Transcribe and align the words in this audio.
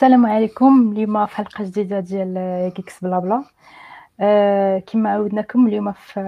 السلام 0.00 0.26
عليكم 0.26 0.92
اليوم 0.92 1.26
في 1.26 1.36
حلقة 1.36 1.64
جديدة 1.64 2.00
ديال 2.00 2.72
Geeks 2.74 3.04
Blabla. 3.04 3.44
آه 4.20 4.78
كما 4.78 5.10
عودناكم 5.10 5.66
اليوم 5.66 5.92
في 5.92 6.20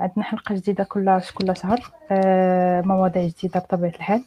عندنا 0.00 0.24
حلقة 0.24 0.54
جديدة 0.54 0.84
كل 0.84 1.20
كل 1.34 1.56
شهر. 1.56 1.80
آه 2.10 2.80
مواضيع 2.80 3.26
جديدة 3.26 3.60
بطبيعة 3.60 3.90
الحال. 3.90 4.24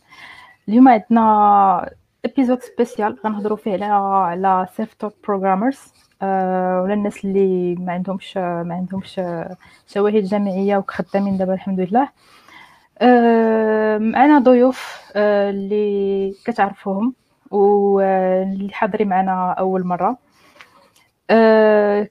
اليوم 0.69 0.87
عندنا 0.87 1.91
épisode 2.25 2.61
spécial 2.61 3.17
غنهضروا 3.25 3.57
فيه 3.57 3.73
على 3.73 3.85
على 3.85 4.67
self-taught 4.75 5.13
programmers 5.27 5.93
ولا 6.21 6.93
الناس 6.93 7.25
اللي 7.25 7.75
ما 7.75 7.93
عندهمش 7.93 8.37
ما 8.37 8.73
عندهمش 8.73 9.21
شواهد 9.87 10.23
جامعية 10.23 10.77
وخدامين 10.77 11.37
دابا 11.37 11.53
الحمد 11.53 11.79
لله. 11.79 12.09
آه 13.01 13.97
معنا 13.97 14.39
ضيوف 14.39 15.01
آه 15.15 15.49
اللي 15.49 16.33
كتعرفوهم. 16.45 17.13
واللي 17.51 18.73
حاضرين 18.73 19.07
معنا 19.07 19.51
أول 19.51 19.85
مرة. 19.87 20.17
أه 21.29 22.09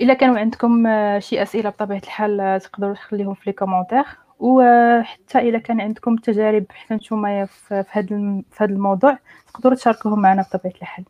الا 0.00 0.14
كانوا 0.14 0.38
عندكم 0.38 0.84
شي 1.18 1.42
أسئلة 1.42 1.70
بطبيعة 1.70 1.98
الحال 1.98 2.60
تقدروا 2.60 2.94
تخليهم 2.94 3.34
في 3.34 3.42
لي 3.46 3.52
كومونتير. 3.52 4.04
وحتى 4.38 5.38
الا 5.38 5.58
كان 5.58 5.80
عندكم 5.80 6.16
تجارب 6.16 6.64
حتى 6.70 6.94
نتوما 6.94 7.44
في 7.44 7.84
هذا 7.90 8.06
في 8.50 8.64
هذا 8.64 8.72
الموضوع 8.72 9.18
تقدروا 9.54 9.74
تشاركوهم 9.74 10.22
معنا 10.22 10.42
بطبيعة 10.42 10.74
الحال. 10.82 11.04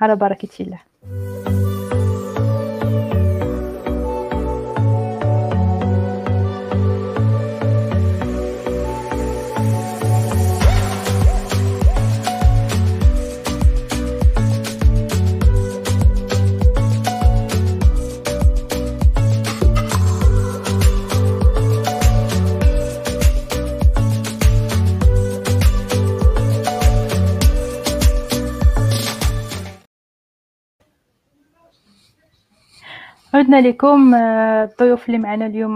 على 0.00 0.16
بركة 0.16 0.48
الله. 0.60 0.80
عدنا 33.38 33.60
لكم 33.60 34.14
الضيوف 34.14 35.06
اللي 35.06 35.18
معنا 35.18 35.46
اليوم 35.46 35.74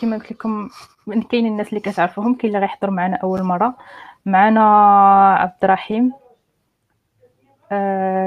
كما 0.00 0.16
قلت 0.16 0.32
لكم 0.32 0.68
كاين 1.30 1.46
الناس 1.46 1.68
اللي 1.68 1.80
كتعرفوهم 1.80 2.34
كاين 2.34 2.54
اللي 2.54 2.66
غيحضر 2.66 2.90
معنا 2.90 3.16
أول 3.16 3.42
مرة. 3.42 3.76
معنا 4.26 4.60
عبد 5.34 5.64
الرحيم 5.64 6.12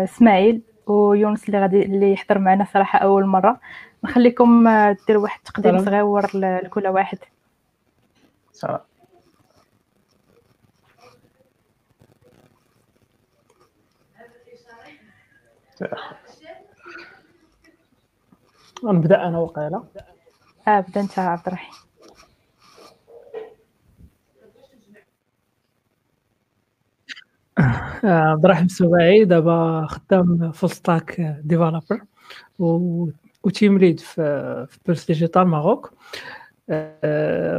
إسماعيل 0.04 0.62
ويونس 0.88 1.46
اللي 1.46 1.62
غادي 1.62 1.86
اللي 1.86 2.14
يحضر 2.14 2.40
معنا 2.40 2.66
صراحة 2.74 3.00
أول 3.00 3.26
مرة. 3.26 3.60
نخليكم 4.04 4.70
ديروا 5.08 5.24
واحد 5.24 5.40
التقديم 5.48 5.86
صغير 5.86 6.28
لكل 6.64 6.88
واحد. 6.88 7.18
سلام. 8.52 8.80
نبدأ 18.84 19.28
أنا 19.28 19.40
وقيلة. 19.40 19.84
آه 20.68 20.80
بدأ 20.80 21.02
أنت 21.02 21.20
عبد 21.20 21.48
الرحيم. 21.48 21.74
عبد 28.04 28.46
الرحيم 28.46 28.66
السباعي 28.66 29.26
دابا 29.26 29.86
خدام 29.90 30.52
full 30.52 30.70
stack 30.70 31.22
developer 31.44 32.02
و 32.60 33.08
و 33.44 33.50
team 33.50 33.78
lead 33.78 34.00
في 34.00 34.68
في 34.70 34.80
بيرس 34.86 35.06
Digital 35.06 35.44
Maroc 35.48 35.94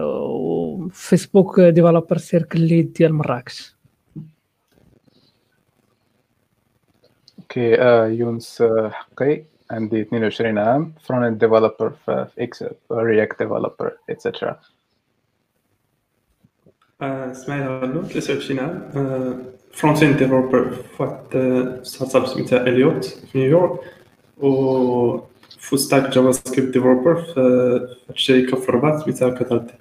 و 0.02 0.20
Facebook 0.20 1.60
Developer 1.60 2.18
Circle 2.18 2.60
Lead 2.60 2.92
ديال 2.92 3.14
مراكش. 3.14 3.76
OK 7.38 7.82
آه 7.82 8.06
يونس 8.06 8.62
حقي. 8.90 9.44
عندي 9.70 10.00
22 10.00 10.58
عام 10.58 10.92
front-end 11.04 11.38
developer 11.38 11.90
في 12.04 12.26
إكس 12.38 12.64
React 12.92 13.42
developer 13.42 13.96
et 14.10 14.23
cetera 14.23 14.60
اسماعيل 17.02 17.68
غلو 17.68 18.02
23 18.02 18.58
عام 18.60 18.90
front-end 19.72 20.16
developer 20.16 20.70
في 20.70 21.02
واحد 21.02 21.20
startup 21.82 22.26
سميتها 22.26 22.60
اليوت 22.62 23.04
في 23.04 23.38
نيويورك 23.38 23.80
و 24.38 25.20
full 25.58 25.78
stack 25.78 26.10
JavaScript 26.10 26.72
developer 26.74 27.14
في 27.14 27.96
شركه 28.14 28.56
في 28.56 28.68
الرباط 28.68 29.02
سميتها 29.04 29.30
كاتالتي 29.30 29.74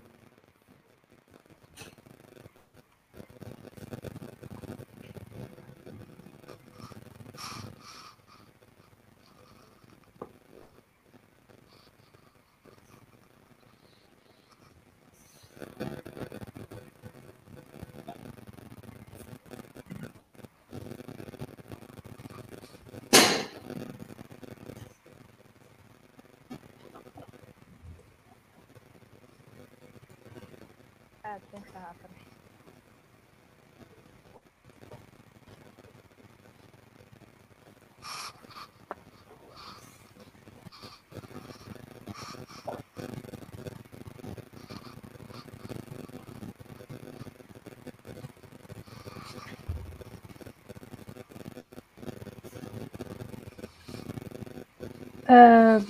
أه 55.29 55.81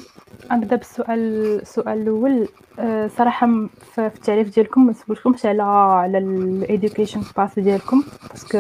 نبدا 0.52 0.76
بالسؤال 0.76 1.20
السؤال 1.62 2.02
الأول 2.02 2.48
أه 2.80 3.08
صراحة 3.08 3.48
في 3.96 4.06
التعريف 4.06 4.56
ديالكم 4.56 4.86
ما 4.86 4.94
سولتكمش 4.94 5.46
على 5.46 5.64
على 5.64 6.18
ال 6.18 6.28
education 6.28 7.22
path 7.38 7.60
ديالكم 7.60 8.04
parce 8.30 8.47
que 8.47 8.58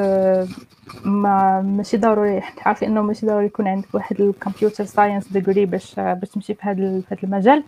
ما 1.06 1.62
ماشي 1.62 1.98
ضروري 1.98 2.42
حتى 2.42 2.62
عارفين 2.66 2.90
إنه 2.90 3.02
ماشي 3.02 3.26
ضروري 3.26 3.46
يكون 3.46 3.68
عندك 3.68 3.88
واحد 3.94 4.22
ال 4.22 4.29
computer 4.29 4.86
science 4.86 5.28
degree 5.28 5.66
باش 5.66 5.96
باش 6.00 6.30
تمشي 6.30 6.54
في 6.54 6.62
هذا 6.64 7.02
في 7.02 7.06
هذا 7.16 7.24
المجال. 7.24 7.64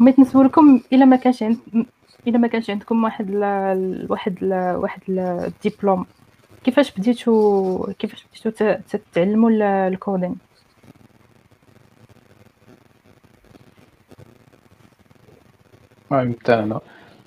بغيت 0.00 0.18
نسولكم 0.18 0.80
إلا 0.92 1.04
ما 1.04 1.16
كانش 1.16 1.42
عند 1.42 1.58
إلا 2.28 2.38
ما 2.38 2.48
كانش 2.48 2.70
عندكم 2.70 3.04
واحد 3.04 3.30
ل... 3.30 3.42
واحد 4.10 4.44
ل... 4.44 4.52
واحد 4.54 5.00
الدبلوم 5.08 6.06
كيفاش 6.64 6.92
بديتو 6.98 7.92
كيفاش 7.98 8.26
بديتو 8.32 8.74
تتعلموا 8.90 9.50
ال 9.88 9.95
coding 9.95 10.34
المهم 16.12 16.36
حتى 16.40 16.54
أنا 16.54 16.80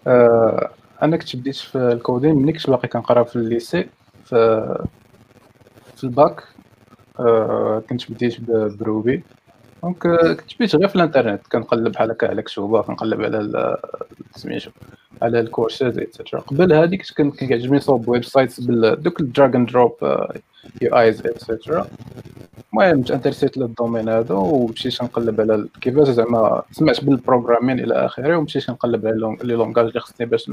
آه 0.08 0.70
أنا 1.02 1.18
كنت 1.18 1.36
بديت 1.36 1.56
في 1.56 1.78
ال 1.78 1.86
coding 1.86 2.36
ملي 2.36 2.54
كنت 2.54 2.70
باقي 2.70 2.88
كنقرا 2.88 3.24
في 3.24 3.36
ال 3.36 3.45
lycée 3.45 3.90
في 4.26 4.86
في 5.96 6.04
الباك. 6.04 6.44
آه 7.20 7.84
كنت 7.90 8.12
بديت 8.12 8.42
ب 8.80 8.87
Ruby. 8.87 9.24
donc 9.84 10.08
كنت 10.40 10.56
بديت 10.56 10.76
غير 10.76 10.88
في 10.88 10.96
الانترنت. 10.96 11.48
كنقلب 11.52 11.92
بحال 11.92 12.12
هكا 12.12 12.28
على 12.28 12.42
كتوبة 12.42 12.82
كنقلب 12.82 13.22
على 13.22 13.78
سميتو 14.36 14.72
على 15.22 15.40
الكورسات 15.40 15.98
et 15.98 16.08
cetera 16.08 16.40
قبل 16.40 16.74
هادي 16.74 16.98
كنت 16.98 17.36
كيعجبني 17.36 17.78
نصوب 17.78 18.08
web 18.08 18.24
sites 18.24 18.60
بدوك 18.60 19.22
ال 19.22 19.28
drag 19.28 19.56
and 19.56 19.70
drop 19.70 19.96
UIs 20.82 20.98
et 21.00 21.26
cetera 21.26 21.88
المهم 22.74 23.02
تانترسيت 23.02 23.58
لل 23.58 23.69
domaine 23.69 24.10
هذا 24.10 24.36
ومشيت 24.36 25.04
نقلب 25.04 25.42
على 25.42 25.68
كيفاش 25.82 26.08
زعما 26.08 26.64
سمعت 26.72 27.04
بال 27.04 27.15
programming 27.15 27.80
إلى 27.80 27.94
آخره 27.94 28.38
ومشيت 28.38 28.70
نقلب 28.70 29.08
على 29.08 29.38
les 29.44 29.54
langages 29.54 29.86
اللي 29.86 30.00
خصني 30.00 30.28
باش 30.28 30.52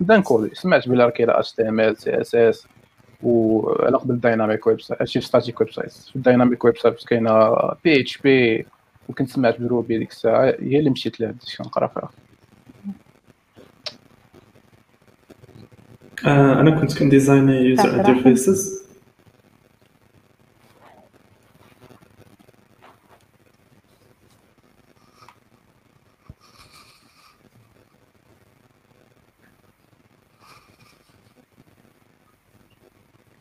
نبدا 0.00 0.16
نكودي 0.16 0.54
سمعت 0.54 0.88
بلا 0.88 1.10
كاين 1.10 1.30
اتش 1.30 1.52
تي 1.52 1.68
ام 1.68 1.80
ال 1.80 1.96
سي 1.96 2.20
اس 2.20 2.34
اس 2.34 2.66
وعلى 3.22 3.96
قبل 3.96 4.20
dynamic 4.20 4.66
web 4.66 4.80
site 4.80 5.08
في 5.10 5.20
static 5.20 5.60
web 5.60 5.70
site 5.70 5.92
في 5.92 6.16
ال 6.16 6.22
dynamic 6.22 6.64
web 6.64 6.76
site 6.76 7.04
كاينة 7.04 7.50
PHP 7.84 8.66
وكنت 9.08 9.30
سمعت 9.30 9.60
ب 9.60 9.68
Ruby 9.68 9.98
ديك 9.98 10.10
الساعة 10.10 10.44
هي 10.44 10.78
اللي 10.78 10.90
مشيت 10.90 11.20
لها 11.20 11.30
بديت 11.30 11.56
كنقرا 11.58 11.86
فيها. 11.86 12.10
أنا 16.60 16.80
كنت 16.80 16.98
كنديزايني 16.98 17.56
user 17.56 17.94
interfaces 18.00 18.81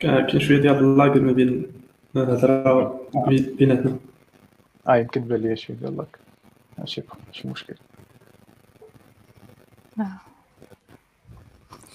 كاين 0.02 0.40
شوية 0.40 0.62
ديال 0.62 0.80
ال 0.80 0.90
lag 0.90 1.20
ما 1.20 1.32
بين 1.32 1.68
الهضره 2.16 3.02
بيناتنا. 3.60 3.98
آه 4.88 4.96
يمكن 4.96 5.22
بان 5.22 5.40
لي 5.42 5.56
شي 5.56 5.74
ديال 5.74 5.98
lag 5.98 6.20
ماشي 6.78 7.04
ماشي 7.28 7.48
مشكل. 7.48 7.76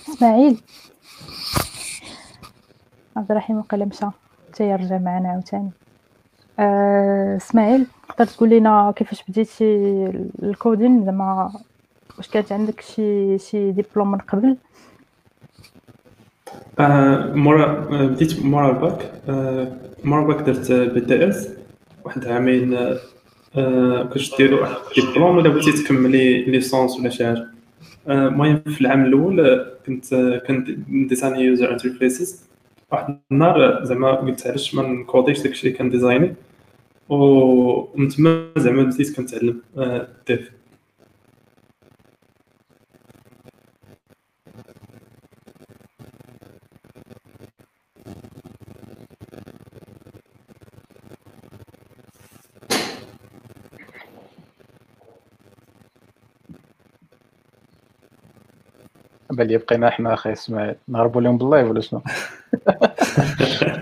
إسماعيل. 0.09 0.61
عبد 3.17 3.31
الرحيم 3.31 3.59
وقيلا 3.59 3.85
مشى 3.85 4.07
حتى 4.49 4.71
يرجع 4.71 4.99
معنا 4.99 5.29
عاوتاني. 5.29 5.71
آه، 6.59 7.37
إسماعيل 7.37 7.87
تقدر 8.09 8.27
تقول 8.27 8.51
لنا 8.51 8.93
كيفاش 8.97 9.25
بديتي 9.29 9.65
ال 10.43 10.50
coding؟ 10.51 11.05
زعما 11.05 11.53
واش 12.17 12.29
كانت 12.29 12.53
عندك 12.53 12.81
شي 12.81 13.39
شي 13.39 13.73
ديبلوم 13.73 14.11
من 14.11 14.19
قبل؟ 14.19 14.49
آه، 14.49 14.57
مورا 16.79 17.65
آه، 17.65 18.07
بديت 18.07 18.45
مورا 18.45 18.71
الباك. 18.71 19.13
مورا 20.05 20.23
الباك 20.23 20.47
درت 20.47 20.73
BTS 20.73 21.49
واحد 22.05 22.27
عامين 22.27 22.77
كنت 24.13 24.37
ديرو 24.39 24.61
واحد 24.61 24.75
ديبلوم 24.97 25.37
ولا 25.37 25.49
بغيتي 25.49 25.73
تكملي 25.73 26.45
licence 26.45 27.01
ولا 27.01 27.09
شي 27.09 27.27
حاجة. 27.27 27.47
المهم 28.09 28.63
في 28.67 28.81
العام 28.81 29.05
الأول 29.05 29.67
كنت 29.87 30.15
كنت 30.49 30.71
ديزايني 30.89 31.41
user 31.45 31.73
interfaces 31.73 32.45
واحد 32.93 33.19
النهار 33.33 33.85
زعما 33.85 34.13
قلت 34.13 34.47
علاش 34.47 34.75
ما 34.75 34.83
نكوديش 34.83 35.41
داكشي 35.43 35.71
كنديزايني 35.71 36.35
ومن 37.09 38.09
تما 38.09 38.49
زعما 38.57 38.83
بديت 38.83 39.17
كنتعلم 39.17 39.61
ديف 59.45 59.49
بالي 59.49 59.59
بقينا 59.59 59.91
حنا 59.91 60.15
أخي 60.15 60.33
اسماعيل 60.33 60.75
نهربوا 60.89 61.21
لهم 61.21 61.39
بالله 61.39 61.65
ولا 61.65 61.81
شنو 61.81 62.03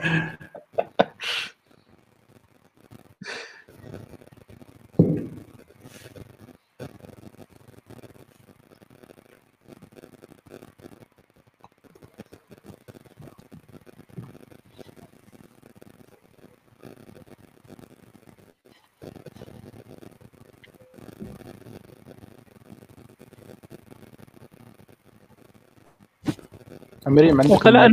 مريم 27.15 27.41
عندك 27.41 27.67
أنا 27.67 27.89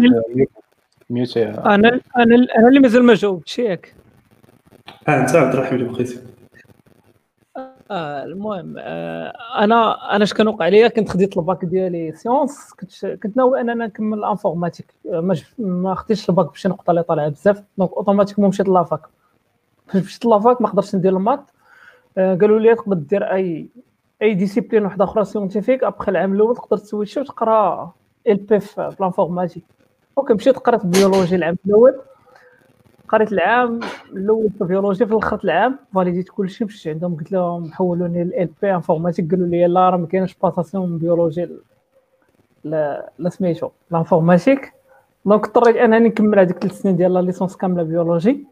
mute 1.10 1.38
أنا 1.38 1.76
أنا 1.76 2.00
أنا 2.18 2.68
اللي 2.68 2.80
مازال 2.80 3.04
ما 3.04 3.14
جاوبتش 3.14 3.60
ياك 3.60 3.96
آه 5.08 5.22
أنت 5.22 5.36
عبد 5.36 5.54
الرحيم 5.54 5.80
اللي 5.80 5.90
بقيتي. 5.92 6.20
آه 7.92 8.24
المهم 8.24 8.76
آه 8.80 9.34
أنا 9.58 10.16
أنا 10.16 10.24
اش 10.24 10.34
كان 10.34 10.48
وقع 10.48 10.68
ليا؟ 10.68 10.88
كنت 10.88 11.10
خديت 11.10 11.38
الباك 11.38 11.66
ديالي 11.66 12.12
sciences. 12.12 12.74
كنت 12.80 13.06
كنت 13.06 13.38
ناوي 13.38 13.62
اننا 13.62 13.86
نكمل 13.86 14.24
informatique 14.24 14.94
آه، 15.14 15.20
ما, 15.20 15.36
ما 15.60 15.96
خديتش 15.96 16.30
الباك 16.30 16.52
بشي 16.52 16.70
نقطة 16.70 16.92
اللي 16.92 17.04
طالعة 17.04 17.30
بزاف. 17.30 17.64
donc 17.78 17.92
automatiquement 17.92 18.50
مشيت 18.50 18.70
la 18.69 18.80
fac. 18.80 19.02
فاش 19.88 20.04
مشيت 20.04 20.26
لافاك 20.26 20.62
ما 20.62 20.68
قدرتش 20.68 20.96
ندير 20.96 21.18
ال 21.18 21.22
maths. 21.22 21.52
آه 22.18 22.36
قالوا 22.36 22.60
لي 22.60 22.76
تقدر 22.76 22.96
دير 22.96 23.68
أي 24.22 24.34
discipline 24.34 24.84
واحدة 24.86 25.04
أخرى 25.04 25.26
scientifique 25.25 25.84
après 25.84 26.12
العام 26.12 26.34
الأول 26.34 26.56
تقدر 26.56 26.78
ت 26.78 26.83
switchي 26.83 27.19
وتقرا 27.20 27.94
ال 28.28 28.36
PV 28.36 28.96
donc 30.18 30.31
مشيت 30.32 30.58
قريت 30.58 30.86
biologie 30.86 31.36
العام 31.36 31.58
الأول. 31.66 32.02
قريت 33.08 33.32
العام 33.32 33.80
الأول 34.14 34.50
في 34.58 34.64
biologie 34.63 35.06
في 35.06 35.12
الآخر 35.12 35.40
العام 35.44 35.80
validيت 35.96 36.30
كلشي 36.30 36.66
مشيت 36.66 36.94
عندهم. 36.94 37.16
قلت 37.16 37.32
لهم 37.32 37.72
حولوني 37.72 38.22
ال 38.22 38.50
PV 38.62 38.75
informatique 38.75 39.31
قالوا 39.32 39.48
لي 39.48 39.68
لا 39.68 39.90
راه 39.90 39.98
ما 39.98 40.08
كاينش 40.08 40.36
passation 40.44 40.90
من 40.90 40.98
biologie 40.98 41.50
لا 42.64 43.30
سميتو 43.30 43.70
l'informatique 43.92 44.74
donc 45.25 45.46
اضطريت 45.46 45.76
انني 45.76 46.10
نكمل 46.10 46.40
هذيك 46.40 46.58
ثلاث 46.58 46.82
سنين 46.82 46.96
ديال 46.98 47.14
la 47.13 47.19
licence 47.19 47.56
كاملة 47.56 47.84
biologie 47.84 48.46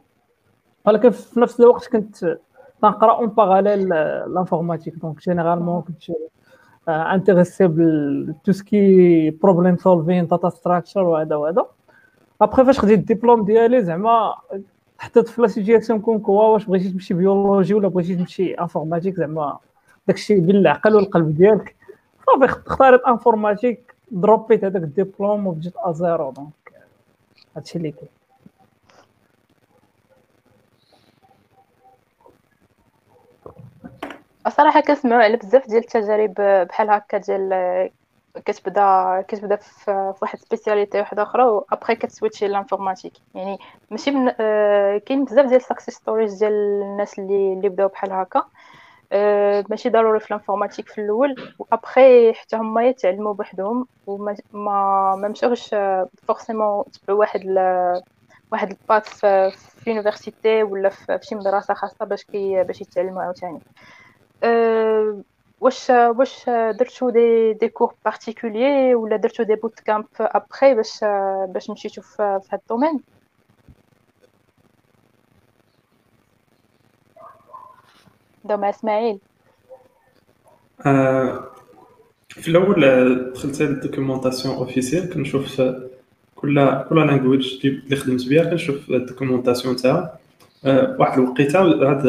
ولكن 0.85 1.09
في 1.09 1.39
نفس 1.39 1.59
الوقت 1.59 1.87
كنت 1.87 2.37
تنقرا 2.81 3.11
en 3.11 3.27
parallèle 3.27 3.89
l'informatique 4.33 4.95
donc 4.95 5.19
généralement 5.19 5.81
كنت 5.81 6.11
intéressé 6.87 7.67
ب 7.67 7.84
tout 7.84 8.51
ce 8.51 8.82
qui 8.82 9.29
problem 9.29 9.77
solving 9.77 10.27
data 10.27 10.49
structure 10.49 11.03
وهذا 11.03 11.35
وهذا. 11.35 11.65
ابخي 12.41 12.65
فاش 12.65 12.79
خديت 12.79 12.99
الدبلوم 12.99 13.45
ديالي 13.45 13.83
زعما 13.83 14.35
حطيت 14.97 15.27
في 15.27 15.41
la 15.41 15.47
situation 15.47 15.99
comme 15.99 16.19
quoi 16.19 16.43
واش 16.43 16.65
بغيتي 16.65 16.89
تمشي 16.89 17.13
biologie 17.13 17.73
ولا 17.73 17.87
بغيتي 17.87 18.15
تمشي 18.15 18.53
informatique 18.53 19.15
زعما 19.15 19.57
داكشي 20.07 20.39
بالعقل 20.39 20.95
والقلب 20.95 21.35
ديالك. 21.37 21.75
صافي 22.25 22.45
اختاريت 22.45 23.01
informatique 23.01 23.95
دروبيت 24.11 24.63
هذاك 24.63 24.83
الدبلوم 24.83 25.47
وبديت 25.47 25.73
à 25.77 25.88
zéro 25.88 26.31
donc 26.31 26.49
هادشي 27.55 27.77
اللي 27.77 27.91
كاين. 27.91 28.18
الصراحه 34.49 34.81
كنسمعوا 34.81 35.23
على 35.23 35.37
بزاف 35.37 35.67
ديال 35.67 35.77
التجارب 35.83 36.33
بحال 36.67 36.89
هكا 36.89 37.17
ديال 37.17 37.89
كتبدا 38.45 39.21
كتبدا 39.27 39.55
في 39.55 40.13
واحد 40.21 40.39
spécialité 40.39 40.99
واحدة 40.99 41.23
أخرى 41.23 41.43
و 41.43 41.52
après 41.52 41.95
كت 41.95 42.07
switchي 42.07 42.47
l'informatique 42.47 43.13
يعني 43.35 43.57
ماشي 43.91 44.11
من 44.11 44.33
آه 44.39 44.97
كاين 44.97 45.25
بزاف 45.25 45.45
ديال 45.45 45.61
success 45.61 45.93
stories 45.95 46.33
ديال 46.39 46.51
الناس 46.83 47.19
اللي 47.19 47.53
اللي 47.53 47.69
بداو 47.69 47.87
بحال 47.87 48.11
هكا. 48.11 48.43
آه 49.11 49.65
ماشي 49.69 49.89
ضروري 49.89 50.19
في 50.19 50.27
ال 50.31 50.35
informatique 50.35 50.87
في 50.87 51.01
الأول 51.01 51.53
وابخي 51.59 52.33
حتى 52.33 52.55
هما 52.55 52.83
يتعلموا 52.87 53.33
بوحدهم 53.33 53.87
وما 54.07 54.35
ما, 54.53 55.27
مشاوش 55.29 55.69
forcément 56.27 56.83
تبعوا 56.91 57.19
واحد 57.19 57.41
ل... 57.45 57.57
واحد 58.51 58.69
ال 58.71 58.79
path 58.79 59.09
في, 59.19 59.89
université 59.89 60.63
ولا 60.63 60.89
في 60.89 61.19
شي 61.21 61.35
مدرسة 61.35 61.73
خاصة 61.73 62.05
باش 62.05 62.23
كي 62.23 62.63
باش 62.63 62.81
يتعلموا 62.81 63.23
عاوتاني. 63.23 63.57
أه 63.57 64.08
واش 65.61 65.89
واش 65.89 66.45
درتو 66.49 67.09
des 67.09 67.53
des 67.53 67.69
cours 67.69 67.93
particuliers 68.05 68.95
ولا 68.97 69.15
درتو 69.15 69.43
des 69.43 69.55
bootcamps 69.55 70.05
après 70.19 70.73
باش 70.75 70.99
باش 71.53 71.69
مشيتو 71.69 72.01
في 72.01 72.23
هذا 72.23 72.41
ال 72.53 72.59
domaine 72.59 72.99
دوما 78.45 78.69
اسماعيل 78.69 79.19
آه 80.85 81.43
في 82.29 82.47
الأول 82.47 83.31
دخلت 83.33 83.61
ال 83.61 83.68
documentation 83.68 84.55
officielle 84.55 85.09
كنشوف 85.13 85.61
كل 86.35 86.83
كل 86.89 87.07
language 87.07 87.65
اللي 87.65 87.95
خدمت 87.95 88.29
بها 88.29 88.43
كنشوف 88.43 88.89
ال 88.89 88.95
documentation 88.95 89.75
تاعها 89.75 90.19
آه 90.65 90.95
واحد 90.99 91.19
الوقيتة 91.19 91.59
عاد 91.59 92.05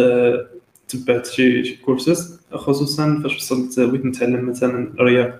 تبعت 0.90 1.26
شي 1.26 1.64
شي 1.64 1.76
كورسز 1.76 2.40
خصوصا 2.52 3.20
فاش 3.23 3.37
وصلت 3.37 3.80
بغيت 3.80 4.04
نتعلم 4.04 4.49
مثلا 4.49 4.88
الرياض 4.94 5.32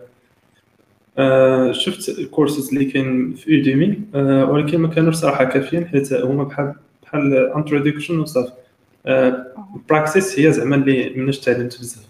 آه 1.19 1.73
شفت 1.73 2.09
الكورسز 2.19 2.69
اللي 2.69 2.85
كاين 2.85 3.35
في 3.35 3.57
اوديمي 3.57 4.03
آه 4.15 4.51
ولكن 4.51 4.79
ما 4.79 4.89
كانوش 4.89 5.15
صراحة 5.15 5.45
كافيين 5.45 5.89
حيت 5.89 6.13
هما 6.13 6.45
بحال 6.45 6.75
بحال 7.03 7.53
انتروداكشن 7.57 8.19
وصافي 8.19 8.53
براكسيس 9.89 10.39
هي 10.39 10.53
زعما 10.53 10.77
اللي 10.77 11.11
مناش 11.17 11.39
تعلمت 11.39 11.79
بزاف. 11.81 12.07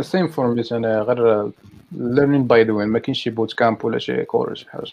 سيم 0.00 0.28
فورميت 0.28 0.72
أنا 0.72 1.00
غير 1.02 1.50
ليرنين 1.92 2.46
باي 2.46 2.64
ذا 2.64 2.72
ما 2.72 2.98
كاينش 2.98 3.22
شي 3.22 3.30
bootcamp 3.30 3.84
ولا 3.84 3.98
شي 3.98 4.24
course 4.24 4.58
شي. 4.58 4.70
حاجة 4.70 4.92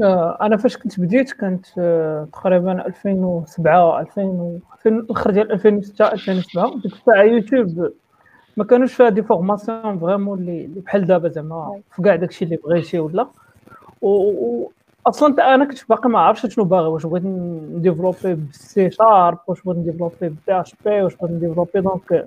أنا 0.00 0.56
فاش 0.56 0.76
كنت 0.76 1.00
بديت 1.00 1.32
كانت 1.32 1.66
آه، 1.78 2.28
تقريبا 2.32 2.86
2007 2.86 4.00
2000 4.00 4.60
الآخر 4.86 5.30
ديال 5.30 5.52
2006 5.52 6.12
2007 6.12 6.80
ديك 6.82 6.92
الساعة 6.92 7.22
يوتيوب. 7.22 7.92
ما 8.56 8.64
كانوش 8.64 8.94
فيها 8.94 9.08
des 9.08 9.22
formations 9.22 9.98
vraiment 9.98 10.38
اللي 10.38 10.80
بحال 10.80 11.06
دابا 11.06 11.28
زعما 11.28 11.80
في 11.90 12.02
كاع 12.02 12.16
داكشي 12.16 12.44
اللي 12.44 12.56
بغيتي 12.56 12.98
ولا. 12.98 13.26
و 14.02 14.68
أصلا 15.06 15.54
أنا 15.54 15.64
كنت 15.64 15.88
باقي 15.88 16.08
ما 16.08 16.18
عرفتش 16.18 16.54
شنو 16.54 16.64
باغي 16.64 16.86
واش 16.88 17.06
بغيت 17.06 17.24
نديفلوبي 17.24 18.34
بالسي 18.34 18.90
شارب 18.90 19.38
واش 19.46 19.62
بغيت 19.62 19.78
ن 19.78 19.82
développي 19.82 20.14
PHP 20.20 21.02
واش 21.02 21.16
بغيت 21.16 21.32
ن 21.32 21.37
développي 21.37 21.80
donc. 21.80 22.26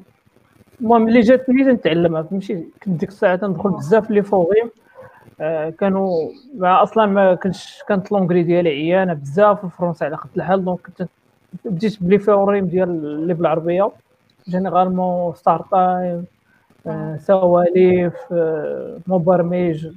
المهم 0.81 1.07
اللي 1.07 1.19
جاتني 1.22 1.63
تنتعلمها. 1.63 2.22
فهمتي 2.22 2.67
كنت 2.84 3.00
ديك 3.00 3.10
الساعة 3.10 3.36
تندخل 3.36 3.69
بزاف 3.69 4.12
les 4.12 4.24
forums 4.24 4.69
كانوا 5.80 6.30
مع 6.58 6.84
أصلا 6.84 7.06
ما 7.06 7.36
كنتش 7.36 7.84
كانت 7.88 8.12
langue 8.12 8.43
ديالي 8.44 8.70
عيانة 8.70 9.13
بزاف 9.13 9.65
الفرنسي 9.65 10.06
على 10.06 10.15
قد 10.15 10.30
الحال 10.38 10.65
donc 10.65 10.79
كنت 10.80 11.10
بديت 11.65 12.04
ب 12.03 12.07
les 12.07 12.19
forums 12.19 12.65
ديال 12.65 12.89
اللي 12.89 13.34
بالعربيه 13.34 13.92
généralement 14.50 15.36
Startimes 15.36 16.25
آه 16.88 17.18
سواليف 17.18 18.13
آه 18.32 18.98
مبرمج 19.08 19.88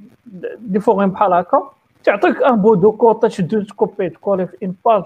des 0.59 0.79
forums 0.79 1.09
بحال 1.09 1.33
هكا. 1.33 1.69
تعطيك 2.03 2.43
un 2.43 2.61
bout 2.61 2.75
de 2.75 2.91
code 2.91 3.19
تشدو 3.19 3.61
ت 3.61 3.68
copier 3.68 4.09
ت 4.09 4.14
coller 4.14 4.47
في 4.47 4.57
une 4.63 4.73
page 4.85 5.03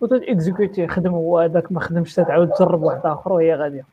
وت 0.00 0.17
exécuter 0.17 0.86
خدم 0.88 1.14
هو 1.14 1.38
هذاك 1.38 1.72
ما 1.72 1.80
خدمش 1.80 2.14
تعاود 2.14 2.50
تجرب 2.50 2.82
واحد 2.82 3.00
آخر 3.06 3.32
وهي 3.32 3.54
غادية. 3.54 3.84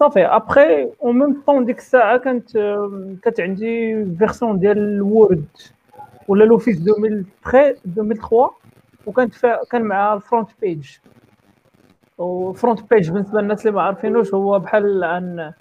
صافي. 0.00 0.26
après 0.26 0.84
au 1.02 1.12
même 1.12 1.42
temps 1.46 1.64
ديك 1.64 1.78
الساعة 1.78 2.16
كانت 2.18 2.50
كانت 3.22 3.40
عندي 3.40 4.04
version 4.18 4.58
ديال 4.58 4.78
ال 4.78 4.91
Word 4.91 5.44
ولا 6.28 6.44
l'Office 6.44 6.76
2003 6.88 7.76
2003 7.86 8.50
وكانت 9.06 9.34
كان 9.70 9.82
مع 9.82 10.14
ال 10.14 10.48
FrontPage 10.62 10.88
و 12.18 12.90
FrontPage 12.90 13.10
بالنسبة 13.10 13.40
للناس 13.40 13.60
اللي 13.66 13.76
ما 13.76 13.82
عارفينوش 13.82 14.34
هو 14.34 14.58
بحال 14.58 15.04
عن 15.04 15.52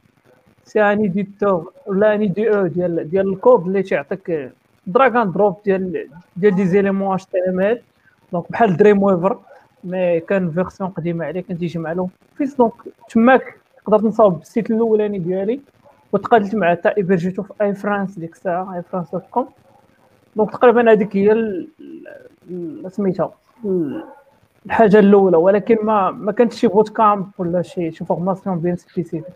c'est 0.64 0.82
un 0.82 1.00
éditeur 1.02 1.72
ولا 1.86 2.16
IDE 2.16 2.50
أو 2.58 2.68
ديال 2.68 3.10
ديال 3.10 3.30
الكود 3.34 3.68
اللي 3.68 3.84
تيعطيك 3.84 4.52
drag 4.88 5.22
and 5.22 5.34
drop 5.34 5.58
ديال 5.66 6.08
ديال 6.36 6.56
des 6.56 6.66
éléments 6.66 7.26
HTML 7.26 7.82
donc 8.34 8.52
بحال 8.52 8.78
Dreamweaver 8.78 9.40
مي 9.84 10.20
كان 10.20 10.52
فيرسيون 10.52 10.90
قديمة 10.90 11.26
عليه 11.26 11.42
كان 11.42 11.58
تيجي 11.58 11.80
مع 11.80 12.08
فيس 12.38 12.56
دونك 12.56 12.74
تماك 13.10 13.56
قدرت 13.90 14.04
نصاوب 14.04 14.42
السيت 14.42 14.72
الأولاني 14.72 15.20
ديالي 15.20 15.60
وتقابلت 16.14 16.56
مع 16.56 16.74
تا 16.74 16.98
ايبرجيتو 16.98 17.44
في 17.44 17.54
آي 17.62 17.74
فرانس 17.74 18.20
ديك 18.20 18.34
الساعة 18.34 18.76
آي 18.76 18.82
فرانس 18.82 19.12
دوت 19.12 19.24
كوم. 19.32 19.50
دونك 20.36 20.52
تقريبا 20.52 20.92
هذيك 20.92 21.18
هي 21.18 21.66
سميتها 22.88 23.32
الحاجة 24.66 25.00
الأولى 25.00 25.38
ولكن 25.38 25.78
ما 25.84 26.12
ما 26.12 26.32
كانتش 26.32 26.60
شي 26.60 26.68
بوت 26.68 26.90
كامب 26.90 27.32
ولا 27.38 27.62
شي 27.62 27.92
شي 27.92 28.06
فورماسيون 28.06 28.60
بين 28.60 28.76
سبيسيفيك 28.76 29.34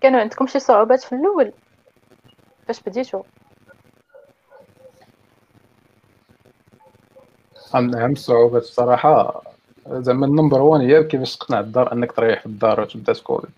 كانوا 0.00 0.20
عندكم 0.20 0.46
شي 0.46 0.58
صعوبات 0.58 1.02
في 1.02 1.14
الأول؟ 1.14 1.52
فاش 2.66 2.80
بديتو؟ 2.80 3.22
أهم 7.74 8.12
الصعوبات 8.12 8.62
الصراحه 8.62 9.42
زعما 9.90 10.26
ال 10.26 10.31
number 10.31 10.62
one 10.62 10.80
هي 10.80 11.04
كيفاش 11.04 11.36
تقنع 11.36 11.60
الدار 11.60 11.92
أنك 11.92 12.12
تريح 12.12 12.40
في 12.40 12.46
الدار 12.46 12.80
وتبدأ 12.80 13.12
ت 13.12 13.18
coder 13.18 13.48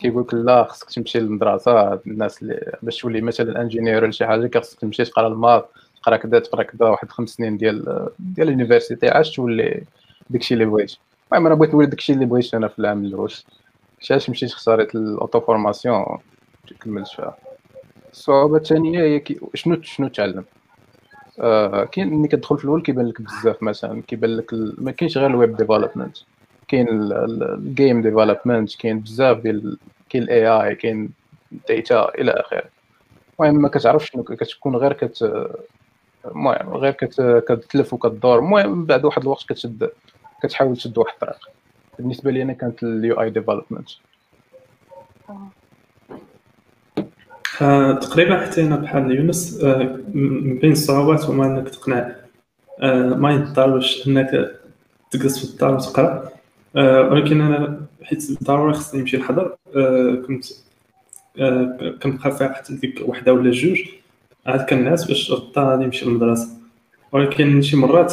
كيقول 0.00 0.22
لك 0.22 0.34
لا 0.34 0.64
خصك 0.64 0.90
تمشي 0.90 1.18
للمدرسة 1.20 1.94
الناس 1.94 2.42
اللي 2.42 2.72
باش 2.82 2.96
تولي 2.96 3.20
مثلا 3.20 3.62
ingénieur 3.62 4.02
ولا 4.02 4.12
شي 4.12 4.26
حاجة 4.26 4.58
خصك 4.58 4.80
تمشي 4.80 5.04
تقرأ 5.04 5.28
ال 5.28 5.35
maths 5.35 5.68
تقرأ 6.02 6.16
كذا 6.16 6.38
تقرأ 6.38 6.62
كذا 6.62 6.86
واحد 6.86 7.10
خمس 7.10 7.30
سنين 7.30 7.56
ديال 7.56 8.08
ديال 8.18 8.48
ال 8.48 8.53
université 8.53 9.08
عاش 9.08 9.36
تولي 9.36 9.84
داكشي 10.30 10.54
اللي 10.54 10.64
بغيتي 10.64 10.98
المهم 11.32 11.46
أنا 11.46 11.54
بغيت 11.54 11.74
نولي 11.74 11.86
داكشي 11.86 12.12
اللي 12.12 12.26
بغيت 12.26 12.54
أنا 12.54 12.68
في 12.68 12.78
العام 12.78 13.04
الأول 13.04 13.32
علاش 14.10 14.30
مشيت 14.30 14.50
اختاريت 14.50 14.94
ال 14.94 15.40
auto-formation 15.40 16.04
كملت 16.80 17.08
فيها. 17.08 17.36
الصعوبة 18.12 18.56
الثانية 18.56 19.00
هي 19.00 19.22
شنو 19.54 19.82
شنو 19.82 20.08
تعلم؟ 20.08 20.44
آه 21.40 21.84
كاين 21.84 22.14
ملي 22.14 22.28
كتدخل 22.28 22.58
في 22.58 22.64
الأول 22.64 22.82
كيبان 22.82 23.06
لك 23.06 23.22
بزاف 23.22 23.62
مثلا 23.62 24.02
كيبان 24.02 24.36
لك 24.36 24.52
ال... 24.52 24.74
ما 24.78 24.90
كاينش 24.90 25.18
غير 25.18 25.26
ال 25.26 25.33
web 25.33 25.56
development 25.56 26.16
كاين 26.68 26.86
ال 26.90 27.12
game 27.12 28.02
development 28.02 28.76
كاين 28.76 29.00
بزاف 29.00 29.38
ديال 29.38 29.78
كاين 30.08 30.22
ال 30.22 30.46
AI 30.46 30.74
كاين 30.74 31.10
data 31.68 32.08
إلى 32.14 32.30
آخره. 32.30 32.64
المهم 33.40 33.62
ما 33.62 33.68
كتعرفش 33.68 34.10
كتكون 34.10 34.76
غير 34.76 34.92
كت 34.92 35.46
المهم 36.24 36.74
غير 36.74 36.92
كت... 36.92 37.44
كتلف 37.48 37.94
وكدور 37.94 38.38
المهم 38.38 38.84
بعد 38.84 39.04
واحد 39.04 39.22
الوقت 39.22 39.44
كتشد 39.48 39.90
كتحاول 40.42 40.76
تشد 40.76 40.98
واحد 40.98 41.12
الطريق. 41.12 41.48
بالنسبة 41.98 42.30
لي 42.30 42.42
أنا 42.42 42.52
كانت 42.52 42.82
ال 42.82 43.20
UI 43.20 43.30
development 43.30 43.90
تقريبا 48.00 48.46
حتى 48.46 48.62
أنا 48.62 48.76
بحال 48.76 49.10
يونس 49.16 49.60
آه، 49.64 50.00
من 50.14 50.58
بين 50.58 50.72
الصعوبات 50.72 51.24
هما 51.24 51.46
انك 51.46 51.68
تقنع 51.68 52.12
آه، 52.82 53.02
ما 53.02 53.32
يضطر 53.32 53.70
باش 53.70 54.08
انك 54.08 54.50
تجلس 55.10 55.38
في 55.46 55.52
الدار 55.52 55.74
وتقرأ. 55.74 56.28
ولكن 57.10 57.40
أنا 57.40 57.80
حيت 58.02 58.42
ضروري 58.42 58.72
خصني 58.72 59.00
نمشي 59.00 59.16
نحضر 59.16 59.56
كنت 60.26 60.44
كنبقى 62.02 62.36
فيها 62.36 62.52
حتى 62.52 62.76
ديك 62.76 63.02
وحدة 63.08 63.32
ولا 63.32 63.50
جوج. 63.50 63.80
عاد 64.46 64.60
كنعس 64.60 65.04
باش 65.04 65.30
غدا 65.30 65.76
نمشي 65.76 66.06
للمدرسة. 66.06 66.48
ولكن 67.12 67.62
شي 67.62 67.76
مرات 67.76 68.12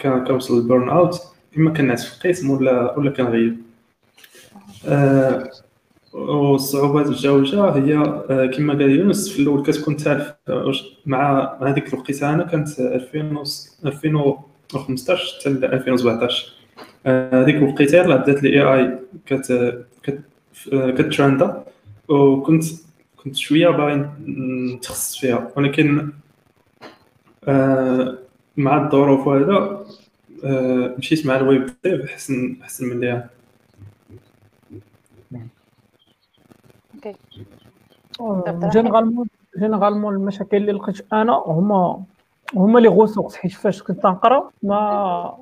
كنوصل 0.00 0.60
لل 0.60 0.69
burn 0.69 0.88
out 0.88 1.20
إما 1.58 1.70
كنعس 1.70 2.04
في 2.06 2.26
القسم 2.26 2.50
ولا 2.50 2.98
ولا 2.98 3.10
كنغيب. 3.10 3.56
والصعوبات 6.12 7.06
الجوجه 7.06 7.70
هي 7.70 7.96
آه، 7.96 8.46
كما 8.46 8.72
قال 8.72 8.90
يونس 8.90 9.28
في 9.28 9.42
الأول 9.42 9.62
كتكون 9.62 9.96
تعرف 9.96 10.32
آه، 10.48 10.72
مع 11.06 11.52
هذيك 11.62 11.94
الوقيتة 11.94 12.34
أنا 12.34 12.44
كانت 12.44 12.80
2015 12.80 15.40
حتى 15.40 15.48
2017 15.48 16.52
هذيك 17.06 17.56
الوقيتة 17.56 17.96
يلاه 17.96 18.16
بدات 18.16 18.44
ال 18.44 18.62
AI 18.62 18.98
كت 19.26 19.52
وكنت 22.08 22.64
كنت 23.16 23.36
شوية 23.36 23.68
باغي 23.68 23.94
نتخصص 24.74 25.18
فيها. 25.18 25.50
ولكن 25.56 26.08
آه، 27.48 28.18
مع 28.56 28.84
الظروف 28.84 29.26
وهذا 29.26 29.86
مشيت 30.98 31.26
مع 31.26 31.36
الويب 31.36 31.70
احسن 32.04 32.56
أحسن 32.62 32.86
من 32.86 33.00
ليها 33.00 33.30
généralement 38.68 39.26
généralement 39.58 40.14
المشاكل 40.14 40.56
اللي 40.56 40.72
لقيت 40.72 41.06
أنا 41.12 41.32
هما 41.32 42.02
هما 42.54 42.78
les 42.78 42.88
ressources 42.88 43.36
حيت 43.36 43.52
فاش 43.52 43.82
كنت 43.82 44.06
نقرأ 44.06 44.50
ما 44.62 45.38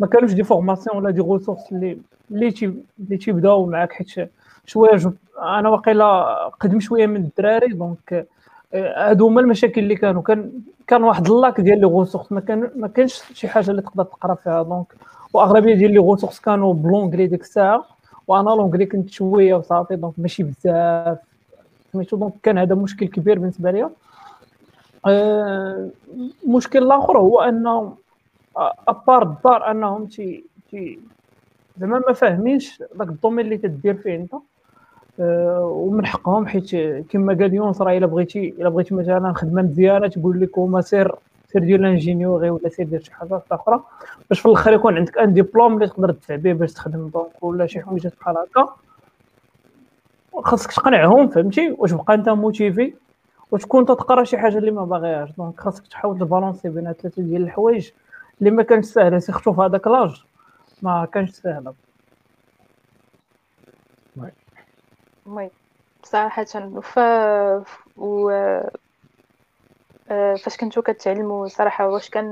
ما 0.00 0.06
كانوش 0.06 0.32
des 0.32 0.44
formations 0.44 0.96
ولا 0.96 1.10
des 1.10 1.20
ressources 1.20 1.72
اللي 1.72 1.98
اللي 2.30 2.50
تي 2.50 2.74
اللي 3.00 3.16
تيبداو 3.16 3.66
معاك 3.66 3.92
حيت 3.92 4.30
شوية 4.66 4.96
جو 4.96 5.12
أنا 5.42 5.68
واقيلا 5.68 6.34
قدم 6.60 6.80
شوية 6.80 7.06
من 7.06 7.16
الدراري 7.16 7.68
donc 7.68 8.26
آه، 8.74 9.10
هادو 9.10 9.26
هما 9.26 9.40
المشاكل 9.40 9.80
اللي 9.80 9.96
كانوا. 9.96 10.22
كان 10.22 10.52
كان 10.86 11.02
واحد 11.02 11.26
ال 11.30 11.36
lack 11.36 11.60
ديال 11.60 11.80
les 11.80 11.86
ressources 11.86 12.32
ما 12.32 12.40
كان 12.40 12.70
ما 12.76 12.88
كانش 12.88 13.22
شي 13.32 13.48
حاجة 13.48 13.70
اللي 13.70 13.82
تقدر 13.82 14.04
تقرأ 14.04 14.34
فيها 14.34 14.62
donc 14.62 14.86
وأغلبية 15.32 15.74
ديال 15.74 15.92
les 15.92 15.98
ressources 15.98 16.40
كانوا 16.40 16.74
ب 16.74 16.79
l'anglais 16.79 17.26
ديك 17.26 17.40
الساعة. 17.40 17.95
وأنا 18.26 18.50
l'anglais 18.50 18.86
كنت 18.86 19.10
شوية 19.10 19.54
وصافي 19.54 19.96
donc 19.96 20.14
ماشي 20.18 20.42
بزاف. 20.42 21.18
سميتو 21.92 22.16
donc 22.16 22.32
كان 22.42 22.58
هذا 22.58 22.74
مشكل 22.74 23.06
كبير 23.06 23.38
بالنسبة 23.38 23.70
لي 23.70 23.90
المشكل 26.46 26.78
آه، 26.78 26.82
الآخر 26.82 27.18
هو 27.18 27.40
انه 27.40 27.96
à 28.88 28.95
part 28.95 29.22
الدار 29.22 29.70
أنهم 29.70 30.06
تي 30.06 30.44
تي 30.70 30.98
زعما 31.78 32.02
ما 32.06 32.12
فاهمينش 32.12 32.82
داك 32.94 33.08
ال 33.08 33.13
domaine 33.13 33.44
اللي 33.44 33.56
تدير 33.56 33.94
فيه 33.94 34.16
أنت. 34.16 34.34
أه 35.20 35.64
ومن 35.64 36.06
حقهم 36.06 36.46
حيت 36.46 36.76
كما 37.10 37.34
قال 37.34 37.54
يونس 37.54 37.82
راه 37.82 37.96
إلا 37.98 38.06
بغيتي 38.06 38.48
إلا 38.48 38.68
بغيتي 38.68 38.94
مثلا 38.94 39.32
خدمة 39.32 39.62
مزيانة 39.62 40.08
تقول 40.08 40.40
لك 40.40 40.58
هما 40.58 40.80
سير 40.80 41.14
سير 41.56 41.64
دير 41.64 41.80
l'ingénierie 41.80 42.50
ولا 42.50 42.68
سير 42.68 42.86
دير 42.86 43.00
شي 43.02 43.14
حاجة 43.14 43.42
أخرى. 43.52 43.80
باش 44.28 44.40
في 44.40 44.46
الأخر 44.46 44.72
يكون 44.72 44.96
عندك 44.96 45.18
un 45.18 45.32
diplôme 45.32 45.74
اللي 45.74 45.86
تقدر 45.88 46.12
تدفع 46.12 46.36
به 46.36 46.52
باش 46.52 46.72
تخدم 46.72 47.08
donc 47.08 47.42
ولا 47.42 47.66
شي 47.66 47.80
حويجات 47.80 48.12
بحال 48.20 48.36
هكا. 48.36 48.74
خاصك 50.44 50.72
تقنعهم 50.72 51.28
فهمتي؟ 51.28 51.74
واش 51.78 51.92
بقى 51.92 52.14
أنت 52.14 52.28
motivé؟ 52.28 52.94
وتكون 53.50 53.86
تقرا 53.86 54.24
شي 54.24 54.38
حاجة 54.38 54.58
اللي 54.58 54.70
ما 54.70 54.84
باغيهاش. 54.84 55.30
donc 55.32 55.60
خاصك 55.60 55.86
تحاول 55.86 56.18
ت 56.18 56.24
balancer 56.24 56.68
بين 56.68 56.92
ثلاثة 56.92 57.22
ديال 57.22 57.42
الحوايج 57.42 57.90
اللي 58.38 58.50
ما 58.50 58.62
كانش 58.62 58.84
ساهلة. 58.84 59.18
surtout 59.18 59.52
في 59.52 59.60
هذاك 59.60 59.86
l'âge 59.86 60.24
ما 60.82 61.04
كانش 61.04 61.30
ساهلة. 61.30 61.74
oui. 65.26 65.50
صراحة 66.04 66.44
ف 66.82 66.98
و 67.96 68.30
فاش 70.08 70.56
كنتو 70.56 70.82
كتعلموا 70.82 71.46
صراحة 71.46 71.88
واش 71.88 72.10
كان 72.10 72.26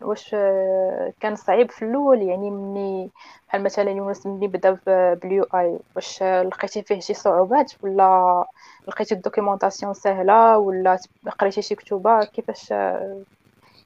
واش 0.00 0.30
آه، 0.34 1.12
كان 1.20 1.36
صعيب 1.36 1.70
في 1.70 1.84
الأول؟ 1.84 2.22
يعني 2.22 2.50
مني 2.50 3.10
بحال 3.48 3.62
مثلا 3.62 3.90
يونس 3.90 4.26
ملي 4.26 4.48
بدأ 4.48 4.78
بال 5.22 5.44
UI 5.54 5.78
واش 5.96 6.22
لقيتي 6.22 6.82
فيه 6.82 7.00
شي 7.00 7.14
صعوبات 7.14 7.72
ولا 7.82 8.44
لقيتي 8.88 9.14
ال 9.14 9.20
documentation 9.20 9.94
سهلة 9.94 10.58
ولا 10.58 10.98
قريتي 11.38 11.62
شي 11.62 11.74
كتوبة؟ 11.74 12.24
كيفاش 12.24 12.72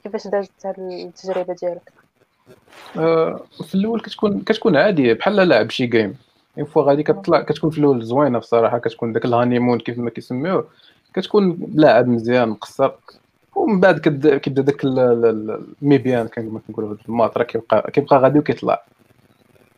كيفاش 0.03 0.27
دازت 0.27 0.65
التجربة 0.65 1.55
ديالك؟ 1.61 1.93
آه، 2.97 3.45
في 3.63 3.75
الأول 3.75 4.01
كتكون 4.01 4.41
كتكون 4.41 4.75
عادية 4.75 5.13
بحال 5.13 5.47
لعب 5.47 5.69
شي 5.69 5.85
game 5.85 6.17
une 6.57 6.65
fois 6.65 6.83
غادي 6.83 7.03
كتطلع 7.03 7.41
كتكون 7.41 7.69
في 7.69 7.77
الأول 7.77 8.03
زوينة 8.03 8.39
بصراحة 8.39 8.77
كتكون 8.77 9.13
داك 9.13 9.25
ال 9.25 9.30
honeymoon 9.30 9.79
كيف 9.79 9.97
ما 9.97 10.09
كيسميوه. 10.09 10.67
كتكون 11.13 11.71
لاعب 11.73 12.07
مزيان 12.07 12.49
مقصر 12.49 12.91
ومن 13.55 13.79
بعد 13.79 13.99
كيبدا 13.99 14.61
داك 14.61 14.81
الميبيان 14.83 16.27
كما 16.27 16.59
كنقولوا 16.67 16.95
الماط 17.09 17.37
راه 17.37 17.43
كيبقى 17.43 17.91
كيبقى 17.91 18.17
غادي 18.17 18.39
وكيطلع. 18.39 18.83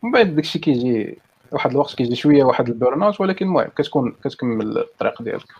من 0.02 0.12
بعد 0.12 0.34
داكشي 0.34 0.58
كيجي 0.58 1.18
واحد 1.52 1.70
الوقت 1.70 1.94
كيجي 1.94 2.14
شوية 2.16 2.44
واحد 2.44 2.68
ال 2.68 2.75
burn 2.75 3.02
out 3.02 3.20
ولكن 3.20 3.46
المهم 3.46 3.68
كتكون 3.76 4.16
كتكمل 4.24 4.78
الطريق 4.78 5.22
ديالك. 5.22 5.52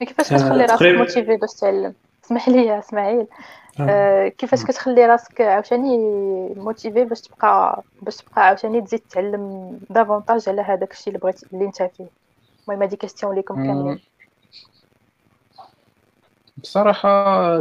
كيفاش 0.00 0.28
كتخلي 0.28 0.64
راسك 0.64 0.82
motivé 0.82 1.36
باش 1.36 1.54
تعلم؟ 1.54 1.94
اسمح 2.24 2.48
لي 2.48 2.66
يا 2.66 2.78
إسماعيل. 2.78 3.26
آه. 3.80 3.86
آه 3.88 4.28
كيفاش 4.28 4.64
كتخلي 4.64 5.06
راسك 5.06 5.40
عاوتاني 5.40 5.98
motivé 6.56 7.04
باش 7.04 7.20
تبقى 7.20 7.82
باش 8.02 8.16
تبقى 8.16 8.46
عاوتاني 8.46 8.80
تزيد 8.80 9.00
تعلم 9.10 9.78
davantage 9.90 10.48
على 10.48 10.62
هذاك 10.62 10.92
الشيء 10.92 11.08
اللي 11.08 11.18
بغيت 11.18 11.52
اللي 11.52 11.64
انت 11.64 11.82
فيه؟ 11.82 12.27
المهم 12.68 12.82
هذه 12.82 12.94
question 12.94 13.34
ليكم 13.34 13.66
كاملين 13.66 13.98
بصراحة 16.56 17.60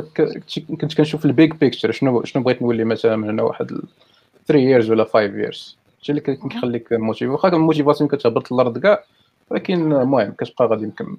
كنت 0.82 0.98
كنشوف 0.98 1.26
ال 1.26 1.33
big 1.33 1.54
picture 1.54 1.92
شنو 1.92 2.24
شنو 2.24 2.44
بغيت 2.44 2.62
نولي 2.62 2.84
مثلا 2.84 3.16
من 3.16 3.30
هنا 3.30 3.44
واحد 3.44 3.68
3 4.48 4.64
years 4.64 4.92
ولا 4.92 5.04
5 5.04 5.20
years 5.20 5.78
هادشي 5.98 6.12
اللي 6.12 6.22
كيخليك 6.22 6.94
motivé 6.94 7.28
واخا 7.28 7.48
ال 7.48 7.53
motivation 7.53 8.10
كتهبط 8.10 8.52
للأرض 8.52 8.78
كاع 8.78 9.04
ولكن 9.50 9.92
المهم 9.94 10.32
كتبقى 10.32 10.68
غادي 10.68 10.86
مكمل 10.86 11.18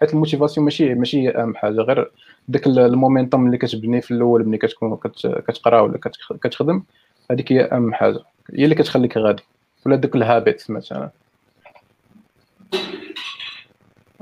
حيت 0.00 0.12
ال 0.12 0.17
motivation 0.17 0.64
ماشي 0.64 0.94
ماشي 0.94 1.22
هي 1.22 1.30
أهم 1.30 1.54
حاجة 1.54 1.80
غير 1.80 2.10
داك 2.48 2.66
ال 2.66 2.75
momentum 2.75 3.46
اللي 3.46 3.58
كتبني 3.58 4.00
في 4.00 4.10
الأول 4.10 4.48
ملي 4.48 4.58
كتكون 4.58 4.96
كتقرا 5.22 5.80
ولا 5.80 5.98
كتخدم 6.42 6.82
هذيك 7.30 7.52
هي 7.52 7.64
أهم 7.64 7.94
حاجة. 7.94 8.18
هي 8.54 8.64
اللي 8.64 8.74
كتخليك 8.74 9.16
غادي 9.18 9.42
ولا 9.86 9.96
داك 9.96 10.16
ال 10.16 10.25
habit 10.25 10.70
مثلا. 10.70 11.10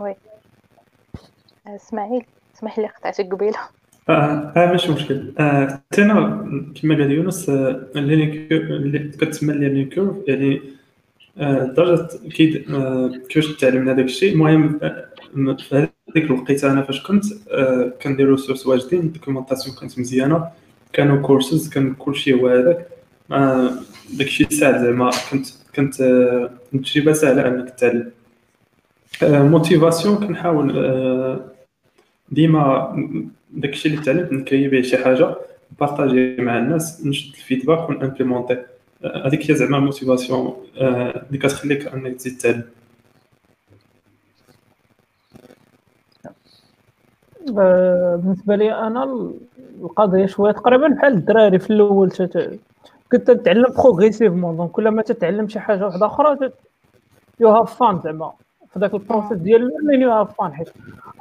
oui 0.02 0.14
اسماعيل 1.66 2.24
اسمح 2.56 2.78
لي 2.78 2.86
قطعتك 2.86 3.32
قبيله 3.32 3.58
آه, 4.08 4.52
آه 4.56 4.66
ماشي 4.72 4.92
مشكل 4.92 5.32
آه 5.38 5.80
أنا 5.98 6.46
كما 6.82 6.94
قال 6.94 7.10
يونس 7.10 7.48
آه 7.48 7.86
اللي 7.96 8.98
كتسمى 9.20 9.54
لي 9.54 9.84
curve 9.84 10.16
يعني 10.28 10.60
آه 11.38 11.64
درجة 11.64 12.08
كيد 12.30 12.70
آه 12.74 13.12
كيفاش 13.28 13.56
تعلم 13.56 13.88
هذاك 13.88 14.04
الشيء. 14.04 14.32
المهم 14.32 14.80
آه 14.82 15.06
في 15.56 15.88
هذيك 16.16 16.24
الوقيتة 16.30 16.72
أنا 16.72 16.82
فاش 16.82 17.02
كنت 17.02 17.24
آه 17.50 17.92
كندير 18.02 18.30
resources 18.30 18.66
واجدين 18.66 19.00
ال 19.00 19.05
documentation 19.05 19.76
كانت 19.76 19.98
مزيانة. 19.98 20.48
كانوا 20.92 21.22
كورسز 21.22 21.68
كان 21.68 21.94
كلشي 21.94 22.32
هو 22.32 22.48
هذاك. 22.48 22.86
آه 23.32 23.70
داكشي 24.18 24.44
ساعد 24.44 24.80
زعما. 24.84 25.10
كنت 25.30 25.46
كنت 25.76 26.00
آه 26.00 26.50
تجربه 26.72 27.12
سهله 27.12 27.48
أنك 27.48 27.70
تعلم. 27.70 28.00
آه 28.00 28.21
motivation 29.22 30.16
كنحاول 30.16 30.84
آه 30.86 31.40
ديما 32.30 32.96
داكشي 33.50 33.88
اللي 33.88 34.00
تعلمت 34.00 34.32
ن 34.32 34.38
créer 34.38 34.68
به 34.68 34.82
شي 34.82 34.96
حاجة 34.96 35.34
partager 35.80 36.36
مع 36.38 36.58
الناس 36.58 37.06
نشد 37.06 37.34
ال 37.34 37.40
feedback 37.40 37.88
ون 37.90 38.01
implémenter 38.01 38.62
هذيك 39.24 39.50
هي 39.50 39.54
زعما 39.54 39.78
ال 39.78 39.85
motivation 39.85 40.56
اللي 40.76 41.38
كتخليك 41.38 41.86
أنك 41.86 42.14
تزيد 42.14 42.38
تعلم. 42.38 42.64
بالنسبة 47.46 48.56
لي 48.56 48.74
أنا 48.74 49.32
القضية 49.82 50.26
شوية 50.26 50.52
تقريبا 50.52 50.88
بحال 50.88 51.12
الدراري 51.12 51.58
في 51.58 51.70
الأول 51.70 52.10
كنت 53.12 53.30
نتعلم 53.30 53.74
progressivement 53.78 54.56
donc 54.56 54.70
كل 54.70 54.88
ما 54.88 55.02
تتعلم 55.02 55.48
شي 55.48 55.60
حاجة 55.60 55.86
واحدة 55.86 56.06
أخرى 56.06 56.50
you 57.40 57.48
have 57.48 57.78
fun 57.78 58.00
زعما. 58.04 58.32
في 58.72 58.78
ذاك 58.78 58.94
ال 58.94 59.00
process 59.00 59.38
ديال 59.38 59.70
you 59.92 60.10
have 60.10 60.36
fun 60.38 60.54
حيت 60.54 60.68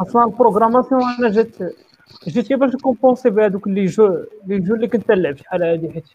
أصلا 0.01 0.23
ال 0.25 0.31
programmation 0.31 1.01
أنا 1.19 1.29
جات 1.29 1.55
جيت 2.27 2.53
باش 2.53 2.75
ن 2.75 2.81
compenser 2.81 3.29
بهذوك 3.29 3.67
les 3.67 3.85
jeux 3.85 4.17
les 4.47 4.59
jeux 4.59 4.75
اللي 4.75 4.87
كنت 4.87 5.11
نلعب 5.11 5.37
شحال 5.37 5.63
هادي 5.63 5.91
حيت 5.91 6.05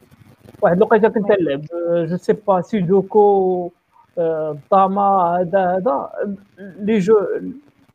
واحد 0.62 0.76
الوقيته 0.76 1.08
كنت 1.08 1.30
نلعب 1.30 1.62
je 2.06 2.16
sais 2.16 2.32
pas 2.32 2.60
sudoku 2.60 3.70
الضاما 4.18 5.38
هذا 5.40 5.76
هذا 5.76 6.10
les 6.58 6.98
jeux 6.98 7.20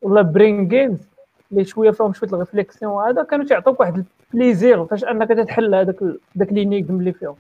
ولا 0.02 0.22
brain 0.22 0.68
games 0.68 1.00
اللي 1.52 1.66
شوية 1.66 1.92
فيهم 1.92 2.14
شوية 2.14 2.30
ال 2.34 2.40
réflexion 2.40 2.92
وهذا 2.92 3.24
كانوا 3.24 3.46
تيعطوك 3.46 3.80
واحد 3.80 4.06
ال 4.34 4.40
plaisir 4.40 4.86
فاش 4.86 5.04
انك 5.04 5.30
تتحل 5.30 5.76
هذاك 5.76 5.96
داك 6.36 6.54
l'énigme 6.54 7.00
اللي 7.00 7.14
فيهم 7.14 7.36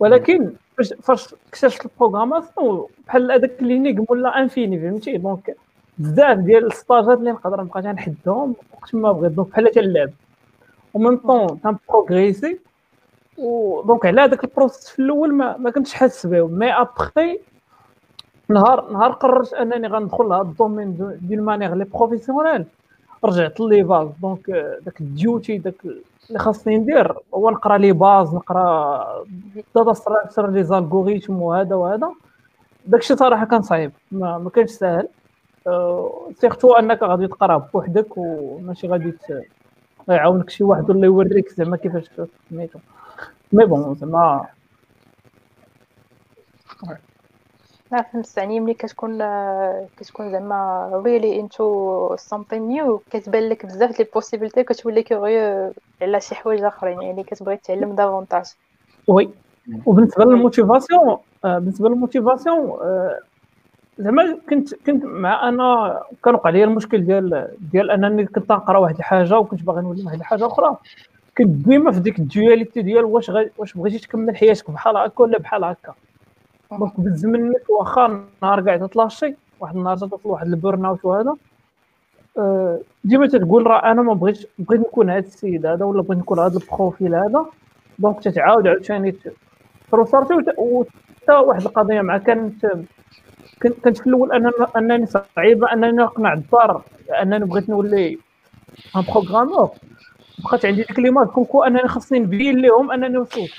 ولكن 0.00 0.52
فاش 0.82 1.34
اكتشفت 1.48 1.86
ال 1.86 1.93
programmation 1.93 2.86
بحال 3.06 3.32
هذاك 3.32 3.62
l'énigme 3.62 4.04
ولا 4.08 4.38
infini 4.40 4.78
فهمتي؟ 4.80 5.16
donc 5.16 5.56
بزاف 5.98 6.38
ديال 6.38 6.66
الستاجات 6.66 7.18
اللي 7.18 7.30
نقدر 7.30 7.60
نبقى 7.60 7.82
تنحدهم 7.82 8.54
وقت 8.72 8.94
ما 8.94 9.12
بغيت. 9.12 9.32
donc 9.32 9.48
بحال 9.48 9.70
تنلعب 9.70 10.10
en 10.94 11.16
même 11.16 11.36
temps 11.36 11.60
تن 11.60 11.76
progresser 11.76 12.58
و 13.38 13.52
donc 13.52 14.06
على 14.06 14.20
هذاك 14.20 14.44
ال 14.44 14.50
process 14.50 14.88
في 14.88 14.98
الأول 15.02 15.34
ما, 15.34 15.56
ما 15.56 15.70
كنتش 15.70 15.94
حاسس 15.94 16.26
به 16.26 16.46
mais 16.46 16.72
après 16.72 17.38
نهار 18.48 18.92
نهار 18.92 19.12
قررت 19.12 19.52
أنني 19.54 19.88
غندخل 19.88 20.24
لهذا 20.24 20.42
ال 20.42 20.51
domaine 20.51 21.16
ديال 21.22 21.42
manière 21.44 21.84
professionnelle 21.84 22.64
رجعت 23.24 23.60
les 23.60 23.82
bases 23.82 24.08
donc 24.22 24.50
داك 24.84 25.00
ال 25.00 25.12
duty 25.12 25.58
داك 25.58 25.74
اللي 26.30 26.38
خاصني 26.38 26.76
ندير. 26.78 27.14
هو 27.34 27.50
نقرا 27.50 27.78
les 27.78 27.92
bases 27.92 28.34
نقرا 28.34 29.24
data 29.74 29.92
structure 29.92 30.50
les 30.50 30.64
algorithmes 30.64 31.42
وهذا 31.42 31.74
وهذا. 31.74 32.12
داكشي 32.86 33.16
صراحة 33.16 33.46
كان 33.46 33.62
صعيب 33.62 33.92
ما, 34.12 34.38
ما 34.38 34.50
كانش 34.50 34.70
ساهل 34.70 35.08
surtout 36.34 36.72
أنك 36.72 37.02
غادي 37.02 37.26
تقرأ 37.26 37.56
بوحدك 37.56 38.16
وماشي 38.16 38.88
غادي 38.88 39.14
يعاونك 40.08 40.50
شي 40.50 40.64
واحد 40.64 40.90
ولا 40.90 41.06
يوريك 41.06 41.48
زعما 41.48 41.76
كيفاش 41.76 42.10
سميتو 42.50 42.78
mais 43.52 43.64
bon 43.64 43.94
زعما 43.94 44.46
لا 47.92 48.02
فهمت. 48.02 48.36
يعني 48.36 48.60
ملي 48.60 48.74
كتكون 48.74 49.18
كتكون 49.96 50.32
زعما 50.32 50.90
really 51.04 51.40
into 51.40 52.16
something 52.16 52.68
new 52.68 52.98
كتبان 53.10 53.48
لك 53.48 53.66
بزاف 53.66 53.98
les 53.98 54.06
possibilités 54.14 54.62
كتولي 54.64 55.02
كيغيو 55.02 55.72
على 56.02 56.20
شي 56.20 56.34
حوايج 56.34 56.62
آخرين 56.62 57.02
يعني 57.02 57.24
كتبغي 57.24 57.56
تعلم 57.56 57.94
davantage. 57.94 58.44
oui. 59.08 59.30
وبالنسبة 59.86 60.24
لل 60.24 60.39
motivation 60.39 61.16
بالنسبة 61.44 61.88
لل 61.88 62.03
motivation 62.03 62.78
زعما 63.98 64.38
كنت 64.50 64.74
كنت 64.74 65.04
مع 65.04 65.48
أنا 65.48 66.00
كان 66.24 66.34
وقع 66.34 66.50
لي 66.50 66.64
المشكل 66.64 67.06
ديال 67.06 67.56
ديال 67.58 67.90
أنني 67.90 68.26
كنت 68.26 68.52
نقرأ 68.52 68.78
واحد 68.78 68.96
الحاجة 68.96 69.38
وكنت 69.38 69.62
باغي 69.62 69.82
نولي 69.82 70.02
واحد 70.04 70.18
الحاجة 70.18 70.46
أخرى. 70.46 70.76
كنت 71.38 71.48
ديما 71.48 71.92
في 71.92 72.00
ديك 72.00 72.18
ال 72.18 72.26
dualité 72.26 72.82
ديال 72.82 73.04
واش 73.04 73.30
غ... 73.30 73.44
واش 73.58 73.74
بغيتي 73.74 73.98
تكمل 73.98 74.36
حياتك 74.36 74.70
بحال 74.70 74.96
هكا 74.96 75.22
ولا 75.22 75.38
بحال 75.38 75.64
هكا. 75.64 75.94
donc 76.78 77.00
بز 77.00 77.26
منك 77.26 77.70
واخا 77.70 78.24
نهار 78.42 78.60
كاع 78.60 78.76
تطلاشي 78.76 79.34
واحد 79.60 79.76
النهار 79.76 79.96
توصل 79.96 80.20
واحد 80.24 80.46
ال 80.46 80.54
burn 80.54 80.84
out 80.84 81.04
وهذا. 81.04 81.34
أه 82.38 82.80
ديما 83.04 83.26
تتقول 83.26 83.66
راه 83.66 83.90
أنا 83.90 84.02
ما 84.02 84.14
بغيتش 84.14 84.46
بغيت 84.58 84.80
نكون 84.80 85.10
هذا 85.10 85.18
السيد 85.18 85.66
هذا 85.66 85.84
ولا 85.84 86.02
بغيت 86.02 86.18
نكون 86.18 86.38
هذا 86.38 86.58
ال 86.58 86.66
profil 86.66 87.14
هذا. 87.14 87.46
donc 87.98 88.20
تتعاود 88.22 88.66
عاوتاني 88.66 89.14
ت 89.90 89.95
restart 89.95 90.29
ي 90.29 90.34
وحتى 90.58 91.32
واحد 91.32 91.60
القضية 91.60 92.00
مع 92.00 92.18
كانت 92.18 92.66
كنت 93.62 93.98
في 93.98 94.06
الأول 94.06 94.32
أنا 94.32 94.52
أنني 94.76 95.06
صعيبه 95.06 95.72
أنني 95.72 95.92
نقنع 95.92 96.32
الدار 96.32 96.82
أنني 97.22 97.44
بغيت 97.44 97.68
نولي 97.68 98.18
un 98.96 99.02
programmeur 99.02 99.70
بقات 100.44 100.64
عندي 100.64 100.82
ديك 100.82 100.98
l'image 100.98 101.26
comme 101.26 101.46
quoi 101.46 101.62
أنني 101.62 101.88
خاصني 101.88 102.18
نبين 102.18 102.58
لهم 102.58 102.90
أنني 102.92 103.18
وصلت. 103.18 103.50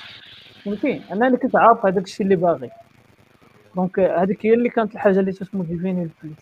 فهمتي؟ 0.64 1.02
أنني 1.12 1.36
كنت 1.36 1.56
عارف 1.56 1.86
هذاك 1.86 2.04
الشيء 2.04 2.24
اللي 2.24 2.36
باغي. 2.36 2.70
donc 3.76 3.98
هذيك 4.00 4.46
هي 4.46 4.54
اللي 4.54 4.68
كانت 4.68 4.94
الحاجة 4.94 5.20
اللي 5.20 5.32
ت 5.32 5.39
motiver 5.39 5.88
ني 5.88 6.02
الفلوس 6.02 6.36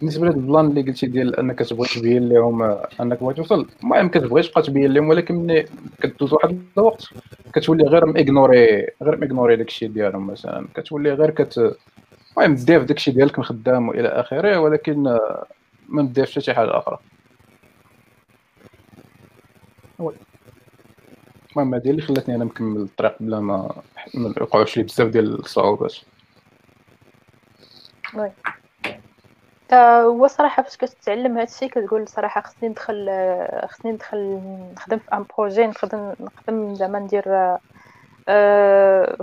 بالنسبة 0.00 0.26
لهذا 0.26 0.36
ال 0.36 0.42
plan 0.42 0.66
اللي 0.66 0.82
قلتي 0.82 1.06
ديال 1.06 1.36
أنك 1.36 1.58
تبغي 1.58 1.88
تبين 1.88 2.28
لهم 2.28 2.62
أنك 3.00 3.22
بغيت 3.22 3.36
توصل 3.36 3.68
المهم 3.82 4.08
كتبغيش 4.08 4.48
تبقى 4.48 4.62
تبين 4.62 4.92
لهم 4.92 5.08
ولكن 5.08 5.34
ملي 5.34 5.64
كدوز 6.02 6.32
واحد 6.32 6.62
الوقت 6.78 7.08
كتولي 7.54 7.84
غير 7.84 8.06
م 8.06 8.16
ignorer 8.16 8.86
غير 9.02 9.16
م 9.16 9.21
ignorer 9.21 9.56
داكشي 9.56 9.88
ديالهم 9.88 10.26
مثلا 10.26 10.66
كتولي 10.74 11.12
غير 11.12 11.30
كت 11.30 11.76
المهم 12.36 12.54
دير 12.54 12.82
داكشي 12.82 13.10
ديالك 13.10 13.38
مخدام 13.38 13.88
وإلى 13.88 14.08
آخره 14.08 14.60
ولكن 14.60 15.18
ما 15.88 16.02
ديرش 16.02 16.30
حتى 16.32 16.40
شي 16.40 16.54
حاجة 16.54 16.78
أخرى. 16.78 16.98
المهم 21.52 21.74
هذه 21.74 21.90
اللي 21.90 22.02
خلاتني 22.02 22.34
أنا 22.34 22.44
نكمل 22.44 22.80
الطريق 22.80 23.16
بلا 23.20 23.40
ما 23.40 23.82
ما 24.14 24.34
يوقعوش 24.40 24.76
لي 24.76 24.82
بزاف 24.82 25.08
ديال 25.08 25.38
الصعوبات. 25.38 25.96
oui. 28.14 28.32
آه، 29.72 30.02
هو 30.02 30.26
صراحة 30.26 30.62
فاش 30.62 30.76
كتعلم 30.76 31.38
هاد 31.38 31.48
الشيء 31.48 31.70
كتقول 31.70 32.08
صراحة 32.08 32.40
خصني 32.40 32.68
ندخل 32.68 33.06
آه، 33.08 33.66
خصني 33.66 33.92
ندخل 33.92 34.40
نخدم 34.76 34.98
في 34.98 35.12
un 35.12 35.24
projet 35.38 35.66
نخدم 35.66 36.14
نخدم 36.20 36.74
زعما 36.74 36.98
ندير 36.98 37.24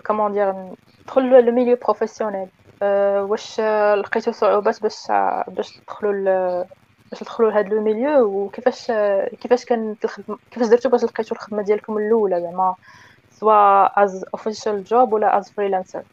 comment 0.08 0.34
dire 0.34 0.54
ندخل 1.02 1.30
le 1.30 1.52
milieu 1.52 1.76
professionnel 1.76 2.48
واش 2.82 3.60
لقيتو 3.96 4.32
صعوبات 4.32 4.82
باش 4.82 5.08
باش 5.48 5.78
تدخلوا 5.78 6.63
باش 7.12 7.20
تدخلوا 7.20 7.52
لهاد 7.52 7.70
le 7.70 7.82
milieu 7.84 8.26
وكيفاش 8.26 8.91
كيفاش 9.41 9.65
كانت 9.65 10.06
الخدمه 10.06 10.38
كيفاش 10.52 10.67
درتو 10.67 10.89
باش 10.89 11.04
لقيتو 11.04 11.36
الخدمة 11.36 11.62
ديالكم 11.62 11.98
الأولى 11.98 12.41
زعما؟ 12.41 12.76
سواء 13.32 13.93
as 14.04 14.26
official 14.34 14.84
job 14.84 15.13
ولا 15.13 15.38
as 15.38 15.52
freelancer 15.52 16.04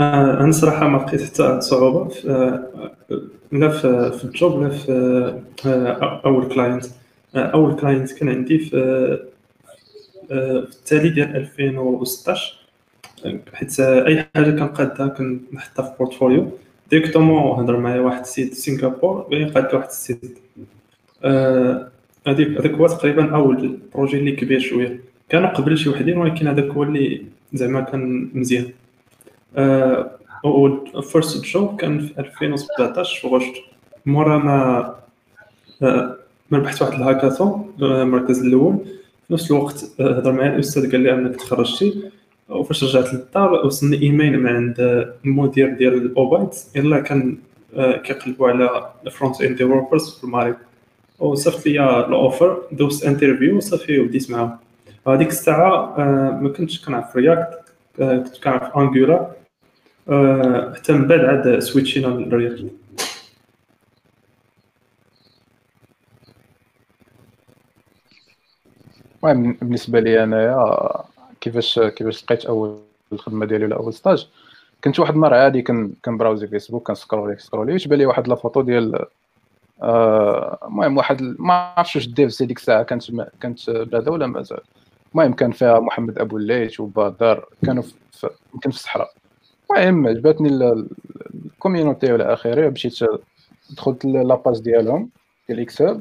آه، 0.00 0.40
أنا 0.40 0.52
صراحة 0.52 0.88
ما 0.88 0.98
لقيت 0.98 1.22
حتى 1.22 1.60
صعوبة 1.60 2.14
آه، 2.28 2.92
لا 3.52 3.68
في, 3.68 4.24
ال 4.24 4.34
job 4.34 4.62
لا 4.62 4.68
في 4.68 4.92
آه، 5.66 6.20
أول 6.24 6.48
client 6.48 6.84
أول 7.36 7.76
client 7.76 8.12
كان 8.12 8.28
عندي 8.28 8.58
في 8.58 8.76
التالي 10.30 11.08
ديال 11.08 11.36
2016 11.36 12.65
حيت 13.54 13.80
أي 13.80 14.26
حاجة 14.34 14.50
كنقادها 14.50 15.06
كنحطها 15.08 15.82
في 15.82 15.92
portfolio 15.98 16.50
directement 16.90 17.60
هضر 17.60 17.76
معايا 17.76 18.00
واحد 18.00 18.20
السيد 18.20 18.54
سنغافور 18.54 19.26
بغى 19.30 19.42
يقاد 19.42 19.74
واحد 19.74 19.88
ال 19.88 19.96
site. 19.96 20.38
هذيك 22.26 22.48
هذاك 22.48 22.70
هو 22.70 22.86
تقريبا 22.86 23.34
أول 23.34 23.78
projet 23.94 24.18
اللي 24.18 24.32
كبير 24.32 24.60
شوية. 24.60 25.00
كانوا 25.28 25.48
قبل 25.48 25.78
شي 25.78 25.88
وحدين 25.88 26.18
ولكن 26.18 26.48
هذاك 26.48 26.64
هو 26.64 26.82
اللي 26.82 27.22
زعما 27.52 27.80
كان 27.80 28.30
مزيان. 28.34 28.70
first 31.12 31.44
job 31.44 31.80
كان 31.80 31.98
في 31.98 32.18
2017 32.18 33.20
في 33.20 33.26
غشت 33.34 33.54
مورا 34.06 34.38
ما 34.38 34.94
ما 35.80 36.58
ربحت 36.58 36.82
واحد 36.82 36.92
الهاكاثون 36.92 37.72
المركز 37.82 38.42
الأول. 38.42 38.78
في 39.28 39.34
نفس 39.34 39.50
الوقت 39.50 39.90
هضر 40.00 40.32
معايا 40.32 40.54
الأستاذ 40.54 40.92
قال 40.92 41.00
لي 41.00 41.14
أنك 41.14 41.36
تخرجتي. 41.36 42.10
وفاش 42.48 42.84
رجعت 42.84 43.14
للدار 43.14 43.52
وصلني 43.52 44.02
إيميل 44.02 44.40
من 44.40 44.48
عند 44.48 44.80
المدير 45.24 45.74
ديال 45.74 45.94
ال 45.94 46.03
Obytes 46.03 46.56
يلا 46.76 47.00
كان 47.00 47.38
كيقلبوا 47.76 48.48
على 48.48 48.90
front 49.10 49.40
end 49.40 49.56
developers 49.56 50.18
في 50.18 50.24
المغرب. 50.24 50.56
وصيفط 51.18 51.66
لي 51.66 52.00
ال 52.06 52.15
offer 52.15 52.62
دوزت 52.72 53.04
interview 53.04 53.56
وصافي 53.56 54.00
وديت 54.00 54.30
معاهم. 54.30 54.58
هذيك 55.08 55.28
الساعة 55.28 55.94
ما 56.40 56.52
كنتش 56.56 56.86
كنعرف 56.86 57.16
React 57.16 57.58
كنت 57.96 58.44
كنعرف 58.44 58.76
Angular 58.76 59.30
حتى 60.76 60.92
من 60.92 61.06
بعد 61.06 61.20
عاد 61.20 61.58
switch 61.58 61.94
ينا 61.94 62.06
لل 62.06 62.24
React 62.24 62.70
بالنسبة 69.22 70.00
لي 70.00 70.24
أنايا 70.24 71.04
كيفاش 71.46 71.78
كيفاش 71.78 72.24
لقيت 72.24 72.44
أول 72.44 72.78
الخدمة 73.12 73.46
ديالي 73.46 73.64
ولا 73.64 73.76
اول 73.76 73.94
stage. 73.94 74.28
كنت 74.84 75.00
واحد 75.00 75.14
المره 75.14 75.36
عادي 75.36 75.62
كنبراوزي 76.04 76.46
فيسبوك 76.46 76.86
كنسكرولي 76.86 77.38
سكرولي 77.38 77.78
تبان 77.78 77.98
لي 77.98 78.06
واحد 78.06 78.28
la 78.28 78.34
photo 78.34 78.60
ديال 78.62 79.06
المهم 79.82 80.92
آه 80.92 80.98
واحد 80.98 81.22
ما 81.22 81.54
عرفتش 81.54 81.96
واش 81.96 82.08
ديفز 82.08 82.42
هذيك 82.42 82.58
الساعة 82.58 82.82
كانت 82.82 83.04
كانت 83.40 83.70
بعدا 83.70 84.10
ولا 84.10 84.26
مازال 84.26 84.60
المهم 85.12 85.32
كان 85.32 85.52
فيها 85.52 85.80
محمد 85.80 86.18
أبو 86.18 86.36
الليث 86.36 86.80
وبدر 86.80 87.46
كانوا 87.66 87.82
في 87.82 88.30
يمكن 88.54 88.70
في 88.70 88.76
الصحراء. 88.76 89.12
المهم 89.70 90.06
عجبتني 90.06 90.48
ال 90.48 90.64
community 90.64 92.12
والى 92.12 92.32
آخره 92.32 92.68
مشيت 92.68 92.98
دخلت 93.76 94.04
la 94.04 94.23
page 94.23 94.60
ديالهم 94.60 95.10
ديال 95.48 95.60
اكسل 95.60 96.00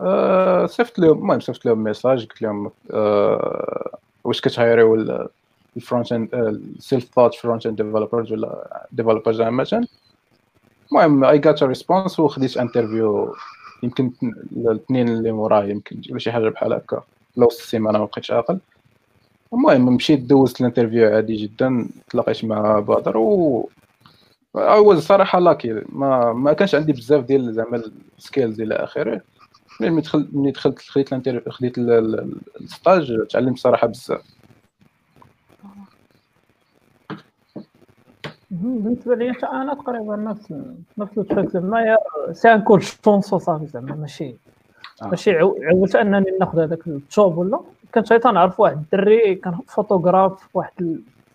أه 0.00 0.66
صيفط 0.66 0.98
لهم 0.98 1.18
المهم 1.18 1.40
صيفط 1.40 1.66
لهم 1.66 1.84
message 1.84 2.26
قلت 2.26 2.42
لهم 2.42 2.70
أه 2.90 3.98
واش 4.24 4.40
كتهايريو 4.40 4.94
الفرونت 5.76 6.12
اند 6.12 6.34
السيلف 6.34 7.04
ثوت 7.14 7.34
فرونت 7.34 7.66
اند 7.66 7.82
ديفلوبرز 7.82 8.32
ولا 8.32 8.86
ديفلوبرز 8.92 9.40
عامة. 9.40 9.86
المهم 10.92 11.24
I 11.24 11.38
got 11.38 11.62
response 11.62 12.20
وخديت 12.20 12.56
interview 12.56 13.34
يمكن 13.82 14.12
الاثنين 14.56 15.08
اللي 15.08 15.32
موراي 15.32 15.70
يمكن 15.70 16.02
ولا 16.10 16.18
شي 16.18 16.32
حاجة 16.32 16.48
بحال 16.48 16.72
هكا. 16.72 17.02
لو 17.36 17.46
السيمانة 17.46 17.98
ما 17.98 18.04
بقيتش 18.04 18.30
عاقل. 18.30 18.58
المهم 19.52 19.94
مشيت 19.94 20.20
دوزت 20.20 20.60
ال 20.60 20.65
interview 20.65 21.14
عادي 21.14 21.36
جدا. 21.36 21.88
تلاقيت 22.10 22.44
مع 22.44 22.78
بدر 22.78 23.16
و 23.16 23.68
هو 24.56 24.92
الصراحه 24.92 25.38
lucky 25.38 25.82
ما 25.88 26.32
ما 26.32 26.52
كانش 26.52 26.74
عندي 26.74 26.92
بزاف 26.92 27.24
ديال 27.24 27.54
زعما 27.54 27.82
ال 28.18 28.24
skills 28.24 28.60
إلى 28.60 28.74
آخره. 28.74 29.20
ملي 29.90 30.00
دخلت 30.00 30.28
ملي 30.32 30.50
دخلت 30.50 30.78
خديت 30.78 31.08
ال 31.08 31.12
interview 31.12 31.52
خديت 31.52 31.78
ال 32.60 32.71
stage 32.71 33.26
تعلمت 33.30 33.58
صراحة 33.58 33.86
بزاف. 33.86 34.22
بالنسبة 38.50 39.14
لي 39.14 39.30
أنا 39.30 39.74
تقريبا 39.74 40.16
نفس 40.16 40.54
نفس 40.98 41.18
ال 41.18 41.23
trick 41.23 41.48
زعما 41.50 41.96
c'est 42.32 42.54
un 42.54 42.60
coup 42.62 42.82
de 42.82 42.94
chance 42.94 43.32
وصافي 43.32 43.66
زعما 43.66 43.94
ماشي 43.94 44.34
آه. 45.02 45.06
ماشي 45.08 45.30
عولت 45.38 45.96
أنني 45.96 46.30
ناخذ 46.40 46.60
هذاك 46.60 46.86
ال 46.86 46.99
job 46.99 47.38
ولا؟ 47.38 47.60
كنت 47.94 48.12
حتى 48.12 48.28
نعرف 48.28 48.60
واحد 48.60 48.76
الدري 48.76 49.34
كان 49.34 49.58
فوتوغراف 49.68 50.40
في 50.42 50.48
واحد 50.54 50.72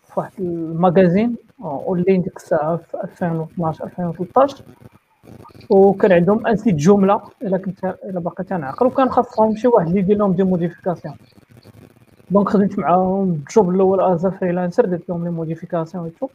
في 0.03 0.13
واحد 0.19 0.31
ال 0.39 0.50
magazine 0.50 1.35
online 1.61 2.21
ديك 2.21 2.37
الساعة 2.37 2.77
في 2.77 2.97
2012 3.03 3.83
2013 3.85 4.63
وكان 5.69 6.11
عندهم 6.11 6.47
un 6.47 6.55
site 6.55 6.75
Joomla 6.75 7.21
إلا 7.41 7.57
كنت 7.57 7.83
إلا 7.85 8.19
باقي 8.19 8.43
تنعقل 8.43 8.85
وكان 8.85 9.09
خاصهم 9.09 9.55
شي 9.55 9.67
واحد 9.67 9.87
اللي 9.87 9.99
يدير 9.99 10.17
لهم 10.17 10.33
des 10.33 10.43
modifications 10.43 11.15
donc 12.31 12.49
خدمت 12.49 12.79
معاهم 12.79 13.29
ال 13.31 13.41
job 13.41 13.69
الأول 13.69 14.01
as 14.01 14.27
freelancer 14.27 14.85
درت 14.85 15.09
لهم 15.09 15.23
les 15.23 15.29
modifications 15.29 16.05
et 16.05 16.11
tout 16.19 16.27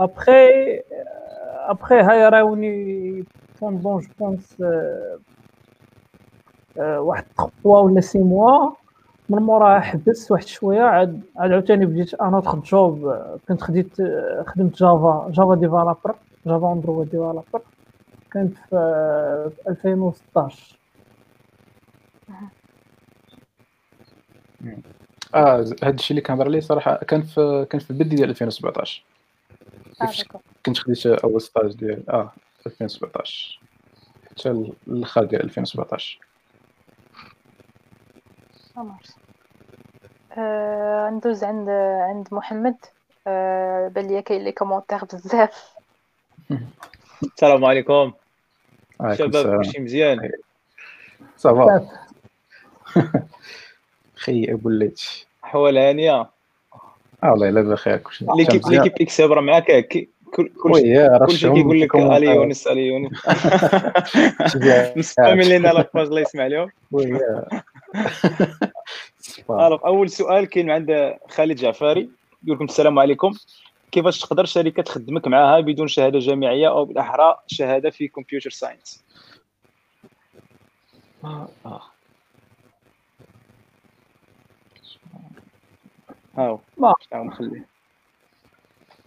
après 0.00 0.32
après 1.68 1.94
هاي 2.00 2.28
راوني 2.28 3.24
pendant 3.60 4.00
je 4.00 4.08
pense 4.20 4.56
واحد 6.78 7.24
3 7.36 7.50
ولا 7.64 8.00
6 8.00 8.24
mois 8.24 8.70
من 9.28 9.38
موراها 9.42 9.80
حبست 9.80 10.30
واحد 10.30 10.46
شوية 10.46 10.82
عاد 10.82 11.20
عاد 11.36 11.52
عاوتاني 11.52 11.86
بديت 11.86 12.14
أنا 12.14 12.40
دخل 12.40 12.60
job 12.60 13.14
كنت 13.48 13.62
خديت 13.62 13.96
خدمت 14.46 14.76
Java 14.76 15.28
Java 15.30 15.54
developer 15.54 16.14
Java 16.46 16.72
Android 16.72 17.10
developer 17.10 17.42
كانت 18.32 18.56
في 18.70 19.68
2016 19.68 20.78
آه 25.34 25.64
هذا 25.82 25.94
الشيء 25.94 26.10
اللي 26.10 26.20
كنهضر 26.20 26.44
عليه 26.44 26.60
صراحة 26.60 26.96
كان 26.96 27.22
في 27.22 27.66
كان 27.70 27.80
في 27.80 27.90
البدي 27.90 28.16
ديال 28.16 28.30
2017 28.30 29.04
آه 30.02 30.12
كنت 30.66 30.78
خديت 30.78 31.06
أول 31.06 31.40
stage 31.40 31.74
ديال 31.74 32.10
آه 32.10 32.32
2017 32.66 33.60
حتى 34.30 34.50
الآخر 34.88 35.24
ديال 35.24 35.42
2017 35.42 36.18
آه 40.38 41.10
ندوز 41.10 41.44
عند 41.44 41.68
عند 42.08 42.28
محمد. 42.32 42.76
آه 43.26 43.88
بان 43.88 44.06
ليا 44.06 44.20
كاين 44.20 44.44
لي 44.44 44.52
commentaires 44.52 45.04
بزاف. 45.04 45.76
السلام 47.22 47.64
عليكم. 47.64 48.12
شباب 49.14 49.56
كلشي 49.62 49.80
مزيان. 49.80 50.30
ça 51.36 51.62
va 51.62 51.88
خي 54.16 54.52
أبو 54.52 54.68
الليث 54.68 55.02
حوال 55.42 55.78
هانية. 55.78 56.30
والله 57.22 57.48
الا 57.48 57.62
بخير 57.62 57.96
كلشي 57.96 58.26
l'équipe 58.36 58.68
l'équipe 58.68 58.92
اكساب 59.00 59.32
راه 59.32 59.40
معاك 59.40 59.86
كلشي 60.34 61.10
كلشي 61.26 61.52
كيقول 61.52 61.80
لك 61.80 61.96
علي 61.96 62.26
يونس 62.26 62.68
علي 62.68 62.86
يونس 62.86 63.12
نسبامين 64.96 65.48
لينا 65.48 65.68
la 65.68 65.81
page 65.81 66.06
الله 66.06 66.20
يسمع 66.20 66.46
لهم 66.46 66.70
أول 69.84 70.10
سؤال 70.10 70.46
كاين 70.46 70.70
عند 70.70 71.16
خالد 71.28 71.56
جعفاري 71.56 72.10
يقول 72.44 72.56
لكم 72.56 72.64
السلام 72.64 72.98
عليكم. 72.98 73.32
كيفاش 73.92 74.20
تقدر 74.20 74.44
شركة 74.44 74.82
تخدمك 74.82 75.28
معاها 75.28 75.60
بدون 75.60 75.88
شهادة 75.88 76.18
جامعية 76.18 76.68
أو 76.68 76.84
بالأحرى 76.84 77.38
شهادة 77.46 77.90
في 77.90 78.08
computer 78.08 78.50
science 78.50 79.04
هاو. 86.38 86.60
ما. 86.78 86.94
نخليه 87.14 87.66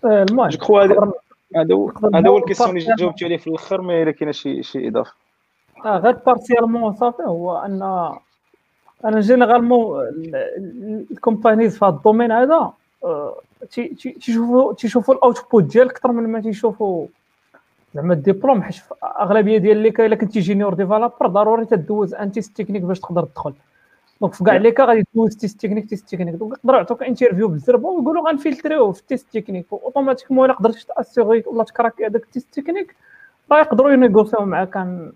آه، 0.06 0.24
المهم 0.24 0.50
جو 0.50 0.58
كخوا 0.58 0.84
هذا 0.84 1.12
هذا 2.16 2.30
هو 2.30 2.38
ال 2.38 2.42
question 2.42 2.78
اللي 2.78 2.96
جاوبتي 2.96 3.26
عليه 3.26 3.38
في 3.38 3.48
الآخر 3.48 3.82
ما 3.82 4.04
إلا 4.04 4.12
كاين 4.12 4.34
شي 4.34 4.64
شي 4.64 4.88
إضافة. 4.88 5.14
آه 5.86 5.98
غير 5.98 6.14
partiellement 6.14 6.96
صافي. 6.96 7.24
هو 7.24 7.58
ان 7.58 7.82
أنا 9.06 9.20
généralement 9.20 10.02
ال 11.12 11.18
companies 11.18 11.80
في 11.80 11.86
هذا 11.86 11.94
ال 11.94 11.98
domaine 11.98 12.32
هذا 12.32 12.74
آه، 13.04 13.42
تيشوفوا 13.72 14.74
تيشوفوا 14.74 15.14
ال 15.16 15.23
output 15.23 15.64
ديالك 15.64 15.92
أكثر 15.92 16.12
من 16.12 16.30
ما 16.30 16.42
تيشوفوا 16.42 17.08
زعما 17.96 18.14
الدبلوم 18.14 18.64
حيت 18.64 18.76
اغلبيه 19.04 19.58
ديال 19.58 19.78
لي 19.78 19.90
الا 19.90 20.16
كنتي 20.16 20.40
junior 20.40 20.74
developer 20.74 21.28
ضروري 21.28 21.66
تدوز 21.66 22.14
un 22.14 22.32
test 22.32 22.58
technique 22.58 22.82
باش 22.82 23.00
تقدر 23.00 23.24
تدخل. 23.24 23.54
donc 24.22 24.34
في 24.34 24.44
كاع 24.44 24.56
لي 24.56 24.72
كا 24.72 24.86
غادي 24.86 25.04
تدوز 25.14 25.36
test 25.36 25.62
technique 25.62 25.90
test 25.90 26.10
technique 26.10 26.36
donc 26.36 26.58
يقدروا 26.58 26.78
يعطوك 26.78 27.04
interview 27.04 27.48
بالزربه 27.48 27.90
ويقولوا 27.90 28.30
غن 28.30 28.40
filtrer 28.40 28.76
يوه 28.76 28.92
في 28.92 29.02
ال 29.02 29.09
test 29.09 29.38
technique 29.38 29.66
automatiquement 29.72 30.46
إلا 30.46 30.54
قدرتي 30.54 30.86
t'assurer 30.86 31.44
ولا 31.48 31.64
ت 31.64 31.70
crack 31.70 32.02
هذاك 32.02 32.24
ال 32.24 32.31
test 32.31 32.60
technique 32.60 32.96
راه 33.52 33.60
يقدروا 33.60 33.92
ي 33.92 33.97
négocier 33.97 34.40
و 34.40 34.46
معاك 34.46 34.78
un 34.78 35.12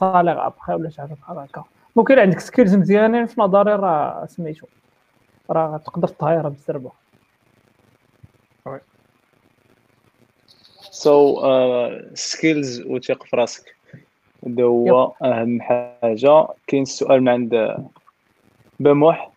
salaire 0.00 0.46
après 0.46 0.74
ولا 0.74 0.88
شي 0.88 1.00
حاجة 1.00 1.16
بحال 1.22 1.38
هكا. 1.38 1.64
donc 1.96 2.10
إلا 2.10 2.22
عندك 2.22 2.40
skills 2.40 2.74
مزيانين 2.74 3.26
في 3.26 3.40
نظري 3.40 3.72
راه 3.72 4.26
سميتو 4.26 4.66
راه 5.50 5.76
تقدر 5.76 6.08
تطاير 6.08 6.48
بالزربه. 6.48 6.90
so 10.92 11.40
skills 12.14 12.82
وثيق 12.86 13.24
في 13.24 13.36
راسك. 13.36 13.74
هذا 14.46 14.64
هو 14.64 15.12
أهم 15.24 15.60
حاجة. 15.60 16.46
كاين 16.66 16.82
السؤال 16.82 17.20
من 17.20 17.28
عند 17.28 17.76
بموح. 18.80 19.32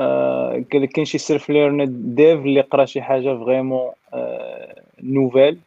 آه، 0.00 0.64
قال 0.72 0.82
لك 0.82 0.88
كاين 0.88 1.04
شي 1.04 1.18
self 1.18 1.50
learn 1.50 2.14
dev 2.14 2.40
اللي 2.40 2.60
قرا 2.60 2.84
شي 2.84 3.02
حاجة 3.02 3.44
vraiment 3.44 3.90
nouvelle 5.02 5.58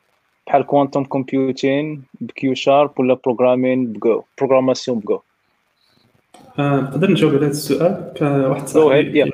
بحال 0.48 0.66
كوانتوم 0.66 1.06
كومبيوتين 1.06 2.04
بكيو 2.22 2.54
شارب 2.54 3.00
ولا 3.00 3.18
programming 3.26 3.86
ب 3.86 3.99
Go 3.99 4.24
programmation 4.38 5.00
ب 5.00 5.07
Go 5.07 5.20
نقدر 6.60 7.12
نجاوب 7.12 7.34
على 7.34 7.46
هذا 7.46 7.52
السؤال. 7.52 8.14
واحد 8.22 8.68
صاحبي 8.68 9.32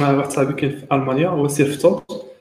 واحد 0.00 0.30
صاحبي 0.30 0.52
كاين 0.52 0.70
في 0.70 0.86
ألمانيا 0.92 1.28
هو 1.28 1.48
self-taught 1.48 2.31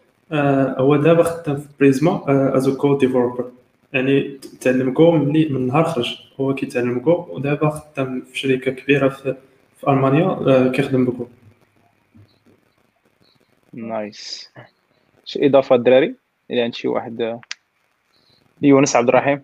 هو 0.77 0.95
دابا 0.95 1.23
خدام 1.23 1.55
في 1.55 1.67
بريزما 1.79 2.23
as 2.57 2.69
Go 2.69 2.97
developer 2.97 3.51
يعني 3.93 4.39
تعلم 4.61 4.93
جو 4.93 5.11
ملي 5.11 5.49
من 5.49 5.67
نهار 5.67 5.83
خرج. 5.83 6.21
هو 6.39 6.55
كيتعلم 6.55 6.99
جو 6.99 7.27
ودابا 7.29 7.69
خدام 7.69 8.21
في 8.21 8.39
شركة 8.39 8.71
كبيرة 8.71 9.09
في, 9.09 9.35
في 9.77 9.89
ألمانيا 9.89 10.71
كيخدم 10.71 11.05
ب 11.05 11.11
Go. 11.11 11.27
nice 13.73 14.49
شي 15.25 15.45
إضافة 15.45 15.75
الدراري؟ 15.75 16.15
إلى 16.51 16.61
عند 16.61 16.73
شي 16.73 16.87
واحد 16.87 17.39
يونس 18.61 18.95
عبد 18.95 19.07
الرحيم. 19.07 19.43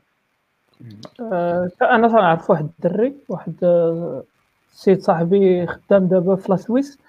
أنا 1.82 2.08
تنعرف 2.08 2.50
واحد 2.50 2.69
الدري 2.80 3.13
واحد 3.30 3.54
السيد 4.73 5.02
صاحبي 5.02 5.67
خدام 5.67 6.08
دابا 6.08 6.36
في 6.36 6.52
la 6.51 6.63
Suisse 6.63 6.99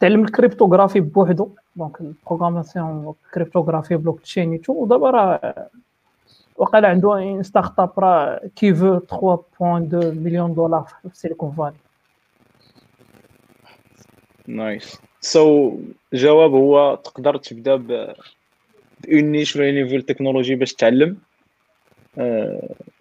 تعلم 0.00 0.24
ال 0.24 0.29
cryptographie 0.29 1.00
بوحدو. 1.00 1.50
donc 1.76 2.00
ال 2.00 3.14
programmation 3.34 3.96
cryptographie 3.96 4.20
blockchain 4.20 4.60
ودابا 4.68 5.10
راه 5.10 5.68
وقال 6.56 6.84
عنده 6.84 7.18
une 7.18 7.42
startup 7.42 7.90
راه 7.98 8.40
كيفو 8.56 8.98
3.2 8.98 9.60
مليون 9.94 10.54
دولار 10.54 10.84
في 11.02 11.08
Silicon 11.12 11.52
Valley. 11.52 11.74
nice. 14.46 15.00
so 15.20 15.78
الجواب 16.12 16.52
هو 16.52 16.94
تقدر 16.94 17.36
تبدا 17.36 17.76
ب 17.76 17.90
un 19.12 19.24
niche 19.24 19.56
ولا 19.56 19.70
novel 19.70 20.02
technology 20.02 20.54
باش 20.54 20.74
تعلم 20.74 21.16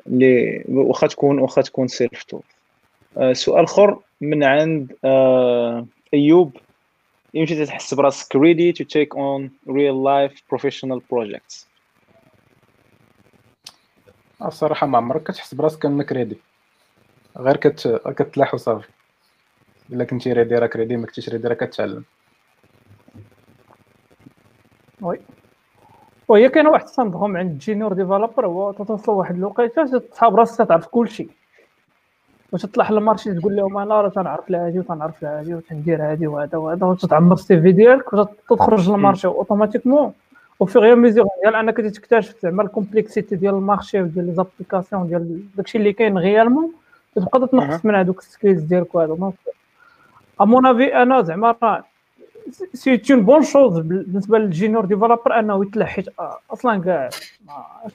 اللي 0.07 0.63
واخا 0.69 1.07
تكون 1.07 1.39
واخا 1.39 1.61
تكون 1.61 1.87
self-taught 1.87 2.39
سؤال 3.33 3.63
آخر. 3.63 3.99
من 4.23 4.43
عند 4.43 4.95
أيوب. 6.13 6.57
يمشي 7.33 7.65
تحس 7.65 7.93
براسك 7.93 8.37
ready 8.37 8.73
to 8.77 8.85
take 8.85 9.13
on 9.17 9.49
real 9.67 9.97
life 10.03 10.37
professional 10.55 10.99
projects. 10.99 11.65
الصراحة 14.45 14.87
ما 14.87 14.97
عمرك 14.97 15.23
كتحس 15.23 15.53
براسك 15.53 15.85
انك 15.85 16.11
ready 16.11 16.37
غير 17.37 17.57
كت... 17.57 18.01
كتلاح 18.17 18.53
وصافي 18.53 18.87
إلا 19.91 20.03
كنتي 20.03 20.33
ready 20.33 20.55
راك 20.55 20.75
ready 20.75 20.97
ما 20.97 21.05
كنتيش 21.05 21.29
ready 21.29 21.47
راك 21.47 21.57
كتعلم. 21.69 22.03
oui. 25.01 25.19
وهي 26.27 26.49
كاينة 26.49 26.69
واحد 26.69 26.83
ال 26.83 26.89
syndrome 26.89 27.37
عند 27.37 27.57
junior 27.57 27.93
developer 27.93 28.45
هو 28.45 28.71
توصل 28.71 29.11
واحد 29.11 29.35
الوقيتة 29.35 29.99
تصحاب 29.99 30.35
راسك 30.35 30.67
تعرف 30.67 30.87
كلشي. 30.87 31.27
واش 32.53 32.61
تطلع 32.61 32.91
لل 32.91 33.02
marché 33.02 33.33
تقول 33.33 33.55
لهم 33.55 33.77
أنا 33.77 34.01
راه 34.01 34.09
تنعرف 34.09 34.51
هادي 34.51 34.79
وتنعرف 34.79 35.23
هادي 35.23 35.55
وتندير 35.55 36.11
هادي 36.11 36.27
وهذا 36.27 36.57
وهذا 36.57 36.85
وتتعمر 36.85 37.33
ال 37.33 37.61
CV 37.61 37.71
ديالك 37.71 38.13
وتخرج 38.49 38.89
لل 38.89 38.99
marché 38.99 39.27
automatiquement 39.27 40.13
وفي 40.59 40.79
fur 40.79 40.95
et 40.95 41.02
à 41.02 41.06
mesure 41.06 41.27
ديال 41.43 41.55
انك 41.55 41.77
تكتشف 41.77 42.35
زعما 42.43 42.63
ال 42.63 42.70
complexité 42.70 43.35
ديال 43.35 43.53
ال 43.55 43.62
marché 43.62 44.01
وديال 44.01 44.25
les 44.25 44.33
applications 44.33 45.07
ديال 45.07 45.43
داكشي 45.55 45.77
اللي 45.77 45.93
كاين 45.93 46.17
réellement 46.17 46.71
تبقى 47.15 47.47
تنقص 47.47 47.85
من 47.85 47.95
هذوك 47.95 48.19
ال 48.19 48.25
skills 48.25 48.61
ديالك 48.63 48.95
وهذا 48.95 49.31
à 50.41 50.47
mon 50.47 50.65
avis 50.65 50.95
أنا 50.95 51.21
زعما 51.21 51.55
راه 51.63 51.83
c'est 52.73 53.01
une 53.11 53.25
bonne 53.25 53.43
chose 53.43 53.79
بالنسبة 53.79 54.37
لل 54.37 54.49
junior 54.49 54.85
developer 54.85 55.39
انه 55.39 55.65
يتلح 55.65 55.87
حيت 55.87 56.05
أصلا 56.51 56.81
كاع 56.81 57.09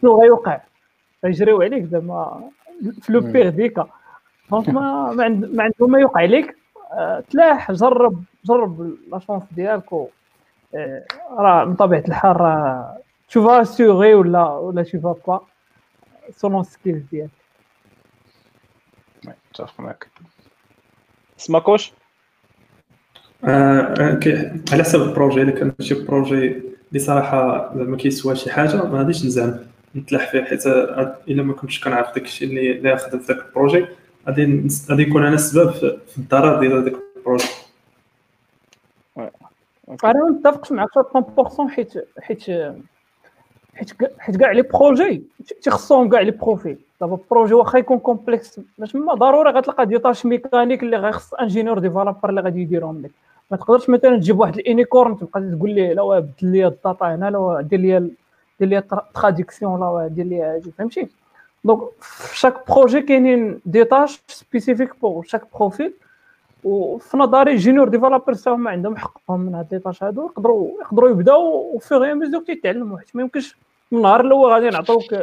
شنو 0.00 0.20
غيوقع؟ 0.22 0.60
غيجريو 1.24 1.62
عليك 1.62 1.84
زعما 1.84 2.40
في 3.02 3.12
لو 3.12 3.20
بيغ 3.20 3.48
ديكا. 3.48 3.86
دونك 4.50 4.68
ما 4.68 5.12
ما, 5.12 5.24
عند 5.24 5.44
ما 5.44 5.62
عنده 5.62 5.86
ما 5.86 5.98
يوقع 5.98 6.24
لك 6.24 6.56
آه، 6.92 7.20
تلاح 7.30 7.72
جرب 7.72 8.24
جرب 8.44 8.96
لا 9.12 9.18
شونس 9.18 9.42
ديالك 9.50 9.92
آه، 10.74 11.04
راه 11.30 11.64
من 11.64 11.74
طبيعه 11.74 12.04
الحال 12.08 12.40
راه 12.40 12.98
تشوفها 13.28 13.64
سيغي 13.64 14.14
ولا 14.14 14.48
ولا 14.48 14.82
تشوفها 14.82 15.14
با 15.26 15.40
سولون 16.30 16.62
سكيلز 16.62 17.02
ديالك 17.10 17.30
متفق 19.24 19.80
معك 19.80 20.08
سماكوش 21.36 21.92
آه 23.44 24.20
على 24.72 24.82
حسب 24.82 25.02
البروجي 25.02 25.42
الا 25.42 25.50
كان 25.50 25.72
شي 25.80 25.94
بروجي 25.94 26.62
اللي 26.88 26.98
صراحة 26.98 27.72
زعما 27.76 27.96
كيسوى 27.96 28.36
شي 28.36 28.50
حاجة 28.50 28.76
ما 28.76 28.98
غاديش 28.98 29.24
نزعم 29.24 29.54
نتلاح 29.96 30.30
فيه 30.30 30.44
حيت 30.44 30.66
الا 30.66 31.42
ما 31.42 31.52
كنتش 31.52 31.84
كنعرف 31.84 32.14
داكشي 32.14 32.44
اللي 32.44 32.70
اللي 32.70 32.96
خدم 32.96 33.18
في 33.18 33.32
ذاك 33.32 33.46
ال 33.46 33.52
projet 33.52 33.86
غادي 34.28 34.68
غادي 34.90 35.02
يكون 35.02 35.24
أنا 35.26 35.34
السبب 35.34 35.70
في 36.06 36.18
الضرر 36.18 36.60
ديال 36.60 36.72
هذاك 36.72 36.92
ال 37.16 37.20
projet. 37.20 37.44
أنا 40.04 40.24
ما 40.24 40.30
متفقش 40.30 40.72
معك 40.72 40.88
100% 40.88 42.20
حيت 42.20 42.42
حيت 43.74 43.90
حيت 44.18 44.36
كاع 44.36 44.52
les 44.52 44.62
projets 44.62 45.22
تيخصهم 45.62 46.08
كاع 46.08 46.20
les 46.20 46.30
profils 46.30 46.78
دابا 47.00 47.18
projet 47.30 47.54
واخا 47.54 47.78
يكون 47.78 47.98
complexe 47.98 48.60
ما 48.94 49.14
ضروري 49.14 49.50
غتلقى 49.50 49.86
des 49.86 49.98
tâches 49.98 50.26
mécaniques 50.26 50.82
اللي 50.82 50.96
غيخص 50.96 51.34
un 51.34 51.45
junior 51.45 51.78
developer 51.78 52.28
اللي 52.30 52.40
غادي 52.40 52.60
يديرهم 52.62 53.02
لك. 53.02 53.10
ما 53.50 53.56
تقدرش 53.56 53.88
مثلا 53.90 54.16
تجيب 54.16 54.40
واحد 54.40 54.56
ال 54.58 54.66
unicorn 54.66 55.18
تبقى 55.18 55.50
تقول 55.56 55.70
ليه 55.70 55.92
لا 55.92 56.18
بدل 56.18 56.32
لي 56.42 56.66
ال 56.66 56.76
data 56.76 57.14
هنا 57.14 57.30
لا 57.30 57.60
دير 57.70 57.80
لي 57.80 58.10
دير 58.60 58.68
les 58.68 58.82
traductions 59.14 59.80
لا 59.80 60.08
دير 60.08 60.26
لي 60.26 60.62
فهمتي؟ 60.78 61.08
donc 61.68 61.80
في 62.00 62.38
chaque 62.38 62.70
projet 62.70 63.02
كاينين 63.02 63.60
des 63.66 63.84
tâches 63.84 64.22
spécifiques 64.28 65.00
pour 65.00 65.24
chaque 65.24 65.42
profil 65.54 65.92
وفي 66.64 67.16
نظري 67.16 67.56
junior 67.56 67.88
developer 67.88 68.36
هما 68.46 68.70
عندهم 68.70 68.96
حقهم 68.96 69.40
من 69.40 69.54
هاد 69.54 69.74
les 69.74 69.78
tâches 69.80 70.02
هادو 70.02 70.26
يقدروا 70.26 70.70
يقدروا 70.80 71.10
يبداو 71.10 71.72
وفي 71.74 71.94
fur 71.94 72.14
et 72.14 72.20
à 72.20 72.24
mesure 72.24 72.42
تيتعلموا 72.42 72.98
حيت 72.98 73.16
ما 73.16 73.22
يمكنش 73.22 73.56
من 73.92 73.98
النهار 73.98 74.20
الأول 74.20 74.52
غادي 74.52 74.70
نعطيوك 74.70 75.14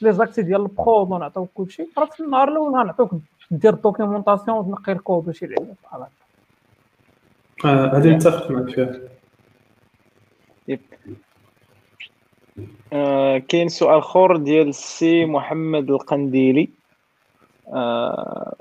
les 0.00 0.12
accès 0.12 0.42
ديال 0.42 0.60
ال 0.60 0.70
prod 0.70 1.10
ونعطيوك 1.10 1.48
كلشي 1.54 1.86
راه 1.98 2.04
في 2.04 2.20
النهار 2.20 2.48
الأول 2.48 2.72
غنعطيوك 2.72 3.10
دير 3.50 3.74
ال 3.74 3.80
documentation 3.80 4.58
وتنقي 4.58 4.92
الكود 4.92 5.28
وشي 5.28 5.46
لعيبه 5.46 5.74
بحال 5.84 6.06
هكا 7.60 7.98
هذه 7.98 8.08
نتفق 8.08 8.50
معك 8.50 8.70
فيها 8.70 9.00
yep 10.68 10.80
آه 12.92 13.38
كاين 13.38 13.68
سؤال 13.68 13.98
آخر 13.98 14.36
ديال 14.36 14.74
سي 14.74 15.24
محمد 15.24 15.90
القنديلي. 15.90 16.68
آه 17.74 18.54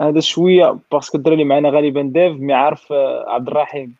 هذا 0.00 0.20
شوية 0.20 0.78
parce 0.92 1.08
que 1.08 1.18
الدراري 1.18 1.44
معنا 1.44 1.70
غالبا 1.70 2.02
dev 2.02 2.36
mais 2.40 2.52
عارف 2.52 2.92
آه 2.92 3.24
عبد 3.28 3.48
الرحيم. 3.48 3.94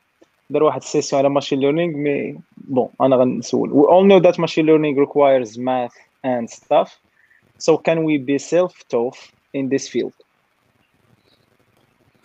دار 0.51 0.63
واحد 0.63 0.81
ال 0.81 0.86
session 0.86 1.23
على 1.23 1.35
machine 1.35 1.61
learning 1.61 1.97
mais 1.97 2.39
bon 2.57 2.89
أنا 3.01 3.17
غنسول. 3.17 3.71
We 3.71 3.87
all 3.87 4.05
know 4.05 4.21
that 4.27 4.39
machine 4.39 4.67
learning 4.67 4.97
requires 4.97 5.59
math 5.59 5.97
and 6.25 6.51
stuff. 6.51 6.99
So 7.59 7.77
can 7.77 8.05
we 8.05 8.19
be 8.19 8.39
self-taught 8.39 9.19
in 9.55 9.69
this 9.69 9.89
field? 9.89 10.13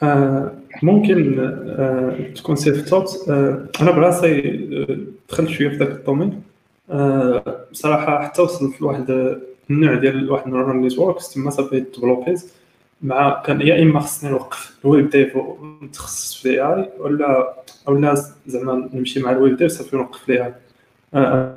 آه 0.03 0.51
ممكن 0.83 1.39
آه 1.39 2.33
تكون 2.35 2.55
self-taught 2.55 3.29
آه 3.29 3.67
أنا 3.81 3.91
براسي 3.91 4.39
آه 4.39 4.97
دخلت 5.29 5.49
شوية 5.49 5.69
في 5.69 5.75
ذاك 5.75 5.89
ال 5.89 5.95
domaine. 5.95 6.43
آه 6.89 7.65
صراحة 7.71 8.23
حتى 8.23 8.41
وصلت 8.41 8.81
لواحد 8.81 9.37
النوع 9.69 9.95
ديال 9.95 10.31
واحد 10.31 10.45
ال 10.47 10.52
neural 10.52 10.81
networks 10.81 11.33
تما 11.33 11.49
صافي 11.49 11.79
ديفلوبيز 11.79 12.53
مع 13.01 13.41
كان 13.45 13.61
يا 13.61 13.81
إما 13.81 13.99
خصني 13.99 14.29
نوقف. 14.29 14.77
ال 14.85 14.91
web 14.91 15.09
dev 15.09 15.35
ونتخصص 15.35 16.41
في 16.41 16.49
ال 16.49 16.61
AI 16.61 16.89
ولا 16.99 17.53
اولا 17.87 18.15
زعما 18.47 18.89
نمشي 18.93 19.19
مع 19.19 19.31
ال 19.31 19.38
web 19.38 19.57
dev 19.57 19.71
صافي 19.71 19.95
نوقف 19.95 20.29
ال 20.29 20.45
AI 20.45 20.53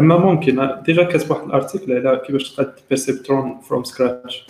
أما 0.01 0.19
ممكن 0.19 0.69
déjà 0.87 1.03
كاتب 1.03 1.31
واحد 1.31 1.45
ال 1.45 1.52
article 1.52 2.07
على 2.07 2.23
كيفاش 2.27 2.55
تقاد 2.55 2.75
perceptron 2.88 3.61
from 3.61 3.85
scratch 3.85 4.47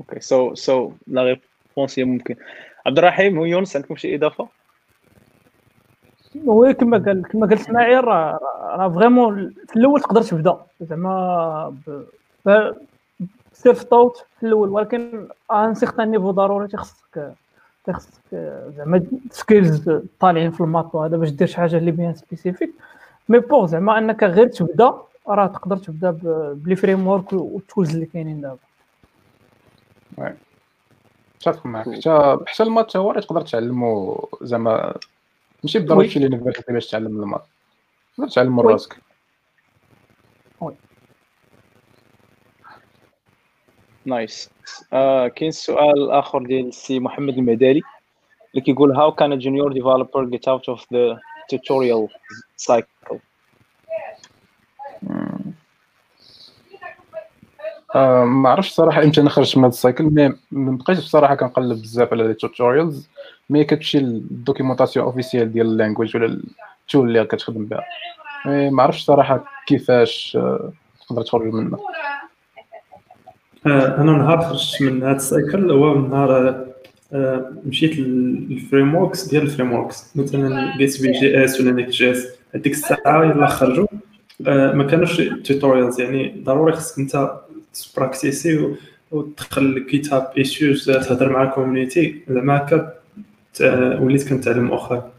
okay 0.00 0.20
so 0.20 0.54
so 0.54 0.92
la 1.06 1.22
réponse 1.22 1.98
هي 1.98 2.04
ممكن 2.04 2.34
عبد 2.86 2.98
الرحيم 2.98 3.38
ويونس 3.38 3.76
عندكم 3.76 3.96
شي 3.96 4.14
إضافة؟ 4.14 4.48
هو 6.48 6.74
كما 6.74 6.98
قال 6.98 7.22
كما 7.28 7.46
قال 7.46 7.58
اسماعيل 7.58 8.04
راه 8.04 8.38
راه 8.62 8.88
vraiment 8.88 9.54
في 9.68 9.76
الأول 9.76 10.00
تقدر 10.00 10.22
تبدا. 10.22 10.56
زعما 10.80 11.74
self-taught 13.52 14.24
في 14.40 14.46
الأول 14.46 14.68
ولكن 14.68 15.28
un 15.52 15.74
certain 15.74 16.10
niveau 16.10 16.30
ضروري 16.30 16.68
تيخصك 16.68 17.34
تيخصك 17.84 18.10
زعما 18.76 19.02
skills 19.30 19.90
طالعين 20.20 20.50
في 20.50 20.60
ال 20.60 20.66
maths 20.66 20.94
وهذا 20.94 21.16
باش 21.16 21.30
دير 21.30 21.46
شي 21.46 21.56
حاجة 21.56 21.76
اللي 21.76 21.90
bien 21.90 22.14
spécifique 22.14 22.74
mais 23.28 23.38
pour 23.38 23.66
زعما 23.66 23.98
أنك 23.98 24.22
غير 24.24 24.46
تبدا 24.46 24.94
راه 25.28 25.46
تقدر 25.46 25.76
تبدا 25.76 26.10
ب 26.54 26.60
les 26.60 26.76
frameworks 26.76 27.32
وال 27.32 27.50
tools 27.50 27.94
اللي 27.94 28.06
كاينين 28.06 28.40
دابا. 28.40 28.58
متفق 31.36 31.66
معك 31.66 31.86
حتى 31.88 32.38
حتى 32.46 32.62
ال 32.62 32.68
maths 32.68 32.96
هو 32.96 33.12
تقدر 33.12 33.40
تعلمو 33.40 34.28
زعما 34.42 34.94
ماشي 35.64 35.78
بالضروري 35.78 36.06
تمشي 36.06 36.18
l'université 36.18 36.72
باش 36.72 36.86
تعلم 36.86 37.22
ال 37.22 37.26
maths 37.26 37.44
تقدر 38.16 38.30
تعلمو 38.30 38.62
راسك. 38.62 38.96
nice 44.04 44.50
آه 44.92 45.28
كاين 45.28 45.50
سؤال 45.50 46.10
آخر 46.10 46.42
ديال 46.42 46.68
السي 46.68 47.00
محمد 47.00 47.38
المدالي 47.38 47.82
اللي 48.50 48.64
كيقول 48.64 48.96
how 48.96 49.12
can 49.12 49.38
junior 49.38 49.72
developer 49.72 50.24
get 50.24 50.48
out 50.48 50.68
of 50.68 50.92
the 50.92 51.20
tutorial 51.54 52.08
cycle? 52.70 53.16
آه 57.94 58.24
ما 58.24 58.48
عرفتش 58.50 58.72
صراحة 58.72 59.02
إمتى 59.02 59.20
أنا 59.20 59.30
خرجت 59.30 59.56
من 59.56 59.64
هذا 59.64 59.72
ال 59.72 59.77
cycle 59.77 60.04
mais 60.04 60.28
ما 60.50 60.76
بقيتش 60.76 61.04
بصراحة 61.04 61.34
كنقلب 61.34 61.82
بزاف 61.82 62.12
على 62.12 62.22
les 62.22 62.34
tutorials 62.34 63.08
mais 63.50 63.64
كتمشي 63.64 63.98
لل 63.98 64.12
documentation 64.12 65.06
officielle 65.06 65.52
ديال 65.52 65.66
ال 65.66 65.72
language 65.72 66.16
ولا 66.16 66.40
ال 66.84 66.89
tool 66.89 67.08
اللي 67.08 67.24
كتخدم 67.24 67.64
بها. 67.64 67.84
ما 68.70 68.82
عرفتش 68.82 69.04
صراحة 69.04 69.44
كيفاش 69.66 70.36
آه، 70.40 70.72
تقدر 71.08 71.22
تخرج 71.22 71.52
منه 71.54 71.78
آه، 73.66 74.00
أنا 74.00 74.12
نهار 74.12 74.40
خرجت 74.40 74.82
من 74.82 75.02
هذا 75.02 75.16
ال 75.16 75.25
cycle 75.25 75.70
هو 75.70 75.98
نهار 75.98 76.64
آه، 77.12 77.52
مشيت 77.66 77.98
لل 77.98 78.94
frameworks 78.94 79.28
ديال 79.28 79.42
ال 79.42 79.72
frameworks 79.72 80.16
مثلا 80.16 80.76
Gatsby 80.78 81.12
JS 81.12 81.60
ولا 81.60 81.72
Next 81.72 81.88
JS 81.88 82.26
هذيك 82.54 82.72
الساعة 82.72 83.24
يلا 83.24 83.46
خرجوا. 83.46 83.86
ما 84.74 84.84
كانوش 84.84 85.16
tutorials 85.20 86.00
يعني 86.00 86.42
ضروري 86.44 86.72
خصك 86.72 86.98
أنت 86.98 87.30
تبراكتيسي 87.74 88.74
وتدخل 89.10 89.62
ال 89.62 90.12
GitHub 90.12 90.32
issues 90.38 90.84
تهضر 90.84 91.32
مع 91.32 91.42
ال 91.42 91.50
community 91.50 92.22
زعما 92.28 92.56
هكا 92.56 92.99
وليت 94.00 94.28
كنتعلم 94.28 94.64
مؤخرا 94.64 95.12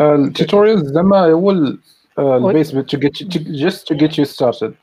ال 0.00 0.09
tutorials 0.09 0.92
زعما 0.92 1.24
هو 1.24 1.50
ال 2.18 2.28
base 2.28 2.70
to 2.70 2.98
get 2.98 3.38
just 3.38 3.88
to 3.88 3.94
get 3.94 4.18
you 4.18 4.24
started 4.24 4.74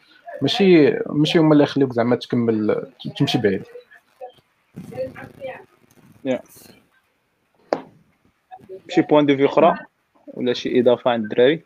ماشي 0.42 0.92
ماشي 1.06 1.40
هما 1.40 1.54
اللي 1.54 1.64
يخليوك 1.64 1.94
زعما 1.94 2.16
تكمل 2.16 2.88
تمشي 3.18 3.38
بعيد. 3.38 3.64
شي 8.90 9.02
point 9.02 9.26
de 9.26 9.38
vue 9.38 9.46
أخرى؟ 9.46 9.76
ولا 10.28 10.54
شي 10.54 10.80
إضافة 10.80 11.12
عند 11.12 11.24
الدراري؟ 11.24 11.64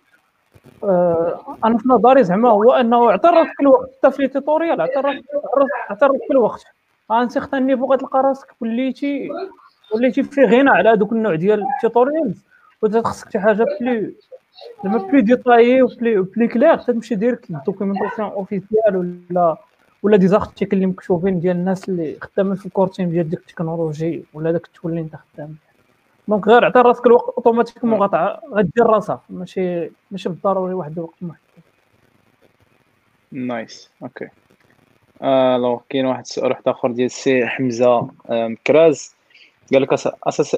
آه، 0.84 1.58
أنا 1.66 1.78
في 1.78 1.90
نظري 1.90 2.24
زعما 2.24 2.50
هو 2.50 2.72
أنه 2.72 3.10
اعترف 3.10 3.48
الوقت 3.62 3.90
حتى 3.98 4.12
في 4.12 4.24
ال 4.24 4.30
tutorial 4.30 4.80
اعترف 4.82 5.16
اعترف 5.90 6.12
في 6.28 6.34
الوقت 7.10 7.24
un 7.24 7.30
certain 7.30 7.68
niveau 7.68 7.94
غتلقى 7.94 8.20
راسك 8.20 8.48
وليتي 8.62 9.30
وليتي 9.94 10.24
في 10.24 10.44
غنى 10.44 10.70
على 10.70 10.90
هذوك 10.90 11.12
النوع 11.12 11.36
ديال 11.36 11.64
ال 11.76 11.82
tutorials 11.82 12.44
خصك 13.04 13.32
شي 13.32 13.40
حاجة 13.40 13.66
plus 13.82 14.14
زعما 14.84 14.98
plus 14.98 15.22
détaillé 15.22 15.82
و 15.82 15.90
plus 15.90 16.22
plus 16.22 16.48
claire 16.48 16.78
تمشي 16.78 17.16
direct 17.16 17.52
لل 17.52 17.62
documentation 17.62 18.28
officielle 18.30 18.96
ولا 19.30 19.58
ولا 20.04 20.18
des 20.18 20.28
articles 20.28 20.78
اللي 20.78 20.86
مكتوبين 20.86 21.40
ديال 21.40 21.56
الناس 21.56 21.90
اللي 21.90 22.18
خدامين 22.22 22.56
في 22.56 22.66
ال 22.66 22.71
core 22.71 22.90
team 22.90 23.10
ديال 23.10 23.30
ديك 23.30 23.40
التكنولوجي 23.40 24.24
ولا 24.34 24.52
داك 24.52 24.66
اللي 24.92 25.02
انت 25.02 25.16
خدام. 25.16 25.56
donc 26.28 26.48
غير 26.48 26.66
عطي 26.66 26.80
راسك 26.80 27.06
الوقت 27.08 27.34
automatiquement 27.38 28.00
غدير 28.54 28.86
راسها. 28.86 29.22
ماشي 29.30 29.92
ماشي 30.12 30.30
بالضروري 30.30 30.74
واحد 30.74 30.92
الوقت 30.92 31.16
محدد. 31.22 31.40
nice 33.32 33.92
okay 34.04 34.28
ألو 35.24 35.82
كاين 35.90 36.06
واحد 36.06 36.20
السؤال 36.20 36.52
واحد 36.52 36.68
آخر 36.68 36.92
ديال 36.92 37.06
السي 37.06 37.48
حمزة 37.48 38.10
مكراز 38.30 39.16
قال 39.74 39.82
لك 39.82 39.94
as 39.94 40.58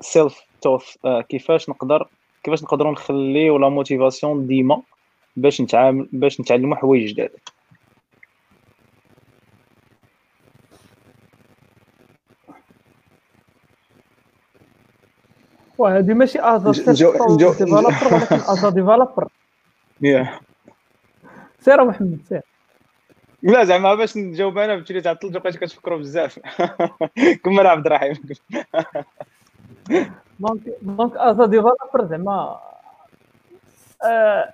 a 0.00 0.42
self-taught 0.62 0.96
كيفاش 1.28 1.68
نقدر 1.68 2.08
كيفاش 2.44 2.62
نقدروا 2.62 2.92
نخليو 2.92 3.58
la 3.58 3.68
motivation 3.68 4.46
ديما 4.46 4.82
باش 5.36 5.60
نتعامل 5.60 6.08
باش 6.12 6.40
نتعلموا 6.40 6.76
حوايج 6.76 7.12
جداد؟ 7.12 7.30
وهذه 15.78 16.14
ماشي 16.14 16.38
as 16.40 16.92
a 16.92 17.00
developer 17.00 17.74
ولكن 17.74 18.36
as 18.36 18.70
a 18.70 18.76
developer 18.76 19.28
سير 21.64 21.84
محمد 21.84 22.18
سير. 22.28 22.53
لا 23.44 23.64
زعما 23.64 23.94
باش 23.94 24.16
نجاوب 24.16 24.58
أنا 24.58 24.76
فهمتي 24.76 25.00
تعطلت 25.00 25.36
بقيت 25.36 25.56
كتفكروا 25.56 25.98
بزاف. 25.98 26.40
كمل 27.44 27.66
عبد 27.66 27.86
الرحيم. 27.86 28.14
donc 30.40 30.60
donc 30.82 31.16
as 31.16 31.46
a 31.46 31.52
developer 31.52 32.04
زعما. 32.04 32.60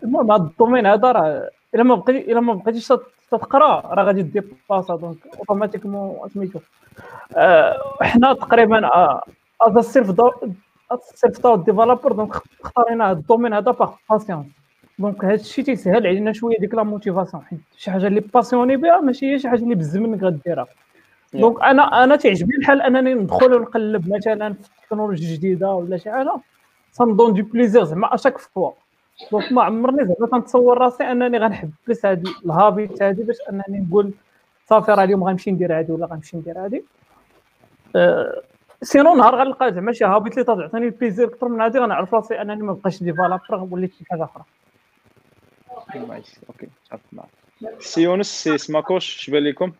المهم 0.02 0.32
هذا 0.32 0.42
ال 0.42 0.48
domaine 0.48 0.86
هذا 0.86 1.12
راه 1.12 1.50
إلا 1.74 1.82
ما 1.82 1.94
بقيتي 1.94 2.32
إلا 2.32 2.40
ما 2.40 2.54
بقيتيش 2.54 2.92
تقرا 3.30 3.80
راه 3.80 4.04
غادي 4.04 4.22
ديباسا 4.22 4.96
donc 4.96 5.16
automatiquement 5.38 6.28
سميتو 6.34 6.60
حنا 8.02 8.32
تقريبا 8.32 8.90
as 9.60 9.80
a 9.80 9.88
self 9.88 10.20
self-taught 11.14 11.64
developer 11.64 12.12
donc 12.12 12.34
اختارينا 12.64 13.10
هذا 13.10 13.18
ال 13.18 13.22
domaine 13.22 13.52
هذا 13.52 13.70
par 13.70 13.94
passion 14.10 14.46
donc 15.00 15.24
هذا 15.24 15.34
الشيء 15.34 15.64
تيسهل 15.64 16.06
علينا 16.06 16.32
شوية 16.32 16.58
ديك 16.58 16.74
la 16.74 16.82
motivation 16.82 17.42
حيت 17.42 17.60
شي 17.76 17.90
حاجة 17.90 18.06
اللي 18.06 18.20
passionné 18.20 18.76
بها 18.76 19.00
ماشي 19.00 19.32
هي 19.32 19.38
شي 19.38 19.48
حاجة 19.48 19.62
اللي 19.62 19.74
بالزمن 19.74 20.20
غديرها. 20.24 20.66
donc 21.34 21.62
أنا 21.62 22.04
أنا 22.04 22.16
تعجبني 22.16 22.56
الحال 22.56 22.82
أنني 22.82 23.14
ندخل 23.14 23.54
ونقلب 23.54 24.14
مثلا 24.14 24.52
في 24.52 24.68
تكنولوجي 24.86 25.34
جديدة 25.34 25.70
ولا 25.70 25.96
شي 25.96 26.10
حاجة 26.10 26.32
ça 26.92 27.04
donne 27.04 27.34
du 27.34 27.42
plaisir 27.42 27.84
زعما 27.84 28.14
à 28.14 28.17
chaque 28.17 28.38
fois 28.38 28.70
donc 29.32 29.52
ما 29.52 29.62
عمرني 29.62 30.04
زعما 30.04 30.26
تنتصور 30.30 30.78
راسي 30.78 31.04
أنني 31.04 31.38
غنحبس 31.38 32.06
هذه 32.06 32.22
ال 32.44 32.54
habit 32.54 33.02
هذه 33.02 33.22
باش 33.22 33.36
أنني 33.50 33.86
نقول 33.88 34.12
صافي 34.68 34.92
راه 34.92 35.04
اليوم 35.04 35.24
غنمشي 35.24 35.50
ندير 35.50 35.78
هذه 35.78 35.92
ولا 35.92 36.06
غنمشي 36.06 36.36
ندير 36.36 36.66
هذه 36.66 36.82
أه 37.96 38.42
sinon 38.82 39.14
نهار 39.14 39.34
غنلقى 39.34 39.72
زعما 39.72 39.92
شي 39.92 40.04
habit 40.04 40.32
اللي 40.32 40.44
تعطيني 40.44 40.86
ال 40.86 40.91
plaisir 40.91 41.26
أكثر 41.26 41.48
من 41.48 41.60
هذه 41.60 41.78
غنعرف 41.78 42.14
راسي 42.14 42.40
أنني 42.42 42.62
ما 42.62 42.72
بقاش 42.72 43.02
developer 43.02 43.40
وليت 43.70 43.92
شي 43.94 44.04
حاجة 44.10 44.24
أخرى. 44.24 44.44
nice 45.98 46.40
okay 46.48 46.66
سي 47.78 48.02
يونس 48.02 48.26
سي 48.26 48.58
سماكوش 48.58 49.18
اش 49.18 49.30
بان 49.30 49.44
لكم 49.44 49.72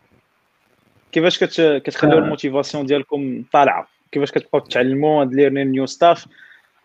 كيفاش 1.11 1.43
كت... 1.43 1.81
كتخليو 1.85 2.17
ال 2.17 2.23
motivation 2.23 2.85
ديالكم 2.85 3.43
طالعه 3.53 3.87
كيفاش 4.11 4.31
كتبقاو 4.31 4.59
تعلموا 4.59 5.21
هاد 5.21 5.33
learning 5.33 5.67
new 5.67 5.85
stuff 5.85 6.27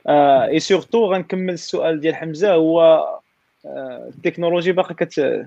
et 0.08 0.60
surtout 0.60 1.12
غنكمل 1.12 1.52
السؤال 1.52 2.00
ديال 2.00 2.14
حمزه 2.14 2.52
هو 2.52 2.80
آه 3.66 4.10
التكنولوجي 4.16 4.72
باقا 4.72 4.94
كت 4.94 5.46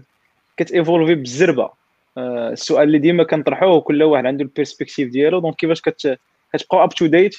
كتيفولفي 0.58 1.16
بالزربه 1.16 1.70
آه 2.18 2.50
السؤال 2.50 2.84
اللي 2.84 3.00
ديما 3.00 3.24
كنطرحوه 3.24 3.82
كل 3.82 4.04
واحد 4.04 4.26
عنده 4.26 4.44
ال 4.44 4.49
perspective 4.49 5.10
ديالو 5.10 5.40
donc 5.40 5.56
كيفاش 5.56 5.82
كت 5.82 6.20
كتبقاو 6.54 6.84
up 6.84 6.90
to 6.90 7.06
date 7.06 7.36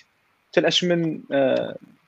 حتى 0.51 0.61
الاش 0.61 0.85
من 0.85 1.21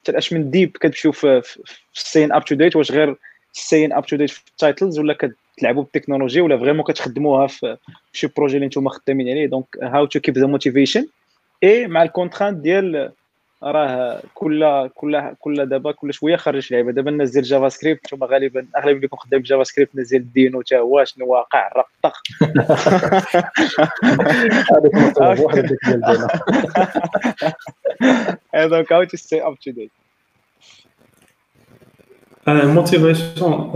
حتى 0.01 0.11
الاش 0.13 0.33
من 0.33 0.51
depth 0.51 0.71
كتمشيو 0.71 1.13
في, 1.13 1.43
في 1.43 1.61
ال 1.95 2.00
staying 2.00 2.33
up 2.33 2.45
to 2.45 2.55
date 2.55 2.77
واش 2.77 2.93
غير 2.93 3.17
ال 3.55 3.60
staying 3.60 3.93
up 3.93 4.07
to 4.07 4.17
date 4.17 4.31
في 4.31 4.41
ال 4.51 4.58
titles 4.58 4.99
ولا 4.99 5.19
كتلعبوا 5.59 5.83
بالتكنولوجي 5.83 6.41
ولا 6.41 6.59
vraiment 6.59 6.85
كتخدموها 6.85 7.47
في 7.47 7.77
شي 8.13 8.27
projet 8.37 8.57
اللي 8.57 8.67
نتوما 8.67 8.91
خدامين 8.91 9.29
عليه. 9.29 9.47
donc 9.47 9.67
how 9.83 10.07
to 10.07 10.21
keep 10.21 10.39
the 10.39 10.47
motivation 10.47 11.07
et 11.65 11.87
مع 11.87 12.03
ال 12.03 12.08
contrainte 12.08 12.59
ديال 12.59 13.13
راه 13.63 14.23
كل 14.35 14.89
كل 14.95 15.35
كل 15.41 15.67
دابا 15.67 15.93
كل 15.93 16.15
شوية 16.15 16.37
خرج 16.37 16.73
لعيبة. 16.73 16.93
دابا 16.93 17.11
الناس 17.11 17.31
ديال 17.31 17.45
JavaScript 17.45 18.15
هما 18.15 18.27
غالبا 18.27 18.67
اغلب 18.77 18.97
اللي 18.97 19.09
خدام 19.13 19.41
JavaScript 19.41 19.95
الناس 19.95 20.09
ديال 20.09 20.23
ال 20.23 20.30
Deno 20.30 20.61
حتى 20.61 20.79
هو 20.79 21.05
شنو 21.05 21.27
واقع؟ 21.27 21.69
رقطق 21.77 22.23
هذاك 25.21 25.41
واحد 25.45 25.59
ديال 25.59 26.01
دينا 28.53 28.67
donc 28.67 28.93
how 28.93 29.05
to 29.05 29.17
stay 29.17 29.47
up 29.47 29.59
to 29.59 29.71
date 29.71 29.91
motivation 32.49 33.73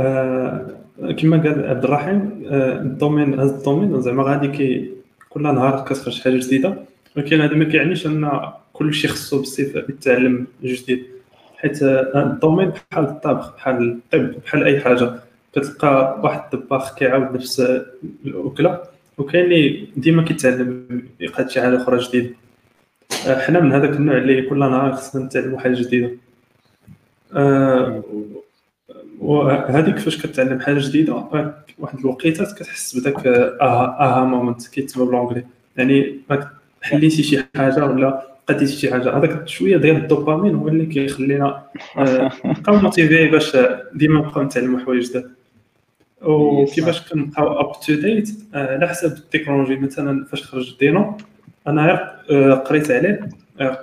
كما 1.19 1.37
قال 1.37 1.67
عبد 1.69 1.85
الرحيم 1.85 2.45
آه، 2.51 2.73
ال 2.73 2.81
domaine 2.81 3.41
هذا 3.41 3.57
ال 3.57 3.63
domaine 3.63 4.03
زعما 4.03 4.23
غادي 4.23 4.49
كي 4.49 4.91
كل 5.31 5.43
نهار 5.43 5.85
كتخرج 5.85 6.21
حاجة 6.21 6.37
جديدة 6.37 6.75
ولكن 7.17 7.41
هذا 7.41 7.55
ما 7.55 7.65
كيعنيش 7.65 8.07
أن 8.07 8.41
كل 8.73 8.95
شيء 8.95 9.11
خصو 9.11 9.39
بالصفه 9.39 9.85
يتعلم 9.89 10.47
جديد 10.63 11.07
حيت 11.57 11.83
ال 11.83 11.94
domaine 11.94 12.69
بحال 12.69 13.05
الطبخ 13.05 13.55
بحال 13.55 14.01
الطب 14.15 14.43
بحال 14.45 14.65
أي 14.65 14.81
حاجة 14.81 15.15
كتلقى 15.53 16.21
واحد 16.23 16.41
الطباخ 16.55 16.95
كيعاود 16.95 17.35
نفس 17.35 17.61
الأكلة 18.27 18.81
وكاين 19.19 19.45
اللي 19.45 19.89
ديما 19.97 20.23
كيتعلم 20.23 21.03
يقاد 21.21 21.51
شي 21.51 21.61
حاجة 21.61 21.77
أخرى 21.77 21.99
جديدة. 21.99 22.35
آه، 23.27 23.41
حنا 23.41 23.61
من 23.61 23.73
هذاك 23.73 23.91
النوع 23.91 24.17
اللي 24.17 24.43
كل 24.43 24.59
نهار 24.59 24.93
خصنا 24.93 25.25
نتعلموا 25.25 25.59
حاجة 25.59 25.83
جديدة. 25.83 26.11
آه، 27.33 28.03
وهذه 29.21 29.91
كيفاش 29.91 30.27
كتعلم 30.27 30.61
حاجة 30.61 30.79
جديدة 30.89 31.15
واحد 31.79 31.99
الوقيتة 31.99 32.45
كتحس 32.45 32.97
بداك 32.99 33.27
aha 33.27 33.97
aha 34.01 34.25
moment 34.25 34.67
كيتسمى 34.67 35.07
ب 35.07 35.11
l'anglais 35.11 35.45
يعني 35.77 36.21
حليتي 36.83 37.23
شي 37.23 37.45
حاجة 37.57 37.85
ولا 37.85 38.23
قديتي 38.49 38.73
شي 38.73 38.91
حاجة. 38.93 39.19
هذاك 39.19 39.49
شوية 39.49 39.77
ديال 39.77 39.97
الدوبامين 39.97 40.55
هو 40.55 40.69
اللي 40.69 40.87
كيخلينا 40.87 41.63
آه، 41.99 42.31
نبقاو 42.45 42.77
motivés 42.77 43.27
باش 43.27 43.57
ديما 43.95 44.19
نبقاو 44.21 44.45
نتعلموا 44.45 44.81
حوايج 44.81 45.11
جداد. 45.11 45.31
وكيفاش 46.23 47.09
كنبقاو 47.09 47.61
up 47.61 47.81
to 47.81 47.95
date 47.95 48.29
على 48.55 48.89
حسب 48.89 49.13
التكنولوجي. 49.13 49.77
مثلا 49.77 50.25
فاش 50.25 50.43
خرج 50.43 50.77
Deno 50.81 51.17
أنا 51.67 52.13
آه، 52.31 52.53
قريت 52.53 52.91
عليه 52.91 53.29
آه، 53.61 53.79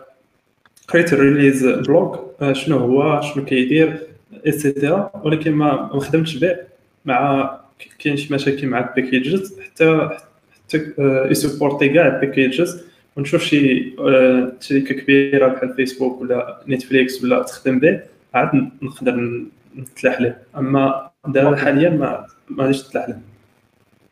قريت 0.87 1.13
ال 1.13 1.20
release 1.20 1.65
blog 1.65 2.17
شنو 2.51 2.77
هو 2.77 3.21
شنو 3.21 3.45
كيدير 3.45 4.12
et 4.45 4.62
cetera 4.62 5.11
ولكن 5.23 5.51
ما 5.51 5.89
ما 5.93 5.99
خدمتش 5.99 6.35
به 6.35 6.57
مع 7.05 7.59
كاين 7.99 8.17
شي 8.17 8.33
مشاكل 8.33 8.67
مع 8.67 8.79
ال 8.79 8.88
packages 8.88 9.59
حتى 9.59 10.09
حتى 10.53 10.93
يسبورتي 11.31 11.89
كاع 11.89 12.07
ال 12.07 12.16
packages 12.16 12.83
ونشوف 13.17 13.43
شي 13.43 13.95
آه، 13.99 14.53
شركة 14.61 14.95
كبيرة 14.95 15.47
بحال 15.47 15.73
فيسبوك 15.73 16.21
ولا 16.21 16.63
Netflix 16.67 17.23
ولا 17.23 17.43
تخدم 17.43 17.79
به 17.79 18.01
عاد 18.33 18.69
نقدر 18.81 19.43
نتلاح 19.75 20.21
له. 20.21 20.35
أما 20.57 21.09
دابا 21.27 21.55
حاليا 21.55 21.89
ما 21.89 22.27
غاديش 22.59 22.87
نتلاح 22.87 23.09
له. 23.09 23.19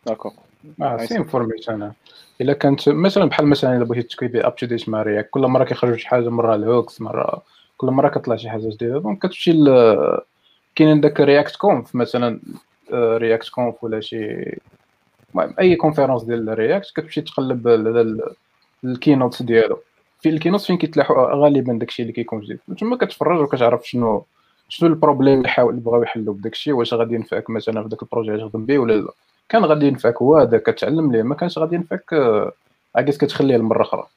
d'accord 0.08 0.32
c'est 0.98 1.18
information 1.18 1.92
إلا 2.42 2.54
كانت 2.54 2.90
مثلا 2.90 3.26
بحال 3.26 3.48
مثلا 3.48 3.78
إلا 3.78 3.86
بغيتي 3.86 4.08
تكويبي 4.08 4.42
up 4.42 4.56
to 4.56 4.66
date 4.66 4.90
مع 4.90 5.04
React 5.04 5.30
كل 5.30 5.42
مرة 5.42 5.64
كيخرج 5.64 5.96
شي 5.96 6.08
حاجة 6.08 6.30
مرة 6.30 6.56
ال 6.56 6.63
hooks 6.63 7.02
مرة 7.02 7.44
كل 7.82 7.88
مرة 7.88 8.10
كطلع 8.10 8.36
شي 8.36 8.50
حاجة 8.50 8.70
جديدة 8.70 9.00
donc 9.00 9.18
كتمشي 9.18 9.54
كاين 10.76 11.02
داك 11.02 11.20
React 11.20 11.56
Conf 11.56 11.96
مثلا 11.96 12.40
React 12.94 13.48
آه، 13.48 13.52
conf 13.52 13.84
ولا 13.84 14.02
شي. 14.02 14.52
أي 15.60 15.76
conférence 15.76 16.24
ديال 16.24 16.60
React 16.60 16.92
كتمشي 16.96 17.22
تقلب 17.22 17.68
ال 18.84 18.91
keynote 18.91 19.44
ديالو. 19.44 19.80
في 20.22 20.30
ال 20.30 20.34
keynote 20.34 20.62
فين 20.62 20.78
كيتلاحوا؟ 20.78 21.36
غالبا 21.36 21.74
داكشي 21.74 22.02
اللي 22.02 22.14
كيكون 22.14 22.42
جديد. 22.42 22.60
تما 22.80 22.96
كتفرج 22.98 23.40
وكتعرف 23.40 23.90
شنو 23.90 24.26
شنو 24.70 24.90
ال 24.90 24.95
problème 24.95 25.38
اللي 25.38 25.50
حاول 25.50 25.76
بغاو 25.76 26.04
يحلوا 26.04 26.34
بداكشي 26.34 26.72
واش 26.72 26.94
غادي 26.94 27.16
ينفعك 27.16 27.50
مثلا 27.50 27.84
في 27.84 27.90
داك 27.90 28.04
ال 28.04 28.08
projet 28.08 28.32
اللي 28.32 28.50
تخدم 28.50 28.66
به 28.66 28.80
ولا 28.80 28.94
لا. 28.94 29.12
كان 29.50 29.66
غادي 29.66 29.88
ينفعك 29.88 30.22
هو 30.22 30.38
هذا 30.38 30.58
كتعلم 30.58 31.12
ليه 31.12 31.24
ما 31.24 31.36
كانش 31.36 31.58
غادي 31.58 31.76
ينفعك 31.76 32.14
عاكس 32.96 33.18
كتخليه 33.18 33.58
لمرة 33.58 33.82
أخرى. 33.82 34.08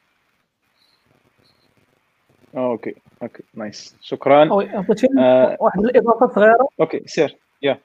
Okay. 2.57 2.95
Okay. 3.22 3.43
Nice. 3.55 3.97
شكرا. 4.00 4.48
آه. 5.18 5.57
واحد 5.61 5.78
الاضافه 5.80 6.34
صغيرة. 6.34 6.68
Okay 6.80 7.03
سير. 7.07 7.36
Yeah. 7.62 7.78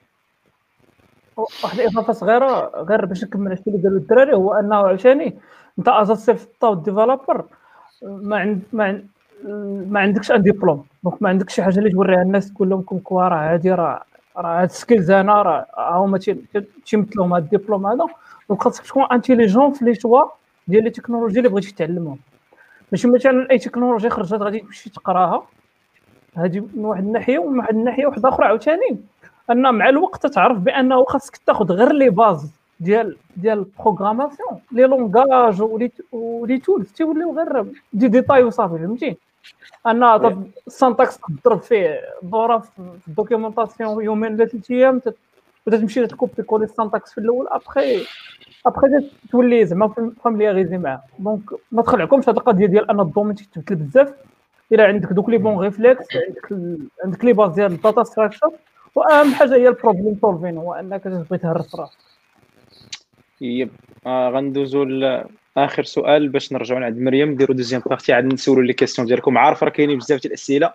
واحد 1.64 1.80
الاضافه 1.80 2.14
صغيرة 2.14 2.72
غير 2.84 3.06
باش 3.06 3.24
نكمل 3.24 3.52
الشيء 3.52 3.68
اللي 3.68 3.84
قالوا 3.84 4.00
الدراري 4.00 4.34
هو 4.34 4.54
أنه 4.54 4.76
عشاني 4.76 5.38
أنت 5.80 5.88
as 5.88 6.12
self-taught 6.12 6.84
developer 6.84 7.46
ما 8.02 8.38
عند 8.38 8.62
ما 8.74 8.84
عند 8.84 9.08
ما 9.92 10.00
عندكش 10.00 10.32
un 10.32 10.42
diplôme 10.42 10.86
donc 11.04 11.22
ما 11.24 11.30
عندكش 11.30 11.56
شي 11.56 11.64
حاجة 11.64 11.80
اللي 11.80 11.90
توريها 11.90 12.22
الناس 12.22 12.54
تقول 12.54 12.70
لهم 12.70 12.82
quoi 12.82 13.22
راه 13.28 13.54
هادي 13.54 13.72
راه 13.72 14.04
راه 14.38 14.62
هاد 14.62 14.72
skills 14.72 15.12
أنا 15.12 15.42
راه 15.42 15.66
هما 15.78 16.20
تيمثلهم 16.86 17.34
هاد 17.34 17.44
الدبلوم 17.54 17.86
هذا. 17.86 18.08
دونك 18.50 18.62
خاصك 18.64 18.86
تكون 18.86 19.04
intelligent 19.12 19.74
في 19.74 19.86
les 19.86 19.96
choix 19.96 20.24
ديال 20.68 20.84
les 20.84 20.90
technologies 20.90 21.38
اللي 21.40 21.50
بغيتي 21.50 21.74
تعلمهم. 21.76 22.18
ماشي 22.92 23.08
مثلا 23.08 23.52
أي 23.52 23.60
تكنولوجي 23.60 24.10
خرجت 24.10 24.34
غادي 24.34 24.60
تمشي 24.60 24.90
تقراها. 24.90 25.44
هذه 26.36 26.60
من 26.60 26.86
واحد 26.86 27.04
الناحية 27.04 27.40
ومن 27.40 27.60
واحد 27.60 27.76
الناحية 27.76 28.06
واحدة 28.06 28.30
أخرى 28.30 28.46
عاوتاني. 28.46 29.00
أن 29.52 29.76
مع 29.76 29.90
الوقت 29.90 30.28
تعرف 30.28 30.58
بأنه 30.58 31.04
خاصك 31.04 31.38
تاخذ 31.38 31.72
غير 31.72 31.92
les 31.92 32.10
bases 32.10 32.52
ديال 32.80 33.18
ديال 33.38 33.58
ال 33.60 33.67
programmation 33.67 34.60
les 34.72 34.84
langages 34.84 35.62
و 36.12 36.23
les 36.23 36.58
tools. 36.58 36.92
تيوليو 36.92 37.38
غير 37.38 37.66
des 37.94 38.08
détails 38.08 38.44
وصافي 38.44 38.78
فهمتي؟ 38.78 39.18
أنا 39.86 40.46
ال 40.68 40.74
syntaxe 40.74 41.18
تضرب 41.18 41.62
فيه 41.62 42.00
دورة 42.22 42.58
في 42.58 43.08
ال 43.08 43.14
documentation 43.14 44.04
يومين 44.04 44.34
ولا 44.34 44.46
ثلاث 44.46 44.72
أيام 44.72 45.02
تمشي 45.66 46.08
تكوبي 46.08 46.44
كولي 46.44 46.66
ال 46.66 46.72
syntaxe 46.72 47.14
في 47.14 47.18
الأول 47.18 47.48
أبخي 47.48 48.06
ابخي 48.66 48.88
تولي 49.32 49.66
زعما 49.66 50.14
familiarisé 50.24 50.78
معاه 50.78 51.04
donc 51.20 51.42
ما 51.72 51.82
تخلعكمش 51.82 52.30
هاد 52.30 52.38
القضية 52.38 52.66
ديال 52.66 52.90
ان 52.92 53.00
ال 53.00 53.04
domaine 53.04 53.36
تيتبدل 53.36 53.76
بزاف 53.76 54.14
الا 54.72 54.84
عندك 54.84 55.14
دوك 55.14 55.30
les 55.30 55.38
bons 55.38 55.60
réflexes 55.60 56.06
عندك 56.16 56.80
عندك 57.06 57.26
les 57.26 57.34
bases 57.34 57.52
ديال 57.52 57.72
ال 57.72 57.78
data 57.78 58.04
structure 58.04 58.52
واهم 58.96 59.34
حاجة 59.34 59.56
هي 59.56 59.68
ال 59.68 59.74
problem 59.74 60.18
solving 60.22 60.58
هو 60.58 60.74
انك 60.74 61.04
تبغي 61.04 61.38
تهرس 61.38 61.76
راسك 61.76 61.98
يب 63.42 63.70
آه 64.06 64.30
غندوزو 64.30 64.84
لاخر 64.84 65.84
سؤال 65.84 66.30
باش 66.30 66.54
نرجعوا 66.54 66.86
عند 66.86 67.00
مريم 67.00 67.32
نديروا 67.32 67.56
deuxième 67.56 67.82
partie 67.86 68.14
عاد 68.14 68.26
نسولوا 68.26 68.64
les 68.64 68.74
questions 68.74 69.08
ديالكم 69.08 69.38
عارف 69.38 69.64
راه 69.64 69.70
كاينين 69.70 69.98
بزاف 69.98 70.22
ديال 70.22 70.32
الاسئله 70.32 70.74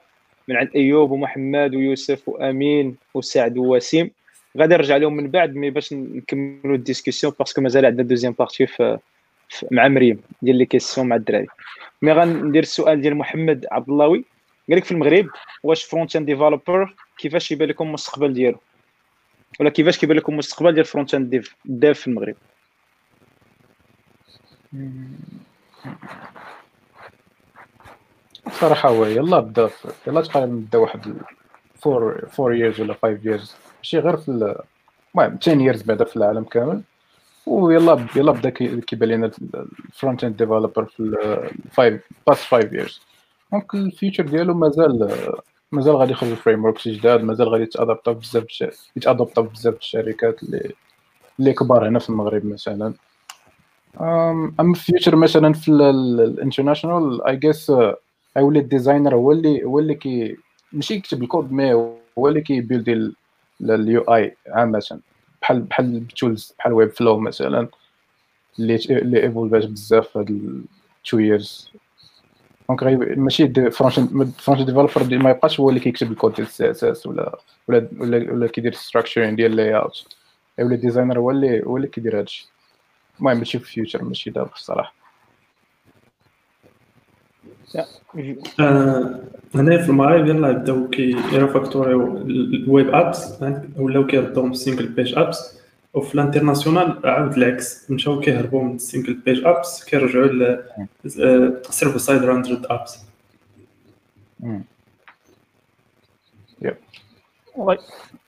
من 0.49 0.57
عند 0.57 0.71
ايوب 0.77 1.11
ومحمد 1.11 1.75
ويوسف 1.75 2.29
وامين 2.29 2.97
وسعد 3.15 3.59
ووسيم 3.59 4.11
غادي 4.59 4.75
نرجع 4.75 4.97
لهم 4.97 5.17
من 5.17 5.31
بعد 5.31 5.55
mais 5.55 5.71
باش 5.71 5.93
نكملوا 5.93 6.77
ال 6.77 6.82
discussion 6.82 7.33
parce 7.39 7.53
que 7.53 7.61
مازال 7.61 7.87
عندنا 7.87 8.09
deuxième 8.09 8.35
partie 8.39 8.67
في 8.67 8.99
مع 9.71 9.89
مريم 9.89 10.21
ديال 10.43 10.57
les 10.57 10.67
questions 10.67 11.09
مع 11.09 11.17
الدراري. 11.17 11.47
mais 12.03 12.13
غندير 12.13 12.63
السؤال 12.63 13.01
ديال 13.01 13.17
محمد 13.17 13.67
عبد 13.71 13.91
اللهوي 13.91 14.25
قال 14.69 14.77
لك 14.77 14.85
في 14.85 14.93
المغرب 14.93 15.27
واش 15.63 15.85
front-end 15.85 16.27
developer 16.27 16.95
كيفاش 17.19 17.53
يبان 17.53 17.69
لكم 17.69 17.87
المستقبل 17.87 18.33
ديالو؟ 18.33 18.59
ولا 19.61 19.71
كيفاش 19.71 19.99
كيبان 19.99 20.17
لكم 20.17 20.33
المستقبل 20.33 20.75
ديال 20.75 20.85
front-end 20.85 21.31
dev 21.31 21.57
dev 21.65 22.01
في 22.01 22.07
المغرب؟ 22.07 22.35
صراحة 28.51 28.89
هو 28.89 29.05
يلا 29.05 29.41
بدا 29.41 29.71
يلا 30.07 30.21
تقريبا 30.21 30.47
بدا 30.47 30.79
واحد 30.79 31.17
four 31.75 32.29
four 32.33 32.55
years 32.55 32.81
ولا 32.81 32.95
five 32.95 33.25
years 33.25 33.57
ماشي 33.85 33.99
غير 33.99 34.17
في 34.17 34.29
المهم 34.29 35.39
10 35.41 35.63
years 35.63 35.83
بعدا 35.83 36.05
في 36.05 36.17
العالم 36.17 36.45
كامل. 36.45 36.83
ويلا 37.47 38.07
يلا 38.17 38.33
بدا 38.33 38.51
كيبان 38.81 39.09
لنا 39.09 39.31
ال 39.89 40.25
front-end 40.25 40.37
developer 40.37 40.85
في 40.85 41.01
ال 41.67 41.74
five 41.74 42.03
past 42.27 42.41
five 42.43 42.73
years 42.73 43.01
donc 43.53 43.75
ال 43.75 43.82
future 43.82 44.27
ديالو 44.27 44.55
مازال 44.55 45.11
مازال 45.73 45.97
غادي 45.97 46.13
يخرجوا 46.13 46.37
frameworks 46.37 46.89
جداد 46.89 47.23
مازال 47.25 47.49
غادي 47.49 47.63
يتادابتا 47.63 48.13
بزاف 48.13 48.47
يتادابتا 48.97 49.41
بزاف 49.41 49.75
الشركات 49.77 50.43
اللي 50.43 50.73
اللي 51.41 51.53
كبار 51.53 51.89
هنا 51.89 51.99
في 51.99 52.11
المغرب 52.11 52.47
مثلا. 52.47 52.95
أما 54.61 54.75
في 54.75 54.85
future 54.85 55.17
مثلا 55.17 55.53
في 55.53 55.69
ال 55.69 55.80
international 55.80 57.27
I 57.27 57.37
guess 57.37 57.73
غيولي 58.37 58.59
ال 58.59 58.65
designer 58.65 59.15
هو 59.15 59.33
اللي 59.33 59.65
هو 59.65 59.79
اللي 59.79 59.95
كي 59.95 60.37
ماشي 60.73 60.95
يكتب 60.95 61.23
ال 61.23 61.29
code 61.29 61.53
mais 61.53 61.75
هو 62.19 62.29
اللي 62.29 62.41
كيبيلدي 62.41 63.15
ال 63.61 64.01
UI 64.01 64.37
عامة 64.49 65.01
بحال 65.43 65.61
بحال 65.61 65.97
ال 65.97 66.07
tools 66.07 66.55
بحال 66.59 66.73
Webflow 66.73 67.19
مثلا 67.19 67.69
اللي 68.59 68.75
اللي 68.91 69.23
evolvات 69.23 69.67
بزاف 69.67 70.17
هاد 70.17 70.31
2 71.07 71.25
years 71.25 71.71
donc 72.69 72.83
ماشي 73.19 73.71
front 73.71 74.63
developer 74.63 75.19
ما 75.19 75.31
يبقاش 75.31 75.61
هو 75.61 75.69
اللي 75.69 75.81
كيكتب 75.81 76.13
الكود 76.13 76.35
ديال 76.35 76.47
ال 76.47 76.71
CSS 76.71 77.07
ولا 77.07 77.39
ولا 77.69 77.89
ولا, 77.99 78.33
ولا 78.33 78.47
كيدير 78.47 78.73
structuring 78.73 79.37
ديال 79.37 79.51
ال 79.51 79.77
layout 79.77 80.17
ولا 80.59 80.75
ال 80.75 80.80
designer 80.80 81.19
هو 81.19 81.31
اللي 81.31 81.67
هو 81.67 81.77
اللي 81.77 81.89
كيدير 81.89 82.19
هادشي 82.19 82.49
المهم 83.21 83.39
ماشي 83.39 83.59
في 83.59 83.65
ال 83.65 83.71
future 83.71 84.05
ماشي 84.05 84.31
دابا 84.31 84.51
الصراحه 84.53 85.04
هنايا 89.55 89.83
في 89.83 89.89
المغرب 89.89 90.27
يلاه 90.27 90.53
بداو 90.53 90.89
كيرفاكتوريو 90.89 92.17
ال 92.17 92.36
web 92.36 92.95
apps 92.95 93.43
ولاو 93.77 94.07
كيردوهم 94.07 94.55
single 94.55 94.89
page 94.89 95.19
apps 95.19 95.59
وفي 95.95 96.15
ال 96.15 96.21
international 96.21 97.01
عاود 97.05 97.37
العكس 97.37 97.91
مشاو 97.91 98.21
كيهربوا 98.21 98.63
من 98.63 98.75
ال 98.75 98.81
single 98.81 99.15
page 99.15 99.45
apps 99.45 99.85
كيرجعوا 99.85 100.27
ل 100.27 100.65
server 101.71 101.99
side 101.99 102.25
rendered 102.25 102.67
apps 102.71 102.99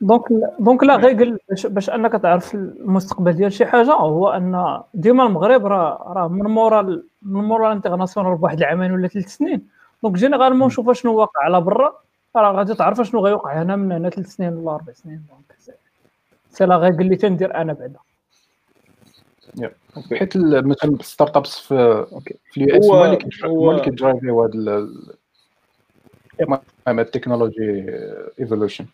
donc 0.01 0.22
donc 0.59 0.84
لا 0.85 0.97
غير 0.97 1.39
باش, 1.49 1.66
باش 1.66 1.91
أنك 1.91 2.12
تعرف 2.12 2.55
المستقبل 2.55 3.33
ديال 3.33 3.53
شي 3.53 3.66
حاجة 3.66 3.93
هو 3.93 4.29
أن 4.29 4.81
ديما 4.95 5.27
المغرب 5.27 5.66
راه 5.66 6.12
راه 6.16 6.29
من 6.29 6.51
مورا 6.51 6.83
من 7.22 7.45
مورا 7.45 7.68
ال 7.68 7.73
international 7.73 8.36
بواحد 8.37 8.59
العامين 8.59 8.93
ولا 8.93 9.09
ثلاث 9.09 9.27
سنين. 9.27 9.68
donc 10.03 10.14
généralement 10.14 10.70
شوف 10.70 10.91
شنو 10.91 11.14
واقع 11.14 11.41
على 11.41 11.61
برا 11.61 11.95
راه 12.37 12.53
غادي 12.53 12.74
تعرف 12.74 13.01
شنو 13.01 13.20
غيوقع 13.20 13.62
هنا 13.62 13.77
من 13.77 13.93
هنا 13.93 14.11
ثلاث 14.11 14.27
سنين 14.27 14.53
ولا 14.53 14.74
أربع 14.74 14.93
سنين. 14.93 15.22
donc 15.28 15.76
c'est 16.51 16.66
là 16.66 16.76
غير 16.77 16.91
اللي 16.91 17.16
تندير 17.16 17.55
أنا 17.55 17.72
بعدا. 17.72 17.99
حيت 20.12 20.37
مثلا 20.37 20.99
startups 21.01 21.59
في 21.59 22.07
في 22.51 22.57
ال 22.57 22.78
US 22.78 23.44
هو 23.45 23.70
اللي 23.70 23.81
كي 23.80 23.94
drive 23.94 24.29
يو 24.29 24.42
هذا 26.89 27.03
ال 27.03 27.10
technology 27.10 27.86
evolution 28.40 28.86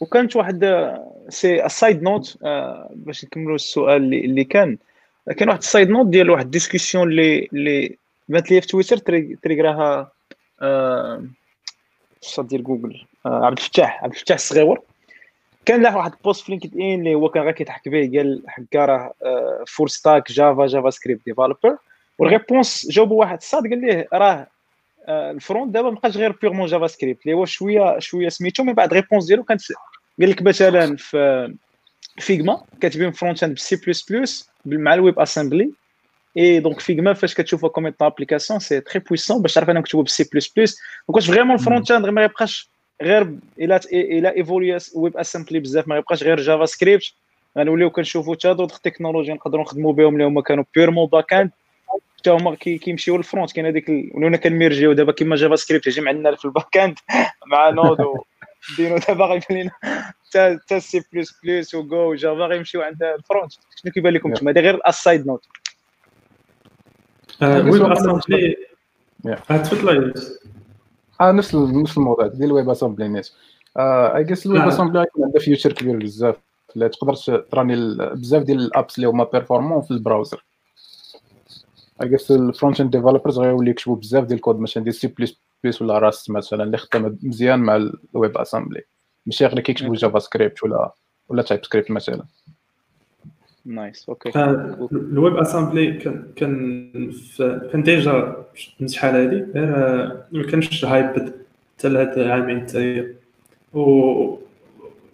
وكانت 0.00 0.36
واحد 0.36 0.64
سي 1.28 1.66
ال 1.66 1.73
side 1.73 2.02
note 2.02 2.38
باش 2.90 3.24
نكملوا 3.24 3.54
السؤال 3.54 4.02
اللي, 4.02 4.24
اللي 4.24 4.44
كان. 4.44 4.78
كان 5.36 5.48
واحد 5.48 5.58
ال 5.58 5.64
side 5.64 5.90
note 5.90 6.06
ديال 6.06 6.30
واحد 6.30 6.44
ال 6.44 6.50
discussion 6.50 7.08
اللي 7.08 7.48
اللي 7.52 7.96
بانت 8.28 8.50
لي 8.50 8.60
في 8.60 8.66
تويتر 8.66 8.96
trigger 9.42 10.10
اها 12.22 12.26
ال 12.26 12.29
chat 12.29 12.44
ديال 12.44 12.64
جوجل 12.64 13.04
آه، 13.26 13.44
عبد 13.44 13.58
الفتاح 13.58 14.04
عبد 14.04 14.14
الفتاح 14.14 14.34
الصغيور. 14.34 14.82
كان 15.64 15.82
له 15.82 15.96
واحد 15.96 16.12
post 16.24 16.44
في 16.44 16.52
لينكد 16.52 16.74
ان 16.74 16.98
اللي 16.98 17.14
هو 17.14 17.28
كان 17.28 17.42
غير 17.42 17.52
كيضحك 17.52 17.88
به 17.88 18.10
قال 18.18 18.42
حكا 18.46 18.84
راه 18.84 19.12
full 19.66 19.90
stack 19.90 20.32
Java 20.32 20.66
JavaScript 20.66 20.90
developer 20.90 21.20
وال 21.26 21.76
réponse 22.18 22.88
جاوبوا 22.90 23.20
واحد 23.20 23.36
الصاد 23.36 23.62
قال 23.62 23.80
ليه 23.80 24.08
راه 24.12 24.32
آه، 24.32 24.46
ال 25.08 25.19
front 25.19 25.74
دابا 25.74 25.90
مابقاش 25.90 26.16
غير 26.16 26.32
purement 26.42 26.66
JavaScript 26.66 27.26
اللي 27.26 27.36
هو 27.36 27.44
شوية 27.44 27.98
شوية 27.98 28.28
سميتو 28.28 28.64
من 28.64 28.72
بعد 28.72 28.92
réponse 28.92 29.26
ديالو 29.26 29.44
كانت 29.44 29.62
قال 30.20 30.30
لك 30.30 30.42
مثلا 30.42 30.96
في 30.96 31.54
Figma 32.18 32.62
كاتبين 32.80 33.12
front 33.12 33.42
end 33.42 33.54
ب 33.54 33.76
C++ 33.76 34.50
مع 34.64 34.94
ال 34.94 35.18
WebAssembly 35.18 35.70
et 36.36 36.60
donc 36.60 36.80
Figma 36.80 37.12
فاش 37.12 37.34
كتشوفها 37.34 37.68
comme 37.68 37.92
application 38.00 38.60
c'est 38.60 38.80
très 38.80 39.00
puissant 39.00 39.42
باش 39.42 39.54
تعرف 39.54 39.70
أنك 39.70 39.86
تكتب 39.86 39.98
ب 39.98 40.28
C++ 40.32 40.48
donc 40.48 40.78
vraiment 41.08 41.22
ال 41.22 41.54
front 41.54 41.90
end 41.90 42.06
ما 42.06 42.24
يبقاش 42.24 42.70
غير 43.02 43.38
إلى 43.58 43.80
إلى 43.92 44.36
évolu 44.36 44.78
يا 44.94 45.16
WebAssembly 45.16 45.60
بزاف 45.60 45.88
ما 45.88 45.96
يبقاش 45.96 46.22
غير 46.22 46.40
Java 46.40 46.66
سكريبت 46.66 47.12
غنوليو 47.58 47.90
كنشوفوا 47.90 48.34
حتى 48.34 48.54
d'autres 48.54 48.80
technologies 48.80 49.32
نقدروا 49.32 49.62
نخدموا 49.62 49.92
بهم 49.92 50.12
اللي 50.12 50.24
هما 50.24 50.42
كانوا 50.42 50.64
purement 50.74 51.06
back 51.06 51.32
end 51.32 51.50
حتى 52.18 52.30
هما 52.30 52.54
كيمشيو 52.54 53.16
لل 53.16 53.26
front 53.26 53.52
كاين 53.52 53.66
هذيك 53.66 53.88
ولونا 53.88 54.36
كن 54.36 54.48
merge 54.48 54.80
يو 54.80 54.92
دابا 54.92 55.12
كيما 55.12 55.36
JavaScript 55.36 55.86
يجي 55.86 56.08
عندنا 56.08 56.36
في 56.36 56.44
ال 56.44 56.50
back 56.50 56.76
end 56.76 56.98
مع 57.52 57.70
Node 57.70 57.98
Deno 58.76 58.98
دابا 58.98 59.24
غيبان 59.24 59.62
لنا 59.62 59.70
حتى 60.32 60.80
سي 60.80 61.02
بلس 61.12 61.40
بلس 61.44 61.74
وجو 61.74 62.10
وجافا 62.10 62.46
غيمشيو 62.46 62.82
عند 62.82 63.02
ال 63.02 63.10
front 63.10 63.52
شنو 63.52 63.92
كيبان 63.92 64.12
لكم 64.12 64.30
نتوما 64.30 64.50
هذه 64.50 64.60
غير 64.60 64.80
ال 64.88 64.96
side 64.96 65.26
note 65.26 65.46
WebAssembly 67.42 68.56
تفضل 69.48 70.14
آه 71.20 71.32
نفس 71.32 71.54
نفس 71.54 71.98
الموضوع 71.98 72.26
ديال 72.26 72.44
ال 72.44 72.70
WebAssembly 72.70 73.08
نيت. 73.08 73.32
I 73.76 74.24
guess 74.24 74.46
ال 74.46 74.62
WebAssembly 74.62 75.06
عندها 75.24 75.40
future 75.40 75.72
كبير 75.72 75.96
بزاف. 75.96 76.36
تقدر 76.74 77.14
ت 77.38 77.50
run 77.50 77.84
ي 77.84 77.96
بزاف 78.14 78.42
ديال 78.42 78.58
ال 78.58 78.66
apps 78.66 78.96
اللي 78.96 79.08
هما 79.08 79.24
performant 79.24 79.82
في 79.82 79.90
ال 79.90 79.97
browser 79.97 80.44
I 82.02 82.08
guess 82.08 82.30
ال 82.30 82.38
front 82.38 82.80
end 82.80 82.90
developers 82.90 83.38
غيولي 83.38 83.70
يكتبوا 83.70 83.96
بزاف 83.96 84.24
ديال 84.24 84.36
الكود 84.36 84.60
مثلا 84.60 84.82
ديال 84.82 84.94
سي 84.94 85.06
بلس 85.06 85.40
بلس 85.64 85.82
ولا 85.82 85.98
Rust 85.98 86.30
مثلا 86.30 86.64
اللي 86.64 86.76
خدام 86.76 87.18
مزيان 87.22 87.58
مع 87.58 87.76
ال 87.76 88.38
WebAssembly 88.38 88.82
ماشي 89.26 89.46
غير 89.46 89.60
كيكتبوا 89.60 89.94
JavaScript 89.94 90.62
ولا 90.62 90.92
ولا 91.28 91.42
TypeScript 91.42 91.90
مثلا 91.90 92.24
nice 93.64 94.08
OK 94.08 94.30
ال 94.92 95.36
WebAssembly 95.36 95.92
كان 95.92 96.24
كان 96.36 96.90
كان 97.72 97.82
déjà 97.82 98.44
من 98.80 98.88
شحال 98.88 99.14
هادي؟ 99.14 99.46
ما 100.32 100.46
كانش 100.50 100.84
hype 100.84 101.06
حتى 101.06 101.88
لهاد 101.88 102.18
العامين 102.18 102.60
حتى 102.60 103.14
و 103.74 104.36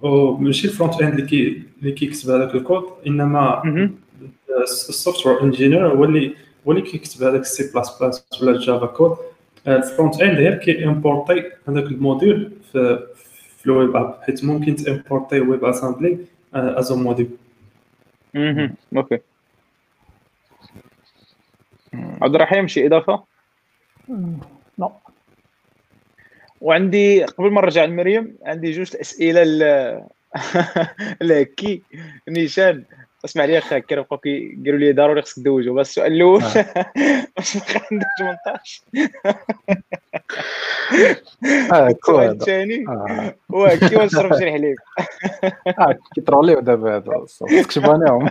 وماشي 0.02 0.68
ال 0.68 0.74
front 0.74 1.02
end 1.02 1.14
اللي 1.14 1.26
كي 1.26 1.62
اللي 1.80 1.92
كيكتب 1.92 2.30
هذاك 2.30 2.54
الكود 2.54 2.84
إنما 3.06 3.62
ال 4.62 5.26
software 5.26 5.42
engineer 5.42 5.88
هو 5.88 6.04
اللي 6.04 6.34
هو 6.66 6.72
اللي 6.72 6.82
كيكتب 6.82 7.22
هذاك 7.22 7.40
السي 7.40 7.72
بلاس 7.72 7.98
بلاس 7.98 8.42
ولا 8.42 8.50
ال 8.50 8.57
Java 8.57 8.86
code 8.86 9.16
الفرونت 9.68 10.22
اند 10.22 10.38
غير 10.38 10.54
كي 10.54 10.84
امبورتي 10.84 11.50
هذاك 11.68 11.84
الموديل 11.84 12.52
في 12.72 13.06
في 13.58 13.66
الويب 13.66 13.96
اب 13.96 14.18
حيت 14.22 14.44
ممكن 14.44 14.76
تامبورتي 14.76 15.40
ويب 15.40 15.64
اسامبلي 15.64 16.18
از 16.54 16.92
موديل 16.92 17.30
أوكي 18.96 19.18
عبد 21.94 22.34
الرحيم 22.34 22.68
شي 22.68 22.86
اضافه؟ 22.86 23.24
لا 24.78 24.90
وعندي 26.60 27.24
قبل 27.24 27.50
ما 27.50 27.60
نرجع 27.60 27.84
لمريم 27.84 28.36
عندي 28.42 28.70
جوج 28.70 28.90
الاسئله 28.94 29.42
لهكي 31.20 31.82
نيشان 32.28 32.84
اسمع 33.24 33.44
لي 33.44 33.58
أخي 33.58 33.80
كانوا 33.80 34.04
بقاو 34.04 34.18
كيقولوا 34.18 34.78
لي 34.78 34.92
ضروري 34.92 35.22
خصك 35.22 35.36
تدوجوا 35.36 35.80
بس 35.80 35.88
السؤال 35.88 36.12
الأول 36.12 36.42
واش 36.42 37.56
باقي 37.56 37.80
عندك 37.90 38.06
18 38.18 38.82
آه 41.72 41.88
السؤال 41.96 42.30
الثاني 42.40 42.84
هو 43.54 43.68
كي 43.88 43.96
نشرب 43.96 44.38
شي 44.38 44.50
حليب 44.50 44.76
آه 45.78 45.98
كيطروليو 46.14 46.60
دابا 46.60 46.96
هذا 46.96 47.26
تكتب 47.62 47.90
عليهم 47.90 48.30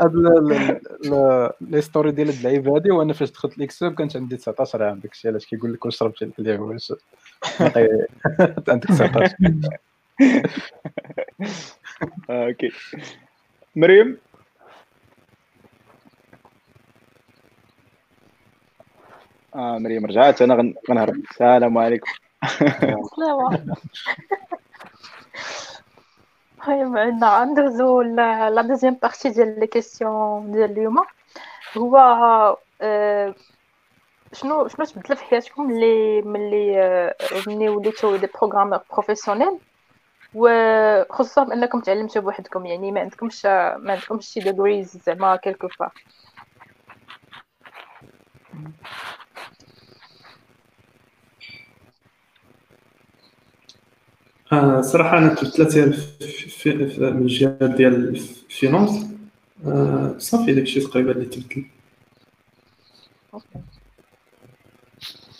هاد 0.00 0.14
لي 1.60 1.80
ستوري 1.80 2.10
ديال 2.10 2.28
اللعيبة 2.28 2.76
هادي 2.76 2.90
وأنا 2.90 3.12
فاش 3.12 3.30
دخلت 3.30 3.58
ليكسوب 3.58 3.94
كانت 3.94 4.16
عندي 4.16 4.36
19 4.36 4.82
عام 4.82 4.98
داكشي 4.98 5.28
علاش 5.28 5.46
كيقول 5.46 5.72
لك 5.72 5.84
واش 5.84 5.96
شربتي 5.96 6.24
الحليب 6.24 6.60
واش 6.60 6.92
عندك 8.68 8.88
19 8.88 9.36
آه، 9.44 9.93
OK 12.30 12.72
مريم 13.76 14.18
آه 19.54 19.78
مريم 19.78 20.06
رجعت. 20.06 20.42
أنا 20.42 20.74
غنهرب 20.90 21.14
السلام 21.30 21.78
عليكم. 21.78 22.12
السلام 22.44 23.74
طيب 26.66 26.96
عندنا 26.96 27.44
ندوزو 27.44 28.02
la 28.02 28.62
deuxième 28.62 28.98
partie 29.02 29.28
ديال 29.30 29.60
les 29.60 29.66
questions 29.66 30.52
ديال 30.52 30.70
اليوم. 30.70 31.04
هو 31.76 31.96
آه، 32.80 33.34
شنو 34.32 34.68
شنو 34.68 34.84
تبدل 34.84 35.16
في 35.16 35.24
حياتكم 35.24 35.62
ملي 35.62 36.22
ملي 36.22 36.82
آه، 36.82 37.14
ملي 37.46 37.68
وليتو 37.68 38.16
des 38.16 38.26
programmeurs 38.26 38.80
professionnels 38.92 39.58
وخصوصا 40.34 41.44
بانكم 41.44 41.80
تعلمتوا 41.80 42.22
بوحدكم 42.22 42.66
يعني 42.66 42.92
ما 42.92 43.00
عندكمش 43.00 43.46
ما 43.46 43.92
عندكمش 43.92 44.26
شي 44.26 44.40
degrees 44.40 44.98
زعما 45.06 45.36
quelque 45.36 45.68
part 45.68 45.90
آه 54.52 54.80
صراحة 54.80 55.18
أنا 55.18 55.34
في 55.34 56.70
من 57.00 57.22
الجهة 57.22 57.66
ديال 57.66 58.08
ال 58.08 58.20
finance 58.20 59.06
آه 59.66 60.14
صافي 60.18 60.54
داكشي 60.54 60.80
تقريبا 60.80 61.12
اللي 61.12 61.26
تبدل 61.26 61.64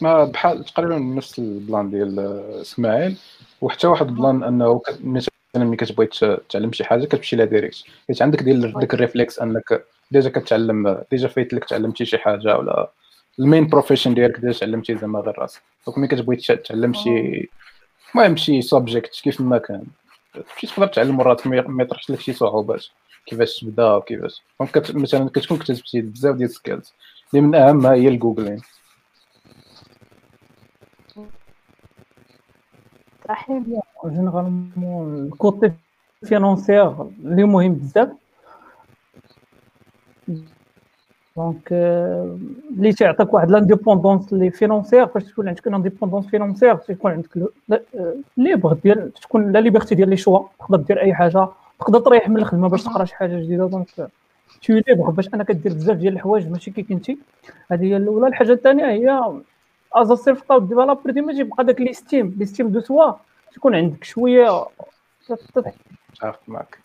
ما 0.01 0.25
بحال 0.25 0.65
تقريبا 0.65 0.99
نفس 0.99 1.39
ال 1.39 1.49
plan 1.49 1.91
ديال 1.91 2.19
إسماعيل. 2.61 3.19
وحتى 3.65 3.87
واحد 3.87 4.09
ال 4.09 4.16
plan 4.16 4.43
أنه 4.43 4.83
مثلا 5.01 5.31
ملي 5.55 5.77
كتبغي 5.77 6.07
تعلم 6.49 6.73
شي 6.73 6.85
حاجة 6.85 7.05
كتمشي 7.05 7.37
لها 7.37 7.45
direct. 7.45 7.85
حيت 8.09 8.23
عندك 8.23 8.43
ديال 8.43 8.81
ديك 8.81 8.95
ال 8.95 9.00
réflexe 9.00 9.39
أنك 9.39 9.85
déjà 10.11 10.31
كتعلم 10.31 11.03
déjà 11.11 11.29
فايت 11.29 11.55
لك 11.55 11.65
تعلمتي 11.65 12.05
شي 12.05 12.19
حاجة 12.19 12.59
ولا 12.59 12.91
ال 13.39 13.44
main 13.44 13.67
profession 13.67 14.15
ديالك 14.15 14.41
déjà 14.41 14.59
تعلمتي 14.59 14.97
زعما 14.97 15.21
غير 15.21 15.39
راسك. 15.39 15.63
donc 15.87 15.99
ملي 15.99 16.09
كتبغي 16.09 16.37
تعلم 16.37 16.93
شي 16.93 17.49
المهم 18.15 18.37
شي 18.37 18.63
subject 18.63 19.21
كيف 19.21 19.41
ما 19.41 19.59
كان. 19.59 19.85
تمشي 20.35 20.67
تقدر 20.67 20.87
تعلم 20.87 21.17
مرات 21.17 21.47
ما 21.47 21.83
يطرحش 21.83 22.11
لك 22.11 22.21
شي 22.21 22.33
صعوبات. 22.33 22.85
كيفاش 23.27 23.61
تبدا 23.61 23.95
وكيفاش 23.95 24.43
donc. 24.61 24.97
مثلا 24.97 25.29
كتكون 25.29 25.59
كتبتي 25.59 26.01
بزاف 26.01 26.37
ديال 26.37 26.49
ال 26.49 26.55
skills 26.55 26.93
اللي 27.35 27.47
من 27.47 27.55
اهمها 27.55 27.93
هي 27.93 28.09
ال 28.09 28.15
Googling 28.15 28.61
رحيم 33.31 33.81
généralement 34.07 35.27
ال 35.27 35.36
côté 35.36 35.73
financier 36.25 37.03
اللي 37.03 37.45
مهم 37.45 37.75
بزاف 37.75 38.09
donc 41.37 41.73
اللي 41.73 42.93
تيعطيك 42.93 43.35
واحد 43.35 43.51
l'indépendance 43.51 44.33
لي 44.33 44.51
financière 44.51 45.07
فاش 45.07 45.25
تكون 45.25 45.49
عندك 45.49 45.67
l'indépendance 45.67 46.27
financière 46.27 46.75
تيكون 46.75 47.11
عندك 47.11 47.51
libre 48.37 48.73
ديال 48.73 49.13
تكون 49.13 49.53
la 49.53 49.59
liberté 49.59 49.95
ديال 49.95 50.09
les 50.11 50.17
choix 50.17 50.41
تقدر 50.61 50.77
دير 50.77 51.01
اي 51.01 51.15
حاجة 51.15 51.49
تقدر 51.81 52.01
تريح 52.01 52.29
من 52.29 52.37
الخدمه 52.37 52.69
باش 52.69 52.85
تقرا 52.85 53.05
شي 53.05 53.15
حاجة 53.15 53.41
جديده 53.41 53.67
donc 53.67 53.89
تي 54.63 54.83
ليبر 54.89 55.11
باش 55.11 55.35
انك 55.35 55.53
دير 55.53 55.73
بزاف 55.73 55.97
ديال 55.97 56.13
الحوايج 56.13 56.49
ماشي 56.49 56.71
كي 56.71 56.83
كنتي 56.83 57.19
هذه 57.71 57.85
هي 57.85 57.97
الاولى 57.97 58.27
الحاجة 58.27 58.53
الثانية 58.53 58.87
هي 58.87 59.33
از 59.95 60.13
سيلف 60.13 60.43
كلاود 60.43 60.69
ديفلوبر 60.69 61.11
ديما 61.11 61.33
تيبقى 61.33 61.65
داك 61.65 61.81
لي 61.81 61.93
ستيم 61.93 62.35
لي 62.39 62.47
ستيم 62.47 62.69
دو 62.69 62.81
سوا 62.81 63.13
تكون 63.55 63.75
عندك 63.75 64.05
شوية. 64.05 64.67
عارف 66.23 66.49
معك. 66.49 66.79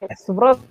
تحس 0.00 0.30
براسك 0.30 0.62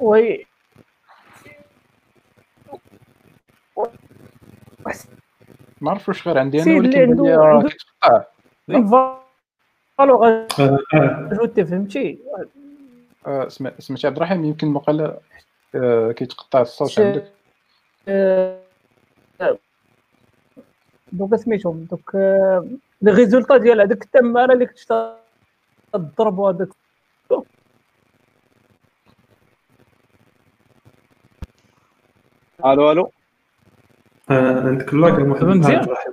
وي 0.00 0.46
ما 5.80 5.90
عرف 5.90 6.08
واش 6.08 6.28
غير 6.28 6.38
عندي 6.38 6.62
أنا 6.62 6.64
ولكن 6.78 7.00
عنده- 8.68 9.21
فالو 9.98 10.24
آه، 10.24 10.46
آه. 10.60 11.28
غاجوتي 11.30 11.64
فهمتي؟ 11.64 12.18
آه، 13.26 13.48
سمع- 13.48 13.72
سمعتي 13.78 14.06
عبد 14.06 14.16
الرحيم؟ 14.16 14.44
يمكن 14.44 14.68
مقال 14.68 15.16
كيتقطع 16.16 16.60
الصوت 16.60 17.00
عندك. 17.00 17.32
دوك 21.12 21.36
سميتهم 21.36 21.86
دوك 21.90 22.14
لي 23.02 23.10
ريزولتا 23.12 23.56
ديال 23.56 23.80
هذاك 23.80 24.02
التمارة 24.04 24.52
اللي 24.52 24.66
كنت 24.66 25.14
تضرب 25.92 26.40
هذاك. 26.40 26.68
ألو 32.66 32.92
ألو. 32.92 33.10
عندك 34.30 34.92
ال 34.92 34.99
lag 34.99 35.18
يا 35.18 35.24
محمد 35.24 35.56
مزيان. 35.56 35.76
عبد 35.78 35.86
الرحيم. 35.88 36.12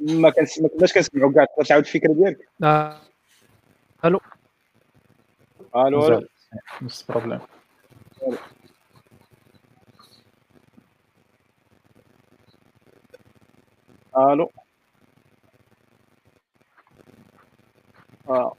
ما 0.00 0.30
كناش 0.30 0.92
كنسمعوا 0.94 1.32
كاع 1.32 1.44
تقدر 1.44 1.64
تعاود 1.64 1.84
الفكرة 1.84 2.12
ديالك. 2.12 2.48
آه، 2.62 3.00
ألو 4.04 4.20
ألو 5.76 5.86
ألو 5.86 5.98
مزال. 5.98 6.28
نفس 6.82 7.02
ال 7.10 7.13
problème. 7.13 7.40
ألو 14.18 14.50
آه. 18.28 18.54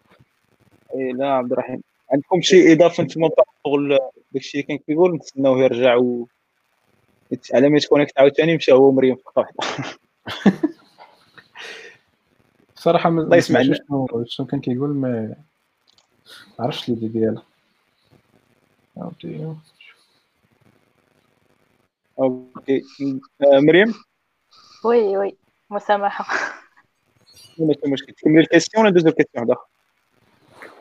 اي 0.95 1.11
لا 1.11 1.27
عبد 1.27 1.51
الرحيم. 1.51 1.81
عندكم 2.13 2.41
شي 2.41 2.73
إضافة 2.73 3.03
أنتم 3.03 3.21
par 3.21 3.44
rapport 3.44 3.97
داكشي 4.31 4.57
اللي 4.57 4.67
كان 4.67 4.77
كيقول 4.77 5.15
نتسناوه 5.15 5.63
يرجع 5.63 5.95
و 5.95 6.27
على 7.53 7.69
ما 7.69 7.77
يت 7.77 7.86
connecte 7.86 8.19
عاوتاني 8.19 8.55
مشى 8.55 8.71
هو 8.71 8.91
مريم 8.91 9.15
في 9.15 9.21
واحدة 9.35 9.57
صراحة 12.81 13.09
ما 13.09 13.21
الله 13.21 13.37
يسمع 13.37 13.59
ما 13.59 13.73
شنو 13.73 14.25
شنو 14.27 14.45
كان 14.45 14.61
كيقول 14.61 14.89
ما 14.89 15.35
ما 16.59 16.65
عرفتش 16.65 16.89
اللي 16.89 17.07
ديالها. 17.07 17.43
OK. 18.97 19.55
آه، 22.19 22.49
مريم؟ 23.41 23.93
oui 24.85 25.17
oui. 25.17 25.35
مسامحة. 25.69 26.25
ماشي 27.59 27.79
مشكل. 27.85 28.13
تكملي 28.13 28.39
ال 28.39 28.44
question 28.44 28.83
ولا 28.83 28.91
ندوزو 28.91 29.09
ل 29.09 29.13
question 29.13 29.49
واحدة 29.49 29.61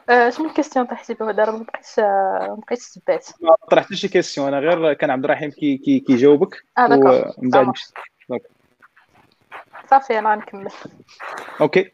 آه، 0.09 0.31
شنو 0.31 0.47
ال 0.49 0.53
question 0.53 0.87
طيحتي 0.87 1.15
بوحدة 1.15 1.45
راه 1.45 1.53
مبقيتش 1.57 1.99
آه، 1.99 2.55
مبقيتش 2.59 2.91
تبعت 2.93 3.29
ما 3.41 3.55
طرحت 3.71 3.95
شي 3.95 4.09
question. 4.09 4.55
أنا 4.55 4.59
غير 4.59 4.93
كان 4.93 5.11
عبد 5.11 5.25
الرحيم 5.25 5.51
كي 5.51 5.77
كي 5.77 6.01
كيجاوبك. 6.01 6.65
آه 6.79 6.87
d'accord. 6.87 7.35
ومن 7.39 7.51
بعد 7.51 7.73
صافي. 8.29 8.60
صافي 9.91 10.19
أنا 10.19 10.31
غنكمل 10.35 10.69
OK. 11.61 11.93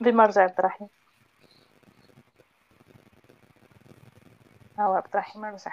بما 0.00 0.26
رجع 0.26 0.42
عبد 0.42 0.58
الرحيم. 0.58 0.88
ها 4.78 4.84
هو 4.84 4.94
عبد 4.94 5.06
الرحيم 5.14 5.44
رجع. 5.44 5.72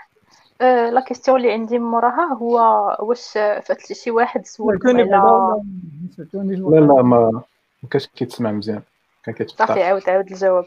آه، 0.62 0.90
la 0.90 1.02
question 1.02 1.38
اللي 1.38 1.54
عندي 1.54 1.80
من 1.80 1.86
موراها 1.86 2.34
هو 2.34 2.58
واش 3.00 3.32
فات 3.34 3.94
شي 3.94 4.12
واحد 4.12 4.46
سولكم 4.46 4.90
على 4.90 5.04
لا 5.04 6.80
لا 6.80 7.02
ما 7.02 7.44
كانش 7.92 8.08
كيتسمع 8.08 8.52
مزيان. 8.52 8.82
كان 9.26 9.48
صافي 9.48 9.84
عاود 9.84 10.10
عاود 10.10 10.32
الجواب. 10.32 10.66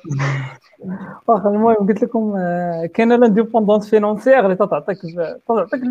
واخا 1.27 1.49
المهم 1.49 1.75
قلت 1.75 2.03
لكم 2.03 2.37
آه، 2.37 2.87
كاينة 2.95 3.17
l'indépendance 3.17 3.91
financière 3.91 4.45
اللي 4.45 4.57
تعطيك 4.57 4.99
تعطيك 5.49 5.83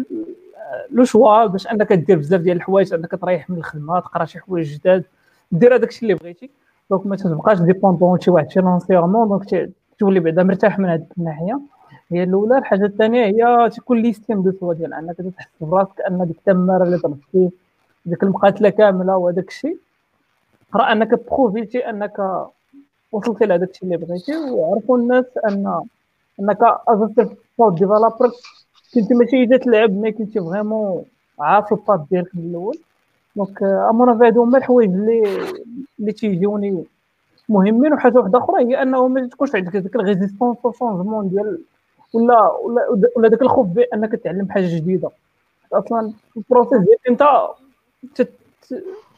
le 0.91 1.03
choix 1.03 1.45
باش 1.45 1.67
انك 1.67 1.93
دير 1.93 2.17
بزاف 2.17 2.41
ديال 2.41 2.57
الحوايج 2.57 2.93
انك 2.93 3.11
تريح 3.11 3.49
من 3.49 3.57
الخدمة 3.57 3.99
تقرا 3.99 4.25
شي 4.25 4.39
حوايج 4.39 4.73
جداد 4.73 5.03
دير 5.51 5.75
هذاك 5.75 5.89
الشيء 5.89 6.03
اللي 6.03 6.13
بغيتي. 6.13 6.49
donc 6.89 7.05
ما 7.05 7.15
تبقاش 7.15 7.59
dépendant 7.59 8.19
شي 8.19 8.31
واحد 8.31 8.51
financièrement 8.51 9.27
donc 9.27 9.71
تولي 9.99 10.19
بعدا 10.19 10.43
مرتاح 10.43 10.79
من 10.79 10.89
هذيك 10.89 11.07
الناحية. 11.17 11.59
هي 12.11 12.23
الأولى. 12.23 12.57
الحاجة 12.57 12.85
الثانية 12.85 13.25
هي 13.25 13.69
تكون 13.69 14.01
l'estime 14.01 14.41
de 14.41 14.51
soi 14.59 14.73
ديال 14.73 14.93
أنك 14.93 15.15
تحس 15.37 15.47
براسك 15.61 16.01
ان 16.09 16.25
ديك 16.27 16.37
التمارة 16.37 16.83
اللي 16.83 16.97
ضربتي 16.97 17.49
ديك 18.05 18.23
المقاتلة 18.23 18.69
كاملة 18.69 19.17
وهذاك 19.17 19.47
الشيء 19.47 19.77
راه 20.75 20.91
أنك 20.91 21.27
profité 21.31 21.76
تي 21.76 21.89
أنك 21.89 22.45
وصلتي 23.11 23.45
لهذاك 23.45 23.69
الشيء 23.69 23.83
اللي 23.83 24.05
بغيتي 24.05 24.37
وعرفوا 24.51 24.97
الناس 24.97 25.25
أن 25.45 25.81
أنك 26.39 26.57
as 26.87 26.99
developer 27.09 28.31
كنتي 28.93 29.13
ماشي 29.13 29.43
اذا 29.43 29.57
تلعب 29.57 29.91
mais 29.91 30.11
كنتي 30.11 30.39
vraiment 30.39 31.05
عارف 31.39 31.73
ال 31.73 31.80
path 31.80 32.05
ديالك 32.11 32.35
من 32.35 32.49
الأول. 32.49 32.77
donc 33.35 33.63
امون 33.63 34.09
هادو 34.09 34.43
هما 34.43 34.57
الحوايج 34.57 34.89
اللي 34.89 35.23
اللي 35.99 36.11
تيجيوني 36.11 36.83
مهمين. 37.49 37.93
وحاجة 37.93 38.17
واحدة 38.17 38.37
أخرى 38.39 38.65
هي 38.65 38.81
أنه 38.81 39.07
ما 39.07 39.27
تكونش 39.27 39.55
عندك 39.55 39.77
ديك 39.77 39.95
ال 39.95 40.01
résistance 40.01 40.57
changement 40.79 41.29
ديال 41.29 41.59
ولا 42.13 42.51
ولا 42.51 43.09
ولا 43.15 43.27
داك 43.29 43.41
الخوف 43.41 43.67
بأنك 43.67 44.11
تعلم 44.15 44.49
حاجة 44.51 44.75
جديدة. 44.75 45.09
أصلا 45.73 46.13
ال 46.37 46.42
process 46.42 46.79
ديالك 46.79 47.07
أنت 47.09 47.47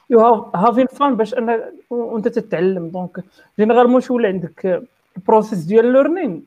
you 0.10 0.20
have 0.20 0.56
having 0.56 0.86
fun 0.88 1.16
باش 1.16 1.34
انك 1.34 1.74
وأنت 1.90 2.28
تتعلم. 2.28 2.88
donc 2.88 3.24
généralement 3.60 4.02
شي 4.02 4.14
ولا 4.14 4.28
عندك؟ 4.28 4.84
ال 5.18 5.23
process 5.23 5.64
ديال 5.64 5.86
learning 5.94 6.44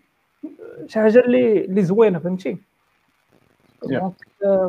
شي 0.86 1.00
حاجة 1.00 1.18
اللي 1.18 1.64
اللي 1.64 1.82
زوينة 1.82 2.18
فهمتي. 2.18 2.56
donc 3.84 4.14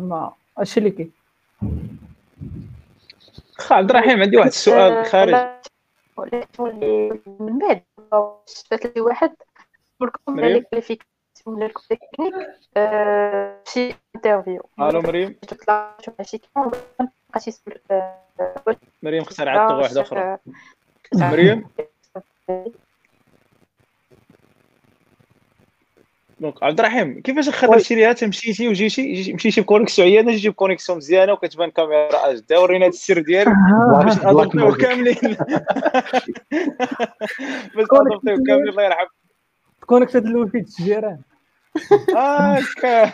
ما 0.04 0.32
هادشي 0.58 0.80
اللي 0.80 0.92
كاين 0.92 1.12
خا 3.58 3.76
عبد 3.76 3.90
الرحيم 3.90 4.22
عندي 4.22 4.38
واحد 4.38 4.48
السؤال 4.48 4.92
آه، 4.92 5.04
خارج. 5.04 5.36
من 7.40 7.60
بعد. 7.60 7.82
واش 8.12 8.64
فات 8.72 8.96
لي 8.96 9.02
واحد. 9.02 9.34
سولكم 10.00 10.40
على 10.40 10.62
qualification 10.62 11.08
ولا 11.48 11.66
التكنيك 11.66 12.34
آه، 12.78 13.58
شي 13.68 13.96
interview 14.16 14.66
ألو 14.80 15.02
مريم؟ 15.02 15.36
آه، 17.92 18.18
مريم 19.04 19.22
اخترعت 19.22 19.72
لغه 19.72 19.82
واحدة 19.82 20.02
أخرى. 20.02 20.38
مريم؟ 21.16 21.68
donc 26.44 26.64
عبد 26.64 26.80
الرحيم 26.80 27.22
كيفاش 27.22 27.50
خرجتي 27.50 27.96
ليها 27.96 28.14
تمشيتي 28.14 28.68
وجيتي؟ 28.68 29.14
جيتي- 29.14 29.34
مشيتي 29.34 29.62
ب 29.62 29.66
connexion 29.66 30.08
عيانه 30.08 30.32
جيتي 30.32 30.50
ب 30.50 30.55
connexion 30.55 30.98
مزيانه 30.98 31.34
وكتبان 31.34 31.70
كاميرا 31.72 32.30
HD 32.32 32.58
ورينا 32.58 32.86
هاد 32.86 32.92
السر 32.92 33.22
ديالك. 33.22 33.48
باش 34.06 34.18
ن 34.18 34.24
adopt 34.24 34.54
يو. 34.54 34.72
كاملين. 34.76 35.16
باش 37.76 37.88
نادوبتيو 37.94 38.44
كاملين 38.48 38.70
الله 38.70 38.84
يرحم. 38.84 39.06
كونكت 39.86 40.16
هاد 40.16 40.26
الوفي 40.26 40.58
التجيران 40.58 41.20
هكا 42.16 43.12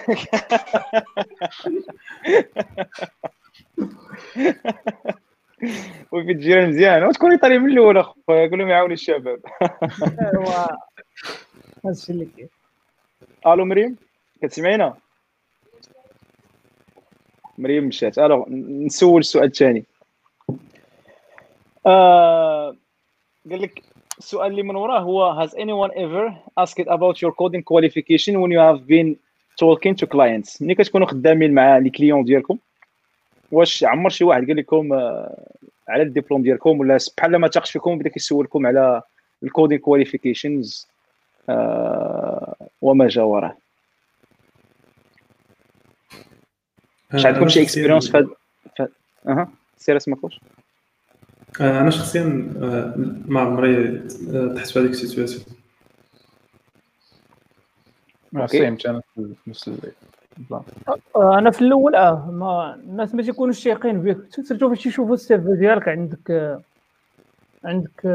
وفي 6.11 6.31
الجيران 6.31 6.69
مزيان. 6.69 7.03
وتكوني 7.03 7.37
طالي 7.37 7.59
من 7.59 7.71
الأول 7.71 7.97
أخويا. 7.97 8.49
قول 8.49 8.59
لهم 8.59 8.67
يعاونوا 8.67 8.93
الشباب. 8.93 9.39
أيوا. 10.21 10.65
هادشي 11.85 12.11
اللي 12.11 12.27
كاين. 12.37 12.49
ألو 13.47 13.65
مريم؟ 13.65 13.95
كتسمعينا؟ 14.41 14.97
مريم 17.57 17.83
مشات. 17.83 18.19
الوغ 18.19 18.49
نسول 18.49 19.19
السؤال 19.19 19.45
الثاني 19.45 19.83
آه 21.85 22.75
قال 23.49 23.61
لك 23.61 23.83
السؤال 24.17 24.51
اللي 24.51 24.63
من 24.63 24.75
وراه 24.75 24.99
هو 24.99 25.45
has 25.45 25.49
anyone 25.49 25.91
ever 25.91 26.33
asked 26.63 26.87
about 26.87 27.21
your 27.21 27.31
coding 27.31 27.63
qualification 27.63 28.41
when 28.41 28.51
you 28.51 28.59
have 28.59 28.87
been 28.87 29.15
talking 29.57 29.95
to 29.95 30.07
clients? 30.07 30.61
ملي 30.61 30.75
كتكونوا 30.75 31.07
خدامين 31.07 31.53
مع 31.53 31.77
les 31.77 31.89
clients 31.89 32.23
ديالكم 32.23 32.57
واش 33.51 33.83
عمر 33.83 34.09
شي 34.09 34.23
واحد 34.23 34.47
قال 34.47 34.57
لكم 34.57 34.93
آه، 34.93 35.47
على 35.87 36.03
الدبلوم 36.03 36.43
ديالكم 36.43 36.79
ولا 36.79 36.97
بحال 37.17 37.35
ما 37.35 37.47
تاقش 37.47 37.71
فيكم 37.71 37.97
بدا 37.97 38.09
كيسولكم 38.09 38.67
على 38.67 39.01
ال 39.43 39.49
coding 39.49 39.81
qualifications 39.81 40.88
وما 42.81 43.07
جاوراه 43.07 43.57
واش 47.13 47.25
عندكم 47.25 47.47
شي 47.47 47.61
expérience 47.61 48.11
في 48.11 48.17
هاد 48.79 48.89
أها. 49.27 49.49
سير 49.77 49.97
اسمك 49.97 50.23
واش 50.23 50.39
آه، 51.61 51.81
أنا 51.81 51.89
شخصيا 51.89 52.53
آه، 52.61 52.93
ما 53.25 53.39
عمري 53.39 53.99
طحت 54.55 54.67
في 54.67 54.79
هذيك 54.79 54.91
ال 54.91 54.97
situation 54.97 55.45
آه، 61.15 61.37
أنا 61.37 61.51
في 61.51 61.61
الأول 61.61 61.95
آه 61.95 62.31
ما 62.31 62.75
الناس 62.75 63.15
ما 63.15 63.23
تيكونوش 63.23 63.59
تايقين 63.59 64.01
بك 64.01 64.17
surtout 64.29 64.69
فاش 64.69 64.85
يشوفوا 64.85 65.13
ال 65.13 65.23
CV 65.23 65.41
ديالك 65.41 65.87
عندك 65.87 66.59
عندك 67.65 68.05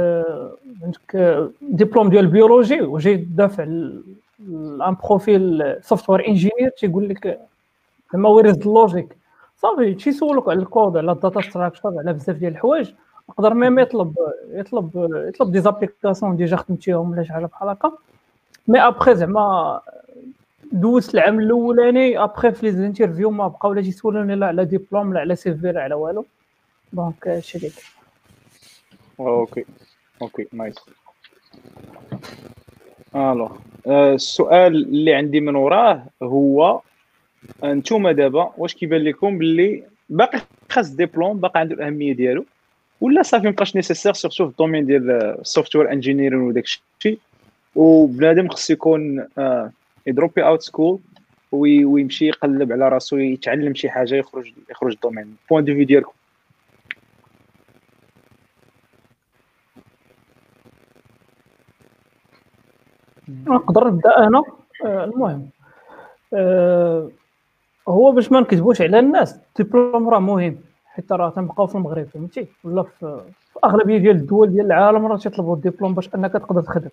عندك 0.82 1.38
ديبلوم 1.62 2.08
ديال 2.10 2.24
ال 2.24 2.30
biologie 2.30 2.80
وجاي 2.80 3.16
دافع 3.16 3.62
en 3.62 4.02
profil 5.04 5.76
software 5.82 6.28
engineer 6.28 6.68
تيقول 6.78 7.08
لك 7.08 7.40
زعما 8.12 8.28
where's 8.28 8.58
ال 8.58 8.68
logic 8.68 9.16
صافي 9.56 9.94
تيسولوك 9.94 10.48
على 10.48 10.58
الكود 10.58 10.96
على 10.96 11.12
ال 11.12 11.18
data 11.18 11.40
structure 11.40 11.98
على 11.98 12.12
بزاف 12.12 12.36
ديال 12.36 12.52
الحوايج 12.52 12.92
يقدر 13.28 13.54
même 13.54 13.78
يطلب 13.78 14.14
يطلب 14.50 14.90
يطلب 15.28 15.52
des 15.52 15.60
applications 15.60 16.36
déjà 16.36 16.56
خدمتيهم 16.56 17.10
ولا 17.10 17.22
شي 17.22 17.32
حاجة 17.32 17.46
بحال 17.46 17.68
هكا. 17.68 17.92
mais 18.68 18.80
après 18.80 19.14
زعما 19.14 19.80
دوزت 20.72 21.14
العام 21.14 21.40
الأولاني 21.40 22.18
après 22.24 22.52
في 22.52 22.66
les 22.66 22.72
interviews 22.72 23.30
ما 23.30 23.48
بقاو 23.48 23.72
لا 23.72 23.82
تيسولوني 23.82 24.34
لا 24.34 24.46
على 24.46 24.64
ديبلوم 24.64 25.14
لا 25.14 25.20
على 25.20 25.36
CV 25.36 25.72
لا 25.72 25.82
على 25.82 25.94
والو. 25.94 26.24
donc 26.92 27.28
هادشي 27.28 27.58
اللي 27.58 27.70
OK 29.20 29.64
OK 30.22 30.46
nice 30.52 30.74
alors 33.16 33.56
السؤال 33.86 34.74
اللي 34.74 35.14
عندي 35.14 35.40
من 35.40 35.54
وراه 35.54 36.06
هو 36.22 36.80
أنتم 37.64 38.10
دابا 38.10 38.52
واش 38.58 38.74
كيبان 38.74 39.04
لكم 39.04 39.38
باللي 39.38 39.82
باقي 40.08 40.40
خاص 40.70 40.90
ديبلوم 40.90 41.40
باقي 41.40 41.60
عنده 41.60 41.74
الأهمية 41.74 42.12
ديالو 42.12 42.44
ولا 43.00 43.22
صافي 43.22 43.44
مابقاش 43.44 43.76
nécessaire 43.76 44.12
surtout 44.12 44.44
في 44.44 44.50
ال 44.50 44.55
domaine 44.55 44.86
ديال 44.86 45.10
ال 45.10 45.19
software 45.19 45.92
engineering 45.92 46.40
وداك 46.40 46.64
الشيء 46.64 47.18
وبنادم 47.74 48.48
خصو 48.48 48.72
يكون 48.72 49.26
ي 50.06 50.14
drop 50.14 50.44
ي 50.44 50.49
out 50.49 50.62
school 50.62 50.98
ويمشي 51.52 52.26
يقلب 52.26 52.72
على 52.72 52.88
راسو 52.88 53.16
يتعلم 53.16 53.74
شي 53.74 53.90
حاجة 53.90 54.14
يخرج 54.14 54.52
يخرج 54.70 54.92
ال 54.92 54.98
domaine 54.98 55.36
point 55.50 55.64
de 55.64 55.74
vue 55.74 55.84
ديالكم. 55.84 56.12
نقدر 63.28 63.88
نبدا 63.88 64.18
أنا. 64.18 64.42
آه، 64.84 65.04
المهم. 65.04 65.48
آه، 66.34 67.08
هو 67.88 68.12
باش 68.12 68.32
ما 68.32 68.40
نكذبوش 68.40 68.82
على 68.82 68.98
الناس 68.98 69.38
الدبلوم 69.60 70.08
راه 70.08 70.18
مهم 70.18 70.56
حيت 70.86 71.12
راه 71.12 71.30
تنبقاو 71.30 71.66
في 71.66 71.74
المغرب 71.74 72.06
فهمتي؟ 72.06 72.46
ولا 72.64 72.82
في, 72.82 73.20
في 73.52 73.58
أغلبية 73.64 73.98
ديال 73.98 74.16
الدول 74.16 74.52
ديال 74.52 74.66
العالم 74.66 75.06
راه 75.06 75.16
تيطلبوا 75.16 75.56
الدبلوم 75.56 75.94
باش 75.94 76.14
أنك 76.14 76.32
تقدر 76.32 76.62
تخدم. 76.62 76.88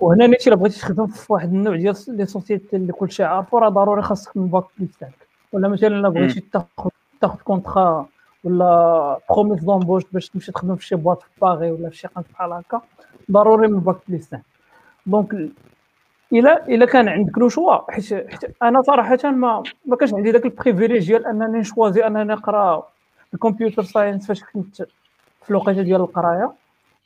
وهنا 0.00 0.26
نيتي 0.26 0.50
إلا 0.50 0.56
بغيتي 0.56 0.80
تخدم 0.80 1.06
في 1.06 1.32
واحد 1.32 1.48
النوع 1.52 1.76
ديال 1.76 1.94
les 2.08 2.26
sociétés 2.26 2.76
اللي 2.76 2.92
كلشي 2.92 3.24
عارفو 3.24 3.58
راه 3.58 3.68
ضروري 3.68 4.02
خاصك 4.02 4.36
من 4.36 4.46
bac 4.48 4.64
plus 4.78 4.98
تاعك. 4.98 5.12
ولا 5.52 5.68
مثلا 5.68 5.88
إلا 5.88 6.08
بغيتي 6.08 6.40
تاخذ 6.40 6.90
تاخذ 7.20 7.38
contrat 7.40 8.06
ولا 8.44 9.18
promesse 9.30 9.64
d'embauche 9.64 10.02
باش 10.12 10.28
تمشي 10.28 10.52
تخدم 10.52 10.76
في 10.76 10.86
شي 10.86 10.96
boîte 10.96 11.22
في 11.22 11.28
باغي 11.42 11.70
ولا 11.70 11.88
في 11.90 11.96
شي 11.96 12.08
قنت 12.08 12.26
بحال 12.32 12.52
هكا 12.52 12.80
ضروري 13.30 13.68
من 13.68 13.80
bac 13.80 13.96
plus 14.08 14.28
تاعك. 14.28 14.42
donc 15.06 15.50
إلا 16.32 16.68
إلا 16.68 16.86
كان 16.86 17.08
عندك 17.08 17.38
le 17.38 17.48
choix 17.48 17.92
حيت 17.92 18.12
أنا 18.62 18.82
صراحة 18.82 19.30
ما 19.30 19.62
ما 19.86 19.96
كانش 19.96 20.14
عندي 20.14 20.32
داك 20.32 20.44
ال 20.44 20.50
privilège 20.50 21.06
ديال 21.06 21.26
أنني 21.26 21.58
ن 21.58 21.65
choisi 21.65 22.06
أنني 22.06 22.24
نقرأ 22.24 22.86
ال 23.34 23.39
computer 23.39 23.82
science 23.82 24.26
فاش 24.26 24.44
كنت 24.44 24.82
في 25.42 25.50
الوقيته 25.50 25.82
ديال 25.82 26.00
القراية. 26.00 26.52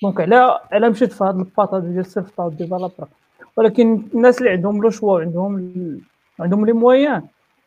donc 0.03 0.21
على 0.21 0.61
على 0.73 0.91
مشيت 0.91 1.13
في 1.13 1.25
هذا 1.25 1.39
ال 1.39 1.46
path 1.46 1.75
ديال 1.75 2.07
self-taught 2.07 2.49
developer 2.49 3.09
ولكن 3.57 4.03
الناس 4.15 4.39
اللي 4.39 4.51
عندهم 4.51 4.83
le 4.83 4.91
choix 4.91 5.15
وعندهم 5.15 5.73
عندهم 6.41 6.67
les 6.67 6.73
moyens 6.73 7.23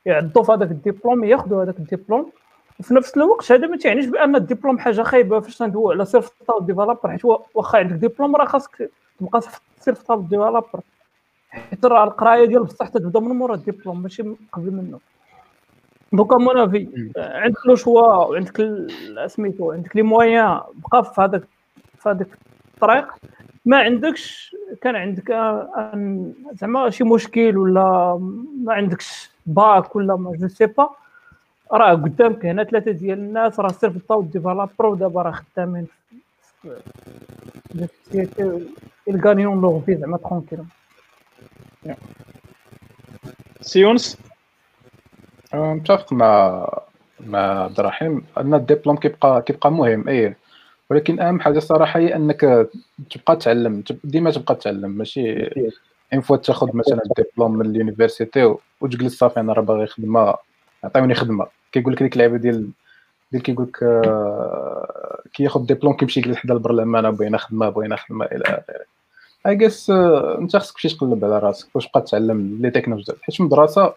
يعضوا 0.06 0.44
في 0.44 0.52
هذاك 0.52 0.72
الدبلوم 0.72 1.24
ياخذوا 1.24 1.64
هذاك 1.64 1.80
الدبلوم. 1.80 2.32
وفي 2.80 2.94
نفس 2.94 3.18
الوقت 3.18 3.52
هذا 3.52 3.68
ما 3.68 3.78
تعنيش 3.78 4.06
بأن 4.06 4.36
الدبلوم 4.36 4.80
حاجة 4.80 5.02
خايبة 5.02 5.40
فاش 5.40 5.62
ندوي 5.62 5.96
على 5.96 6.06
taught 6.06 6.58
developer 6.62 7.12
حيت 7.12 7.26
واخا 7.26 7.78
عندك 7.78 7.96
دبلوم 7.96 8.36
راه 8.36 8.46
خاصك 8.46 8.92
تبقى 9.20 9.42
self-taught 9.80 10.16
developer 10.16 10.82
حيت 11.50 11.86
راه 11.86 12.04
القرايه 12.04 12.46
ديال 12.46 12.64
بصح 12.64 12.88
تبدا 12.88 13.20
من 13.20 13.36
مورا 13.36 13.56
الدبلوم 13.56 14.02
ماشي 14.02 14.24
قبل 14.52 14.72
منه. 14.72 15.00
donc 16.14 16.38
à 16.38 16.43
mon 16.43 16.58
avis 16.58 17.12
عندك 17.18 17.66
le 17.66 17.76
choix 17.76 18.02
وعندك 18.16 18.88
سميتو 19.28 19.72
عندك 19.72 19.96
les 19.96 20.02
moyens 20.02 20.62
بقى 20.92 21.14
في 21.14 21.22
هذاك 21.22 21.44
في 22.00 22.10
هذاك 22.10 22.28
الطريق. 22.74 23.14
ما 23.66 23.78
عندكش 23.78 24.56
كان 24.82 24.96
عندك 24.96 25.32
زعما 26.54 26.90
شي 26.90 27.04
مشكل 27.04 27.58
ولا 27.58 28.18
ما 28.64 28.74
عندكش 28.74 29.30
باك 29.46 29.96
ولا 29.96 30.16
ما 30.16 30.32
je 30.36 30.48
sais 30.48 30.66
pas. 30.66 30.90
راه 31.72 31.94
قدامك 31.94 32.46
هنا 32.46 32.64
ثلاثة 32.64 32.92
ديال 32.92 33.20
الناس 33.20 33.60
راه 33.60 33.72
سير 33.72 33.90
في 33.90 33.98
ال 33.98 34.01
taught 34.01 34.22
developer 34.22 34.86
ودابا 34.86 35.22
راه 35.22 35.32
خدامين 35.32 35.88
في 39.08 39.14
الغانيون 39.14 39.62
لوغ 39.62 39.82
في 39.82 39.96
زعما 39.96 40.18
tranquille 40.18 40.60
يونس 43.62 44.18
متفق 45.54 46.14
مع 46.14 46.68
مع 47.20 47.64
عبد 47.64 47.80
الرحيم 47.80 48.26
أن 48.38 48.54
الدبلوم 48.54 48.98
كيبقى 48.98 49.42
كيبقى 49.42 49.72
مهم 49.72 50.08
إيه. 50.08 50.38
ولكن 50.90 51.20
أهم 51.20 51.40
حاجة 51.40 51.60
صراحة 51.60 52.00
هي 52.00 52.16
أنك 52.16 52.70
تبقى 53.10 53.36
تعلم 53.36 53.84
ديما 54.04 54.32
تبقى 54.32 54.56
تعلم 54.56 54.92
ماشي؟ 54.92 55.44
une 56.14 56.22
fois 56.22 56.38
تاخذ 56.38 56.76
مثلا 56.76 57.02
الدبلوم 57.06 57.58
من 57.58 57.66
ال 57.66 57.74
university 57.74 58.56
وتجلس 58.82 59.18
صافي 59.18 59.40
أنا 59.40 59.54
راه 59.54 59.62
باغي 59.62 59.88
خدمة. 59.88 60.34
عطيوني 60.84 61.16
خدمة. 61.16 61.48
كيقول 61.72 61.94
لك 61.94 62.04
ديك 62.04 62.14
اللعبة 62.14 62.38
ديال 62.38 62.70
ديال 63.32 63.44
كيقول 63.44 63.68
لك 63.68 63.84
آه، 63.84 65.22
كياخذ 65.34 65.66
ديبلوم 65.66 65.94
كيمشي 65.94 66.20
يجلس 66.20 66.38
حدا 66.38 66.54
البرلمان 66.54 67.12
بغينا 67.12 67.38
خدمة 67.38 67.70
بغينا 67.70 67.96
خدمة 67.96 68.26
إلى 68.26 68.44
آخره. 68.46 68.97
I 69.48 69.56
guess 69.56 69.90
انت 69.90 70.58
خصك 70.58 70.74
تمشي 70.82 70.98
تقلب 70.98 71.26
على 71.26 71.40
راسك 71.40 71.76
واش 71.76 71.88
تبقى 71.88 72.02
تعلم 72.02 72.58
les 72.62 72.72
technologies 72.72 73.12
حيت 73.22 73.42
من 73.42 73.48
المدرسة 73.48 73.94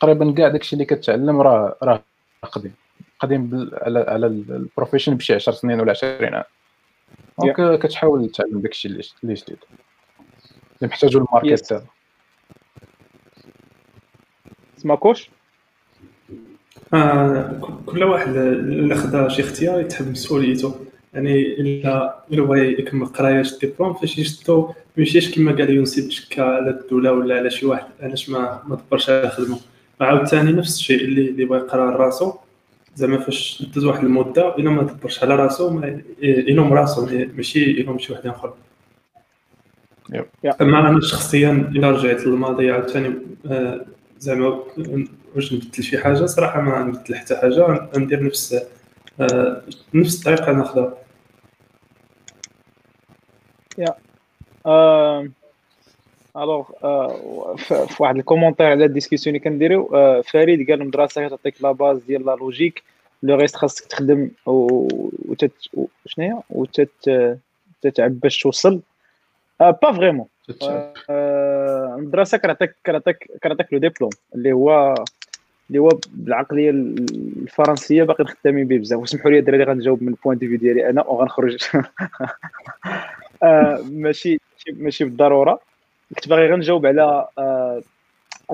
تقريبا 0.00 0.32
كاع 0.32 0.48
داكشي 0.48 0.72
اللي 0.72 0.84
كتعلم 0.84 1.40
راه 1.40 1.76
راه 1.82 2.02
قديم. 2.52 2.74
قديم 3.20 3.70
على 3.72 3.98
على 3.98 4.26
ال 4.26 4.34
profession 4.34 5.14
بشي 5.14 5.34
10 5.34 5.52
سنين 5.52 5.80
ولا 5.80 5.90
20 5.90 6.34
عام. 6.34 6.44
donc 7.38 7.78
كتحاول 7.82 8.28
تعلم 8.30 8.60
داكشي 8.60 8.88
اللي 8.88 9.02
اللي 9.22 9.34
جديد. 9.34 9.58
اللي 10.76 10.88
محتاجو 10.88 11.18
ال 11.18 11.25
market. 11.25 11.72
دابا 11.72 11.84
سماكوش 14.76 15.30
آه 16.94 17.60
كل 17.86 18.04
واحد 18.04 18.36
اللي 18.36 18.94
خدا 18.94 19.28
شي 19.28 19.42
اختيار 19.42 19.80
يتحمل 19.80 20.10
مسؤوليته. 20.10 20.74
يعني 21.14 21.60
الا 21.60 22.24
إلا 22.32 22.42
بغى 22.42 22.72
يكمل 22.72 23.06
قرايه 23.06 23.40
الدبلوم 23.40 23.94
فاش 23.94 24.18
يشدو 24.18 24.66
ما 24.66 24.74
يمشيش 24.96 25.34
كما 25.34 25.52
قال 25.52 25.70
يونسي 25.70 26.08
بشكا 26.08 26.42
على 26.42 26.70
الدولة 26.70 27.12
ولا 27.12 27.36
على 27.36 27.50
شي 27.50 27.66
واحد 27.66 27.86
علاش 28.00 28.30
ما 28.30 28.62
ما 28.66 28.76
دبرش 28.76 29.10
على 29.10 29.30
خدمه 29.30 29.58
عاوتاني 30.00 30.52
نفس 30.52 30.76
الشيء 30.78 31.04
اللي 31.04 31.28
اللي 31.28 31.44
بغى 31.44 31.58
يقرا 31.58 31.90
راسو. 31.90 32.32
زعما 32.96 33.18
فاش 33.18 33.64
دوز 33.74 33.84
واحد 33.84 34.04
المدة 34.04 34.56
إلا 34.56 34.70
ما 34.70 34.82
دبرش 34.82 35.22
على 35.22 35.36
راسو 35.36 35.82
يلوم 36.22 36.72
راسو 36.72 37.06
ماشي 37.36 37.80
يلوم 37.80 37.98
شي 37.98 38.12
واحد 38.12 38.26
آخر. 38.26 38.54
أما 40.60 40.88
أنا 40.90 41.00
شخصيا 41.00 41.50
إلا 41.50 41.90
رجعت 41.90 42.26
للماضي 42.26 42.70
عاوتاني 42.70 43.14
آه، 43.46 43.86
زعما 44.18 44.62
واش 45.36 45.52
نبدل 45.52 45.82
شي 45.84 45.98
حاجة؟ 45.98 46.26
صراحة 46.26 46.60
ما 46.60 46.82
نبدل 46.82 47.14
حتى 47.14 47.36
حاجة 47.36 47.88
ندير 47.96 48.22
نفس 48.24 48.62
نفس 49.94 50.18
الطريقة 50.18 50.52
ناخذها 50.52 50.94
يا 53.78 53.94
alors 56.36 56.70
في 57.66 58.02
واحد 58.02 58.16
ال 58.16 58.20
commentaire 58.20 58.66
على 58.66 58.84
ال 58.84 58.89
discussion 58.89 59.36
اللي 59.36 59.44
كنديرو 59.44 59.94
آه، 59.94 60.20
فريد 60.20 60.70
قال 60.70 60.82
المدرسة 60.82 61.26
كتعطيك 61.26 61.62
la 61.62 61.72
base 61.72 61.98
ديال 62.04 62.26
la 62.26 62.36
logique 62.36 62.82
le 63.22 63.36
reste 63.36 63.56
خاصك 63.56 63.86
تخدم 63.86 64.30
وتت 64.46 65.52
شنو 66.06 66.24
هي 66.24 66.42
وتت 66.50 67.38
تتعب 67.82 68.20
باش 68.20 68.42
توصل. 68.42 68.80
pas 69.60 69.92
vraiment 69.92 70.26
المدرسة 71.98 72.38
كتعطيك 72.38 72.76
كتعطيك 72.84 73.30
كتعطيك 73.42 73.72
le 73.72 73.78
diplôme 73.78 74.10
اللي 74.34 74.52
هو 74.52 74.94
اللي 75.70 75.78
هو 75.78 75.88
بالعقلية 76.12 76.70
الفرنسية 76.70 78.02
باقي 78.02 78.24
خدامين 78.24 78.66
به 78.66 78.78
بزاف. 78.78 79.00
وسمحوا 79.00 79.30
لي 79.30 79.38
الدراري 79.38 79.64
غنجاوب 79.64 80.02
من 80.02 80.08
ال 80.08 80.13
point 80.13 80.38
de 80.38 80.48
vue 80.48 80.56
ديالي 80.56 80.90
أنا 80.90 81.06
وغنخرج. 81.06 81.58
آه، 83.42 83.84
ماشي 83.90 84.40
ماشي 84.72 85.04
بالضرورة. 85.04 85.60
كنت 86.14 86.28
باغي 86.28 86.52
غنجاوب 86.52 86.86
على 86.86 87.28
آه، 87.38 87.82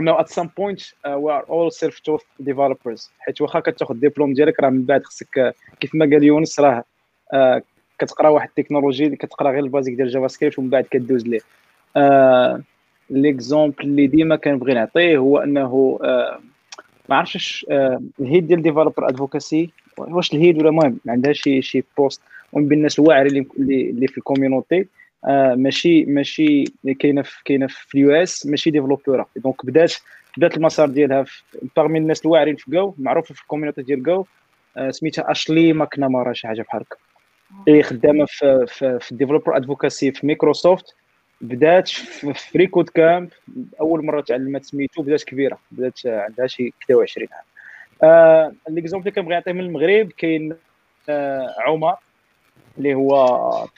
أنه 0.00 0.20
at 0.20 0.28
some 0.28 0.50
point 0.56 0.80
we 1.06 1.32
are 1.32 1.44
all 1.48 1.72
self-taught 1.72 2.20
developers 2.40 3.10
حيت 3.18 3.40
واخا 3.40 3.60
كتاخذ 3.60 3.94
الدبلوم 3.94 4.34
ديالك 4.34 4.60
راه 4.60 4.70
من 4.70 4.82
بعد 4.82 5.04
خصك 5.04 5.54
كيف 5.80 5.94
ما 5.94 6.04
قال 6.04 6.24
يونس 6.24 6.60
راه 6.60 6.84
آه، 7.32 7.62
كتقرا 7.98 8.28
واحد 8.28 8.48
التكنولوجي 8.48 9.16
كتقرا 9.16 9.50
غير 9.50 9.60
ال 9.60 9.66
basic 9.66 9.94
ديال 9.94 10.08
JavaScript 10.08 10.58
ومن 10.58 10.70
بعد 10.70 10.84
كدوز 10.84 11.26
ليه. 11.26 11.40
l'exemple 13.10 13.84
اللي 13.84 14.06
ديما 14.06 14.36
كنبغي 14.36 14.74
نعطيه 14.74 15.18
هو 15.18 15.38
أنه 15.38 15.98
ما 17.08 17.16
عرفتش 17.16 17.66
ال 18.20 18.25
head 18.25 18.46
ديال 18.46 18.62
developer 18.62 19.08
advocacy 19.08 19.70
واش 19.98 20.34
ال 20.34 20.39
head 20.39 20.58
ولا 20.58 20.68
المهم؟ 20.68 20.98
ما 21.04 21.12
عندها 21.12 21.32
شي 21.32 21.62
شي 21.62 21.84
poste 21.98 22.20
ومن 22.52 22.68
بين 22.68 22.78
الناس 22.78 22.98
الواعره 22.98 23.26
اللي 23.26 23.46
اللي 23.58 24.08
في 24.08 24.18
ال 24.18 24.25
community 24.25 24.86
آه 25.24 25.54
ماشي 25.54 26.04
ماشي 26.04 26.64
كاينة 26.98 27.22
في 27.22 27.44
كاينة 27.44 27.66
في 27.66 27.94
ال 27.94 28.10
US 28.14 28.46
ماشي 28.46 28.70
développeur 28.70 29.26
donc 29.36 29.66
بدات 29.66 29.94
بدات 30.36 30.56
المسار 30.56 30.88
ديالها 30.88 31.24
parmi 31.76 31.98
الناس 31.98 32.26
الواعرين 32.26 32.56
في 32.56 32.70
جو 32.70 32.94
معروفة 32.98 33.34
في 33.34 33.42
ال 33.42 33.46
community 33.46 33.82
ديال 33.82 34.02
Go 34.02 34.24
آه 34.76 34.90
سميتها 34.90 35.30
اشلي 35.30 35.72
ماكنامارا 35.72 36.32
شي 36.32 36.48
حاجة 36.48 36.62
بحال 36.62 36.80
هكا. 36.80 36.96
هي 37.68 37.82
خدامة 37.82 38.24
في 38.28 38.66
في, 38.68 38.98
في 39.00 39.12
ال 39.12 39.16
developer 39.16 39.56
advocacy 39.56 40.12
في 40.12 40.26
مايكروسوفت 40.26 40.94
بدات 41.40 41.88
في 41.88 42.34
freeCodeCamp 42.34 43.28
أول 43.80 44.04
مرة 44.04 44.20
تعلمت 44.20 44.64
سميتو 44.64 45.02
بدات 45.02 45.24
كبيرة 45.24 45.58
بدات 45.70 46.00
عندها 46.06 46.46
شي 46.46 46.72
23 46.88 47.28
عام. 47.32 47.44
آه 48.02 48.52
l'exemple 48.68 49.08
اللي 49.08 49.14
كنبغي 49.14 49.34
نعطيه 49.34 49.52
من 49.52 49.60
المغرب 49.60 50.12
كاين 50.12 50.56
آه 51.08 51.54
عمر 51.58 51.96
اللي 52.78 52.94
هو 52.94 53.26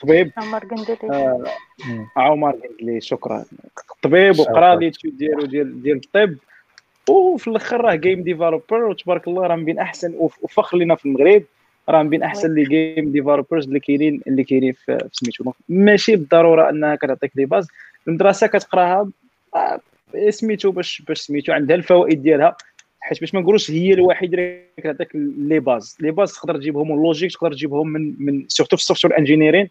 طبيب. 0.01 0.31
عمر 0.37 0.59
قندلي. 0.59 0.97
آه 1.11 1.43
عمر 2.17 2.51
قندلي 2.51 3.01
شكرا. 3.01 3.45
طبيب 4.01 4.39
وقرا 4.39 4.75
لي 4.75 4.91
ديالو 5.03 5.45
ديال 5.45 5.83
ديال 5.83 5.97
الطب. 5.97 6.35
وفي 7.09 7.47
الآخر 7.47 7.81
راه 7.81 7.95
game 7.95 8.23
developer 8.23 8.83
وتبارك 8.83 9.27
الله 9.27 9.47
راه 9.47 9.55
من 9.55 9.65
بين 9.65 9.79
أحسن 9.79 10.13
وفخر 10.17 10.77
لينا 10.77 10.95
في 10.95 11.05
المغرب. 11.05 11.43
راه 11.89 12.03
من 12.03 12.09
بين 12.09 12.23
أحسن 12.23 12.53
les 12.53 12.63
game 12.63 13.11
developers 13.11 13.67
اللي 13.67 13.79
كاينين 13.79 14.21
اللي 14.27 14.43
كاينين 14.43 14.73
في 14.73 15.09
سميتو 15.11 15.51
ماشي 15.69 16.15
بالضرورة 16.15 16.69
أنها 16.69 16.95
كتعطيك 16.95 17.31
les 17.35 17.45
bases 17.45 17.67
المدرسة 18.07 18.47
كتقراها 18.47 19.09
آه، 19.55 19.79
سميتو 20.29 20.71
باش 20.71 21.01
باش 21.01 21.17
سميتو 21.17 21.53
عندها 21.53 21.75
الفوائد 21.75 22.23
ديالها 22.23 22.55
حيت 22.99 23.19
باش 23.19 23.33
ما 23.33 23.41
نقولوش 23.41 23.71
هي 23.71 23.93
الوحيدة 23.93 24.37
اللي 24.37 24.63
كتعطيك 24.77 25.09
les 25.37 25.59
bases 25.59 25.97
les 25.99 26.11
bases 26.11 26.33
تقدر 26.33 26.57
تجيبهم 26.57 26.91
من 26.91 27.03
logique 27.03 27.31
تقدر 27.31 27.53
تجيبهم 27.53 27.87
من 27.87 28.15
من 28.19 28.45
surtout 28.47 28.77
في 28.77 28.81
ال 28.81 28.85
software 28.85 29.17
engineering 29.17 29.69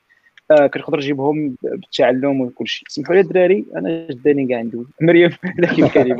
آه 0.50 0.66
كتقدر 0.66 1.00
تجيبهم 1.00 1.56
بالتعلم 1.62 2.40
وكل 2.40 2.68
شيء. 2.68 2.88
سمحوا 2.88 3.14
لي 3.14 3.20
الدراري 3.20 3.64
أنا 3.76 4.06
جداني 4.10 4.46
كاع 4.46 4.60
ندوي 4.60 4.86
مريم 5.00 5.30
لك 5.58 5.78
الكلمة 5.78 6.18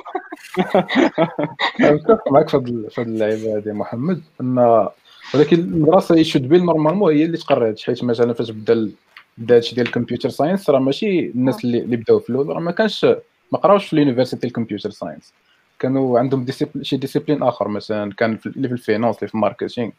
متفق 1.81 2.33
معك 2.33 2.49
في 2.49 2.57
هذه 2.57 3.07
اللعيبة 3.07 3.57
هذه 3.57 3.73
محمد 3.73 4.23
أن 4.41 4.89
ولكن 5.35 5.59
المدرسة 5.59 6.17
يشد 6.17 6.49
بي 6.49 6.59
normalement 6.59 7.15
هي 7.15 7.25
اللي 7.25 7.37
تقرر 7.37 7.75
حيت 7.87 8.05
مثلا 8.05 8.33
فاش 8.33 8.51
بدا 8.51 8.91
بدا 9.39 9.57
هادشي 9.57 9.75
ديال 9.75 9.87
ال 9.87 9.91
computer 9.91 10.29
science 10.29 10.71
راه 10.71 10.79
ماشي 10.79 11.21
الناس 11.21 11.65
اللي, 11.65 11.79
اللي 11.79 11.97
بداو 11.97 12.19
في 12.19 12.31
الأول 12.31 12.49
راه 12.49 12.61
ما 12.61 12.71
كانش 12.71 13.05
ما 13.53 13.59
قراوش 13.59 13.87
في 13.87 13.93
ال 13.93 13.98
university 13.98 14.47
ال 14.47 14.52
computer 14.52 14.91
science 14.91 15.35
كانوا 15.79 16.19
عندهم 16.19 16.45
discipline 16.45 16.85
شي 16.85 16.97
discipline 16.97 17.43
آخر 17.43 17.69
مثلا 17.69 18.13
كان 18.13 18.37
في 18.37 18.47
اللي 18.47 18.69
في 18.69 18.75
ال 18.75 18.80
finance 18.80 19.17
اللي 19.17 19.29
في 19.29 19.35
ال 19.35 19.40
marketing 19.40 19.91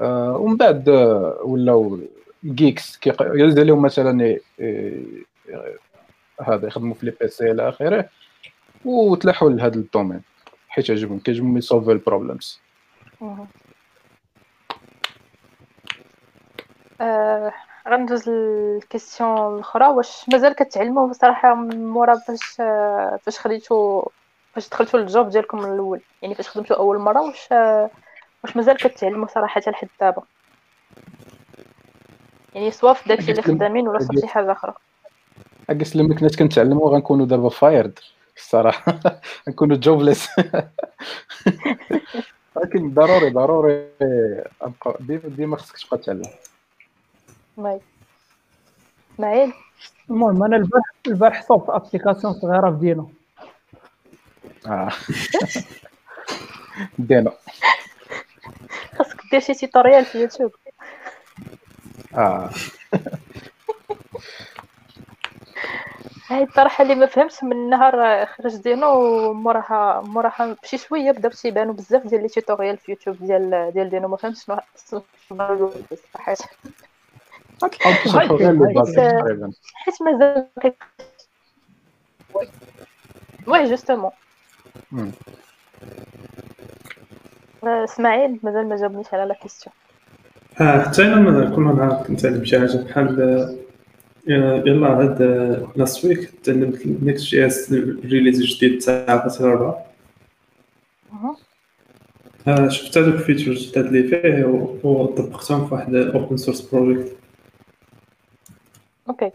آه 0.00 0.36
ومن 0.36 0.56
بعد 0.56 0.88
آه 0.88 1.40
ولاو 1.44 1.98
جيكس 2.44 2.98
يلزم 3.20 3.62
لهم 3.62 3.82
مثلا 3.82 4.38
هذا 6.42 6.66
يخدموا 6.66 6.94
في 6.94 7.06
les 7.06 7.12
PC 7.20 7.50
إلى 7.50 7.68
آخره 7.68 8.08
وتلاحوا 8.84 9.50
لهذا 9.50 9.74
ال 9.74 9.80
domaine 9.80 10.20
حيت 10.68 10.90
عجبهم 10.90 11.18
كيعجبهم 11.18 11.58
ي 11.58 11.64
solve 11.64 11.92
وا 11.92 11.99
ال 11.99 12.06
problems 12.06 12.60
آه، 17.00 17.52
غندوز 17.88 18.28
لل 18.28 18.53
question 18.53 19.54
الأخرى. 19.54 19.86
واش 19.86 20.28
مازال 20.32 20.54
كتعلموا 20.54 21.08
بصراحة 21.08 21.54
مورا 21.54 22.14
فاش 22.14 22.60
آه، 22.60 23.18
فاش 23.22 23.38
خديتو 23.38 24.02
فاش 24.54 24.68
دخلتوا 24.68 25.00
لل 25.00 25.11
job 25.11 25.28
ديالكم 25.28 25.58
من 25.58 25.72
الأول؟ 25.72 26.00
يعني 26.22 26.34
فاش 26.34 26.48
خدمتوا 26.48 26.76
أول 26.76 26.98
مرة 26.98 27.20
واش 27.20 27.52
آه، 27.52 27.90
واش 28.44 28.56
مازال 28.56 28.76
كتعلموا 28.76 29.26
صراحة 29.26 29.60
لحد 29.66 29.88
دابا؟ 30.00 30.22
يعني 32.54 32.70
soit 32.70 32.92
في 32.92 33.08
داكشي 33.08 33.30
اللي 33.30 33.42
خدامين 33.42 33.88
ولا 33.88 33.98
في 33.98 34.20
شي 34.20 34.26
حاجة 34.26 34.52
أخرى؟ 34.52 34.74
إكس 35.70 35.96
لما 35.96 36.14
كنا 36.14 36.28
كنتعلموا 36.38 36.90
غنكونوا 36.90 37.26
دابا 37.26 37.48
fired 37.48 37.98
الصراحة. 38.36 39.00
غنكونوا 39.48 39.76
jobless 39.76 40.28
ولكن 42.56 42.94
ضروري 42.94 43.30
ضروري 43.30 43.88
ديما 45.24 45.56
خصك 45.56 45.78
تبقى 45.78 45.98
تعلم. 45.98 46.22
ماي 47.56 47.80
اسماعيل 49.14 49.52
المهم 50.10 50.44
أنا 50.44 50.56
البارح 50.56 50.84
البارح 51.06 51.42
صوبت 51.42 51.70
application 51.70 52.32
صغيره 52.32 52.70
في 52.70 52.76
Deno 52.76 53.10
آه 54.66 54.90
دينو 56.98 57.32
خاصك 58.98 59.20
دير 59.30 59.40
شي 59.40 59.54
tutorial 59.54 60.04
في 60.04 60.20
يوتيوب 60.20 60.52
آه 62.14 62.50
هاي 66.28 66.42
الطرحه 66.42 66.82
اللي 66.82 66.94
ما 66.94 67.06
فهمتش 67.06 67.44
من 67.44 67.70
نهار 67.70 68.26
خرج 68.26 68.56
Deno 68.56 69.32
موراها 69.32 70.00
موراها 70.00 70.56
بشي 70.62 70.78
شوية 70.78 71.10
بداو 71.10 71.30
تيبانو 71.30 71.72
بزاف 71.72 72.06
ديال 72.06 72.22
les 72.22 72.28
tutorials 72.28 72.76
في 72.76 72.90
يوتيوب 72.92 73.16
ديال 73.20 73.70
ديال 73.74 73.90
Deno 73.90 74.08
ما 74.08 74.16
فهمتش 74.16 74.44
شنو 74.44 75.70
صراحة 76.12 76.36
حيت 79.74 80.02
مازال 80.02 80.46
oui 83.46 83.64
justement. 83.64 84.10
إسماعيل 87.64 88.38
مازال 88.42 88.68
ما 88.68 88.76
جاوبنيش 88.76 89.06
على 89.14 89.24
la 89.24 89.34
question 89.34 89.74
آه 90.60 90.82
حتى 90.82 91.02
أنا 91.02 91.56
كل 91.56 91.62
نهار 91.62 92.04
كنتعلم 92.06 92.44
شي 92.44 92.60
حاجة 92.60 92.76
بحال 92.76 93.56
يلا 94.26 94.88
هاد 94.88 95.22
last 95.76 96.04
week 96.04 96.30
تعلمت 96.30 96.86
Next.js 96.86 97.72
release 98.04 98.42
جديد 98.42 98.78
تاع 98.78 99.16
باتر 99.16 99.52
4 99.52 99.86
شفت 102.68 102.98
هذوك 102.98 103.14
ال 103.14 103.20
features 103.20 103.70
جداد 103.70 103.86
اللي 103.86 104.02
فيه 104.02 104.44
وطبقتهم 104.84 105.66
في 105.66 105.74
واحد 105.74 105.94
open 105.94 106.36
source 106.36 106.60
project 106.60 107.16
okay. 109.08 109.30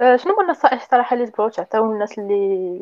آه، 0.00 0.16
شنو 0.16 0.32
هما 0.32 0.42
النصائح 0.42 0.90
صراحة 0.90 1.16
اللي 1.16 1.26
تبغيو 1.26 1.48
تعطيو 1.48 1.92
الناس 1.92 2.18
اللي 2.18 2.34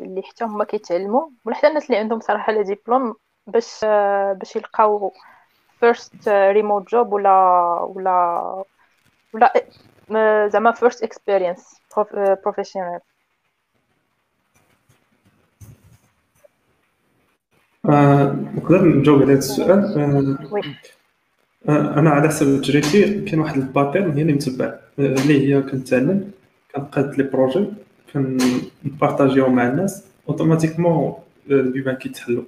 اللي 0.03 0.21
حتى 0.21 0.43
هما 0.45 0.63
كيتعلموا؟ 0.63 1.29
ولا 1.45 1.55
حتى 1.55 1.67
الناس 1.67 1.85
اللي 1.85 1.97
عندهم 1.97 2.19
صراحة 2.19 2.53
les 2.53 2.63
diplômes 2.63 3.15
باش 3.47 3.81
آه، 3.83 4.33
باش 4.33 4.55
يلقاو 4.55 5.13
first 5.79 6.29
remote 6.29 6.89
job 6.89 7.13
ولا 7.13 7.33
ولا 7.81 8.63
ولا 9.33 9.53
آه، 10.15 10.47
زعما 10.47 10.71
first 10.71 11.03
experience 11.03 11.81
professional 12.43 12.99
نقدر 17.85 18.85
نجاوب 18.85 19.21
على 19.21 19.31
هذا 19.31 19.37
السؤال. 19.37 20.75
أنا 21.69 22.09
على 22.09 22.27
حسب 22.27 22.61
تجربتي 22.61 23.21
كاين 23.21 23.39
واحد 23.39 23.57
ال 23.57 23.64
pattern 23.64 24.11
هي 24.11 24.21
اللي 24.21 24.33
متبع. 24.33 24.73
اللي 24.99 25.55
هي 25.55 25.61
كنتعلم 25.61 26.31
كنقاد 26.75 27.17
les 27.17 27.23
projets 27.23 27.65
كنبارطاجيهم 28.13 29.55
مع 29.55 29.67
الناس 29.67 30.03
automatiquement 30.29 31.13
البيبان 31.51 31.95
كيتحلوا 31.95 32.43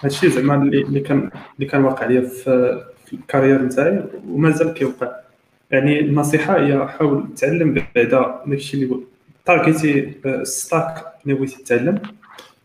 هادشي 0.00 0.30
زعما 0.30 0.54
اللي 0.54 1.00
كان 1.00 1.30
اللي 1.56 1.66
كان 1.70 1.84
واقع 1.84 2.06
ليا 2.06 2.20
في, 2.20 2.82
ال 3.12 3.18
carrière 3.18 3.62
نتاعي 3.62 4.04
ومازال 4.28 4.74
كيوقع. 4.74 5.12
يعني 5.70 6.00
النصيحة 6.00 6.60
هي 6.60 6.88
حاول 6.88 7.34
تعلم 7.34 7.82
بعدا 7.96 8.42
داكشي 8.46 8.76
اللي 8.76 9.00
تارجيتي 9.46 10.14
stack 10.42 11.04
اللي 11.24 11.34
بغيتي 11.34 11.62
تتعلم 11.62 11.98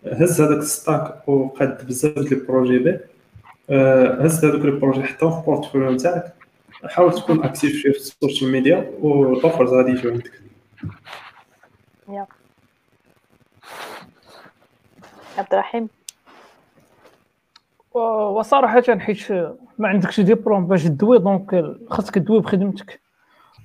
هز 0.05 0.41
هذاك 0.41 0.57
ال 0.57 0.69
stack 0.69 1.29
وقاد 1.29 1.87
بزاف 1.87 2.19
ديال 2.19 2.33
ال 2.33 2.39
projets 2.39 2.79
به. 2.79 2.99
هز 3.69 4.45
هذوك 4.45 4.65
ال 4.65 4.70
projets 4.70 5.03
حطهم 5.03 5.31
في 5.31 5.37
ال 5.39 5.44
portfolio 5.44 5.91
نتاعك 5.91 6.33
حاول 6.85 7.13
تكون 7.13 7.43
active 7.43 7.75
شوية 7.75 7.91
في 7.91 7.97
ال 7.97 8.05
social 8.05 8.51
media 8.51 8.91
وال 9.01 9.19
offers 9.19 9.73
غادي 9.73 9.91
يجيو 9.91 10.11
عندك. 10.11 10.41
عبد 15.37 15.53
الرحيم. 15.53 15.89
وصراحة 17.93 18.81
حيت 18.97 19.31
ما 19.77 19.87
عندكش 19.87 20.19
ديبلوم 20.19 20.67
باش 20.67 20.83
تدوي 20.83 21.19
donc 21.19 21.65
خاصك 21.89 22.15
تدوي 22.15 22.39
بخدمتك. 22.39 22.99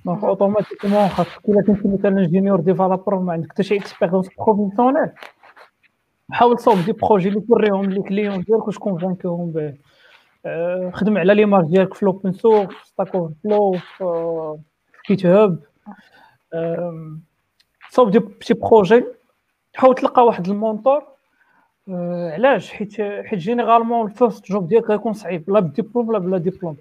donc 0.05 0.23
automatiquement 0.23 1.07
خاصك 1.07 1.49
إلا 1.49 1.61
كنت 1.61 1.85
مثلا 1.85 2.25
junior 2.27 2.59
developer 2.59 3.19
ما 3.19 3.33
عندك 3.33 3.51
حتى 3.51 3.63
شي 3.63 3.77
expérience 3.77 4.27
professionnelle 4.37 5.09
حاول 6.31 6.57
تصاوب 6.57 6.77
des 6.85 6.91
projets 6.91 7.29
اللي 7.29 7.41
توريهم 7.41 7.85
les 7.85 8.01
clients 8.01 8.41
ديالك 8.41 8.67
واش 8.67 8.77
كونفانكيهم 8.77 9.51
به 9.51 9.61
آه، 9.67 9.73
خدم 10.93 11.17
على 11.17 11.33
l'image 11.33 11.65
ديالك 11.65 11.93
في 11.93 12.05
l'open 12.05 12.31
source 12.31 12.75
Stack 12.83 13.15
Overflow 13.15 13.77
في 13.97 14.57
GitHub 15.03 15.59
صاوب 17.89 18.11
des 18.11 18.21
شي 18.39 18.53
projets. 18.53 19.03
حاول 19.75 19.95
تلقى 19.95 20.25
واحد 20.25 20.47
ال 20.47 20.54
mentor. 20.54 21.03
آه، 21.89 22.31
علاش؟ 22.33 22.71
حيت 22.71 23.01
حيت 23.01 23.39
généralement 23.39 24.05
ال 24.07 24.13
first 24.13 24.45
job 24.51 24.67
ديالك 24.67 24.89
غيكون 24.89 25.13
صعيب 25.13 25.49
لا 25.49 25.59
بديبلوم 25.59 26.11
لا 26.11 26.19
بلا 26.19 26.37
ديبلوم 26.37 26.77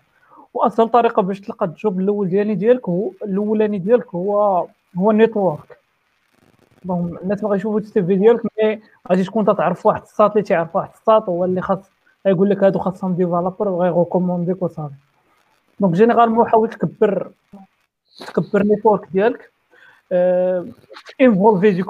وأسهل 0.55 0.89
طريقة 0.89 1.23
باش 1.23 1.41
تلقى 1.41 1.67
ال 1.67 1.75
job 1.75 2.01
الأول 2.01 2.29
ديالي 2.29 2.55
ديالك 2.55 2.89
هو 2.89 3.11
الأولاني 3.25 3.79
ديالك 3.79 4.15
هو 4.15 4.67
هو 4.99 5.11
ال 5.11 5.19
network 5.19 5.79
donc 6.85 7.23
الناس 7.23 7.41
باغي 7.43 7.57
يشوفوا 7.57 7.81
ال 7.81 8.03
CV 8.03 8.17
ديالك 8.17 8.41
mais 8.63 8.81
غادي 9.11 9.25
تكون 9.25 9.45
تعرف 9.57 9.87
واحد 9.87 10.03
الساط 10.03 10.31
اللي 10.31 10.43
تيعرف 10.43 10.77
واحد 10.77 10.91
الساط 10.95 11.29
هو 11.29 11.45
اللي 11.45 11.61
خاص 11.61 11.91
غيقول 12.27 12.51
لك 12.51 12.65
هادو 12.65 12.79
خاصهم 12.79 13.15
developer 13.15 13.69
وغيغوكومونديك 13.69 14.63
وصافي. 14.63 14.95
donc 15.81 15.95
généralement 15.95 16.49
حاول 16.49 16.71
تكبر 16.71 17.31
تكبر 18.19 18.63
network 18.63 19.09
ديالك. 19.13 19.51
انفولفي 21.21 21.71
des 21.71 21.83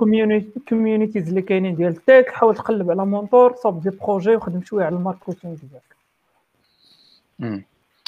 communities 0.69 1.29
اللي 1.29 1.43
كاينين 1.43 1.77
ديال 1.77 1.93
ال 1.93 2.01
tech 2.01 2.31
حاول 2.31 2.57
تقلب 2.57 2.91
على 2.91 3.07
mentor 3.07 3.55
صوب 3.57 3.83
des 3.83 3.91
projets 3.91 4.37
وخدم 4.37 4.63
شوية 4.63 4.85
على 4.85 4.97
ال 4.97 5.03
marketing 5.03 5.55
ديالك. 5.55 5.97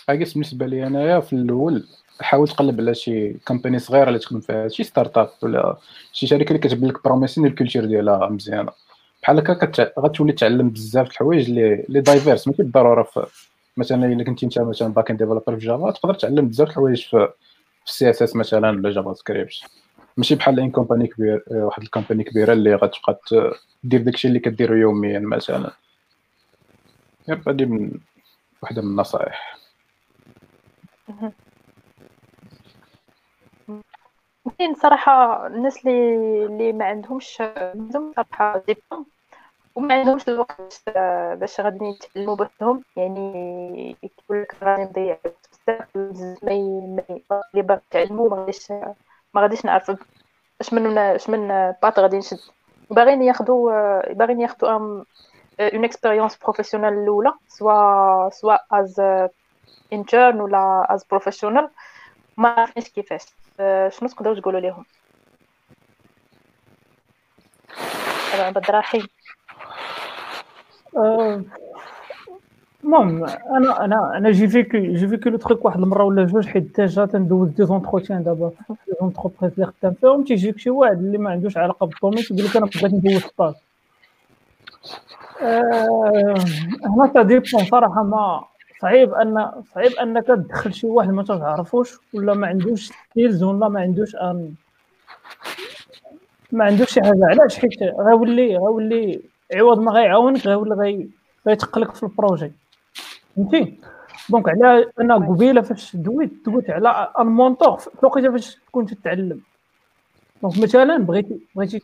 I 0.09 0.13
guess 0.13 0.33
بالنسبة 0.33 0.67
لي 0.67 0.87
أنايا 0.87 1.21
في 1.21 1.33
الأول 1.33 1.87
حاول 2.21 2.49
تقلب 2.49 2.81
على 2.81 2.95
شي 2.95 3.33
company 3.33 3.79
صغيرة 3.79 4.09
اللي 4.09 4.19
تخدم 4.19 4.41
فيها 4.41 4.69
شي 4.69 4.85
startup 4.85 5.29
ولا 5.43 5.77
شي 6.13 6.27
شركة 6.27 6.49
اللي 6.49 6.59
كتبان 6.59 6.91
لك 6.91 7.05
promising 7.05 7.47
ال 7.47 7.52
culture 7.52 7.85
ديالها 7.85 8.29
مزيانة. 8.29 8.73
بحال 9.23 9.39
هكا 9.39 9.93
غتولي 9.99 10.33
تعلم 10.33 10.71
بزاف 10.71 11.07
د 11.07 11.11
الحوايج 11.11 11.49
اللي 11.51 11.75
اللي 11.75 12.01
diverse 12.01 12.49
ماشي 12.49 12.63
بالضرورة 12.63 13.03
في 13.03 13.27
مثلا 13.77 14.07
إلا 14.13 14.25
كنتي 14.25 14.47
أنت 14.47 14.59
مثلا 14.59 14.89
back 14.89 15.11
end 15.11 15.19
developer 15.19 15.57
في 15.57 15.67
Java 15.67 15.91
تقدر 15.91 16.15
تعلم 16.15 16.49
بزاف 16.49 16.67
د 16.67 16.71
الحوايج 16.71 17.03
في 17.07 17.29
ال 17.87 18.11
CSS 18.11 18.37
مثلا 18.37 18.71
ولا 18.71 18.91
JavaScript 18.91 19.55
ماشي 20.17 20.35
بحال 20.35 20.61
ان 20.61 20.71
company 20.71 21.07
كبير 21.07 21.43
واحد 21.51 21.83
ال 21.83 21.88
company 21.88 22.25
كبيرة 22.25 22.53
اللي 22.53 22.75
غتبقى 22.75 23.21
دير 23.85 24.03
داكشي 24.03 24.29
اللي 24.29 24.39
كديرو 24.39 24.75
يوميا 24.77 25.19
مثلا. 25.19 25.71
yep 27.29 27.49
هادي 27.49 27.67
من 27.67 27.91
واحدة 28.63 28.83
من 28.83 28.89
النصائح. 28.89 29.59
كاين 34.59 34.75
صراحة 34.75 35.47
الناس 35.47 35.87
اللي 35.87 36.47
اللي 36.47 36.73
ما 36.73 36.85
عندهمش 36.85 37.41
عندهم 37.57 38.13
صراحة 38.17 38.59
ديبلوم 38.67 39.07
وما 39.75 39.95
عندهمش 39.95 40.29
الوقت 40.29 40.83
باش 41.41 41.61
غادي 41.61 41.85
يتعلموا 41.85 42.37
بوحدهم. 42.37 42.83
يعني 42.97 43.97
يقول 44.03 44.43
لك 44.43 44.57
غادي 44.65 44.83
نضيع 44.83 45.19
بزاف 45.25 45.97
ما 45.97 46.53
اللي 47.55 47.63
باغي 47.63 47.81
يتعلموا 47.91 48.29
ما 48.31 48.37
غاديش 48.37 48.71
ما 49.35 49.41
غاديش 49.41 49.65
نعرف 49.65 49.91
اش 50.61 50.73
من 50.73 50.99
اش 50.99 51.31
من 51.31 51.49
path 51.83 51.99
غادي 51.99 52.19
نشد. 52.19 52.39
باغيين 52.91 53.23
ياخذوا 53.23 54.13
باغيين 54.13 54.41
ياخذوا 54.41 54.71
une 54.73 55.05
expérience 55.61 56.37
professionnelle 56.37 56.93
الأولى 56.93 57.33
soit 57.49 58.31
soit 58.31 58.57
as 58.73 59.01
intern 59.93 60.41
ولا 60.41 60.87
as 60.95 61.05
professional 61.11 61.71
ما 62.37 62.49
عرفناش 62.49 62.89
كيفاش. 62.89 63.23
شنو 63.99 64.09
تقدروا 64.09 64.41
تقولوا 64.41 64.61
لهم 64.61 64.85
عبد 68.35 68.69
الرحيم. 68.69 69.07
المهم 72.85 73.25
أنا 73.25 73.85
أنا 73.85 74.17
أنا 74.17 74.31
j'ai 74.31 74.49
vécu 74.49 74.79
j'ai 74.79 75.09
vécu 75.09 75.29
le 75.29 75.37
truc 75.37 75.65
واحد 75.65 75.81
المرة 75.81 76.05
ولا 76.05 76.25
جوج 76.25 76.47
حيت 76.47 76.81
déjà 76.81 77.07
تندوز 77.07 77.49
des 77.49 77.65
entretiens 77.65 78.25
دابا. 78.25 78.49
في 78.49 78.75
les 78.89 78.95
entreprises 79.01 79.53
اللي 79.53 79.67
خدام 79.67 79.95
فيهم 80.01 80.25
تيجيك 80.25 80.59
شي 80.59 80.71
واحد 80.71 80.99
اللي 80.99 81.19
ما 81.19 81.31
عندوش 81.31 81.57
علاقة 81.57 81.87
بال 81.87 81.95
domaine 81.95 82.25
تيقول 82.25 82.45
لك 82.45 82.57
أنا 82.57 82.67
بغيت 82.67 82.95
ندوز 82.95 83.23
stage 83.23 83.55
هنا 86.85 87.11
ça 87.15 87.23
dépend 87.23 87.65
صراحة 87.65 88.03
ما 88.03 88.45
صعيب 88.81 89.15
ان 89.15 89.51
صعيب 89.75 89.93
أنك 89.93 90.27
تدخل 90.27 90.75
شي 90.75 90.87
واحد 90.87 91.09
ما 91.11 91.23
تعرفوش 91.23 91.99
ولا 92.15 92.35
ما 92.35 92.47
عندوش 92.47 92.93
skills 93.11 93.43
ولا 93.43 93.69
ما 93.69 93.81
عندوش 93.81 94.15
ان 94.17 94.55
ما 96.53 96.65
عندوش 96.65 96.91
شي 96.93 97.01
حاجة. 97.01 97.27
علاش؟ 97.27 97.59
حيت 97.59 97.83
غيولي 97.83 98.57
غيولي 98.57 99.23
عوض 99.55 99.81
ما 99.81 99.93
غيعاونك 99.93 100.47
غيولي 100.47 100.75
غي 100.75 101.09
غيتقلك 101.47 101.95
في 101.95 102.03
ال 102.03 102.09
projet. 102.09 102.53
فهمتي؟ 103.37 103.81
donc 104.31 104.49
على 104.49 104.91
أنا 105.01 105.15
قبيلة 105.15 105.61
فاش 105.61 105.97
دويت 105.97 106.33
دويت 106.47 106.71
على 106.71 107.13
ال 107.19 107.27
mentor 107.27 107.79
في 107.79 107.89
الوقيته 108.03 108.33
فاش 108.33 108.57
تكون 108.57 108.87
تتعلم. 108.87 109.41
donc 110.43 110.59
مثلا 110.59 110.97
بغيتي 110.97 111.41
بغيتي 111.57 111.81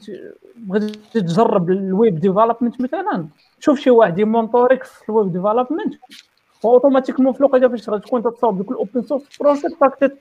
بغيتي 0.56 1.20
تجرب 1.20 1.70
ال 1.70 1.83
web 1.83 2.20
development 2.20 2.80
مثلا. 2.80 3.26
شوف 3.60 3.80
شي 3.80 3.90
واحد 3.90 4.18
يمونطوريك 4.18 4.84
في 4.84 5.08
ال 5.08 5.14
web 5.14 5.32
development 5.32 5.94
automatiquement 6.64 7.32
في 7.32 7.40
الوقيته 7.40 7.68
فاش 7.68 7.84
تكون 7.84 8.22
تتصاوب 8.22 8.58
ديك 8.58 8.70
ال 8.70 8.77
open 8.77 9.02
source 9.02 9.22
project 9.40 9.82
راك 9.82 10.12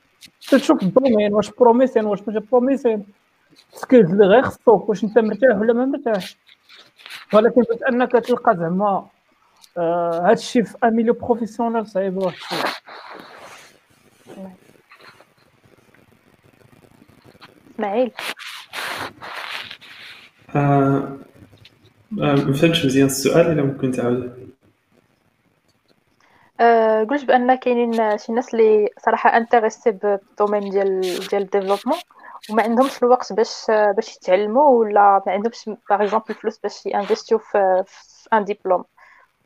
تشوف 0.49 0.83
ال 0.83 0.89
domaine 0.89 1.33
واش 1.33 1.51
promising 1.51 2.05
واش 2.05 2.19
ماشي 2.27 2.39
promising 2.51 3.05
skills 3.73 4.11
اللي 4.11 4.25
غير 4.25 4.41
خصوك 4.41 4.89
واش 4.89 5.03
انت 5.03 5.19
مرتاح 5.19 5.57
ولا 5.57 5.73
ما 5.73 5.85
مرتاحش 5.85 6.37
ولكن 7.33 7.61
باش 7.61 7.79
انك 7.89 8.11
تلقى 8.11 8.57
زعما 8.57 9.07
هذا 9.77 10.31
الشيء 10.31 10.63
في 10.63 10.75
un 10.83 10.91
milieu 10.91 11.13
professionnel 11.13 11.87
صعيب 11.87 12.17
واحد 12.17 12.37
الشيء 12.37 12.65
اسماعيل 17.75 18.11
ما 22.11 22.53
فهمتش 22.53 22.85
مزيان 22.85 23.05
السؤال 23.05 23.51
الا 23.51 23.63
ممكن 23.63 23.91
تعاود 23.91 24.49
أه 26.59 27.03
قلت 27.03 27.25
بأن 27.25 27.55
كاينين 27.55 28.17
شي 28.17 28.31
ناس 28.33 28.53
اللي 28.53 28.89
صراحة 29.05 29.37
intéressés 29.37 29.91
بال 29.91 30.08
domaine 30.08 30.69
ديال 30.69 31.01
ديال 31.01 31.41
ال 31.41 31.45
développement 31.45 31.97
وما 32.49 32.63
عندهمش 32.63 33.03
الوقت 33.03 33.33
باش 33.33 33.65
باش 33.69 34.15
يتعلموا 34.15 34.79
ولا 34.79 35.23
ما 35.27 35.31
عندهمش 35.31 35.69
باغ 35.89 36.03
exemple 36.03 36.25
الفلوس 36.29 36.59
باش 36.59 36.85
ينـ 36.85 36.95
investi 36.95 37.32
ـو 37.32 37.37
في, 37.37 37.83
في 37.87 38.29
un 38.33 38.43
diplôme 38.43 38.83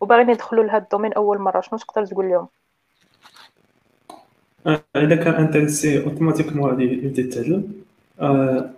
وباغيين 0.02 0.30
يدخلوا 0.30 0.64
لهذا 0.64 0.84
الدومين 0.84 1.14
أول 1.14 1.40
مرة 1.40 1.62
شنو 1.62 1.80
تقدر 1.80 2.06
تقول 2.06 2.30
لهم؟ 2.30 2.48
آه، 4.68 4.82
إذا 4.96 5.16
كان 5.16 5.34
intéressé 5.34 6.04
automatiquement 6.04 6.70
غادي 6.70 6.84
يبدأ 6.84 7.22
يتعلم. 7.22 7.74
آه، 8.22 8.70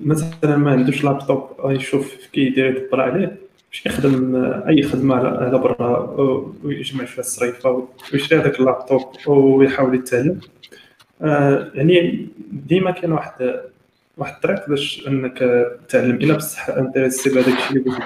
مثلا 0.00 0.56
ما 0.56 0.70
عندوش 0.70 1.04
لابتوب 1.04 1.50
يشوف 1.64 2.26
كي 2.32 2.40
يدير 2.40 2.76
يطلع 2.76 3.04
عليه. 3.04 3.43
باش 3.74 3.86
يخدم 3.86 4.36
أي 4.68 4.82
خدمة 4.82 5.16
على 5.16 5.58
برا 5.58 5.98
ويجمع 6.64 7.04
فيها 7.04 7.20
الصريفة 7.20 7.88
ويشري 8.12 8.40
هذاك 8.40 8.60
اللابتوب 8.60 9.02
ويحاول 9.26 9.94
يتعلم. 9.94 10.40
آه، 11.22 11.70
يعني 11.74 12.28
ديما 12.52 12.90
كاين 12.90 13.12
واحد 13.12 13.60
واحد 14.16 14.34
الطريق 14.34 14.68
باش 14.68 15.08
أنك 15.08 15.38
تعلم 15.88 16.14
إلا 16.16 16.36
بصح 16.36 16.68
intéressé 16.68 17.30
بهذاك 17.30 17.58
الشيء 17.58 17.76
اللي 17.76 17.90
قلت 17.90 18.02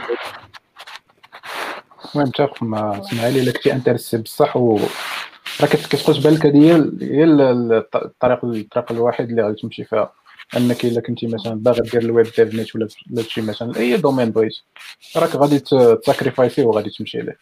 المهم 2.14 2.28
متفق 2.28 2.62
مع 2.62 2.98
إسماعيل 3.00 3.38
إلا 3.42 3.52
كنتي 3.52 3.72
intéressé 3.72 4.18
بصح 4.18 4.56
و 4.56 4.80
راه 5.60 5.66
كتبقى 5.66 6.14
تبان 6.20 6.34
لك 6.34 6.46
هذه 6.46 6.76
هي 7.02 7.24
الطريق 7.24 8.44
الطريق 8.44 8.92
الوحيد 8.92 9.28
اللي 9.28 9.42
غادي 9.42 9.62
تمشي 9.62 9.84
فيها. 9.84 10.12
انك 10.57 10.84
الا 10.84 11.01
كنتي 11.01 11.26
مثلا 11.26 11.55
باغي 11.55 11.80
دير 11.80 12.03
ال 12.03 12.09
web 12.09 12.26
dev 12.26 12.55
نت 12.55 12.76
ولا 12.76 12.88
شي 13.22 13.40
مثلا 13.40 13.76
اي 13.76 13.96
domaine 13.96 14.30
بغيت. 14.30 14.57
راك 15.16 15.36
غادي 15.36 15.59
تـ 15.61 15.70
sacrifice 15.70 16.53
ـي 16.53 16.62
وغادي 16.62 16.90
تمشي 16.90 17.18
ليه 17.18 17.36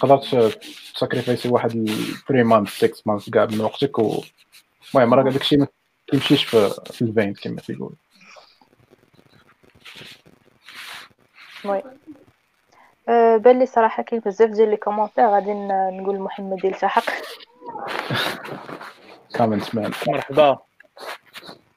تقدر 0.00 0.50
تساكريفايسي 0.94 1.48
واحد 1.48 1.90
3 2.28 2.42
مانث 2.44 2.68
6 2.68 3.02
مانث 3.06 3.30
كاع 3.30 3.44
من 3.44 3.60
وقتك 3.60 3.98
و 3.98 4.22
المهم 4.94 5.14
راه 5.14 5.22
داك 5.22 5.40
الشيء 5.40 5.58
ما 5.58 5.66
كيمشيش 6.06 6.44
في, 6.44 6.70
في 6.92 7.02
الفين 7.02 7.34
كما 7.34 7.60
تيقول 7.60 7.92
وي. 11.64 11.82
أه 13.08 13.36
بان 13.36 13.58
لي 13.58 13.66
صراحة 13.66 14.02
كاين 14.02 14.22
بزاف 14.26 14.50
ديال 14.50 14.70
لي 14.70 14.76
كومونتير 14.76 15.26
غادي 15.26 15.52
نقول 15.98 16.18
محمد 16.18 16.64
يلتحق. 16.64 17.04
كومنت 19.36 19.74
مان 19.74 19.92
مرحبا. 20.08 20.58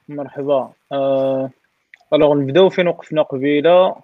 مرحبا. 0.08 0.72
أه... 0.92 1.50
الوغ 2.12 2.34
نبداو 2.34 2.68
فين 2.68 2.88
وقفنا 2.88 3.22
قبيله 3.22 3.96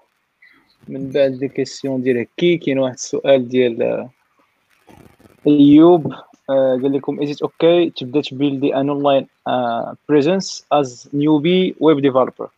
من 0.89 1.11
بعد 1.11 1.31
des 1.31 1.49
questions 1.49 2.03
ديال 2.03 2.19
هكي 2.19 2.57
كاين 2.57 2.79
واحد 2.79 2.95
السؤال 2.95 3.49
ديال 3.49 4.09
ايوب 5.47 6.13
قال 6.49 6.93
لكم 6.93 7.21
is 7.21 7.29
it 7.29 7.39
okay 7.47 7.93
تبدا 7.97 8.21
تـ 8.21 8.30
build 8.30 8.77
ـي 8.77 8.81
an 8.81 8.89
online 8.89 9.27
presence 10.09 10.67
as 10.73 11.11
newbie 11.15 11.75
web 11.81 12.01
developer 12.01 12.49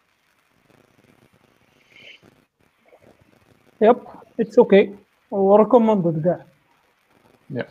Yep 3.80 3.97
it's 4.40 4.59
okay 4.59 4.94
و 5.30 5.38
recommended 5.38 6.24
كاع 6.24 7.66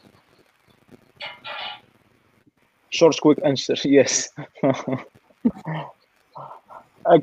short 2.89 3.19
quick 3.19 3.39
answer 3.39 3.82
yes 3.86 4.36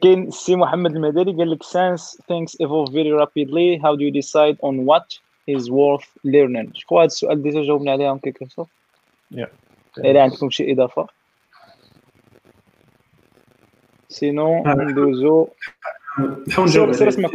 كاين 0.03 0.29
السي 0.29 0.57
محمد 0.57 0.97
المدني 0.97 1.37
قال 1.37 1.51
لك 1.51 1.63
ساينس 1.63 2.23
things 2.23 2.53
evolve 2.67 2.93
very 2.93 3.13
rapidly. 3.23 3.79
How 3.83 3.97
do 3.97 4.03
you 4.05 4.11
decide 4.11 4.57
on 4.63 4.75
what 4.85 5.19
is 5.49 5.71
worth 5.71 6.09
learning? 6.25 6.73
شكون 6.75 6.99
هذا 6.99 7.07
السؤال 7.07 7.43
ديجا 7.43 7.63
جاوبنا 7.63 7.93
عليه 7.93 8.21
سو 8.49 8.67
Yeah. 9.35 9.49
الا 9.99 10.23
عندكم 10.23 10.51
شي 10.51 10.73
اضافه 10.73 11.07
سينو. 14.09 14.63
ندوزو 14.67 15.49
نحاول 16.49 16.69
نجاوب 16.69 16.93
سير. 16.93 17.09
اسمك 17.09 17.31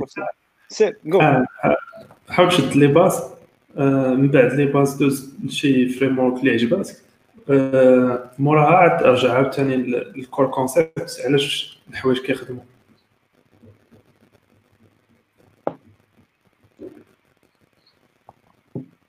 سير 0.69 0.97
جو 1.05 1.19
حاول 2.29 2.49
تشد 2.49 2.75
لي 2.75 2.87
باز 2.87 3.33
من 3.75 4.27
بعد 4.27 4.53
لي 4.53 4.65
باز 4.65 4.95
دوز 4.95 5.35
شي 5.49 5.89
فريم 5.89 6.19
ورك 6.19 6.39
اللي 6.39 6.51
عجباتك 6.51 7.06
موراها 8.39 8.75
عاد 8.75 9.03
أرجع 9.03 9.33
عاوتاني 9.33 9.75
لل 9.75 9.99
core 9.99 10.47
concepts 10.47 11.21
علاش 11.25 11.79
الحوايج 11.89 12.17
كيخدموا 12.19 12.63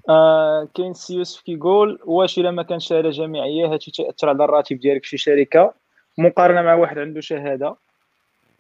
آه 0.09 0.69
كاين 0.75 0.95
سي 0.95 1.15
يوسف 1.15 1.43
كيقول 1.43 1.99
واش 2.05 2.39
إلا 2.39 2.51
ما 2.51 2.63
كانش 2.63 2.89
شهاده 2.89 3.11
جامعيه 3.11 3.67
هادشي 3.67 3.91
تاثر 3.91 4.29
على 4.29 4.45
الراتب 4.45 4.81
ديالك 4.81 5.03
في 5.05 5.09
شي 5.09 5.17
شركة. 5.17 5.75
مقارنة 6.19 6.63
مع 6.63 6.75
واحد 6.75 6.99
عنده 6.99 7.21
شهادة. 7.21 7.77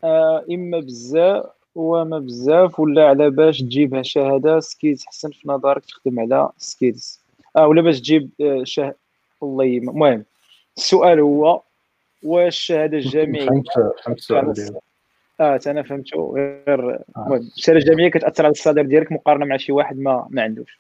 آه 0.04 0.44
إما 0.50 0.80
بزاف 0.80 1.44
وما 1.74 2.18
بزاف 2.18 2.80
ولا 2.80 3.08
على 3.08 3.30
باش 3.30 3.60
تجيب 3.60 4.02
شهادة 4.02 4.60
skills 4.60 5.04
حسن 5.06 5.30
في 5.30 5.48
نظرك 5.48 5.84
تخدم 5.84 6.20
على 6.20 6.50
skills 6.56 7.20
آه 7.56 7.66
ولا 7.66 7.82
باش 7.82 8.00
تجيب 8.00 8.30
آه. 8.40 8.94
الله 9.42 9.64
يما 9.64 9.92
المهم 9.92 10.24
السؤال 10.76 11.20
هو 11.20 11.62
واش 12.22 12.46
الشهاده 12.46 12.96
الجامعيه 12.98 13.46
فهمت 13.46 13.66
فهمت 14.04 14.74
آه 15.40 15.60
أنا 15.66 15.82
فهمته 15.82 16.32
غير 16.34 16.98
المهم 17.16 17.48
الشهاده 17.56 17.78
الجامعيه 17.78 18.08
كتأثر 18.10 18.44
على 18.44 18.52
ال 18.52 18.56
salaire 18.56 18.82
ديالك 18.82 19.12
مقارنة 19.12 19.46
مع 19.46 19.56
شي 19.56 19.72
واحد 19.72 19.98
ما 19.98 20.26
ما 20.30 20.42
عندوش؟ 20.42 20.78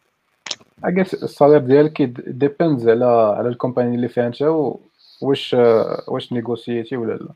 أكيد 0.84 1.06
ال 1.22 1.27
salaire 1.27 1.58
ديالك 1.58 2.02
depends 2.26 2.88
على 2.88 3.04
على 3.38 3.48
ال 3.48 3.53
compagnie 3.53 3.94
اللي 3.94 4.08
فيها 4.08 4.26
أنت 4.26 4.42
واش 5.22 5.54
واش 6.08 6.32
négociتي 6.32 6.96
ولا 6.96 7.12
لا. 7.12 7.28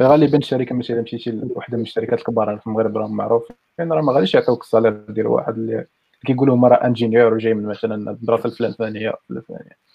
غالبا 0.00 0.38
الشركة 0.38 0.74
مثلا 0.74 1.00
مشيتي 1.00 1.30
لوحده 1.30 1.76
من 1.76 1.82
الشركات 1.82 2.18
الكبار 2.18 2.58
في 2.58 2.66
المغرب 2.66 2.96
راهم 2.96 3.16
معروفين 3.16 3.56
راه 3.80 4.00
ما 4.00 4.12
غاديش 4.12 4.34
يعطيوك 4.34 4.60
ال 4.62 4.66
salaire 4.66 4.92
ديال 4.92 5.26
واحد 5.26 5.54
اللي 5.54 5.86
كيقولوا 6.26 6.54
هما 6.54 6.68
راه 6.68 6.86
ingénieur 6.86 7.34
وجاي 7.34 7.54
من 7.54 7.66
مثلا 7.66 7.94
المدرسة 7.94 8.46
الفلانية 8.46 9.14
الفلانية. 9.30 9.85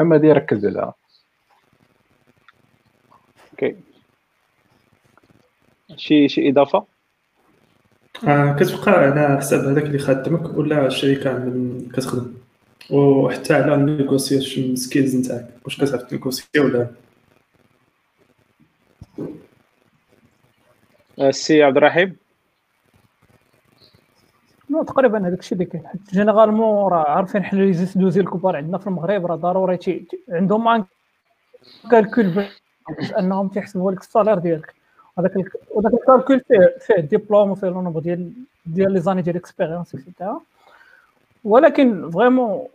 المهم 0.00 0.12
هادي 0.12 0.32
ركز 0.32 0.66
عليها 0.66 0.94
okay. 3.52 3.76
شي 5.96 6.28
شي 6.28 6.48
إضافة؟ 6.48 6.86
آه، 8.28 8.56
كتبقى 8.60 8.92
على 8.92 9.36
حساب 9.38 9.60
هذاك 9.60 9.82
اللي 9.84 9.98
خدمك 9.98 10.58
ولا 10.58 10.86
الشركة 10.86 11.32
من 11.32 11.88
كتخدم؟ 11.92 12.34
وحتى 12.90 13.54
على 13.54 13.74
ال 13.74 13.82
negotiation 13.82 14.76
skills 14.76 15.16
نتاعك. 15.16 15.48
واش 15.64 15.76
كتعرف 15.84 16.02
تـ 16.02 16.08
négocie 16.08 16.48
ولا؟ 16.58 16.78
لا. 19.18 19.26
آه، 21.18 21.28
السي 21.28 21.62
عبد 21.62 21.76
الرحيم. 21.76 22.16
Non 24.70 24.82
تقريبا 24.82 25.28
هذاك 25.28 25.38
الشيء 25.38 25.52
اللي 25.58 25.64
كاين. 25.64 25.86
حيت 25.86 26.00
généralement 26.12 26.92
راه 26.92 27.10
عارفين 27.10 27.44
حنا 27.44 27.58
les 27.60 27.72
ESN 27.72 27.93
دوزي 27.93 28.20
الكبار 28.20 28.56
عندنا 28.56 28.78
في 28.78 28.86
المغرب 28.86 29.26
راه 29.26 29.36
ضروري 29.36 29.76
تي 29.76 30.06
عندهم 30.28 30.68
un 30.68 30.84
calcul 31.90 32.30
باش 32.30 33.12
انهم 33.18 33.48
تيحسبوا 33.48 33.92
لك 33.92 34.00
ال 34.00 34.05
salaire 34.05 34.38
ديالك. 34.38 34.74
هذاك 35.18 35.32
وذاك 35.74 35.94
ال 35.94 36.01
calcul 36.01 36.40
فيه 36.40 36.74
فيه 36.80 36.94
الدبلوم 36.94 37.50
وفيه 37.50 37.66
le 37.68 37.82
nombre 37.82 38.00
ديال 38.00 38.32
ديال 38.66 38.92
les 38.92 39.00
années 39.00 39.22
ديال 39.22 39.36
expérience 39.36 39.94
et 39.94 40.05
cetera 40.05 40.40
ولكن 41.44 42.10
vraiment 42.10 42.66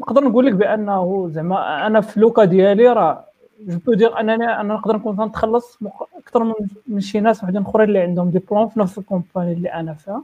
نقدر 0.00 0.24
نقول 0.24 0.46
لك 0.46 0.52
بأنه 0.52 1.28
زعما 1.32 1.86
أنا 1.86 2.00
في 2.00 2.20
le 2.20 2.30
cas 2.30 2.44
ديالي 2.44 2.88
راه 2.88 3.24
je 3.60 3.78
peux 3.78 3.94
dire 3.94 4.20
انني 4.20 4.60
أنا 4.60 4.74
نقدر 4.74 4.96
نكون 4.96 5.16
تنتخلص 5.16 5.78
أكثر 6.18 6.54
من 6.88 7.00
شي 7.00 7.20
ناس 7.20 7.44
وحدين 7.44 7.62
أخرين 7.62 7.88
اللي 7.88 7.98
عندهم 8.00 8.30
ديبلوم 8.30 8.68
في 8.68 8.80
نفس 8.80 8.98
ال 8.98 9.03
compagnie 9.03 9.52
اللي 9.52 9.68
أنا 9.72 9.94
فيها. 9.94 10.22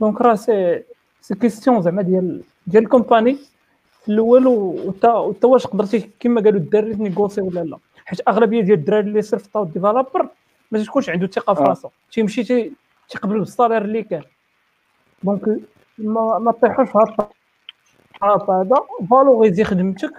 donc 0.00 0.20
راه 0.20 0.34
c'est 0.34 0.82
c'est 1.20 1.34
question 1.34 1.82
زعما 1.82 2.02
ديال 2.02 2.42
ديال 2.66 2.82
ال 2.84 2.89
compagnie 2.89 3.34
في 4.02 4.08
الأول 4.12 4.46
وتا 4.46 5.12
وتا 5.14 5.48
واش 5.48 5.66
قدرتي 5.66 6.10
كما 6.20 6.40
قالوا 6.40 6.60
الدراري 6.60 6.94
négocier 6.94 7.40
ولا 7.40 7.60
لا 7.60 7.78
حيت 8.04 8.20
اغلبيه 8.28 8.60
ديال 8.62 8.78
الدراري 8.78 9.08
اللي 9.08 9.22
صيفطوا 9.22 9.64
développeur 9.64 10.28
ما 10.70 10.82
تكونش 10.84 11.10
عنده 11.10 11.26
ثقة 11.26 11.54
في 11.54 11.60
آه. 11.60 11.64
راسو. 11.64 11.88
تيمشي 12.12 12.44
تي- 12.44 12.72
تيقبل 13.08 13.38
بال 13.38 13.48
salaire 13.48 13.82
اللي 13.82 14.02
كان. 14.02 14.22
donc 15.22 15.60
ما 15.98 16.38
ما 16.38 16.52
طيحوش 16.52 16.88
في 16.90 16.98
هاد 16.98 17.08
ال 17.08 17.36
trap 17.36 18.50
هذا 18.50 18.76
valoriser 19.10 19.64
خدمتك. 19.64 20.12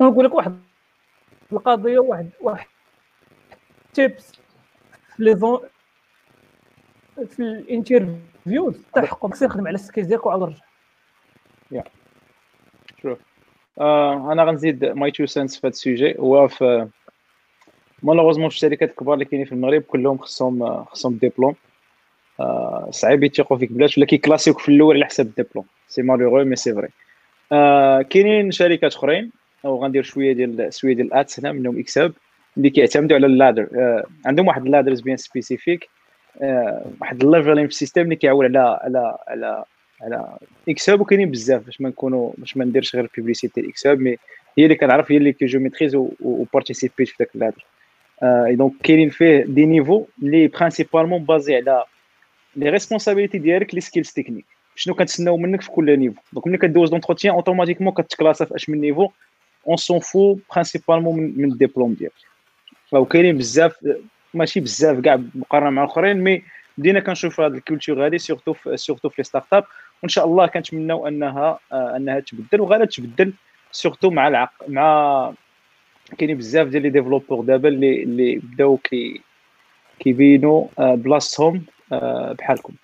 ونقول 0.00 0.24
لك 0.24 0.34
واحد 0.34 0.60
القضية 1.52 1.98
واحد 1.98 2.30
واحد 2.40 2.66
tips 3.94 4.32
في 5.16 5.22
les 5.24 5.34
في 7.26 7.42
ال 7.42 7.55
interview 7.55 8.74
تحقق 8.94 9.30
تخدم 9.30 9.66
على 9.66 9.74
ال 9.74 9.79
skills 9.79 10.06
ديالك 10.06 10.26
وعاود 10.26 10.42
رجع 10.42 11.82
آه 13.80 14.32
أنا 14.32 14.44
غنزيد 14.44 14.84
my 14.84 15.10
two 15.10 15.26
cents 15.26 15.60
في 15.60 15.66
هذا 15.66 15.72
ال 15.72 15.79
sujet. 15.79 16.18
هو 16.18 16.48
في 16.48 16.88
malheureusement 18.02 18.48
في 18.48 18.54
الشركات 18.54 18.90
الكبار 18.90 19.14
اللي 19.14 19.24
كاينين 19.24 19.46
في 19.46 19.52
المغرب 19.52 19.82
كلهم 19.82 20.18
خصهم 20.18 20.84
خصهم 20.84 21.14
ديبلوم 21.14 21.54
آه 22.40 22.88
صعيب 22.90 23.24
يثيقوا 23.24 23.56
فيك 23.56 23.72
بلاش 23.72 23.98
ولا 23.98 24.06
كيكلاسيوك 24.06 24.58
في 24.58 24.68
الأول 24.68 24.96
على 24.96 25.04
حساب 25.04 25.26
الدبلوم 25.26 25.64
سي 25.88 26.02
مالوغو 26.02 26.44
مي 26.44 26.56
سي 26.56 26.74
فري 26.74 26.88
كاينين 28.04 28.50
شركات 28.50 28.94
أخرين. 28.94 29.30
أو 29.64 29.84
غندير 29.84 30.02
شوية 30.02 30.32
ديال 30.32 30.74
شوية 30.74 30.94
ديال 30.94 31.06
الاتس 31.06 31.40
هنا 31.40 31.52
منهم 31.52 31.78
اكساب 31.78 32.12
اللي 32.56 32.70
كيعتمدوا 32.70 33.16
على 33.16 33.26
اللادر 33.26 33.68
عندهم 34.26 34.46
واحد 34.48 34.66
اللادرز 34.66 35.00
بيان 35.00 35.16
سبيسيفيك 35.16 35.88
واحد 37.00 37.24
الليفلين 37.24 37.66
في 37.66 37.72
السيستم 37.72 38.02
اللي 38.02 38.16
كيعول 38.16 38.44
على 38.44 38.78
على 38.82 39.16
على 39.28 39.64
على 40.02 40.36
إكساب 40.68 41.00
وكاينين 41.00 41.30
بزاف 41.30 41.66
باش 41.66 41.80
ما 41.80 41.88
نكونوا 41.88 42.32
باش 42.38 42.56
ما 42.56 42.64
نديرش 42.64 42.96
غير 42.96 43.10
بيبليسيتي 43.16 43.60
الاكساب 43.60 44.00
مي 44.00 44.16
هي 44.58 44.64
اللي 44.64 44.74
كنعرف 44.74 45.12
هي 45.12 45.16
اللي 45.16 45.32
كي 45.32 45.46
جو 45.46 45.60
ميتريز 45.60 45.96
وبارتيسيبيت 46.20 47.08
في 47.08 47.14
ذاك 47.20 47.30
اللادر 47.34 47.64
آه 48.22 48.50
دونك 48.50 48.72
كاينين 48.82 49.10
فيه 49.10 49.44
des 49.44 49.66
niveaux 49.66 50.06
اللي 50.22 50.46
principalement 50.48 51.24
basés 51.24 51.56
على 51.56 51.84
les 52.56 52.70
responsabilités 52.70 53.38
ديالك 53.38 53.74
les 53.74 53.80
skills 53.80 54.10
techniques 54.10 54.46
شنو 54.76 54.94
كنتسناو 54.94 55.36
منك 55.36 55.62
في 55.62 55.70
كل 55.70 55.98
niveau 55.98 56.20
donc 56.32 56.46
ملي 56.46 56.58
كدوز 56.58 56.90
l'entretien 56.90 57.34
automatiquement 57.34 57.92
كتكلاسا 57.92 58.44
في 58.44 58.56
اش 58.56 58.68
من 58.68 58.80
niveau 58.80 59.08
on 59.68 59.76
s'en 59.76 59.98
fout 59.98 60.38
principalement 60.52 61.16
من, 61.16 61.32
من 61.36 61.52
الدبلوم 61.52 61.94
ديالك. 61.94 62.12
وكاينين 62.92 63.38
بزاف 63.38 63.76
ماشي 64.34 64.60
بزاف 64.60 65.00
كاع 65.00 65.20
مقارنة 65.34 65.70
مع 65.70 65.84
الاخرين 65.84 66.16
mais 66.16 66.42
بدينا 66.78 67.00
كنشوف 67.00 67.40
هذا 67.40 67.56
ال 67.56 67.62
culture 67.62 68.06
هذه 68.06 68.16
surtout 68.16 68.52
في 68.52 68.76
surtout 68.76 69.08
في 69.08 69.14
les 69.18 69.24
startups 69.24 69.64
وإن 70.02 70.08
شاء 70.08 70.24
الله 70.24 70.46
كنتمناو 70.46 71.08
أنها 71.08 71.58
آه 71.72 71.96
أنها 71.96 72.20
تبدل 72.20 72.60
وغادا 72.60 72.84
تبدل 72.84 73.32
surtout 73.72 74.10
مع 74.10 74.28
العق 74.28 74.52
مع 74.68 75.32
كاينين 76.18 76.36
بزاف 76.36 76.68
ديال 76.68 76.82
les 76.82 76.90
développeurs 76.90 77.44
دابا 77.44 77.68
اللي 77.68 78.02
اللي 78.02 78.36
بداو 78.36 78.76
كي 78.76 79.20
كيبينوا 79.98 80.66
آه 80.78 80.94
بلاصتهم 80.94 81.64
آه 81.92 82.32
بحالكم. 82.32 82.74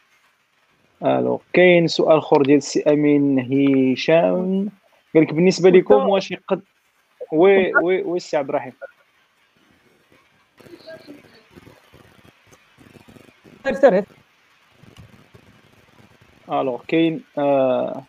Alors 1.03 1.41
كاين 1.53 1.87
سؤال 1.87 2.19
آخر 2.19 2.43
ديال 2.43 2.57
السي 2.57 2.83
أمين 2.83 3.39
هشام. 3.39 4.69
قال 5.15 5.23
لك 5.23 5.35
بالنسبة 5.35 5.71
لكم 5.71 6.09
واش 6.09 6.31
يقد 6.31 6.63
oui 7.33 7.73
oui 7.83 8.03
oui 8.03 8.17
السي 8.17 8.37
عبد 8.37 8.49
الرحيم. 8.49 8.73
سير 13.67 13.75
سير 13.75 14.05
Alors 16.49 16.83
كاين 16.89 17.23
آه 17.39 18.03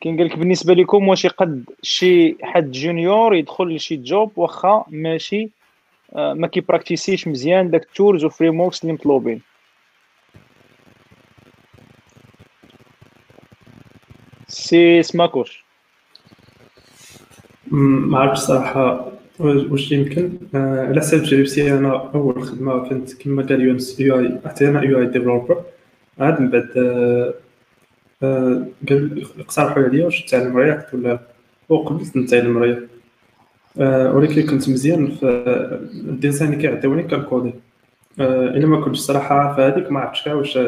كاين 0.00 0.16
قال 0.16 0.26
لك 0.26 0.38
بالنسبة 0.38 0.74
لكم 0.74 1.08
واش 1.08 1.24
يقد 1.24 1.64
شي 1.82 2.36
حد 2.44 2.70
junior 2.70 3.34
يدخل 3.34 3.74
لشي 3.74 3.96
job 3.96 4.32
واخا 4.36 4.84
ماشي 4.88 5.50
آه 6.16 6.32
ما 6.32 6.46
كي 6.46 6.59
practice 6.59 7.09
يش 7.09 7.28
مزيان 7.28 7.70
داك 7.70 7.82
ال 7.82 7.88
tools 7.88 8.18
و 8.18 8.24
frameworks 8.24 8.82
اللي 8.82 8.92
مطلوبين. 8.92 9.42
سي 14.48 15.02
سماكوش. 15.02 15.64
ما 17.70 18.18
عرفتش 18.18 18.38
صراحة. 18.38 19.10
واش 19.40 19.92
يمكن؟ 19.92 20.38
آه، 20.54 20.86
على 20.86 21.00
حسب 21.00 21.22
تجربتي 21.22 21.72
أنا 21.72 22.10
أول 22.14 22.42
خدمة 22.42 22.88
كانت 22.88 23.22
كما 23.22 23.42
قال 23.42 23.60
يونس 23.60 24.00
UI 24.00 24.38
حتى 24.44 24.68
أنا 24.68 24.84
UI 24.84 25.00
developer 25.00 25.62
عاد 26.18 26.40
من 26.40 26.50
بعد 26.50 26.70
آه، 26.76 27.34
آه، 28.22 28.66
قال 28.88 29.26
اقترحوا 29.40 29.82
عليا 29.82 30.04
واش 30.04 30.24
نتعلم 30.24 30.56
React 30.56 30.94
ولا 30.94 31.18
وقبلت 31.68 32.16
نتعلم 32.16 32.58
React 32.58 32.88
ولكن 34.14 34.42
كنت 34.46 34.68
مزيان 34.68 35.10
في 35.10 35.26
ال 35.94 36.02
design 36.02 36.52
اللي 36.52 36.62
كيعطيوني 36.62 37.02
كن 37.02 37.19
codi 37.19 37.54
إلا 38.20 38.66
ما 38.66 38.80
كنتش 38.80 38.98
صراحة 38.98 39.34
عارف 39.40 39.60
هذيك 39.60 39.92
ما 39.92 40.00
عرفتش 40.00 40.26
واش 40.26 40.58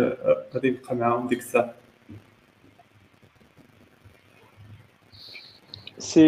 غادي 0.54 0.70
نبقى 0.70 0.96
معاهم 0.96 1.28
ديك 1.28 1.38
الساعة. 1.38 1.74
سي 5.98 6.20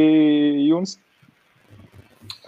يونس؟ 0.68 1.01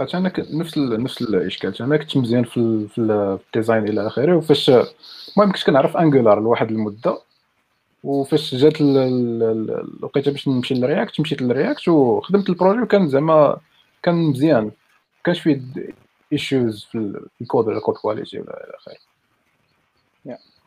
أنا 0.00 0.32
نفس 0.38 0.76
ال... 0.76 1.02
نفس 1.02 1.22
الإشكال. 1.22 1.82
أنا 1.82 1.96
كنت 1.96 2.16
مزيان 2.16 2.44
في 2.44 2.56
ال... 2.56 2.88
في 2.88 2.98
ال 3.46 3.52
design 3.52 3.88
إلى 3.88 4.06
آخره 4.06 4.36
وفاش 4.36 4.70
المهم 4.70 5.52
كنت 5.52 5.64
كنعرف 5.64 5.96
Angular 5.96 6.40
لواحد 6.40 6.70
المدة 6.70 7.18
وفاش 8.04 8.54
جات 8.54 8.80
الوقيته 8.80 10.30
باش 10.30 10.48
نمشي 10.48 10.74
لل 10.74 10.87
React 10.87 11.20
مشيت 11.20 11.42
للرياكت 11.42 11.88
وخدمت 11.88 12.48
ال 12.48 12.53
projet 12.53 12.82
وكان 12.82 13.08
زعما 13.08 13.60
كان 14.02 14.14
مزيان. 14.14 14.70
كانش 15.24 15.40
فيه 15.40 15.62
issues 16.32 16.84
في 16.84 17.20
الكود 17.40 17.66
ولا 17.66 17.76
ال 17.76 17.80
code 17.80 17.94
quality 17.94 18.38
ولا 18.38 18.64
إلى 18.64 18.72
آخره. 18.76 18.96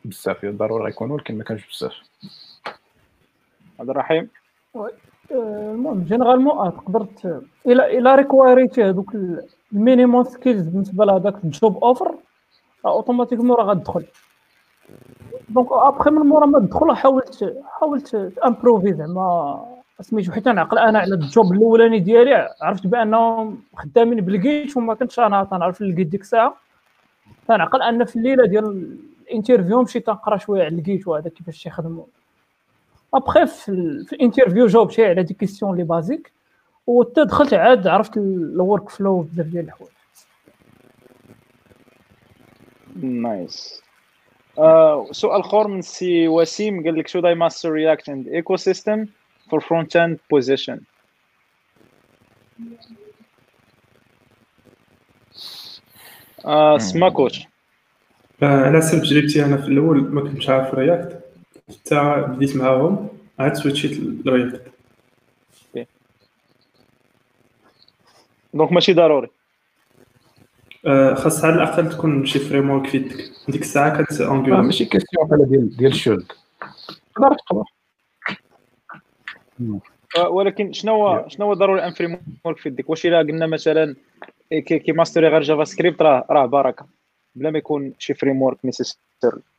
بزاف 0.04 0.44
ضروري 0.44 0.90
يكون 0.90 1.10
ولكن 1.10 1.38
ما 1.38 1.44
كانش 1.44 1.66
بزاف. 1.68 1.92
عبد 3.80 3.90
الرحيم؟ 3.90 4.28
المهم 5.30 6.04
généralement 6.04 6.72
تقدر 6.72 7.06
إلى 7.66 7.98
إلى 7.98 8.14
require 8.14 8.63
يتي 8.63 8.84
هذوك 8.84 9.16
ال 9.72 9.78
minimum 9.78 10.24
skills 10.24 10.68
بالنسبة 10.68 11.04
لهذاك 11.04 11.44
ال 11.44 11.54
job 11.54 11.84
offer 11.84 12.14
automatiquement 12.86 13.56
راه 13.56 13.64
غتدخل. 13.64 14.04
donc 15.48 15.68
après 15.72 16.10
من 16.10 16.26
مورا 16.26 16.46
ما 16.46 16.58
تدخل 16.58 16.96
حاولت 16.96 17.56
حاولت 17.80 18.14
improve 18.46 18.86
ي 18.86 18.92
زعما 18.94 19.64
سميتو 20.00 20.32
حيت 20.32 20.48
نعقل 20.48 20.78
أنا 20.78 20.98
على 20.98 21.14
ال 21.14 21.23
job 21.23 21.52
الأولاني 21.52 21.98
ديالي 21.98 22.48
عرفت 22.62 22.86
بأنهم 22.86 23.62
خدامين 23.76 24.20
بال 24.20 24.42
Git 24.42 24.76
وما 24.76 24.94
كنتش 24.94 25.20
أنا 25.20 25.44
تنعرف 25.44 25.82
ال 25.82 25.88
Git 25.88 26.06
ديك 26.06 26.20
الساعة. 26.20 26.54
تنعقل 27.48 27.82
أن 27.82 28.04
في 28.04 28.16
الليلة 28.16 28.46
ديال 28.46 28.96
ال 29.28 29.33
interview 29.33 29.82
مشيت 29.82 30.06
تنقرا 30.06 30.36
شوية 30.36 30.64
على 30.64 30.74
ال 30.74 30.82
Git 30.82 31.08
وهذا 31.08 31.30
كيفاش 31.30 31.62
تيخدموا 31.62 32.04
après 33.14 33.46
في, 33.46 33.68
ال 34.12 34.17
interview 34.17 34.66
جاوب 34.66 34.90
شي 34.90 35.04
على 35.06 35.22
des 35.22 35.34
questions 35.34 35.76
les 35.76 35.84
basiques 35.84 36.32
وتا 36.86 37.24
دخلت 37.24 37.54
عاد 37.54 37.86
عرفت 37.86 38.16
ال 38.16 38.88
workflow 38.88 39.20
بزاف 39.20 39.46
ديال 39.46 39.64
الحوايج 39.64 39.92
nice 43.02 43.82
سؤال 45.10 45.40
اخر 45.40 45.68
من 45.68 45.82
سي 45.82 46.28
وسيم 46.28 46.84
قال 46.84 46.98
لك 46.98 47.08
should 47.08 47.24
I 47.24 47.34
master 47.34 47.70
React 47.72 48.08
and 48.08 48.26
ecosystem 48.26 49.08
for 49.50 49.60
front 49.60 49.96
end 49.96 50.18
position 50.34 50.78
uh, 56.44 56.76
سماكوش 56.78 57.46
على 58.42 58.78
حسب 58.78 59.02
تجربتي 59.02 59.44
أنا 59.44 59.56
في 59.56 59.68
الأول 59.68 60.14
ما 60.14 60.20
كنتش 60.20 60.48
عارف 60.48 60.74
React 60.74 61.27
حتى 61.68 62.26
بديت 62.28 62.56
معاهم 62.56 63.08
عاد 63.38 63.54
switch 63.54 63.82
يت 63.82 63.92
لل 63.92 64.12
React 64.12 64.62
donc 68.54 68.72
ماشي 68.72 68.92
ضروري. 68.92 69.28
آه، 70.86 71.14
خاص 71.14 71.44
على 71.44 71.54
الأقل 71.54 71.88
تكون 71.88 72.26
شي 72.26 72.38
framework 72.38 72.86
في 72.86 72.96
يدك 72.96 73.30
ديك 73.48 73.62
الساعة 73.62 73.96
كانت 73.96 74.20
Angular. 74.20 74.62
ماشي 74.62 74.84
question 74.84 75.26
بحال 75.26 75.48
ديال 75.50 75.76
ديال 75.76 75.92
ال 75.92 75.98
should 75.98 76.32
تقدر 77.14 77.36
تقدر 77.48 77.64
ولكن 80.16 80.72
شنو 80.72 80.92
هو 80.92 81.24
شنو 81.28 81.46
هو 81.46 81.54
ضروري 81.54 81.84
un 81.84 81.92
framework 81.92 82.58
في 82.58 82.68
يدك 82.68 82.90
واش 82.90 83.06
إلا 83.06 83.18
قلنا 83.18 83.46
مثلا 83.46 83.96
كي 84.66 84.92
ماستري 84.92 85.28
غير 85.28 85.42
JavaScript 85.42 86.02
راه 86.02 86.26
راه 86.30 86.46
بركه 86.46 86.86
بلا 87.34 87.50
ما 87.50 87.58
يكون 87.58 87.94
شي 87.98 88.14
framework 88.14 88.58
necessarily 88.64 88.98
آه، 89.24 89.57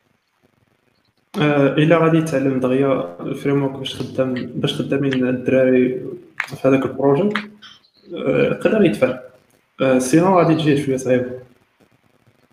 إلا 1.37 1.97
غادي 1.97 2.21
تعلم 2.21 2.59
دغيا 2.59 3.21
ال 3.21 3.63
framework 3.63 3.71
باش 3.71 3.95
خدام 3.95 4.33
باش 4.33 4.81
خدامين 4.81 5.27
الدراري 5.27 6.05
في 6.37 6.67
هذاك 6.67 6.85
ال 6.85 6.93
projet 6.93 7.41
آه، 8.13 8.43
يقدر 8.43 8.85
يدفع 8.85 9.19
آه، 9.81 9.99
sinon 9.99 10.39
غادي 10.39 10.55
تجي 10.55 10.83
شوية 10.83 10.97
صعيبه 10.97 11.39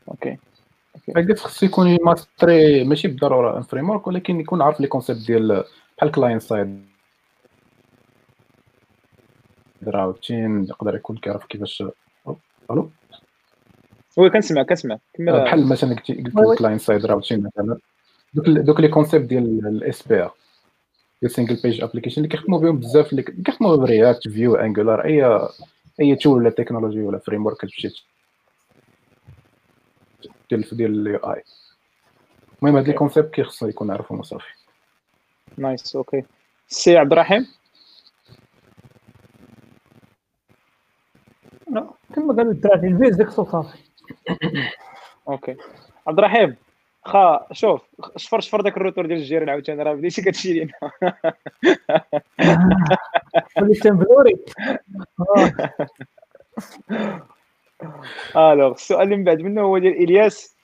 Okay. 0.09 0.37
قلت 1.17 1.39
خصو 1.39 1.67
يكون 1.67 1.99
ماستري 2.03 2.85
ماشي 2.85 3.09
بالضرورة 3.09 3.61
framework 3.61 4.07
ولكن 4.07 4.41
يكون 4.41 4.63
عارف 4.63 4.81
les 4.81 4.87
concepts 4.87 5.27
ديال 5.27 5.65
بحال 5.99 6.11
client-side 6.11 6.87
routing 9.87 10.65
يقدر 10.65 10.95
يكون 10.95 11.17
كيعرف 11.17 11.47
كيفاش 11.47 11.85
ألو؟ 12.71 12.91
Oui 14.17 14.31
كنسمع 14.31 14.63
كنسمع. 14.63 14.99
بحال 15.19 15.69
مثلا 15.69 15.97
قلت 16.37 16.59
client-side 16.59 17.07
routing 17.07 17.43
مثلا. 17.43 17.79
دوك 18.35 18.49
دوك 18.49 18.81
les 18.81 18.89
concepts 18.89 19.25
ديال 19.25 19.67
الاس 19.67 20.09
بي 20.09 20.23
ار 20.23 20.35
ديال 21.23 21.33
single 21.33 21.63
page 21.63 21.83
application 21.83 22.17
اللي 22.17 22.29
كيخدموا 22.29 22.59
بهم 22.59 22.79
بزاف 22.79 23.11
اللي 23.11 23.23
كيخدموا 23.23 23.77
ب 23.77 24.29
React 24.29 24.57
Vue 24.57 25.05
Angular 25.05 25.49
any 26.01 26.17
tool 26.17 26.39
ولا 26.39 26.51
تكنولوجي 26.51 27.03
ولا 27.03 27.19
framework 27.19 27.57
كتمشي 27.57 28.05
ديال 30.51 30.65
ديال 30.73 31.01
ال 31.01 31.17
UI 31.17 31.43
المهم 32.63 32.77
هاد 32.77 32.87
les 32.87 32.93
concepts 32.93 33.35
كيخصو 33.35 33.69
يكون 33.69 33.91
عارفهم 33.91 34.21
وصافي. 34.21 34.47
nice 35.59 35.97
okay 35.97 36.25
سي 36.69 36.97
عبد 36.97 37.13
الرحيم 37.13 37.47
كما 42.15 42.35
قالوا 42.37 42.53
الدراري 42.53 42.89
ال 42.89 42.95
basics 42.95 43.33
صافي 43.33 43.79
okay 45.29 45.57
عبد 46.07 46.19
الرحيم 46.19 46.57
خا 47.07 47.47
شوف 47.53 47.83
شفر 48.17 48.41
شفر 48.41 48.61
داك 48.61 48.77
الروتور 48.77 49.07
ديال 49.07 49.19
الجيران 49.19 49.49
عاوتاني 49.49 49.83
راه 49.83 49.95
بديتي 49.95 50.23
كتشي 50.23 50.53
لينا 50.53 50.73
وليت 53.57 53.87
blurry 53.87 54.39
Alors 58.37 58.73
السؤال 58.73 59.03
اللي 59.03 59.17
من 59.17 59.25
بعد 59.25 59.41
منه 59.41 59.61
هو 59.63 59.79
ديال 59.79 60.03
إلياس. 60.03 60.57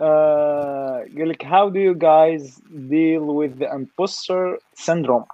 آه، 0.00 1.06
قال 1.18 1.28
لك 1.28 1.44
how 1.44 1.70
do 1.70 1.78
you 1.78 1.94
guys 1.94 2.60
deal 2.70 3.24
with 3.40 3.58
the 3.58 3.68
imposter 3.68 4.58
syndrome? 4.74 5.26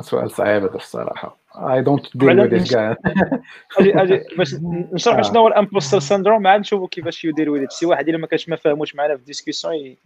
سؤال 0.00 0.30
صعيب 0.30 0.64
الصراحة. 0.64 1.36
I 1.54 1.80
don't 1.82 2.10
deal 2.18 2.36
with 2.36 2.50
this 2.50 2.70
guy. 2.70 2.96
أجي 3.78 4.02
أجي 4.02 4.20
باش 4.38 4.54
نشرح 4.92 5.22
شنو 5.22 5.40
هو 5.40 5.48
ال 5.48 5.54
imposter 5.54 5.98
syndrome 5.98 6.46
عاد 6.46 6.60
نشوفوا 6.60 6.88
كيفاش 6.88 7.24
يدير 7.24 7.50
with 7.50 7.66
شي 7.70 7.86
واحد 7.86 8.08
إلا 8.08 8.18
ما 8.18 8.26
كانش 8.26 8.48
ما 8.48 8.56
فاهموش 8.56 8.94
معنا 8.94 9.14
في 9.14 9.20
ال 9.20 9.27
discussion 9.27 9.96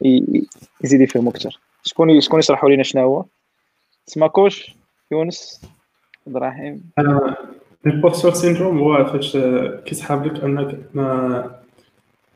يزيد 0.84 1.00
يفهم 1.00 1.28
أكثر. 1.28 1.58
شكون 1.84 2.20
شكون 2.20 2.38
يشرحوا 2.38 2.70
لنا 2.70 2.82
شنو 2.82 3.02
هو؟ 3.02 3.24
سماكوش 4.06 4.74
يونس؟ 5.10 5.60
عبد 6.26 6.36
الرحيم 6.36 6.82
ال 7.86 7.91
imposter 7.91 8.34
syndrome 8.34 8.78
هو 8.78 9.04
فاش 9.04 9.36
كيسحاب 9.84 10.26
لك 10.26 10.44
أنك 10.44 10.78
ما 10.94 11.50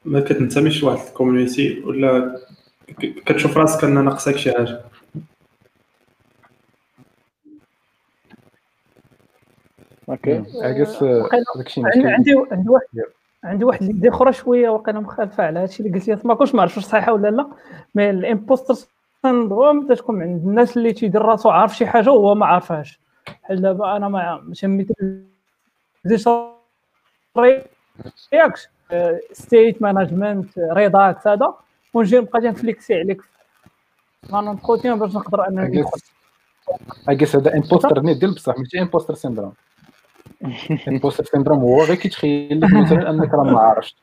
ما 0.05 0.21
كتنتميش 0.21 0.83
لواحد 0.83 1.07
ال 1.07 1.14
community 1.14 1.81
ولا 1.81 2.41
كتشوف 3.27 3.57
راسك 3.57 3.85
ان 3.85 4.05
ناقصك 4.05 4.37
شي 4.37 4.53
حاجة. 4.53 4.81
أوكي. 10.09 10.45
اجس 10.55 11.03
عندي 11.79 12.35
عندي 12.51 12.69
واحد 12.69 12.87
عندي 13.45 13.65
واحد 13.65 13.83
idée 13.83 14.09
أخرى 14.09 14.33
شوية 14.33 14.69
واقيلا 14.69 15.01
مخالفه 15.01 15.45
على 15.45 15.59
هادشي 15.59 15.83
اللي 15.83 15.99
قلتي 15.99 16.29
ما 16.29 16.35
كنتش 16.35 16.55
ما 16.55 16.63
عرفتش 16.63 16.77
واش 16.77 16.87
صحيحة 16.87 17.13
ولا 17.13 17.29
لا. 17.29 17.47
mais 17.95 18.11
ال 18.11 18.18
impostor 18.18 18.75
syndrome 19.23 19.95
تكون 19.95 20.23
عند 20.23 20.47
الناس 20.47 20.77
اللي 20.77 20.93
تيدير 20.93 21.23
راسو 21.23 21.51
عارف 21.51 21.77
شي 21.77 21.87
حاجة 21.87 22.11
وهو 22.11 22.35
ما 22.35 22.47
عارفهاش. 22.47 23.01
بحال 23.43 23.63
دابا 23.63 23.97
أنا 23.97 24.09
ما 24.09 24.43
سميت 24.53 24.89
React 27.39 28.31
ش 28.31 28.69
ستيت 29.33 29.83
مانجمنت 29.83 30.59
ريداكس 30.59 31.27
هذا 31.27 31.55
ونجي 31.95 32.19
نبقى 32.19 32.41
تنفليكسي 32.41 32.95
عليك. 32.95 33.23
ما 34.31 34.41
نونتروتيان 34.41 34.99
باش 34.99 35.15
نقدر 35.15 35.49
انني 35.49 35.85
اكيس 37.09 37.37
هذا 37.37 37.55
امبوستر 37.55 38.01
نيت 38.01 38.17
ديال 38.17 38.35
بصح 38.35 38.59
ماشي 38.59 38.81
امبوستر 38.81 39.15
سيندروم 39.15 39.53
امبوستر 40.89 41.25
سيندروم 41.25 41.59
هو 41.59 41.83
غير 41.83 41.97
كيتخيل 41.97 42.61
لك 42.61 42.73
مثلا 42.73 43.09
أنك 43.11 43.35
راه 43.35 43.45
ما 43.45 43.61
عارفش. 43.61 43.97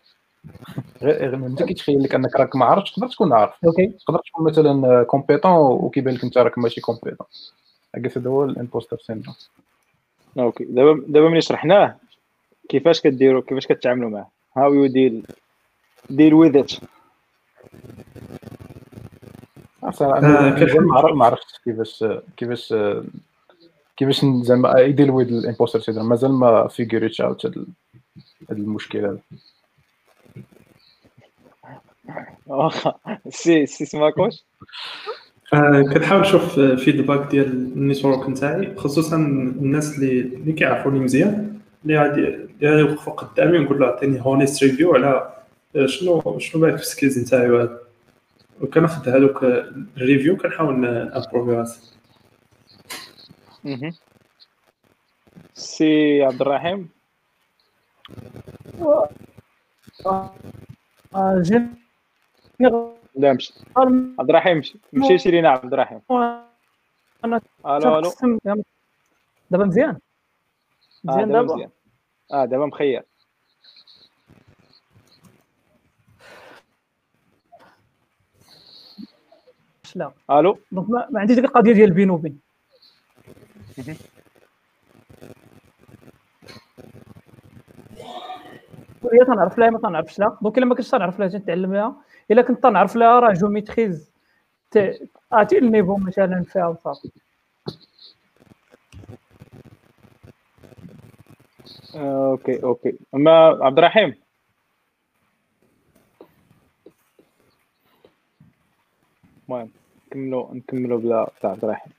غير 1.01 1.35
أنت 1.35 1.63
كيتخيل 1.63 2.03
لك 2.03 2.15
أنك 2.15 2.35
راك 2.35 2.55
ما 2.55 2.65
عارفش 2.65 2.91
تقدر 2.91 3.07
تكون 3.07 3.33
عارف. 3.33 3.53
أوكي. 3.65 3.87
تقدر 3.87 4.19
تكون 4.19 4.45
مثلا 4.45 5.03
كومبيتون 5.03 5.51
وكيبان 5.51 6.13
لك 6.13 6.23
أنت 6.23 6.37
راك 6.37 6.57
ماشي 6.57 6.81
كومبيتون. 6.81 7.27
اكيس 7.95 8.17
هذا 8.17 8.29
هو 8.29 8.43
الامبوستر 8.43 8.97
سيندروم 8.97 9.35
okay. 10.39 10.63
دابا 10.63 11.03
دابا 11.07 11.29
ملي 11.29 11.41
شرحناه؟ 11.41 11.95
كيفاش 12.69 13.01
كديروا 13.01 13.41
كيفاش 13.41 13.67
كتعاملوا 13.67 14.09
معاه؟ 14.09 14.27
how 14.57 14.73
you 14.73 14.85
deal 14.85 15.25
deal 16.09 16.33
with 16.33 16.55
it 16.55 16.71
ما 21.13 21.25
عرفتش 21.25 21.59
كيفاش 21.65 22.05
كيفاش 22.37 22.73
كيفاش 23.99 24.25
زعما 24.41 24.79
يدير 24.79 25.11
with 25.11 25.27
ال 25.27 25.33
impostor 25.33 25.79
syndrome 25.79 26.09
مازال 26.09 26.31
ما 26.31 26.67
figuريتش 26.67 27.21
out 27.21 27.45
هذا 27.45 27.55
المشكل 28.51 28.99
هذا. 28.99 29.19
واخا 32.47 32.93
سي 33.29 33.65
سي 33.65 33.85
سماكوش 33.85 34.45
آه، 35.53 35.81
كنحاول 35.93 36.21
نشوف 36.21 36.59
feedback 36.59 37.31
ديال 37.31 37.45
ال 37.45 37.56
network 37.56 38.29
نتاعي 38.29 38.75
خصوصا 38.75 39.15
الناس 39.15 39.95
اللي 39.95 40.21
اللي 40.21 40.53
كيعرفوني 40.53 40.99
مزيان 40.99 41.59
اللي 41.83 41.97
غادي 41.99 42.27
اللي 42.27 42.69
غادي 42.69 42.81
يوقفوا 42.81 43.13
قدامي 43.13 43.57
ونقول 43.57 43.79
له 43.79 43.87
عطيني 43.87 44.21
honest 44.21 44.63
review 44.63 44.95
على 44.95 45.33
آه، 45.75 45.85
شنو 45.85 46.39
شنو 46.39 46.61
بالك 46.61 46.75
في 46.75 46.81
ال 46.81 46.87
skills 46.87 47.19
نتاعي 47.19 47.49
وهذا. 47.49 47.79
وكناخذ 48.61 49.09
هذوك 49.09 49.43
ال 49.97 50.03
review 50.03 50.37
كنحاول 50.37 50.79
نimproveي 50.79 51.51
راسي. 51.51 51.98
سي 55.53 56.23
عبد 56.23 56.41
الرحيم. 56.41 56.89
آه، 60.05 60.33
لا 63.15 63.33
مش 63.33 63.53
عبد 64.19 64.29
الرحيم 64.29 64.57
مش- 64.57 64.77
مشيتي 64.93 65.31
لينا 65.31 65.49
عبد 65.49 65.73
الرحيم. 65.73 66.01
أنا 67.25 67.41
ألو 67.65 67.99
ألو. 67.99 68.09
دابا 69.51 69.65
مزيان. 69.65 69.89
آه، 69.89 69.97
مزيان 71.03 71.27
دابا 71.31 71.47
آه 72.33 72.45
دابا 72.45 72.65
مخير. 72.65 73.03
لا. 79.95 80.11
ألو. 80.31 80.59
دونك 80.71 80.89
ما, 80.89 81.07
ما 81.11 81.19
عنديش 81.19 81.35
ديك 81.35 81.45
القضية 81.45 81.73
ديال 81.73 81.91
بين 81.91 82.09
وبين. 82.09 82.39
هي 89.13 89.25
تنعرف 89.25 89.57
لها 89.57 89.69
ما 89.69 89.79
تنعرفش 89.79 90.19
لها 90.19 90.37
donc 90.41 90.57
إلا 90.57 90.65
ما 90.65 90.75
كنتش 90.75 90.89
تنعرف 90.89 91.19
لها 91.19 91.27
تنتعلمها 91.27 91.95
إلا 92.31 92.41
كنت 92.41 92.63
تنعرف 92.63 92.95
لها 92.95 93.19
راه 93.19 93.33
je 93.33 93.47
maîtrise 93.47 94.11
ت- 94.71 95.09
عرفتي 95.31 95.57
ال 95.57 95.63
niveau 95.63 95.97
مثلا 95.97 96.43
فيها 96.43 96.67
وصافي. 96.67 97.09
آه، 101.95 102.31
okay 102.31 102.63
okay. 102.63 102.93
ما 103.13 103.57
عبد 103.61 103.77
الرحيم. 103.77 104.15
المهم 109.49 109.69
نكملوا 110.07 110.53
نكملوا 110.55 110.99
بلا 110.99 111.31
بلا 111.43 111.51
عبد 111.51 111.63
الرحيم. 111.63 111.93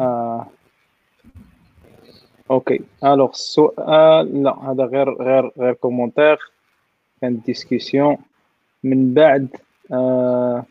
آه. 0.00 0.46
أوكي. 2.50 2.80
الوغ 3.04 3.30
السؤال 3.30 4.42
لا 4.42 4.70
هذا 4.70 4.84
غير 4.84 5.22
غير 5.22 5.52
غير 5.58 5.72
كومونتير 5.72 6.38
كان 7.20 7.40
ديسكسيون 7.40 8.16
من 8.84 9.14
بعد 9.14 9.48
آه. 9.92 10.64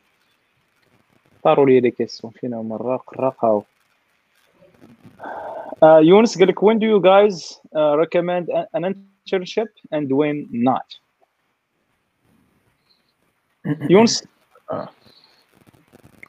طاروا 1.43 1.65
لي 1.65 1.79
لي 1.79 1.91
كيسيون 1.91 2.33
فين 2.33 2.53
هما 2.53 2.75
الراقه 2.75 3.63
Uh, 5.77 6.01
Yunus 6.01 6.39
قال 6.39 6.47
لك 6.47 6.59
when 6.59 6.79
do 6.79 6.85
you 6.87 6.99
guys 6.99 7.59
uh, 7.75 7.95
recommend 7.97 8.49
an 8.73 8.83
internship 8.83 9.67
and 9.91 10.11
when 10.11 10.47
not? 10.51 10.99
يونس؟ 13.89 14.27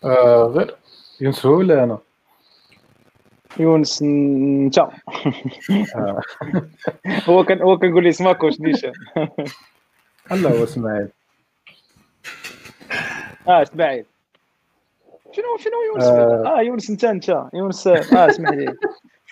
آه 0.05 0.43
غير. 0.55 0.77
يونس 1.21 1.47
هو 1.47 1.53
ولا 1.59 1.85
أنا؟ 1.85 1.99
يونس 3.59 4.03
انت 4.03 4.79
آه. 4.79 4.93
هو 7.29 7.45
كان 7.45 7.63
هو 7.63 7.79
كنقول 7.79 8.05
لي 8.05 8.13
سماك 8.13 8.43
واش 8.43 8.61
نيشان 8.61 8.93
الله 10.33 10.59
هو 10.59 10.65
إسماعيل. 10.65 11.09
آه 13.49 13.63
إسماعيل. 13.63 14.05
شنو 15.33 15.45
شنو 15.59 15.83
يونس؟ 15.93 16.05
آه. 16.05 16.59
آه 16.59 16.63
يونس 16.63 16.91
انت 16.91 17.05
انت 17.05 17.45
يونس 17.55 17.87
آه 17.87 18.29
اسمح 18.31 18.51
لي. 18.51 18.75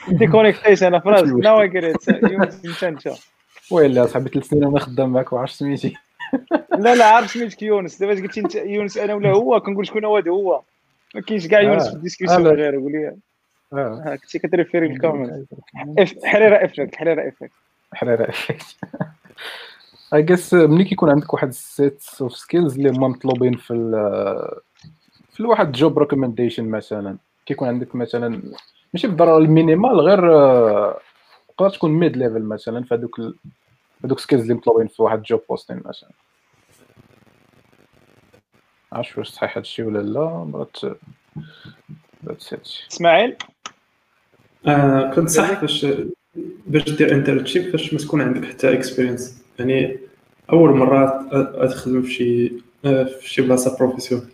ديكونيكتيش 0.09 0.82
أنا 0.88 0.98
في 0.98 1.09
راسي 1.09 1.32
ناو 1.32 1.60
اي 1.62 1.70
يونس 2.30 2.64
انت 2.64 2.84
انت 2.84 3.14
ويلا 3.70 4.06
صاحبي 4.06 4.28
ثلاث 4.30 4.44
سنين 4.44 4.64
وأنا 4.64 4.78
خدام 4.80 5.12
معاك 5.12 5.32
وعرفت 5.32 5.55
سميتي 5.55 5.94
لا 6.78 6.94
لا 6.94 7.05
عارف 7.05 7.30
سميتك 7.30 7.62
يونس. 7.62 7.98
دابا 7.98 8.12
قلتي 8.12 8.40
أنت؟ 8.40 8.55
يونس 8.55 8.98
أنا 8.98 9.14
ولا 9.14 9.30
هو؟ 9.32 9.60
كنقول 9.60 9.86
شكون 9.86 10.05
هو؟ 10.05 10.16
هذا 10.16 10.30
هو. 10.30 10.62
ما 11.14 11.20
كاينش 11.20 11.47
كاع 11.47 11.60
يونس 11.60 11.86
آه. 11.86 11.90
في 11.90 11.97
الديسكسيون 11.97 12.47
آه، 12.47 12.51
لا. 12.51 12.51
غير 12.51 12.76
قول 12.80 12.93
لي 12.93 13.16
آه. 13.72 13.76
آه، 14.06 14.16
كنتي 14.16 14.38
كتريفيري 14.38 14.86
الكومنت 14.86 15.48
حريرة 16.24 16.64
افكت 16.64 16.94
حريرة 16.97 17.28
افكت 17.28 17.52
حريرة 17.94 18.32
اي 20.14 20.22
جس 20.22 20.55
ملي 20.55 20.84
كيكون 20.84 21.10
عندك 21.10 21.34
واحد 21.34 21.48
السيت 21.48 22.05
اوف 22.20 22.36
سكيلز 22.36 22.76
اللي 22.76 22.90
هما 22.90 23.09
مطلوبين 23.09 23.56
في 23.56 23.72
ال 23.72 23.90
في 25.30 25.43
واحد 25.43 25.72
جوب 25.72 25.98
ريكومنديشن 25.98 26.68
مثلا. 26.68 27.16
كيكون 27.47 27.68
عندك 27.68 27.94
مثلا 27.94 28.43
ماشي 28.94 29.06
بالضروره 29.09 29.38
المينيمال 29.38 30.01
غير 30.01 30.34
آه، 30.36 30.98
تقدر 31.59 31.70
تكون 31.70 31.90
ميد 31.90 32.16
ليفل 32.16 32.43
مثلا 32.43 32.84
في 32.84 32.94
هذوك 32.94 33.18
ال- 33.18 33.34
هذوك 34.05 34.18
سكيلز 34.18 34.43
اللي 34.43 34.55
مطلوبين 34.55 34.86
في 34.86 35.02
واحد 35.02 35.22
جوب 35.22 35.40
بوستين 35.48 35.82
مثلا. 35.84 36.10
عرفت 38.93 39.18
واش 39.18 39.28
صحيح 39.28 39.56
هادشي 39.56 39.82
ولا 39.82 39.98
لا 39.98 40.44
بغات 40.44 40.76
ذاتس 42.26 42.52
ات 42.52 42.68
إسماعيل؟ 42.93 43.36
آه 44.66 45.10
كنت 45.14 45.28
صح 45.28 45.60
باش 45.60 45.86
باش 46.66 46.90
دير 46.90 47.14
انترنشيب 47.14 47.70
فاش 47.72 47.93
ما 47.93 47.98
تكون 47.98 48.20
عندك 48.22 48.44
حتى 48.44 48.72
اكسبيرينس 48.72 49.43
يعني 49.59 49.98
أول 50.52 50.70
مرة 50.76 51.28
تخدم 51.66 52.02
في 52.02 52.10
شي 52.12 52.52
آه، 52.84 53.05
في 53.05 53.28
شي 53.30 53.43
بلاصة 53.43 53.78
بروفيسيون 53.78 54.28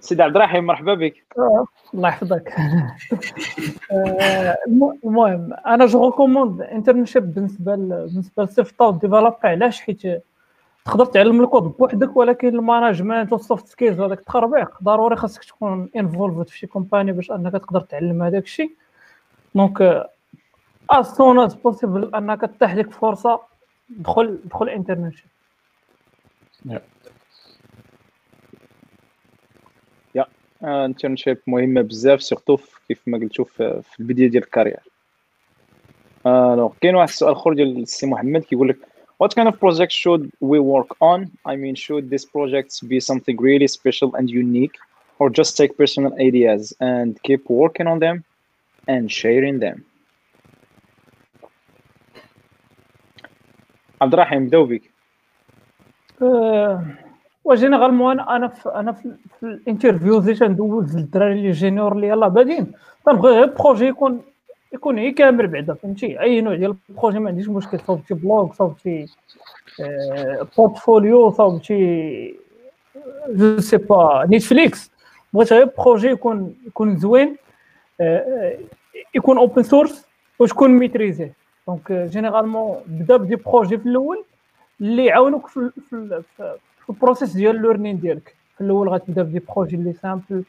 سيدي 0.00 0.22
عبد 0.22 0.36
الرحيم 0.36 0.64
مرحبا 0.66 0.94
بك. 0.94 1.24
آه، 1.38 1.66
الله 1.94 2.08
يحفظك. 2.08 2.52
آه، 3.92 4.56
الم- 4.68 4.98
المهم 5.04 5.52
أنا 5.66 5.86
جو 5.86 6.06
ريكوموند 6.06 6.60
انترنشيب 6.60 7.34
بالنسبة 7.34 7.76
بالنسبة 7.76 8.48
where 8.82 8.90
developer 8.90 9.34
علاش 9.44 9.80
حيت 9.80 10.02
تقدر 10.84 11.04
تعلم 11.04 11.40
الكود 11.40 11.62
بوحدك 11.62 12.16
ولكن 12.16 12.48
ال 12.48 12.56
management 12.56 13.32
وال 13.32 13.43
soft 13.43 13.66
skills 13.66 14.00
وهذاك 14.00 14.18
التخربيق 14.18 14.82
ضروري 14.82 15.16
خاصك 15.16 15.44
تكون 15.44 15.88
involved 15.96 16.48
في 16.48 16.58
شي 16.58 16.66
company 16.66 17.12
باش 17.12 17.30
أنك 17.30 17.52
تقدر 17.52 17.80
تعلم 17.80 18.22
هذاك 18.22 18.42
الشيء 18.42 18.70
donc 19.54 20.06
as 20.92 21.06
soon 21.06 21.48
as 21.48 21.52
possible 21.52 22.14
أنك 22.14 22.40
تتاح 22.40 22.74
لك 22.74 22.90
فرصة 22.90 23.40
دخل 23.88 24.38
دخل 24.44 24.68
انترنشيب 24.68 25.26
انترنشيب 30.64 31.38
مهمه 31.46 31.80
بزاف 31.80 32.22
surtout 32.22 32.58
كيف 32.88 33.02
ما 33.06 33.18
قلتو 33.18 33.44
في 33.44 33.82
في 33.82 34.00
البداية 34.00 34.28
ديال 34.28 34.42
ال 34.42 34.46
carrière. 34.46 34.80
alors 36.26 36.72
كاين 36.80 36.94
واحد 36.94 37.08
السؤال 37.08 37.32
اخر 37.32 37.52
ديال 37.52 37.82
السي 37.82 38.06
محمد 38.06 38.40
كيقول 38.40 38.68
لك 38.68 38.78
What 39.23 39.35
kind 39.35 39.47
of 39.49 39.59
project 39.59 39.91
should 39.91 40.31
we 40.39 40.59
work 40.59 40.95
on? 41.01 41.31
I 41.45 41.55
mean, 41.57 41.75
should 41.75 42.09
these 42.09 42.25
projects 42.25 42.79
be 42.79 42.99
something 42.99 43.35
really 43.37 43.67
special 43.67 44.15
and 44.15 44.29
unique, 44.29 44.75
or 45.19 45.29
just 45.29 45.57
take 45.57 45.77
personal 45.77 46.13
ideas 46.27 46.73
and 46.79 47.21
keep 47.23 47.49
working 47.49 47.87
on 47.87 47.99
them 47.99 48.23
and 48.87 49.11
sharing 49.11 49.59
them? 49.59 49.85
عبد 54.01 54.13
الرحيم 54.13 54.47
بداو 54.47 54.65
بك 54.65 54.81
آه، 56.21 56.85
وجينيرالمون 57.43 58.19
انا 58.19 58.35
انا 58.35 58.47
في 58.47 58.69
انا 58.69 58.91
في, 58.91 59.15
في 59.39 59.45
الانترفيوز 59.45 60.29
اللي 60.29 60.39
تندوز 60.39 60.97
للدراري 60.97 61.33
اللي 61.33 61.51
جينيور 61.51 61.91
اللي 61.91 62.07
يلاه 62.07 62.27
بادين 62.27 62.71
تنبغي 63.05 63.31
غير 63.31 63.45
بروجي 63.45 63.85
يكون 63.85 64.21
يكون 64.74 64.98
هي 64.98 65.10
كامل 65.10 65.46
بعدا 65.46 65.74
فهمتي؟ 65.74 66.20
أي 66.20 66.40
نوع 66.40 66.54
ديال 66.54 66.76
البروجي 66.90 67.18
ما 67.18 67.28
عنديش 67.28 67.48
مشكل 67.48 67.80
صوبتي 67.80 68.14
بلوغ 68.14 68.52
صوبتي 68.52 69.06
بورتفوليو 70.56 71.30
صوبتي 71.30 72.34
جو 73.28 73.60
سي 73.60 73.76
با 73.76 74.26
نيتفليكس 74.28 74.90
بغيت 75.32 75.52
غير 75.52 75.70
بروجي 75.78 76.08
يكون 76.08 76.54
يكون 76.66 76.96
زوين 76.96 77.36
آه، 78.00 78.18
آه، 78.18 78.58
يكون 79.14 79.38
اوبن 79.38 79.62
سورس 79.62 80.06
وتكون 80.38 80.70
ميتريزي 80.70 81.30
دونك 81.68 81.92
جينيرالمون 81.92 82.76
بدا 82.86 83.16
بدي 83.16 83.36
بروجي 83.36 83.78
في 83.78 83.86
الأول 83.86 84.24
اللي 84.80 85.04
يعاونوك 85.04 85.46
في 85.46 85.70
في, 85.90 86.22
في, 86.36 86.90
البروسيس 86.90 87.32
ديال 87.32 87.56
اللورنين 87.56 88.00
ديالك. 88.00 88.34
في 88.54 88.60
الأول 88.60 88.88
غتبدا 88.88 89.22
بدي 89.22 89.42
بروجي 89.48 89.76
اللي 89.76 89.92
سامبل 89.92 90.44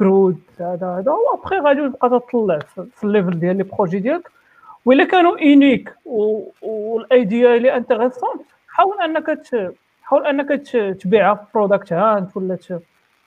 CRUD 0.00 0.40
هذا 0.60 0.86
هذا. 0.86 1.12
وابخي 1.12 1.58
غادي 1.58 1.88
تبقى 1.88 2.08
تطلع 2.08 2.58
في 2.96 3.04
ال 3.04 3.10
level 3.10 3.40
ديال 3.40 3.56
les 3.56 3.62
projets 3.62 3.98
ديالك. 3.98 4.30
وإلا 4.84 5.04
كانوا 5.04 5.38
unique 5.38 5.94
وال 6.62 6.93
idea 6.93 7.56
اللي 7.56 7.76
intéressante 7.76 8.42
حاول 8.68 9.00
أنك 9.00 9.42
حاول 10.02 10.26
أنك 10.26 10.68
تبيعها 11.00 11.34
في 11.34 11.44
Product 11.54 11.92
Hunt 11.92 12.36
ولا 12.36 12.58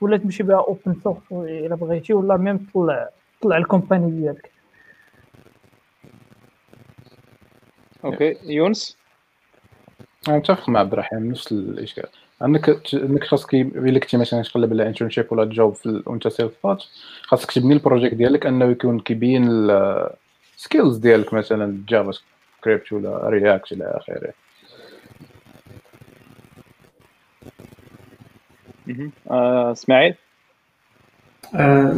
ولا 0.01 0.17
تمشي 0.17 0.43
بها 0.43 0.57
open 0.57 0.95
source 1.03 1.17
إلا 1.31 1.75
بغيتي 1.75 2.13
ولا 2.13 2.37
même 2.37 2.57
تطلع 2.57 3.09
تطلع 3.39 3.57
ال 3.57 3.64
company 3.64 4.11
ديالك. 4.11 4.51
OK 8.05 8.37
يونس؟ 8.43 8.97
أنا 10.27 10.37
متفق 10.37 10.69
مع 10.69 10.79
عبد 10.79 10.93
الرحيم 10.93 11.31
نفس 11.31 11.51
الإشكال. 11.51 12.09
انك 12.43 12.93
انك 12.93 13.23
خاصك 13.23 13.53
الا 13.53 13.99
كنتي 13.99 14.17
مثلا 14.17 14.41
تقلب 14.41 14.73
على 14.73 14.87
internship 14.87 15.25
ولا 15.31 15.45
job 15.45 15.73
في 15.75 16.03
وانت 16.05 16.27
self-taught 16.27 16.83
خاصك 17.23 17.51
تبني 17.51 17.73
ال 17.73 17.78
project 17.79 18.15
ديالك 18.15 18.45
انه 18.45 18.65
يكون 18.65 18.99
كيبين 18.99 19.69
ال 20.57 20.63
skills 20.63 20.97
ديالك 20.97 21.33
مثلا 21.33 21.83
JavaScript 21.89 22.93
ولا 22.93 23.29
React 23.29 23.71
إلى 23.71 23.85
اخره 23.85 24.33
اسماعيل 29.71 30.15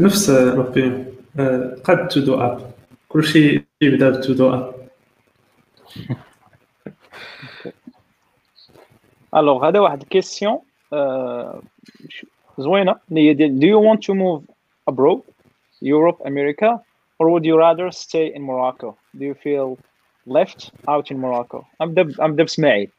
نفس 0.02 0.30
ربي 0.30 1.06
قد 1.84 2.08
to-do 2.08 2.36
app 2.36 2.72
كلشي 3.10 3.66
يبدا 3.82 4.10
ب 4.10 4.34
to-do 4.34 4.54
app 4.54 4.76
Alors 9.36 9.68
هذا 9.68 9.80
واحد 9.80 10.02
ال 10.02 10.08
question 10.08 10.60
زوينة. 12.58 12.96
اللي 13.10 13.30
هي 13.30 13.34
ديال 13.34 13.60
do 13.60 13.66
you 13.66 13.80
want 13.88 14.00
to 14.02 14.14
move 14.14 14.42
abroad 14.92 15.22
Europe 15.82 16.20
America 16.26 16.80
or 17.20 17.30
would 17.30 17.46
you 17.46 17.58
rather 17.58 17.92
stay 17.92 18.34
in 18.36 18.42
Morocco? 18.42 18.98
Do 19.18 19.26
you 19.26 19.34
feel 19.34 19.78
left 20.28 20.72
out 20.88 21.12
in 21.12 21.18
Morocco? 21.20 21.66
ابدا 21.82 22.02
ابدا 22.20 22.44
باسماعيل 22.44 22.90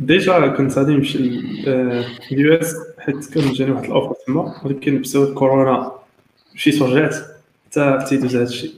déjà 0.00 0.48
كنت 0.48 0.78
غادي 0.78 0.94
نمشي 0.94 1.18
لل 1.18 2.54
US 2.54 2.74
حيت 2.98 3.34
كان 3.34 3.52
جاني 3.52 3.72
واحد 3.72 3.84
ال 3.84 3.89
offer 3.89 4.14
تما 4.26 4.54
ولكن 4.64 5.00
بسبب 5.00 5.34
كورونا 5.34 5.92
مشيت 6.54 6.82
ورجعت 6.82 7.14
حتى 7.66 7.98
تيدوز 8.08 8.36
هذا 8.36 8.44
الشيء 8.44 8.74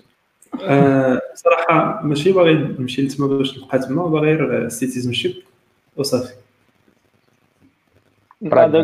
صراحة 1.35 2.01
ماشي 2.03 2.33
باغي 2.33 2.53
نمشي 2.53 3.03
لتما 3.03 3.27
باش 3.27 3.59
نبقى 3.59 3.79
تما 3.79 4.07
باغي 4.07 4.35
غير 4.35 4.69
citizenship 4.69 5.35
وصافي 5.97 6.35
نحيدو 8.43 8.83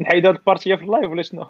نحيدو 0.00 0.28
هاد 0.28 0.36
ال 0.36 0.41
partie 0.41 0.74
في 0.74 0.82
ال 0.82 0.88
live 0.88 1.10
ولا 1.10 1.22
شنو؟ 1.22 1.42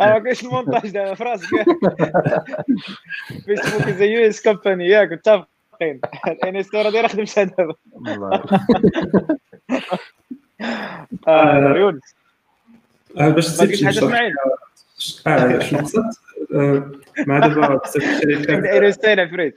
آه 0.00 0.18
كاينش 0.18 0.44
المونتاج 0.44 0.90
دابا 0.90 1.14
في 1.14 1.24
راسك 1.24 1.46
Facebook 3.46 3.88
is 3.88 4.00
US 4.00 4.42
company 4.42 4.88
ياك 4.88 5.12
متفقين. 5.12 6.00
يعني 6.44 6.60
الصورة 6.60 6.90
ديالها 6.90 7.08
خدمتها 7.08 7.44
دابا. 7.44 7.74
يونس. 11.78 12.14
باش 13.14 13.46
تزيد 13.46 13.84
حاجة 13.84 13.98
اسماعيل؟ 13.98 14.34
آه 15.26 15.58
شنو 15.58 15.78
قصدت 15.78 16.18
مع 17.26 17.38
دابا 17.38 17.74
بزاف 17.76 17.96
الشركات 17.96 18.64
عفريت 19.20 19.54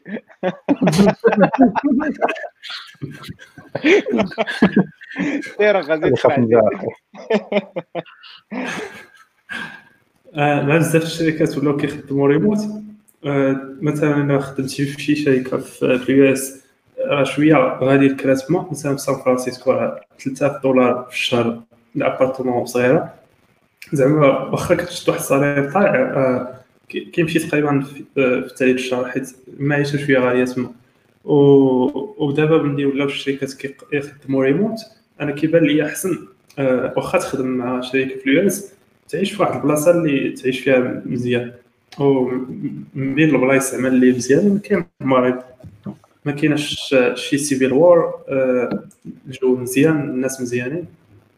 داير 5.60 5.82
غادي 5.82 6.16
مع 10.36 10.78
بزاف 10.78 11.04
الشركات 11.04 11.58
ولاو 11.58 11.78
كيخدموا 11.78 12.28
ريموت 12.28 12.60
مثلا 13.82 14.16
أنا 14.16 14.40
خدمتي 14.40 14.86
في 14.86 15.02
شي 15.02 15.16
شركه 15.16 15.58
في 15.58 15.86
ال 15.86 16.34
US 16.34 16.64
راه 17.08 17.24
شوية 17.24 17.56
غالي 17.56 18.06
الكراسمه 18.08 18.72
مثلا 18.72 18.96
في 18.96 19.02
سان 19.02 19.16
فرانسيسكو 19.16 19.92
3000 20.20 20.64
دولار 20.64 21.04
في 21.10 21.16
الشهر 21.16 21.62
l'appartement 21.96 22.66
صغيره 22.66 23.19
زعما 23.94 24.28
واخا 24.28 24.76
كتشد 24.76 25.10
واحد 25.10 25.20
ال 25.20 25.26
salaire 25.26 25.72
طالع 25.72 26.60
كيمشي 26.90 27.40
تقريبا 27.40 27.82
في 27.82 28.04
الثالث 28.18 28.80
الشهر 28.80 29.06
حيت 29.06 29.36
المعيشه 29.60 29.98
شوية 29.98 30.20
غالية 30.20 30.46
تما. 30.46 30.72
ودابا 32.18 32.62
ملي 32.64 32.86
ولاو 32.86 33.08
الشركات 33.08 33.54
كيخدموا 33.54 34.44
ريموت 34.44 34.80
أنا 35.22 35.32
كيبان 35.32 35.64
لي 35.64 35.86
أحسن 35.86 36.18
واخا 36.58 37.18
تخدم 37.18 37.48
مع 37.48 37.82
شركه 37.82 38.20
في 38.20 38.26
ال 38.28 38.48
US 38.48 38.74
تعيش 39.10 39.32
في 39.32 39.42
واحد 39.42 39.56
البلاصة 39.56 39.92
اللي 39.92 40.32
تعيش 40.32 40.60
فيها 40.60 41.02
مزيان. 41.06 41.52
و 42.00 42.32
من 42.96 43.16
بين 43.16 43.36
البلايص 43.36 43.72
زعما 43.72 43.88
اللي 43.88 44.12
مزيان 44.12 44.60
كاين 44.60 44.86
المغرب 45.02 45.44
ما 46.26 46.32
كاينش 46.32 46.96
شي 47.14 47.38
civil 47.38 47.74
war 47.74 48.14
الجو 49.28 49.56
مزيان 49.56 50.00
الناس 50.00 50.42
مزيانين. 50.42 50.86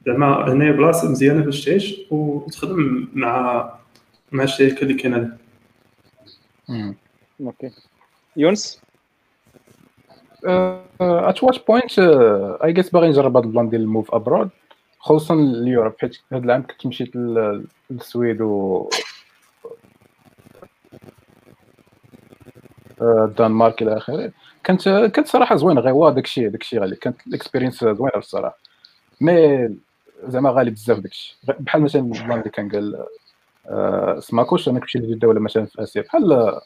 زعما 0.06 0.54
هنايا 0.54 0.72
بلاصة 0.72 1.12
مزيانة 1.12 1.46
باش 1.46 1.66
تعيش 1.66 2.02
وتخدم 2.12 3.08
مع 3.14 3.74
مع 4.32 4.44
الشركة 4.44 4.82
اللي 4.82 4.94
كاينة. 4.94 5.38
OK. 7.42 7.72
يونس؟ 8.38 8.82
at 11.02 11.44
one 11.44 11.68
point 11.68 12.00
I 12.64 12.74
guess 12.74 12.90
باغي 12.90 13.08
نجرب 13.08 13.38
هذا 13.38 13.46
ال 13.46 13.50
plan 13.50 13.70
ديال 13.70 13.82
ال 13.82 13.88
move 13.88 14.16
abroad 14.16 14.50
خصوصا 15.00 15.36
ل 15.36 15.44
Europe 15.44 15.94
حيت 16.00 16.18
هذا 16.32 16.46
العام 16.46 16.64
كنت 16.68 16.86
مشيت 16.86 17.16
للسويد 17.90 18.42
و 18.42 18.90
الدنمارك 23.02 23.82
إلى 23.82 23.98
آخره. 23.98 24.32
كانت 24.64 24.82
كانت 24.90 25.28
صراحة 25.28 25.56
زوينة 25.56 25.82
غير 25.82 25.94
هو 25.94 26.10
داكشي 26.10 26.50
داكشي 26.50 26.80
غالي. 26.80 26.96
كانت 26.96 27.28
ال 27.28 27.32
experience 27.32 27.80
زوينة 27.84 28.18
الصراحة. 28.18 28.58
mais 29.22 29.70
زعما 30.28 30.50
غالي 30.50 30.72
بزاف 30.72 31.00
داكشي. 31.00 31.38
بحال 31.60 31.82
مثلا 31.82 32.02
ال 32.02 32.09
plan 32.09 32.40
اللي 32.40 32.50
كان 32.50 32.70
قال 32.70 33.06
آه، 33.68 34.20
سماكوش 34.20 34.70
أنا 34.70 34.80
كنمشي 34.80 35.00
لشي 35.00 35.14
دوله 35.16 35.40
مثلا 35.40 35.66
في 35.66 35.84
آسيا 35.84 36.02
بحال 36.02 36.60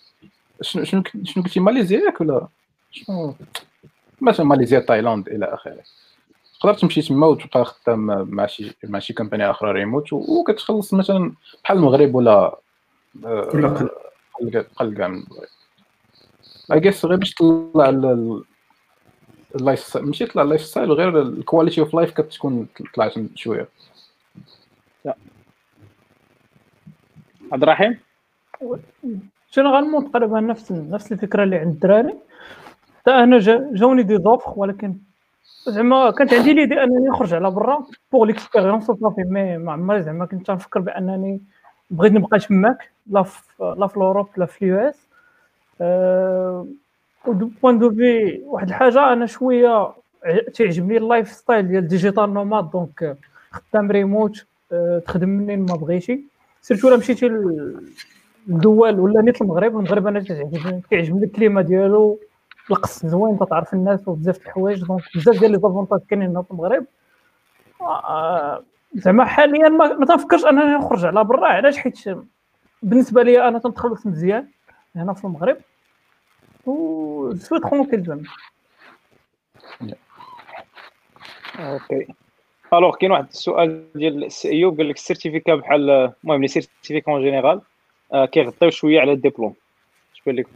شنو 0.62 0.84
شنو 0.84 1.04
شنو 1.24 1.44
قلتي 1.44 1.60
ماليزيا 1.60 2.00
ياك 2.00 2.22
ولا؟ 2.22 2.48
شنو؟ 2.92 3.36
مثلا 4.22 4.46
ماليزيا 4.46 4.80
تايلاند 4.80 5.28
إلى 5.28 5.46
آخره. 5.46 5.84
تقدر 6.60 6.74
تمشي 6.74 7.02
تما 7.02 7.28
وتبقى 7.28 7.66
خدام 7.66 8.30
مع 8.36 8.46
شي 8.46 8.76
مع 8.84 9.00
شي 9.00 9.14
company 9.14 9.50
أخرى 9.50 9.72
ريموت 9.72 10.14
وكتخلص 10.14 10.94
مثلا 10.94 11.32
بحال 11.64 11.78
المغرب 11.78 12.16
ولا 12.16 12.60
ولا 13.24 13.90
قل 14.76 14.94
كاع 14.96 15.08
من 15.08 15.16
المغرب 15.16 15.48
اي 16.72 16.80
غير 17.06 17.18
باش 17.18 17.34
تطلع 17.34 17.90
ال 19.56 19.64
life 19.64 19.98
ماشي 19.98 20.26
تطلع 20.26 20.42
ال 20.42 20.62
lifestyle 20.62 20.92
غير 20.92 21.22
ال 21.22 21.29
quality 21.29 21.82
of 21.82 21.94
life 21.94 22.12
كتكون 22.12 22.68
طلعت 22.96 23.14
شوية. 23.36 23.68
عبد 27.52 27.64
الرحيم؟ 27.64 27.98
généralement 29.54 30.12
تقريبا 30.12 30.40
نفس 30.40 30.72
نفس 30.72 31.12
الفكرة 31.12 31.44
اللي 31.44 31.56
عند 31.56 31.74
الدراري. 31.74 32.16
حتى 33.02 33.12
أنا 33.12 33.40
جاوني 33.74 34.04
des 34.04 34.18
offres 34.18 34.54
ولكن 34.56 34.96
زعما 35.68 36.12
كانت 36.12 36.34
عندي 36.34 36.54
l'idée 36.54 36.84
أنني 36.84 37.08
نخرج 37.08 37.34
على 37.34 37.52
برا 37.52 37.86
pour 38.12 38.26
l'expérience 38.26 38.86
صافي 38.86 39.24
mais 39.24 39.58
ما 39.58 39.72
عمري 39.72 40.04
زعما 40.04 40.26
كنت 40.26 40.52
نفكر 40.52 40.80
بأنني 40.80 41.42
بغيت 41.90 42.14
نبقى 42.14 42.40
تماك 42.40 42.92
لا 43.08 43.24
في 43.24 43.42
لا 43.78 43.88
في 43.88 43.98
ال 43.98 44.02
Europe 44.02 44.28
لا 44.38 44.46
في 44.46 44.62
ال 44.62 44.78
US. 44.78 45.08
أه 45.82 46.68
point 47.32 47.80
de 47.80 47.90
vue 47.90 48.42
واحد 48.46 48.68
الحاجة 48.68 49.14
أنا 49.14 49.26
شوية 49.26 49.94
تعجبني 50.54 50.98
ال 50.98 51.32
lifestyle 51.32 51.68
ديال 51.68 51.88
digital 51.88 52.34
nomad 52.34 52.72
donc 52.72 53.18
خدام 53.52 53.92
ريموت 53.92 54.46
أه 54.72 55.00
تخدم 55.06 55.30
منين 55.30 55.60
ما 55.60 55.76
بغيتي. 55.76 56.24
surtout 56.62 56.88
إلا 56.88 56.98
مشيتي 56.98 57.28
الدول 58.50 59.00
ولا 59.00 59.22
نيت 59.22 59.42
المغرب 59.42 59.78
المغرب 59.78 60.08
أنا 60.08 60.20
كيعجبني 60.90 61.26
ال 61.26 61.31
climat 61.31 61.62
ديالو 61.62 62.20
الطقس 62.72 63.06
زوين 63.06 63.40
تعرف 63.50 63.74
الناس 63.74 64.08
وبزاف 64.08 64.46
الحوايج 64.46 64.84
donc 64.84 65.02
بزاف 65.16 65.40
ديال 65.40 65.52
les 65.52 65.60
avantages 65.60 66.00
كاينين 66.10 66.30
هنا 66.30 66.42
في 66.42 66.52
المغرب. 66.52 66.86
آه، 67.82 68.64
زعما 68.96 69.26
حاليا 69.26 69.70
ما 69.70 70.06
تنفكرش 70.06 70.46
أنني 70.46 70.76
نخرج 70.76 71.06
على 71.06 71.24
برا 71.24 71.48
علاش؟ 71.48 71.78
حيت 71.78 72.00
بالنسبة 72.84 73.24
لي 73.24 73.48
أنا 73.48 73.60
تنتخلص 73.60 74.08
مزيان 74.08 74.48
هنا 74.96 75.14
في 75.14 75.26
المغرب. 75.26 75.58
و 76.66 77.36
c'est 77.36 77.58
tranquille 77.58 78.04
زعما 78.04 78.24
OK 81.60 82.08
alors 82.74 82.96
كاين 82.96 83.12
واحد 83.12 83.26
السؤال 83.28 83.86
ديال 83.96 84.24
السي 84.26 84.50
ايوب 84.50 84.78
قال 84.78 84.90
لك 84.90 84.96
ال 84.96 85.01
certificat 85.01 85.56
بحال 85.56 85.90
المهم 86.24 86.42
les 86.42 86.48
certificats 86.48 87.12
en 87.12 87.22
général 87.24 87.62
كيغطيو 88.32 88.70
شوية 88.70 89.00
على 89.02 89.12
الدبلوم. 89.12 89.54
اش 90.16 90.22
بان 90.26 90.36
لك. 90.36 90.48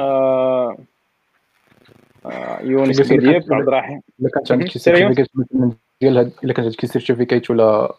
آه، 0.00 0.76
آه، 2.26 2.60
يونس 2.62 3.00
كنت- 3.02 3.52
عبد 3.52 3.68
الرحيم. 3.68 4.00
الا 4.20 4.28
كانت 4.34 4.52
عندك 4.52 4.68
شي 4.70 4.78
مثلا 5.34 5.72
ديال 6.00 6.18
هاد 6.18 6.32
الا 6.44 6.52
كانت 6.52 6.66
عندك 6.66 6.80
شي 6.80 6.86
certificat 6.86 7.50
ولا 7.50 7.94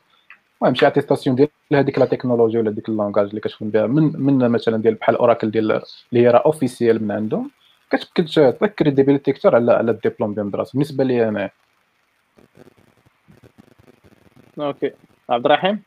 المهم 0.62 0.76
شي 0.76 0.88
attestation 0.88 1.36
ديال 1.36 1.50
هذيك 1.74 2.00
la 2.00 2.06
technologie 2.06 2.58
ولا 2.58 2.72
ديك 2.72 2.90
ال 2.90 2.94
langage 2.94 3.28
اللي 3.28 3.42
كتخدم 3.42 3.70
بها 3.70 3.88
من 3.88 4.22
من 4.22 4.50
مثلا 4.50 4.78
ديال 4.78 4.94
بحال 4.96 5.16
Oracle 5.16 5.52
ديال 5.52 5.72
اللي 5.72 5.84
هي 6.14 6.28
راه 6.28 6.44
officiel 6.46 7.04
من 7.04 7.12
عندهم 7.12 7.52
كتعطيك 8.16 8.76
crédibilité 8.76 9.32
أكثر 9.32 9.56
على 9.56 9.74
على 9.74 9.92
الدبلوم 9.92 10.34
ديال 10.34 10.46
المدرسة. 10.46 10.72
بالنسبة 10.74 11.04
لي 11.04 11.30
أنا. 11.30 11.50
OK. 14.60 14.92
عبد 15.30 15.46
الرحيم؟ 15.46 15.84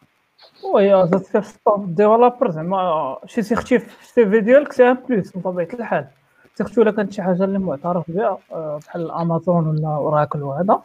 oui 0.74 1.06
زاد 1.06 1.22
فيه 1.22 1.40
staff 1.40 1.80
developer 1.80 2.50
زعما 2.50 3.18
شي 3.26 3.42
certif 3.42 3.78
في 3.78 4.02
ال 4.02 4.26
CV 4.26 4.40
ديالك 4.40 4.72
c'est 4.72 4.90
un 4.90 4.98
plus 5.08 5.36
من 5.36 5.42
طبيعه 5.42 5.68
الحال. 5.74 6.06
surtout 6.54 6.82
الا 6.82 6.90
كانت 6.90 7.12
شي 7.12 7.22
حاجة 7.22 7.44
اللي 7.44 7.58
معترف 7.58 8.10
بها 8.10 8.38
آه، 8.52 8.80
بحال 8.86 9.10
امازون 9.10 9.68
ولا 9.68 9.88
Oracle 9.88 10.42
وهذا. 10.42 10.82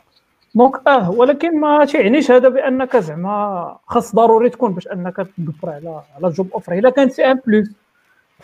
donc 0.58 0.88
آه 0.88 1.12
ولكن 1.12 1.60
ما 1.60 1.86
تيعنيش 1.86 2.32
هذا 2.32 2.50
بأنك 2.50 2.98
زعما 2.98 3.78
خاص 3.88 4.16
ضروري 4.16 4.50
تكون 4.50 4.74
باش 4.74 4.88
أنك 4.88 5.16
تدبر 5.16 5.70
على 5.70 6.02
على 6.16 6.34
job 6.34 6.52
offer 6.54 6.74
إلا 6.74 6.90
كانت 6.90 7.12
c'est 7.12 7.32
un 7.32 7.40
plus 7.48 7.68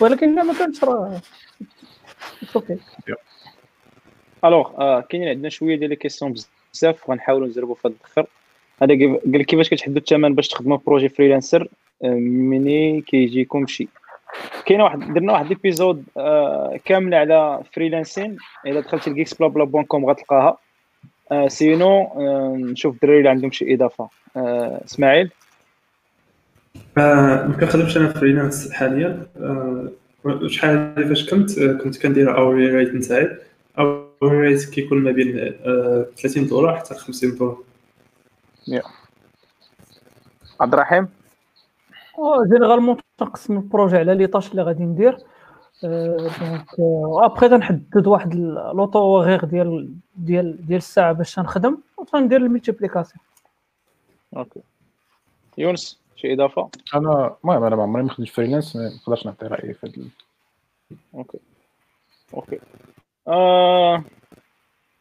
ولكن 0.02 0.30
إلا 0.30 0.44
ما 0.44 0.54
كانتش 0.54 0.84
راه 0.84 1.22
OK 2.56 2.78
alors 4.46 4.72
آه 4.78 5.02
كاينين 5.02 5.30
عندنا 5.30 5.50
شوية 5.50 5.76
ديال 5.76 5.90
لي 5.90 6.34
بزاف 6.74 7.10
غنحاولوا 7.10 7.48
نزربوا 7.48 7.76
في 7.76 7.88
هذا 7.88 7.96
الأخر. 7.96 8.26
هذا 8.82 9.20
قال 9.34 9.44
كيفاش 9.44 9.70
كتحددوا 9.70 10.02
الثمن 10.02 10.36
باش 10.36 10.48
تخدموا 10.48 10.78
في 10.78 10.84
projet 10.88 11.10
freelancer 11.10 11.68
آه، 12.04 12.08
مني 12.50 13.02
كيجيكم 13.02 13.68
شي. 13.68 13.88
كاينة 14.66 14.84
واحد 14.84 15.00
درنا 15.14 15.34
واحد 15.34 15.48
l'épisode 15.48 16.04
آه 16.18 16.80
كامله 16.86 17.18
على 17.18 17.62
freelancing 17.74 18.38
اذا 18.66 18.80
دخلتي 18.80 19.10
ل 19.10 19.34
geeksblabla 19.34 19.64
point 19.64 19.84
com 19.84 20.06
غتلقاها. 20.06 20.58
آه 21.34 21.48
sinon 21.48 22.02
آه 22.02 22.56
نشوف 22.60 22.96
الدراري 22.96 23.18
اللي 23.18 23.30
عندهم 23.30 23.52
شي 23.52 23.74
إضافة. 23.74 24.10
آه 24.38 24.82
إسماعيل؟ 24.86 25.32
آه، 26.98 27.48
ما 27.48 27.58
كنخدمش 27.60 27.98
أنا 27.98 28.14
freelance 28.14 28.72
حاليا. 28.72 29.28
آه، 29.38 29.90
شحال 30.48 31.08
فاش 31.08 31.30
كنت؟ 31.30 31.58
آه، 31.58 31.74
كنت 31.74 32.02
كندير 32.02 32.38
hourly 32.38 32.70
rate 32.70 32.94
نتاعي. 32.94 33.38
hourly 33.80 34.38
rate 34.38 34.70
كيكون 34.70 34.98
ما 34.98 35.12
بين 35.12 35.56
آه، 35.66 36.06
30 36.18 36.48
دولار 36.48 36.78
حتى 36.78 36.96
50 36.96 37.36
دولار. 37.36 37.58
عبد 40.62 40.74
الرحيم؟ 40.74 41.08
généralement 42.52 42.98
تنقسم 43.18 43.58
ال 43.58 43.64
projet 43.64 43.98
على 43.98 44.16
les 44.16 44.28
tâches 44.28 44.52
اللي 44.52 44.62
غادي 44.62 44.84
ندير. 44.84 45.18
donc 45.88 46.66
après 47.24 47.50
تنحدد 47.50 48.08
واحد 48.08 48.36
le 48.76 48.91
taux 48.91 49.22
horaire 49.22 49.46
ديال 49.46 49.90
ديال 50.16 50.66
ديال 50.66 50.78
الساعة 50.78 51.12
باش 51.14 51.36
تنخدم 51.36 51.78
وتندير 51.98 52.38
ال 52.42 52.47
multiplication 52.47 53.20
okay 54.38 54.60
يونس 55.58 56.00
شي 56.16 56.34
اضافه 56.34 56.70
أنا 56.96 57.36
المهم 57.44 57.64
أنا 57.64 57.76
ما 57.76 57.84
عمري 57.84 58.04
ما 58.04 58.10
خدمت 58.10 58.30
freelance 58.30 58.76
ما 58.76 58.90
نقدرش 58.96 59.26
نعطي 59.26 59.46
رأيي 59.46 59.74
في 59.74 59.88
هاد 59.88 59.98
ال- 59.98 60.10
okay 61.16 61.38
okay 62.34 62.60
آه 63.28 64.04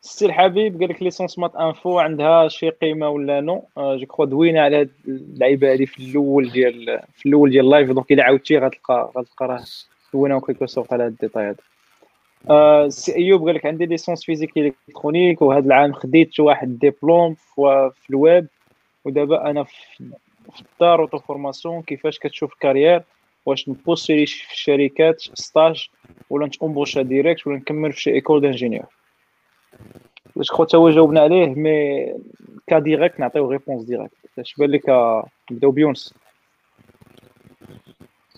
سي 0.01 0.27
الحبيب 0.27 0.81
قال 0.81 0.89
لك 0.91 1.03
licence 1.03 1.39
math 1.39 1.57
info 1.57 1.99
عندها 1.99 2.49
شي 2.49 2.71
قيمة 2.71 3.09
ولا 3.09 3.41
non 3.41 3.65
آه 3.77 3.97
je 3.97 4.07
crois 4.07 4.25
دوينا 4.27 4.63
على 4.63 4.81
هاد 4.81 4.91
اللعيبة 5.09 5.73
هادي 5.73 5.87
في 5.87 5.99
الأول 6.11 6.51
ديال 6.51 7.01
في 7.15 7.29
الأول 7.29 7.51
ديال 7.51 7.65
ال 7.65 7.70
live 7.70 7.91
donc 7.91 8.13
إلا 8.13 8.25
عاودتي 8.25 8.59
غتلقى 8.59 9.13
غتلقى 9.17 9.47
راه. 9.47 9.65
دوينا 10.13 10.41
quelque 10.41 10.67
sorte 10.67 10.93
على 10.93 11.05
هاد 11.05 11.11
ال 11.11 11.15
détail 11.15 11.45
هذا 11.45 11.57
آه 12.51 12.89
سي 12.89 13.17
ايوب 13.17 13.47
قال 13.47 13.55
لك 13.55 13.67
عندي 13.67 13.87
licence 13.87 14.25
physique 14.25 14.59
électronique 14.59 15.43
وهذا 15.43 15.67
العام 15.67 15.93
خديت 15.93 16.41
واحد 16.41 16.79
ديبلوم 16.79 17.35
في, 17.35 17.91
الويب 18.11 18.47
ودابا 19.05 19.51
أنا 19.51 19.65
في, 19.65 20.11
الدار 20.73 21.01
auto-formation 21.01 21.83
كيفاش 21.83 22.19
كتشوف 22.19 22.53
ال 22.53 22.58
carrière 22.58 23.03
واش 23.47 23.69
ن 23.69 23.75
postuler 23.75 24.27
في 24.27 24.53
الشركات 24.53 25.21
stage 25.21 25.89
ولا 26.31 26.47
نت 26.47 26.57
embaucher 26.57 27.03
direct 27.03 27.47
ولا 27.47 27.57
نكمل 27.57 27.93
في 27.93 28.01
شي 28.01 28.11
école 28.11 28.41
d'ingénieur 28.41 28.87
واش 30.37 30.51
خو 30.51 30.65
تا 30.65 30.79
هو 30.79 30.91
جاوبنا 30.91 31.21
عليه 31.21 31.47
mais 31.47 32.15
كا 32.67 32.79
direct 32.79 33.21
نعطيو 33.21 33.51
réponse 33.51 33.85
directe 33.85 34.15
اش 34.39 34.55
بان 34.55 34.71
لك 34.71 34.89
نبداو 35.51 35.71
بيونس. 35.71 36.15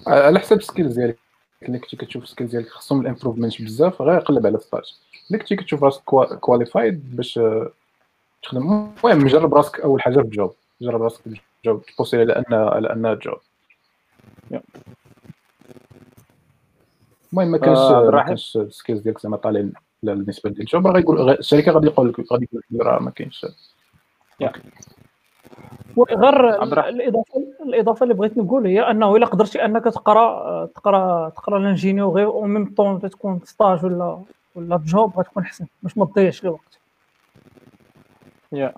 على 0.07 0.39
حسب 0.39 0.57
ال 0.57 0.63
skills 0.63 0.99
ديالك. 0.99 1.24
الا 1.69 1.79
كنتي 1.79 1.97
كتشوف 1.97 2.23
ال 2.23 2.27
skills 2.27 2.51
ديالك 2.51 2.69
خصهم 2.69 3.01
ال 3.01 3.06
improvement 3.06 3.63
بزاف 3.63 4.03
غير 4.03 4.19
قلب 4.19 4.47
على 4.47 4.59
stage 4.59 4.95
الا 5.31 5.39
كنتي 5.39 5.57
كتشوف 5.57 5.85
راسك 5.85 6.03
qualified 6.41 7.17
باش 7.17 7.39
آه، 7.39 7.71
تخدم. 8.43 8.63
المهم 9.05 9.27
جرب 9.27 9.55
راسك 9.55 9.81
أول 9.81 10.03
حاجة 10.03 10.15
في 10.15 10.21
ال 10.21 10.29
job 10.29 10.55
جرب 10.83 11.03
راسك 11.03 11.21
في 11.23 11.41
ال 11.65 11.69
job 11.69 11.83
ت 11.87 11.91
postuler 11.91 12.21
على 12.21 12.33
أن 12.33 12.55
على 12.55 12.93
انها 12.93 13.15
job 13.15 13.39
المهم 17.33 17.49
ما 17.49 17.59
كانش 17.59 17.79
آه، 17.79 18.11
ما. 18.11 18.23
كانش 18.23 18.57
ال 18.57 18.63
skills 18.63 19.01
ديالك 19.01 19.21
زعما 19.21 19.37
طالعين 19.37 19.73
لا 20.03 20.15
بالنسبة 20.15 20.51
لل 20.51 20.65
job 20.65 20.87
راه 20.87 20.93
غيقول 20.93 21.31
الشركة 21.31 21.73
غادي 21.73 21.87
يقول 21.87 22.09
لك 22.09 22.33
غادي 22.33 22.49
يقول 22.53 22.63
لك 22.71 22.87
راه 22.87 22.99
ما 23.03 23.11
كاينش. 23.11 23.47
عبد 25.99 26.63
الرحيم. 26.63 27.01
الاضافه 27.01 27.43
الإضافة 27.63 28.05
اللي 28.05 28.15
بغيت 28.15 28.39
نقول 28.39 28.67
هي 28.67 28.81
أنه 28.81 29.17
إلا 29.17 29.27
قدرتي 29.27 29.65
أنك 29.65 29.85
تقرأ 29.85 30.67
تقرأ 30.67 31.29
تقرأ 31.29 31.59
ال 31.59 31.65
ingénieur 31.65 32.25
au 32.25 32.45
même 32.47 32.75
temps 32.75 33.01
تكون 33.01 33.41
stage 33.45 33.85
ولا 33.85 34.23
ولا 34.55 34.77
job 34.85 35.19
غتكون 35.19 35.43
أحسن. 35.43 35.67
باش 35.83 35.99
ما 35.99 36.05
تضيعش 36.05 36.45
الوقت. 36.45 36.79
يا. 38.53 38.75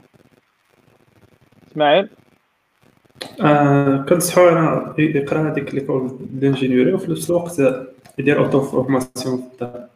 إسماعيل؟ 1.70 2.08
آه، 3.40 3.96
كنصحو 4.08 4.48
أنا 4.48 4.94
يقرأ 4.98 5.50
هذيك 5.50 5.74
l'école 5.74 6.18
d'ingénieur 6.20 6.94
وفي 6.94 7.10
نفس 7.10 7.30
الوقت 7.30 7.60
يدير 8.18 8.44
auto-formation 8.44 9.36
في 9.36 9.44
الدار 9.52 9.86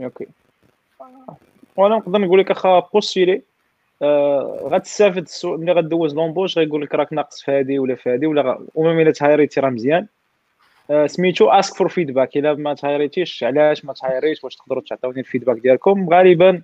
okay. 0.00 0.26
وأنا 1.76 1.96
نقدر 1.96 2.18
نقول 2.18 2.38
لك 2.38 2.50
أخا 2.50 2.80
postuler 2.80 3.42
آه 4.02 4.68
غتستافد 4.72 5.28
ملي 5.44 5.72
غدوز 5.72 6.14
l'embauche 6.14 6.58
غيقول 6.58 6.82
لك 6.82 6.94
راك 6.94 7.12
ناقص 7.12 7.42
في 7.42 7.50
هذه 7.50 7.78
ولا 7.78 7.94
في 7.94 8.10
هذه 8.10 8.26
ولا. 8.26 8.58
المهم 8.78 9.00
إلا 9.00 9.10
ت 9.10 9.16
hire 9.16 9.41
يتي 9.41 9.60
راه 9.60 9.70
مزيان. 9.70 10.06
آه 10.90 11.06
سميتو 11.06 11.50
ask 11.50 11.76
for 11.76 11.88
feedback 11.88 12.36
إلا 12.36 12.54
ما 12.54 12.74
ت 12.74 12.81
hire 12.81 13.09
يتيش 13.09 13.44
علاش 13.44 13.84
ما 13.84 13.92
ت 13.92 13.98
hire 13.98 14.24
يش 14.24 14.44
واش 14.44 14.56
تقدروا 14.56 14.82
تعطيوني 14.82 15.20
ال 15.20 15.24
feedback 15.24 15.58
ديالكم؟ 15.58 16.08
غالبا 16.08 16.62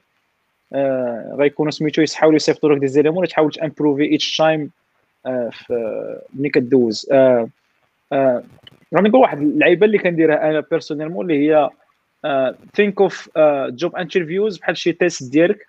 آه 0.73 1.35
غيكونوا 1.39 1.71
سميتو 1.71 2.03
يحاولوا 2.03 2.37
يصيفطوا 2.37 2.75
لك 2.75 2.81
des 2.81 2.89
éléments 2.89 3.29
تحاول 3.29 3.53
ت 3.53 3.59
improve 3.59 4.05
each 4.05 4.37
time 4.37 4.71
ملي 6.35 6.49
كدوز. 6.55 7.09
غادي 8.95 9.09
نقول 9.09 9.21
واحد 9.21 9.39
اللعيبة 9.39 9.87
اللي 9.87 9.99
كنديرها 9.99 10.51
أنا 10.51 10.61
personnellement 10.71 11.31
اللي 11.31 11.49
هي 11.49 11.71
think 12.75 13.01
of 13.01 13.31
job 13.69 13.97
interviews 13.97 14.59
بحال 14.59 14.77
شي 14.77 14.93
test 14.93 15.33
ديالك. 15.33 15.67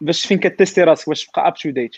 باش 0.00 0.26
فين 0.26 0.38
كت 0.38 0.49
tester 0.49 0.84
راسك 0.84 1.08
باش 1.08 1.26
تبقى 1.26 1.48
up 1.48 1.54
to 1.54 1.70
date 1.70 1.96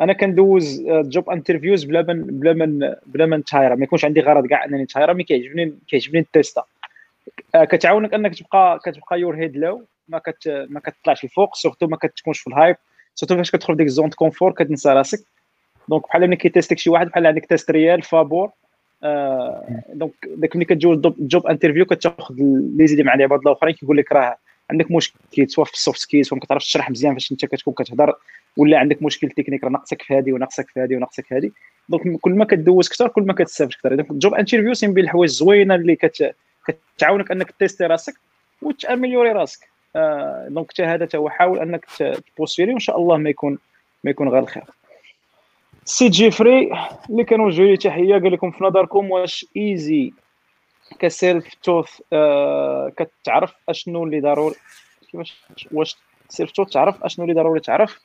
أنا 0.00 0.12
كندوز 0.12 0.82
job 0.88 1.30
interviews 1.30 1.84
بلا 1.84 2.02
من 2.02 2.22
بلا 2.22 2.52
من 2.52 2.94
بلا 3.06 3.26
ما 3.26 3.36
نت 3.36 3.47
hire 3.47 3.69
ا 3.69 3.74
ما 3.74 3.84
يكونش 3.84 4.04
عندي 4.04 4.20
غرض 4.20 4.46
كاع 4.46 4.64
إنني 4.64 4.82
نت 4.82 4.92
hire 4.92 5.12
ا 5.12 5.14
mais 5.14 5.24
كيعجبني 5.24 5.74
كيعجبني 5.88 6.20
ال 6.20 6.29
test 6.29 6.64
آه، 7.54 7.64
كتعاونك 7.64 8.14
أنك 8.14 8.38
تبقى 8.38 8.78
كتبقى 8.84 9.20
your 9.20 9.36
head 9.36 9.56
low 9.56 9.84
ما 10.08 10.18
كت 10.18 10.66
ما 10.68 10.80
كتطلعش 10.80 11.24
لفوق 11.24 11.54
surtout 11.54 11.86
ما 11.86 11.96
كتكونش 11.96 12.38
في 12.40 12.46
ال 12.46 12.52
hype 12.52 12.76
surtout 13.14 13.36
فاش 13.36 13.50
كتدخل 13.50 13.76
ديك 13.76 13.86
ال 13.86 13.91
zone 13.91 14.10
confort 14.10 14.52
كتنسى 14.52 14.88
راسك. 14.88 15.18
donc 15.88 16.02
بحال 16.08 16.26
ملي 16.26 16.36
كي 16.36 16.46
test 16.46 16.67
يك 16.67 16.78
شي 16.78 16.90
واحد 16.90 17.06
بحال 17.06 17.26
عندك 17.26 17.46
test 17.46 17.70
réel 17.70 18.02
فابور. 18.02 18.50
آه 19.02 19.82
donc 19.92 20.12
داك 20.26 20.56
ملي 20.56 20.64
كتجوز 20.64 20.98
job 21.18 21.46
interview 21.46 21.84
كتاخذ 21.84 22.34
les 22.76 22.86
idées 22.86 23.02
مع 23.02 23.14
العباد 23.14 23.40
الآخرين 23.40 23.74
كيقول 23.74 23.96
لك 23.96 24.12
راه 24.12 24.36
عندك 24.70 24.90
مشكل 24.90 25.50
سواء 25.50 25.66
في 25.66 25.72
ال 25.72 25.77
soft 25.77 25.98
skills 25.98 26.32
وما 26.32 26.40
كتعرفش 26.40 26.66
تشرح 26.66 26.90
مزيان 26.90 27.14
فاش 27.14 27.32
انت 27.32 27.44
كتكون 27.44 27.74
كتهضر 27.74 28.14
ولا 28.56 28.78
عندك 28.78 29.02
مشكل 29.02 29.30
تكنيك 29.30 29.64
راه 29.64 29.70
ناقصك 29.70 30.02
في 30.02 30.14
هذه 30.14 30.32
وناقصك 30.32 30.70
في 30.70 30.80
هذه 30.80 30.96
وناقصك 30.96 31.26
في 31.26 31.34
هذه 31.34 31.50
donc 31.88 32.20
كل 32.20 32.32
ما 32.32 32.44
كدوز 32.44 32.88
أكثر 32.88 33.08
كل 33.08 33.22
ما 33.22 33.32
كتستافد 33.32 33.72
أكثر 33.72 33.94
donc 33.94 34.10
ال 34.10 34.16
job 34.16 34.34
interview 34.34 34.74
من 34.74 34.94
بين 34.94 35.04
الحوايج 35.04 35.30
زوينه 35.30 35.74
اللي 35.74 35.96
كت... 35.96 36.34
كتعاونك 36.96 37.30
انك 37.30 37.50
tester 37.50 37.84
راسك 37.84 38.14
وت 38.62 38.75
améliorer 38.75 39.32
راسك. 39.32 39.68
آه 39.96 40.48
donc 40.50 40.72
حتى 40.72 40.84
هذا 40.84 41.08
هو 41.14 41.30
حاول 41.30 41.58
انك 41.58 41.84
ت 42.36 42.40
postuler 42.40 42.72
وإن 42.72 42.80
شاء 42.80 42.98
الله 42.98 43.16
ما 43.16 43.30
يكون 43.30 43.58
ما 44.04 44.10
يكون 44.10 44.28
غير 44.28 44.42
الخير. 44.42 44.64
سي 45.84 46.08
جيفري 46.08 46.72
اللي 47.10 47.24
كنوجه 47.24 47.62
ليه 47.62 47.76
تحية 47.76 48.12
قال 48.12 48.32
لكم 48.32 48.50
في 48.50 48.64
نظركم 48.64 49.10
واش 49.10 49.46
easy 49.56 50.12
ك 50.98 51.54
self-taught 51.54 52.00
آه 52.12 52.92
كتعرف 52.96 53.54
أشنو 53.68 54.04
اللي 54.04 54.20
ضروري 54.20 54.54
كيفاش 55.10 55.34
واش 55.72 55.96
self-taught 56.28 56.68
تعرف 56.68 57.04
أشنو 57.04 57.24
اللي 57.24 57.34
ضروري 57.34 57.60
تعرف 57.60 58.00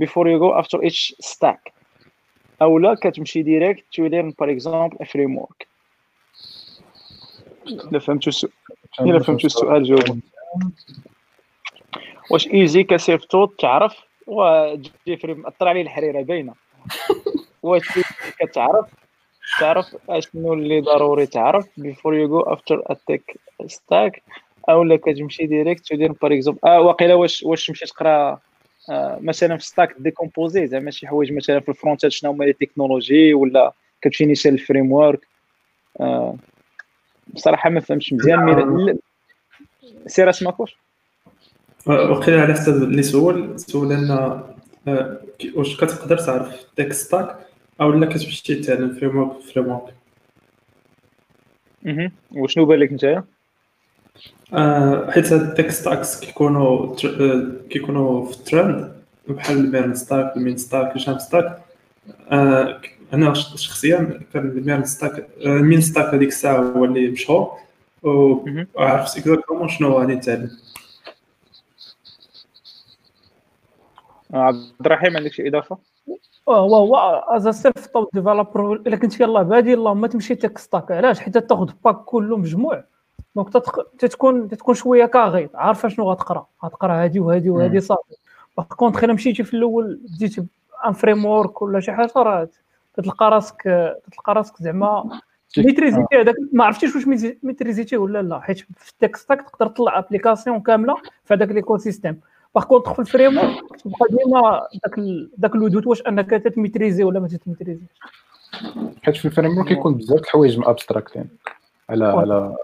before 0.00 0.26
you 0.28 0.38
go 0.38 0.54
after 0.54 0.78
a 0.82 0.88
tech 0.88 1.14
stack. 1.20 1.72
أو 2.62 2.78
لا 2.78 2.94
كتمشي 2.94 3.42
direct 3.42 3.84
to 3.94 4.08
learn 4.08 4.32
for 4.32 4.48
example 4.48 4.96
a 5.02 5.06
framework. 5.06 5.66
إلا 7.66 7.98
فهمتوا 7.98 8.32
السؤال 8.32 8.52
إلا 9.00 9.18
فهمتوا 9.18 9.46
السؤال. 9.46 9.84
جاوبوا 9.84 10.16
واش 12.30 12.48
easy 12.48 12.82
ك 12.82 13.24
self-taught 13.24 13.50
تعرف؟ 13.58 13.96
وجيفري 14.26 15.34
مأثر 15.34 15.68
عليه 15.68 15.82
الحريرة 15.82 16.22
باينة. 16.22 16.54
واش 17.62 17.88
كتعرف؟ 18.38 18.86
تعرف 19.60 19.96
أشنو 20.08 20.54
اللي 20.54 20.80
ضروري 20.80 21.26
تعرف 21.26 21.66
before 21.76 22.14
you 22.14 22.28
go 22.28 22.40
after 22.40 22.82
a 22.86 22.96
tech 22.96 23.36
stack 23.66 24.22
أو 24.68 24.82
لا 24.82 24.96
كتمشي 24.96 25.46
direct 25.46 25.86
تدير 25.86 26.12
par 26.12 26.32
exemple 26.32 26.60
آه 26.64 26.80
واقيلا 26.80 27.14
واش 27.14 27.42
واش 27.42 27.66
تمشي 27.66 27.86
تقرا 27.86 28.38
آه 28.90 29.18
مثلا 29.20 29.56
في 29.56 29.64
stack 29.64 29.94
décomposer 29.98 30.66
زعما 30.66 30.90
شي 30.90 31.06
حوايج 31.06 31.32
مثلا 31.32 31.60
في 31.60 31.68
ال 31.68 31.75
front 31.75 32.08
شنو 32.08 32.30
هما 32.30 32.44
les 32.44 32.52
technologies 32.52 33.34
ولا 33.34 33.72
كتمشي 34.02 34.26
نيشان 34.26 34.54
ال 34.54 34.92
framework 34.92 35.20
آه 36.00 36.36
بصراحة 37.34 37.70
ما 37.70 37.80
فهمتش 37.80 38.12
مزيان 38.12 38.44
mais 38.44 38.98
سير 40.06 40.30
اسمكوش 40.30 40.76
وقيلا 41.86 42.42
على 42.42 42.54
حسب 42.54 42.82
اللي 42.82 43.02
سول؟ 43.02 43.60
سول 43.60 43.92
أن 43.92 44.40
واش 45.54 45.76
كتقدر 45.76 46.18
تعرف 46.18 46.66
ديك 46.76 46.92
stack 46.92 47.47
أو 47.80 47.90
لا 47.90 48.06
كتمشي 48.06 48.54
تعلم 48.54 48.94
framework 48.94 49.40
framework 49.40 49.94
وشنو 52.32 52.66
بان 52.66 52.78
لك 52.78 52.92
نتايا؟ 52.92 53.24
آه 54.54 55.10
حيت 55.10 55.32
هاد 55.32 55.40
ال 55.40 55.46
tech 55.46 55.70
stacks 55.70 56.20
كيكونوا 56.20 56.96
كيكونوا 57.70 58.26
في 58.26 58.36
الترند 58.36 59.02
بحال 59.28 59.58
ال 59.58 59.65
MERN 59.65 59.94
stack 59.94 60.36
ال 60.36 60.40
MEAN 60.40 60.56
stack 60.56 60.96
ال 60.96 61.02
JAM 61.02 61.18
stack. 61.18 61.62
آه 62.28 62.80
أنا 63.12 63.34
شخصيا 63.34 64.20
كان 64.32 64.42
ال 64.42 64.50
MERN 64.50 64.84
stack 64.84 65.28
ال 65.40 65.48
MEAN 65.48 65.80
stack 65.80 66.14
هذيك 66.14 66.28
الساعة 66.28 66.56
هو 66.56 66.84
اللي 66.84 67.10
مشهور. 67.10 67.58
وعرفت 68.02 69.18
exactement 69.18 69.68
شنو 69.68 69.92
غادي 69.98 70.14
نتعلم 70.14 70.50
عبد 74.32 74.72
الرحيم 74.80 75.16
عندك 75.16 75.32
شي 75.32 75.48
إضافة؟ 75.48 75.78
هو 76.52 76.76
هو 76.76 76.96
as 77.28 77.48
self-taught 77.48 78.06
developer 78.12 78.72
إلا 78.72 78.96
كنت 78.96 79.20
يلاه 79.20 79.42
بادي 79.42 79.74
اللهم 79.74 80.06
تمشي 80.06 80.34
tech 80.34 80.58
stack 80.58 80.92
علاش؟ 80.92 81.20
حيت 81.20 81.38
تاخذ 81.38 81.70
pack 81.84 81.96
كله 81.96 82.36
مجموع. 82.36 82.84
donc 83.36 83.52
تتكون 83.98 84.48
تتكون 84.48 84.74
شوية 84.74 85.06
كاغي. 85.06 85.56
عارفه 85.56 85.88
شنو 85.88 86.10
غتقرأ؟ 86.10 86.46
غتقرأ 86.64 87.04
هادي 87.04 87.20
وهادي 87.20 87.50
وهادي 87.50 87.80
صافي. 87.80 88.14
par 88.56 88.66
contre 88.66 89.04
إلا 89.04 89.12
مشيتي 89.12 89.44
في 89.44 89.54
الأول 89.54 90.00
بديتي 90.16 90.46
un 90.86 90.92
framework 90.92 91.62
ولا 91.62 91.80
شي 91.80 91.92
حاجة 91.92 92.12
راه 92.16 92.48
تلقى 92.94 93.30
راسك 93.30 93.62
تلقى 94.12 94.34
راسك 94.34 94.62
زعما 94.62 95.20
maîtrisيتي 95.58 96.20
هذاك 96.20 96.34
ما 96.52 96.64
عرفتيش 96.64 96.96
واش 96.96 97.06
maîtrisيتي 97.42 97.96
ولا 97.96 98.22
لا. 98.22 98.40
حيت 98.40 98.58
في 98.58 98.92
ال 98.92 98.97
tech 98.97 99.16
stack 99.16 99.42
تقدر 99.42 99.66
تطلع 99.66 99.98
application 99.98 100.60
كاملة 100.60 100.94
في 101.24 101.34
هذاك 101.34 101.48
l'écosystème 101.48 102.20
par 102.54 102.64
contre 102.64 102.92
في 102.92 102.98
ال 102.98 103.38
framework 103.38 103.76
تبقى 103.84 104.06
ديما 104.10 104.66
داك 104.84 105.00
داك 105.36 105.54
le 105.54 105.63
doute 105.63 105.86
واش 105.86 106.02
انك 106.02 106.30
تت 106.30 106.44
maîtriser 106.44 107.04
ولا 107.04 107.20
ما 107.20 107.28
تت 107.28 107.37
maîtriser 107.37 107.79
ش 107.79 107.88
حيت 109.02 109.16
في 109.16 109.24
ال 109.24 109.58
framework 109.58 109.68
كيكون 109.68 109.94
بزاف 109.94 110.20
الحوايج 110.20 110.60
abstracted 110.64 111.28
على 111.90 112.04
على 112.04 112.56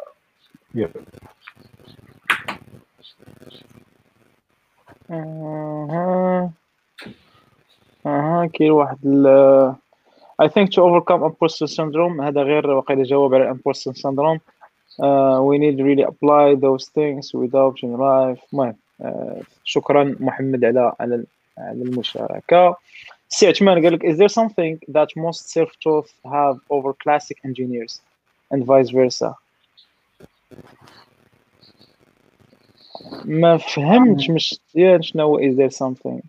أها 5.11 6.51
أها 8.07 8.47
كاين 8.47 8.71
واحد 8.71 8.99
ال 9.07 9.75
I 10.43 10.49
think 10.49 10.71
to 10.71 10.83
overcome 10.83 11.23
imposter 11.23 11.67
syndrome 11.67 12.21
هذا 12.21 12.43
غير 12.43 12.71
وقيلا 12.71 13.03
جواب 13.03 13.35
على 13.35 13.55
imposter 13.55 13.93
syndrome. 13.93 14.41
Uh, 15.01 15.41
we 15.43 15.59
need 15.59 15.77
to 15.79 15.85
really 15.85 16.03
apply 16.03 16.55
those 16.55 16.89
things 16.89 17.35
without 17.35 17.83
in 17.83 17.93
life. 17.97 18.41
المهم 18.53 18.77
شكرا 19.65 20.17
محمد 20.21 20.65
على 20.65 20.93
على 21.01 21.25
على 21.59 21.83
المشاركة. 21.83 22.77
سي 23.29 23.49
عثمان 23.49 23.85
قال 23.85 23.93
لك 23.93 24.07
is 24.07 24.17
there 24.19 24.43
something 24.43 24.79
that 24.95 25.09
most 25.17 25.49
self-taught 25.49 26.09
have 26.25 26.59
over 26.71 26.93
classic 26.93 27.39
engineers? 27.45 28.01
And 28.51 28.65
vice 28.65 28.91
versa. 28.91 29.35
ما 33.25 33.57
فهمتش 33.57 34.31
مش 34.31 34.61
مزيان 34.75 35.03
شنو 35.03 35.23
هو 35.23 35.39
is 35.39 35.55
there 35.57 35.77
something? 35.77 36.21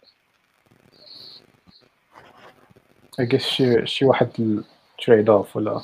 I 3.21 3.25
guess 3.25 3.41
شي 3.41 3.85
شي 3.85 4.05
واحد 4.05 4.63
trade-off 5.05 5.55
ولا؟ 5.55 5.81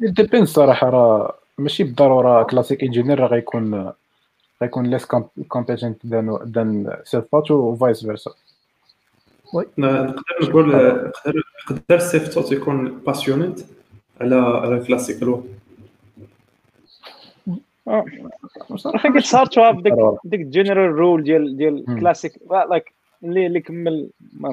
dépend 0.00 0.46
صراحة 0.46 0.90
راه 0.90 1.38
ماشي 1.58 1.84
بالضرورة 1.84 2.42
classic 2.42 2.82
engineer 2.82 3.20
راه 3.20 3.26
غيكون 3.26 3.92
غيكون 4.62 4.86
less 4.86 5.04
competent 5.48 6.06
than 6.06 6.96
self-taught 7.04 7.50
و 7.50 7.76
vice 7.76 8.06
versa 8.06 8.30
نقدر 9.78 10.22
نقول 10.42 10.68
نقدر 10.68 11.42
نقدر 11.70 11.98
self-taught 11.98 12.52
يكون 12.52 12.98
passionate 12.98 13.66
على 14.20 14.36
على 14.36 14.74
الكلاسيك 14.74 15.22
الوقت 15.22 15.44
صراحة 18.76 19.08
hard 19.08 19.48
to 19.48 19.60
have 19.60 19.82
ديك 19.82 19.94
ديك 20.24 20.40
general 20.40 20.90
rule 20.90 21.22
ديال 21.22 21.56
ديال 21.56 21.84
classic 22.00 22.32
like 22.50 22.92
اللي 23.24 23.46
اللي 23.46 23.60
كمل 23.60 24.10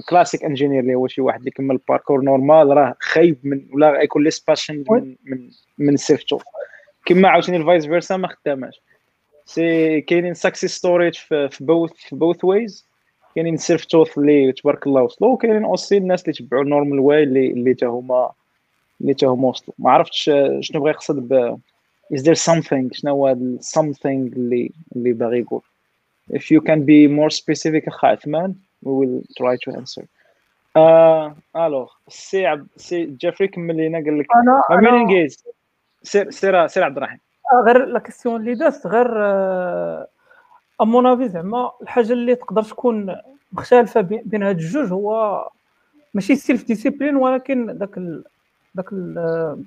classic 0.09 0.43
engineer 0.43 0.79
اللي 0.79 0.95
هو 0.95 1.07
شي 1.07 1.21
واحد 1.21 1.39
اللي 1.39 1.51
كمل 1.51 1.79
parcours 1.89 2.21
normal 2.21 2.67
راه 2.67 2.95
خايب 2.99 3.37
من 3.43 3.61
ولا 3.73 4.01
يكون 4.01 4.23
less 4.23 4.39
passion 4.39 4.83
من 4.89 5.15
من 5.25 5.49
من 5.77 5.93
ال 5.93 6.23
self-taught 6.23 6.39
كما 7.05 7.29
عاوتاني 7.29 7.57
ال 7.57 7.63
vice 7.63 7.85
versa 7.85 8.17
ما 8.17 8.27
خداماش 8.27 8.81
سي 9.47 10.01
كاينين 10.01 10.33
success 10.33 10.75
story 10.75 11.11
في 11.11 11.57
both 11.59 11.91
في 11.93 12.15
both 12.15 12.43
ways 12.45 12.87
كاينين 13.35 13.57
self-taught 13.57 14.17
اللي 14.17 14.51
تبارك 14.51 14.87
الله 14.87 15.01
وصلوا 15.01 15.33
وكاينين 15.33 15.63
aussi 15.63 15.97
الناس 15.97 16.21
اللي 16.21 16.33
تبعوا 16.33 16.63
ال 16.63 16.68
normal 16.68 16.99
way 16.99 17.23
اللي 17.23 17.47
اللي 17.47 17.73
تا 17.73 17.87
هما 17.87 18.31
اللي 19.01 19.13
تا 19.13 19.27
هما 19.27 19.49
وصلوا. 19.49 19.75
ما 19.79 19.91
عرفتش 19.91 20.31
شنو 20.59 20.81
بغى 20.81 20.89
يقصد 20.89 21.27
ب 21.33 21.57
is 22.13 22.19
there 22.19 22.39
something 22.51 22.87
شنو 22.91 23.11
هو 23.11 23.35
something 23.77 24.05
اللي 24.05 24.71
اللي 24.95 25.13
باغي 25.13 25.39
يقول؟ 25.39 25.61
If 26.33 26.43
you 26.43 26.61
can 26.61 26.79
be 26.79 27.07
more 27.19 27.37
specific 27.37 27.87
اخ 27.87 28.05
عثمان 28.05 28.55
we 28.85 28.89
will 28.89 29.21
try 29.39 29.57
to 29.65 29.77
answer. 29.79 30.03
آه 30.75 31.35
alors 31.55 31.91
سي 32.07 32.45
عبد 32.45 32.67
سي 32.77 33.05
جيفري 33.05 33.47
كمل 33.47 33.77
لينا 33.77 33.97
قال 33.97 34.19
لك 34.19 34.25
أنا 34.71 34.81
مين 34.81 35.01
انجيز 35.01 35.43
سير 36.03 36.29
سير 36.31 36.67
سير 36.67 36.83
عبد 36.83 36.97
الرحيم. 36.97 37.19
غير 37.65 37.85
la 37.85 37.99
question 37.99 38.41
اللي 38.41 38.55
دازت 38.55 38.87
غير 38.87 39.07
à 40.81 40.88
mon 40.88 41.07
avis 41.07 41.29
زعما 41.29 41.71
الحاجة 41.81 42.13
اللي 42.13 42.35
تقدر 42.35 42.63
تكون 42.63 43.15
مختلفة 43.53 44.01
بين 44.01 44.43
هاد 44.43 44.55
الجوج 44.59 44.91
هو 44.91 45.49
ماشي 46.13 46.35
self-discipline 46.35 47.15
ولكن 47.15 47.77
داك 47.77 47.97
ال 47.97 48.23
داك 48.75 48.93
ال 48.93 49.63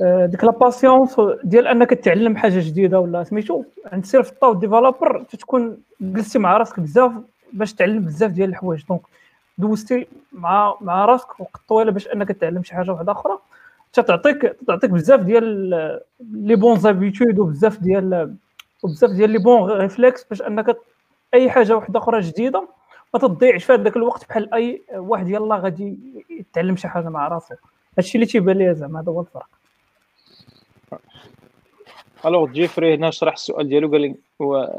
ديك 0.00 0.44
la 0.44 0.50
patience 0.50 1.16
ديال 1.44 1.66
أنك 1.66 1.90
تعلم 1.90 2.36
حاجة 2.36 2.58
جديدة 2.60 3.00
ولا 3.00 3.24
سميتو 3.24 3.64
عند 3.92 4.04
self-taught 4.04 4.52
developer 4.54 5.22
تكون 5.22 5.78
جلستي 6.00 6.38
مع 6.38 6.56
راسك 6.56 6.80
بزاف 6.80 7.12
باش 7.52 7.74
تعلم 7.74 8.04
بزاف 8.04 8.30
ديال 8.30 8.48
الحوايج. 8.50 8.84
donc 8.88 9.00
دوزتي 9.58 10.06
مع 10.32 10.74
مع 10.80 11.04
راسك 11.04 11.40
وقت 11.40 11.60
طويلة 11.68 11.90
باش 11.92 12.08
أنك 12.08 12.32
تعلم 12.32 12.62
شي 12.62 12.74
حاجة 12.74 12.90
واحدة 12.90 13.12
أخرى. 13.12 13.38
تعطيك 13.92 14.56
تعطيك 14.66 14.90
بزاف 14.90 15.20
ديال 15.20 15.44
les 16.32 16.56
bonnes 16.56 16.78
habitudes 16.78 17.38
وبزاف 17.38 17.78
ديال 17.78 18.36
وبزاف 18.82 19.10
ديال 19.10 19.30
les 19.30 19.38
bons 19.38 19.70
réflexes 19.70 20.24
باش 20.24 20.42
انك 20.42 20.76
أي 21.34 21.50
حاجة 21.50 21.76
واحدة 21.76 21.98
أخرى 21.98 22.20
جديدة 22.20 22.68
ما 23.14 23.20
تضيعش 23.20 23.64
في 23.64 23.72
هذاك 23.72 23.96
الوقت 23.96 24.28
بحال 24.28 24.54
أي 24.54 24.82
واحد 24.94 25.28
يلا 25.28 25.56
غادي 25.56 25.98
يتعلم 26.30 26.76
شي 26.76 26.88
حاجة 26.88 27.08
مع 27.08 27.28
راسو. 27.28 27.54
هادشي 27.98 28.14
اللي 28.14 28.26
تيبان 28.26 28.58
لي 28.58 28.74
زعما 28.74 29.00
هذا 29.00 29.12
هو 29.12 29.20
الفرق. 29.20 29.48
alors 32.26 32.50
جيفري 32.50 32.94
هنا 32.94 33.10
شرح 33.10 33.32
السؤال 33.32 33.68
ديالو 33.68 33.90
قال 33.90 34.14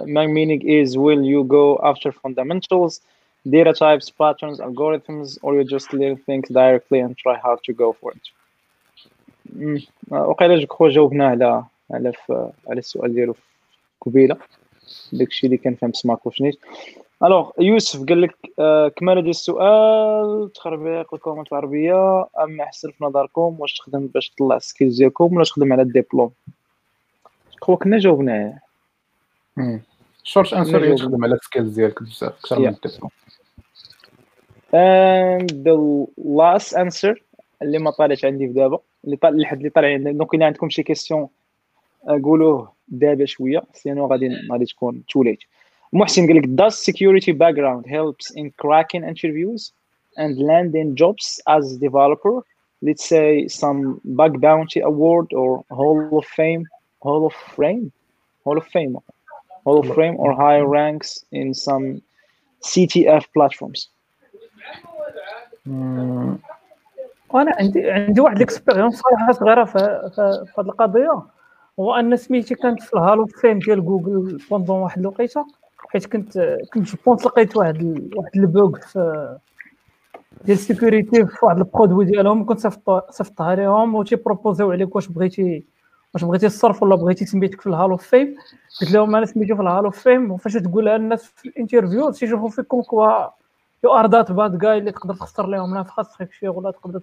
my 0.06 0.28
meaning 0.28 0.62
is 0.62 0.98
will 0.98 1.24
you 1.24 1.44
go 1.44 1.78
after 1.92 2.12
fundamentals 2.12 3.02
data 3.48 3.74
types 3.74 4.10
patterns 4.10 4.60
algorithms 4.60 5.38
or 5.44 5.56
you 5.56 5.64
just 5.64 5.94
learn 5.94 6.16
things 6.28 6.48
directly 6.50 7.00
and 7.00 7.18
try 7.18 7.36
hard 7.46 7.60
to 7.64 7.74
go 7.74 7.94
for 8.02 8.12
it? 8.12 8.26
وقيلا 10.10 10.60
je 10.60 10.68
crois 10.68 10.90
جاوبنا 10.90 11.28
على 11.28 11.64
على 11.92 12.12
على 12.68 12.80
السؤال 12.80 13.14
ديالو 13.14 13.36
قبيلة. 14.02 14.38
داكشي 15.14 15.48
اللي 15.48 15.58
كان 15.58 15.76
فهم 15.76 15.94
سماكو 15.94 16.32
شنيت. 16.32 16.60
alors 17.24 17.52
يوسف 17.60 18.06
قال 18.06 18.22
لك 18.22 18.36
آه 18.60 18.88
كمال 18.88 19.16
ديال 19.16 19.30
السؤال 19.30 20.54
تخربيق 20.54 21.14
ال 21.14 21.19
comment 21.19 21.52
العربية. 21.52 22.26
اما 22.40 22.64
أحسن 22.64 22.92
في 22.92 23.04
نظركم 23.04 23.56
واش 23.60 23.74
تخدم 23.74 24.08
باش 24.08 24.30
تطلع 24.30 24.56
ال 24.56 24.62
skills 24.62 24.98
ديالكم 24.98 25.36
ولا 25.36 25.44
تخدم 25.44 25.74
على 25.74 25.82
الدبلوم؟ 25.82 26.32
هو 27.64 27.78
كنا 27.78 27.98
جاوبناه 27.98 28.60
short 30.24 30.54
answer 30.54 30.84
هي 30.84 30.96
تخدم 30.96 31.24
على 31.24 31.36
ال 31.36 31.42
skills 31.42 31.76
ديالك 31.76 32.04
بزاف 32.04 32.32
أكثر 32.32 32.60
من 32.60 32.68
ال 32.68 32.73
diplôme. 32.73 33.12
And 34.74 35.50
the 35.66 35.76
last 36.18 36.78
answer 36.78 37.22
اللي 37.62 37.80
ما 37.80 37.92
طالعش 37.92 38.26
عندي 38.26 38.48
في 38.48 38.54
دابا. 38.54 38.80
اللي 39.05 39.17
طالع 39.17 39.37
لحد 39.37 39.57
اللي 39.57 39.71
طالع 39.71 39.97
دونك 39.97 40.35
الا 40.35 40.47
عندكم 40.47 40.69
شي 40.69 40.83
كيسيون 40.83 41.29
قولوه 42.25 42.73
دابا 42.89 43.25
شويه 43.25 43.63
سينو 43.73 44.07
غادي 44.07 44.37
غادي 44.53 44.65
تكون 44.65 45.03
تو 45.09 45.23
ليت 45.23 45.39
محسن 45.93 46.27
قال 46.27 46.37
لك 46.37 46.45
does 46.45 46.75
security 46.75 47.33
background 47.33 47.87
helps 47.87 48.31
in 48.37 48.51
cracking 48.63 49.05
interviews 49.05 49.73
and 50.17 50.39
landing 50.39 50.95
jobs 50.95 51.41
as 51.49 51.79
developer 51.79 52.43
let's 52.87 53.05
say 53.05 53.49
some 53.49 54.01
bug 54.05 54.41
bounty 54.41 54.81
award 54.81 55.27
or 55.33 55.65
hall 55.71 56.19
of 56.19 56.27
fame 56.39 56.65
hall 57.05 57.27
of 57.27 57.35
fame 57.57 57.93
hall 58.45 58.59
of 58.59 58.67
fame 58.75 58.95
hall 59.65 59.79
of 59.83 59.89
fame 59.99 60.17
or 60.23 60.31
higher 60.45 60.67
ranks 60.67 61.25
in 61.41 61.55
some 61.55 62.03
CTF 62.71 63.25
platforms 63.35 63.89
وأنا 67.34 67.52
عندي 67.60 67.92
عندي 67.92 68.22
واحد 68.22 68.36
ال 68.36 68.42
expérience 68.42 69.02
صراحة 69.02 69.32
صغيرة 69.32 69.64
في 69.64 69.80
في 70.16 70.62
هذه 70.62 70.66
القضية 70.66 71.22
هو 71.80 71.96
ان 71.96 72.18
سميتي 72.18 72.56
كانت 72.56 72.84
في 72.84 72.94
ال 72.94 73.00
hall 73.00 73.26
of 73.26 73.37
fame 73.37 73.60
ديال 73.60 73.86
جوجل 73.86 74.40
pendant 74.52 74.80
واحد 74.80 75.00
الوقيته 75.00 75.46
حيت 75.90 76.06
كنت 76.06 76.58
كنت 76.74 76.96
جبونت 76.96 77.26
لقيت 77.26 77.58
واحد 77.58 77.76
ال... 77.76 78.10
واحد 78.16 78.32
ال 78.36 78.47
bug 78.47 78.80
في 78.80 79.38
ديال 80.46 80.58
السيكوريتي 80.58 81.26
في 81.26 81.46
واحد 81.46 81.58
البرودوي 81.58 82.06
ديالهم 82.06 82.46
كنت 82.46 82.60
صيفطها 83.10 83.56
لهم 83.56 83.96
و 83.96 84.04
تيبروبوزيو 84.04 84.72
عليك 84.72 84.96
واش 84.96 85.08
بغيتي 85.08 85.64
واش 86.14 86.24
بغيتي 86.24 86.46
الصرف 86.46 86.84
ولا 86.84 86.96
بغيتي 86.96 87.26
سميتك 87.26 87.62
في 87.62 87.68
الهالو 87.68 87.98
فيم. 87.98 88.36
قلت 88.82 88.92
لهم 88.92 89.16
أنا 89.16 89.26
سميتو 89.26 89.56
في 89.56 89.62
الهالو 89.62 89.90
فيم 89.90 90.32
وفاش 90.32 90.54
تقولها 90.54 90.96
الناس 90.96 91.24
في 91.36 91.46
الانترفيو 91.50 92.12
تيشوفوا 92.12 92.50
فيكم 92.50 92.82
كوا 92.82 93.41
يو 93.84 93.94
ار 93.94 94.08
ذات 94.08 94.32
باد 94.32 94.58
جاي 94.58 94.78
اللي 94.78 94.92
تقدر 94.92 95.14
تخسر 95.14 95.48
لهم 95.48 95.78
نفخات 95.78 96.08
شي 96.40 96.48
ولا 96.48 96.72
تقدر 96.72 97.02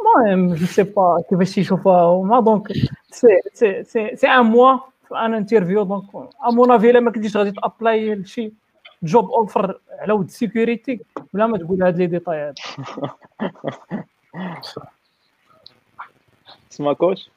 المهم 0.00 0.54
جو 0.54 0.66
سي 0.66 0.82
با 0.82 1.22
كيفاش 1.30 1.54
تيشوفوها 1.54 2.02
هما 2.02 2.40
دونك 2.40 2.72
سي 3.10 3.28
سي 3.54 3.84
سي 3.84 4.16
سي 4.16 4.28
ان 4.28 4.44
موا 4.44 4.78
في 5.08 5.14
ان 5.14 5.34
انترفيو 5.34 5.82
دونك 5.82 6.04
ا 6.14 6.50
مون 6.50 6.70
افي 6.70 6.90
إلا 6.90 7.00
ما 7.00 7.10
كنتيش 7.10 7.36
غادي 7.36 7.50
تأبلاي 7.50 8.14
لشي 8.14 8.52
job 9.02 9.30
offer 9.30 9.80
على 9.98 10.12
whole 10.12 10.30
security 10.30 11.00
بلا 11.34 11.46
ما 11.46 11.58
تقول 11.58 11.82
هاد 11.82 11.98
les 11.98 12.06
détails 12.06 12.36
هاد. 12.36 12.54
سماكوش 16.70 17.30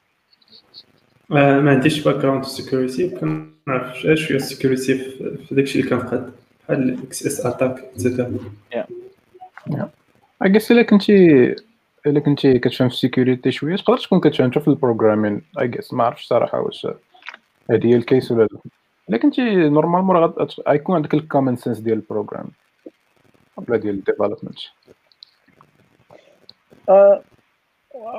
ما 1.29 1.71
عنديش 1.71 2.03
background 2.03 2.43
في 2.43 2.49
ال 2.49 2.56
security 2.56 3.09
كنعرف 3.09 3.99
شوية 3.99 4.13
ال 4.13 4.22
security 4.22 4.97
في 5.47 5.55
داكشي 5.55 5.79
اللي 5.79 5.89
كنقاد 5.89 6.33
بحال 6.67 6.89
ال 6.89 7.25
XSS 7.25 7.45
attack 7.45 7.79
et 7.93 8.04
cetera 8.04 8.37
اكيس 10.41 10.71
إلا 10.71 10.81
كنتي 10.81 11.55
إلا 12.07 12.19
كنتي 12.19 12.59
كتفهم 12.59 12.89
في 12.89 12.95
ال 12.95 13.01
security 13.01 13.51
شوية 13.51 13.75
تقدر 13.75 13.97
تكون 13.97 14.19
كتفهم 14.19 14.49
في 14.49 14.67
ال 14.67 14.73
programming 14.73 15.41
اكيس 15.57 15.93
ما 15.93 16.03
عرفتش 16.03 16.27
صراحة 16.27 16.59
واش 16.59 16.87
هذه 17.71 17.87
هي 17.87 17.95
الكيس 17.95 18.31
ولا 18.31 18.43
لا. 18.43 18.59
إلا 19.09 19.17
كنتي 19.17 19.41
normalement 19.69 20.33
غيكون 20.67 20.95
عندك 20.95 21.13
ال 21.13 21.19
common 21.19 21.55
sense 21.55 21.79
ديال 21.79 21.97
ال 21.97 22.02
programme 22.02 22.47
ولا 23.57 23.77
ديال 23.77 23.95
ال 23.95 24.00
development 24.00 24.59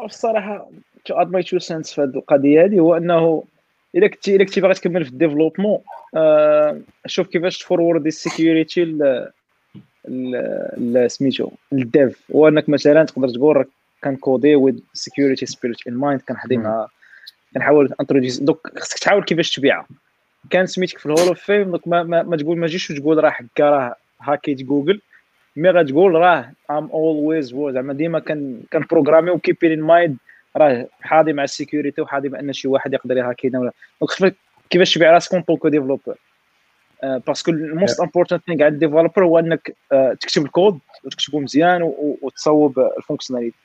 الصراحه 0.05 0.69
to 1.05 1.15
add 1.15 1.31
my 1.31 1.43
two 1.43 1.59
cents 1.59 1.93
في 1.93 2.01
هذه 2.01 2.09
القضية 2.09 2.65
هذه 2.65 2.79
هو 2.79 2.97
إنه 2.97 3.45
إلا 3.95 4.09
كنتي 4.09 4.37
إلا 4.37 4.45
كنتي 4.45 4.61
باغي 4.61 4.75
تكمل 4.75 5.05
في 5.05 5.11
ال 5.11 5.16
développement 5.16 5.79
آه 6.17 6.81
شوف 7.07 7.27
كيفاش 7.27 7.59
t 7.59 7.65
forward 7.65 8.07
ال 8.07 8.15
security 8.15 8.85
سميتو 11.07 11.51
ال 11.73 11.85
dev 11.85 12.23
هو 12.35 12.49
إنك 12.49 12.69
مثلا 12.69 13.05
تقدر 13.05 13.29
تقول 13.29 13.57
راك 13.57 13.69
كن 14.05 14.22
codi 14.22 14.55
with 14.55 14.83
security 14.93 15.47
spirit 15.47 15.87
in 15.89 15.95
mind 15.95 16.21
كنحضي 16.21 16.57
مع 16.57 16.89
كنحاول 17.55 17.95
introduce 18.01 18.39
donc 18.39 18.79
خصك 18.79 18.99
تحاول 18.99 19.25
كيفاش 19.25 19.51
تبيعها. 19.51 19.87
كان 20.51 20.67
سميتك 20.67 20.99
في 20.99 21.07
ال 21.07 21.11
hall 21.11 21.29
of 21.29 21.41
fame 21.41 21.71
donc 21.71 21.89
ما, 21.89 22.03
ما, 22.03 22.23
ما 22.23 22.37
تقول 22.37 22.59
ما 22.59 22.67
تجيش 22.67 22.89
تقول 22.89 23.25
راه 23.25 23.31
حكا 23.31 23.71
راه 23.71 23.95
hackيت 24.23 24.63
Google 24.63 25.01
mais 25.57 25.71
غتقول 25.71 26.15
راه 26.15 26.53
I'm 26.71 26.91
always 26.91 27.55
زعما 27.71 27.93
ديما 27.93 28.19
كان 28.19 28.61
كان 28.71 28.85
programmi 28.91 29.31
و 29.31 29.36
keeping 29.36 29.73
in 29.73 29.81
mind 29.81 30.17
راه 30.59 30.89
حاضي 31.01 31.33
مع 31.33 31.45
ال 31.45 31.51
sécurité 31.51 32.01
وحاضي 32.01 32.29
بان 32.29 32.53
شي 32.53 32.69
واحد 32.69 32.95
يقدر 32.95 33.17
ي 33.17 33.23
hackينا 33.23 33.59
ولا. 33.61 33.73
donc 34.01 34.35
كيفاش 34.71 34.95
تبيع 34.95 35.13
راسك 35.13 35.33
en 35.33 35.43
tant 35.43 35.58
que 35.58 35.69
developer 35.69 36.15
parce 37.03 37.33
que 37.33 37.51
ال 37.51 37.61
most 37.61 38.01
important 38.01 38.43
thing 38.47 38.63
على 38.63 38.75
ال 38.75 38.80
developer 38.80 39.25
هو 39.25 39.39
انك 39.39 39.77
uh, 39.95 40.19
تكتب 40.21 40.45
الكود 40.45 40.79
وتكتبه 41.05 41.41
مزيان 41.41 41.95
وتصوب 42.23 42.79
ال 42.99 43.03
fonctionnalité 43.03 43.57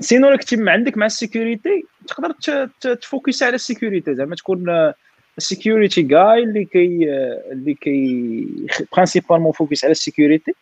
sinon 0.00 0.36
كنتي 0.36 0.70
عندك 0.70 0.96
مع 0.96 1.06
ال 1.06 1.15
sécurité 1.15 1.84
تقدر 2.08 2.32
ت 2.80 2.90
focus 2.90 3.42
على 3.42 3.54
ال 3.54 3.60
sécurité. 3.60 4.14
زعما 4.14 4.36
تكون 4.36 4.92
ال 5.38 5.45
sécurité 5.45 6.02
جاي 6.02 6.42
اللي 6.42 6.64
كي 6.64 7.10
اللي 7.52 7.74
كي 7.74 8.46
principalement 8.92 9.52
focus 9.52 9.84
على 9.84 9.90
ال 9.90 9.96
sécurité. 9.96 10.54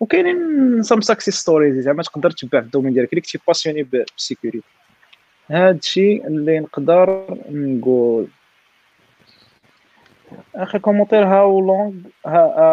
وكاينين 0.00 0.82
some 0.82 1.00
success 1.00 1.34
stories 1.34 1.78
زعما 1.78 2.02
تقدر 2.02 2.30
تبع 2.30 2.60
في 2.60 2.66
ال 2.66 2.69
domaine 2.69 2.92
ديالك 2.92 3.12
اللي 3.12 3.20
كنتي 3.20 3.38
passionné 3.46 3.82
ب 3.82 3.90
ال 3.90 3.99
sécurité 3.99 4.66
هذا 5.50 5.70
الشيء 5.70 6.26
اللي 6.26 6.60
نقدر 6.60 7.38
نقول 7.50 8.28
اخر 10.54 10.78
commentaire 10.78 11.24
how 11.24 11.60
long 11.60 11.92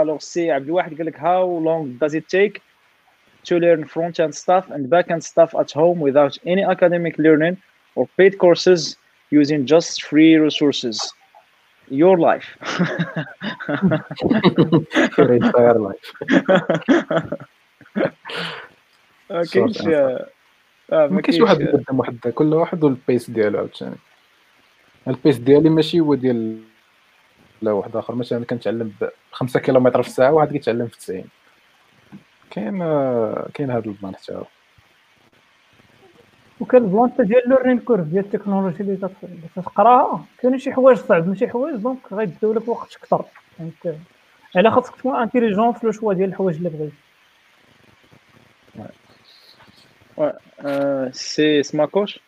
الوغ 0.02 0.20
سي 0.20 0.52
عبد 0.52 0.66
الواحد 0.66 0.98
قال 0.98 1.06
لك 1.06 1.20
how 1.20 1.60
long 1.64 2.08
does 2.08 2.14
it 2.14 2.24
take 2.24 2.62
to 3.50 3.60
learn 3.60 3.84
front 3.84 4.20
end 4.20 4.36
stuff 4.36 4.66
and 4.70 4.90
back 4.90 5.08
end 5.12 5.24
stuff 5.24 5.52
at 5.62 5.72
home 5.72 6.00
without 6.00 6.38
any 6.46 6.64
academic 6.64 7.16
learning 7.18 7.58
or 7.96 8.06
paid 8.18 8.38
courses 8.38 8.98
using 9.32 9.66
just 9.66 10.04
free 10.04 10.36
resources? 10.48 10.98
Your 11.92 12.18
life. 12.18 12.48
Your 15.18 15.32
entire 15.34 15.80
life. 15.88 16.08
ما 19.30 19.44
كاينش 19.54 19.82
ما 20.92 21.22
كاينش 21.22 21.42
واحد 21.42 21.68
قدام 21.68 22.00
واحد 22.00 22.20
كل 22.36 22.54
واحد 22.54 22.84
وال 22.84 22.99
pace 22.99 23.30
ديالو 23.30 23.58
عاوتاني. 23.58 23.96
ال 25.08 25.14
pace 25.14 25.38
ديالي 25.38 25.70
ماشي 25.70 26.00
هو 26.00 26.16
ديال 26.16 26.62
لا 27.62 27.72
واحد 27.72 27.96
آخر. 27.96 28.16
مثلا 28.16 28.46
كنتعلم 28.46 28.92
ب 29.02 29.10
5 29.32 29.60
كيلومتر 29.60 30.04
في 30.04 30.10
الساعة 30.10 30.32
واحد 30.34 30.52
كيتعلم 30.52 30.88
في 30.88 30.98
90 30.98 31.24
كاين 32.52 32.80
كاين 33.54 33.72
هذا 33.72 33.86
ال 33.86 33.92
plan 33.92 34.16
حتى 34.16 34.34
هو. 34.34 34.46
وكان 36.62 36.84
ال 36.84 36.89
plan 36.89 37.12
ديال 37.20 37.50
learning 37.50 37.80
curve 37.80 38.08
ديال 38.08 38.26
التكنولوجي 38.26 38.84
اللي 38.84 38.98
تقراها 39.56 40.26
كاين 40.42 40.60
شي 40.60 40.74
حوايج 40.74 40.98
صعب 40.98 41.28
ماشي 41.28 41.48
حوايج 41.48 41.76
donc 41.76 42.14
غيديو 42.14 42.54
لك 42.54 42.68
وقت 42.68 42.98
أكثر. 43.04 43.26
يعني 43.60 43.72
على 44.56 44.72
خاصك 44.72 44.96
تكون 44.96 45.16
intelligent 45.16 45.74
في 45.74 45.88
ال 45.88 45.92
choix 45.92 46.14
ديال 46.14 46.30
الحوايج 46.30 46.58
اللي 46.58 46.70
بغيتي 46.70 46.96
سي 51.12 51.64
سماكوش 51.64 52.20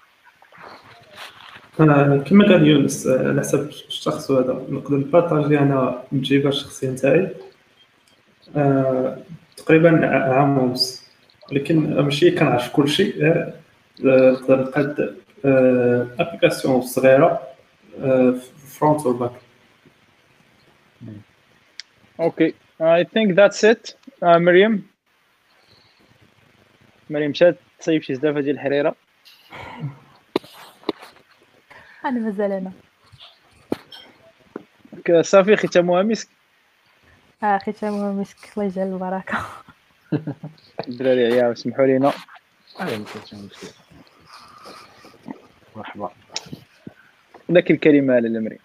كما 1.77 2.23
قال 2.47 2.67
يونس 2.67 3.07
على 3.07 3.39
حسب 3.39 3.69
الشخص 3.69 4.31
هذا. 4.31 4.65
نقدر 4.69 4.97
n 4.97 5.05
partagi 5.05 5.59
أنا 5.59 6.03
التجربة 6.13 6.49
الشخصية 6.49 6.89
نتاعي. 6.89 7.35
تقريبا 9.57 10.07
عام 10.07 10.57
ونص. 10.57 11.03
ولكن 11.51 12.01
ماشي 12.01 12.31
كنعرف 12.31 12.69
كل 12.69 12.89
نقدر 13.99 14.61
نقاد 14.61 15.17
application 16.19 16.81
صغيرة 16.81 17.47
front 18.67 19.05
و 19.05 19.11
back 19.11 19.31
okay 22.19 22.53
I 22.81 23.03
think 23.13 23.37
that's 23.37 23.65
it 23.65 23.89
مريم؟ 24.23 24.87
مريم 27.09 27.31
مشات 27.31 27.57
تصيب 27.79 28.01
شي 28.01 28.15
زلافه 28.15 28.41
ديال 28.41 28.55
الحريرة؟ 28.55 28.95
أنا 32.05 32.19
مازال 32.19 32.51
أنا 32.51 32.71
صافي 35.21 35.55
ختامها 35.55 36.03
مسك 36.03 36.27
آه 37.43 37.57
ختامها 37.57 38.11
مسك 38.11 38.37
الله 38.57 38.65
يجعل 38.67 38.87
البركة. 38.87 39.45
الدراري 40.89 41.25
عياو 41.25 41.53
سمحوا 41.53 41.85
لينا. 41.85 42.13
اي 42.81 42.97
ما 42.97 43.05
كاينش 43.05 43.33
مشكل 43.33 43.82
مرحبا 45.75 46.09
لك 47.49 47.71
الكلمة 47.71 48.19
للمري 48.19 48.59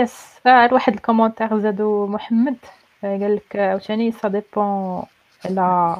yes 0.00 0.38
فعل 0.44 0.74
واحد 0.74 0.94
ال 0.94 0.99
commentaire 0.99 1.60
زادو 1.60 2.06
محمد 2.06 2.56
آه، 3.04 3.18
قال 3.18 3.36
لك 3.36 3.56
آه، 3.56 3.70
عاوتاني 3.70 4.12
ça 4.12 4.28
dépend 4.28 5.02
على 5.44 5.96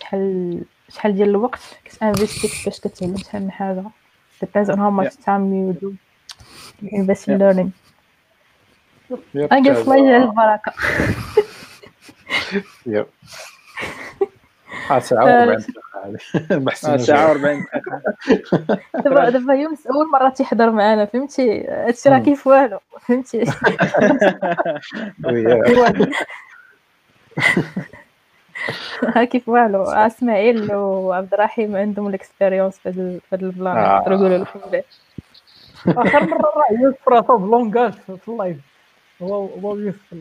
شحال 0.00 0.64
شحال 0.88 1.14
ديال 1.14 1.28
الوقت. 1.28 1.60
كت 1.84 2.02
investi 2.02 2.64
باش 2.64 2.80
كتعلم 2.80 3.16
شحال 3.16 3.42
من 3.42 3.50
حاجة. 3.50 3.84
Depends 4.44 4.68
on 4.68 4.76
how 4.78 4.90
much 4.90 5.14
time 5.24 5.44
you 5.54 5.72
do. 5.82 5.88
You 6.82 6.88
invest 6.92 7.28
in 7.28 7.38
learning. 7.38 7.70
الله 9.36 9.96
يجعل 9.96 10.22
البركه 10.22 10.72
yep 12.86 13.06
49 14.88 15.64
آه، 16.52 16.74
ساعة 16.74 16.96
ساعه 16.96 17.30
40 17.30 17.64
دابا 18.94 19.30
دابا 19.30 19.54
يونس 19.54 19.86
أول 19.86 20.10
مرة 20.12 20.28
تيحضر 20.28 20.70
معنا 20.70 21.04
فهمتي؟ 21.04 21.66
هادشي 21.68 22.08
راه 22.08 22.16
آه، 22.18 22.18
كيف 22.18 22.46
والو 22.46 22.78
فهمتي؟ 23.00 23.44
ها 29.16 29.24
كيف 29.24 29.48
والو؟ 29.48 29.82
إسماعيل 29.84 30.74
وعبد 30.74 31.34
الرحيم 31.34 31.76
عندهم 31.76 32.08
ال 32.08 32.14
expérience 32.14 32.78
في 32.78 33.20
هاد 33.32 33.42
ال 33.42 33.49
plan 33.49 33.76
نقدروا 33.76 34.16
نقولوا 34.16 34.38
لكم 34.38 34.60
به 34.72 34.82
آخر 35.88 36.24
مرة 36.24 36.52
راه 36.56 36.82
يوسف 36.82 37.08
راسو 37.08 37.38
في 38.16 38.28
ال 38.28 38.34
live 38.34 38.56
هو 39.22 39.46
هو 39.46 39.76
يوسف 39.76 40.14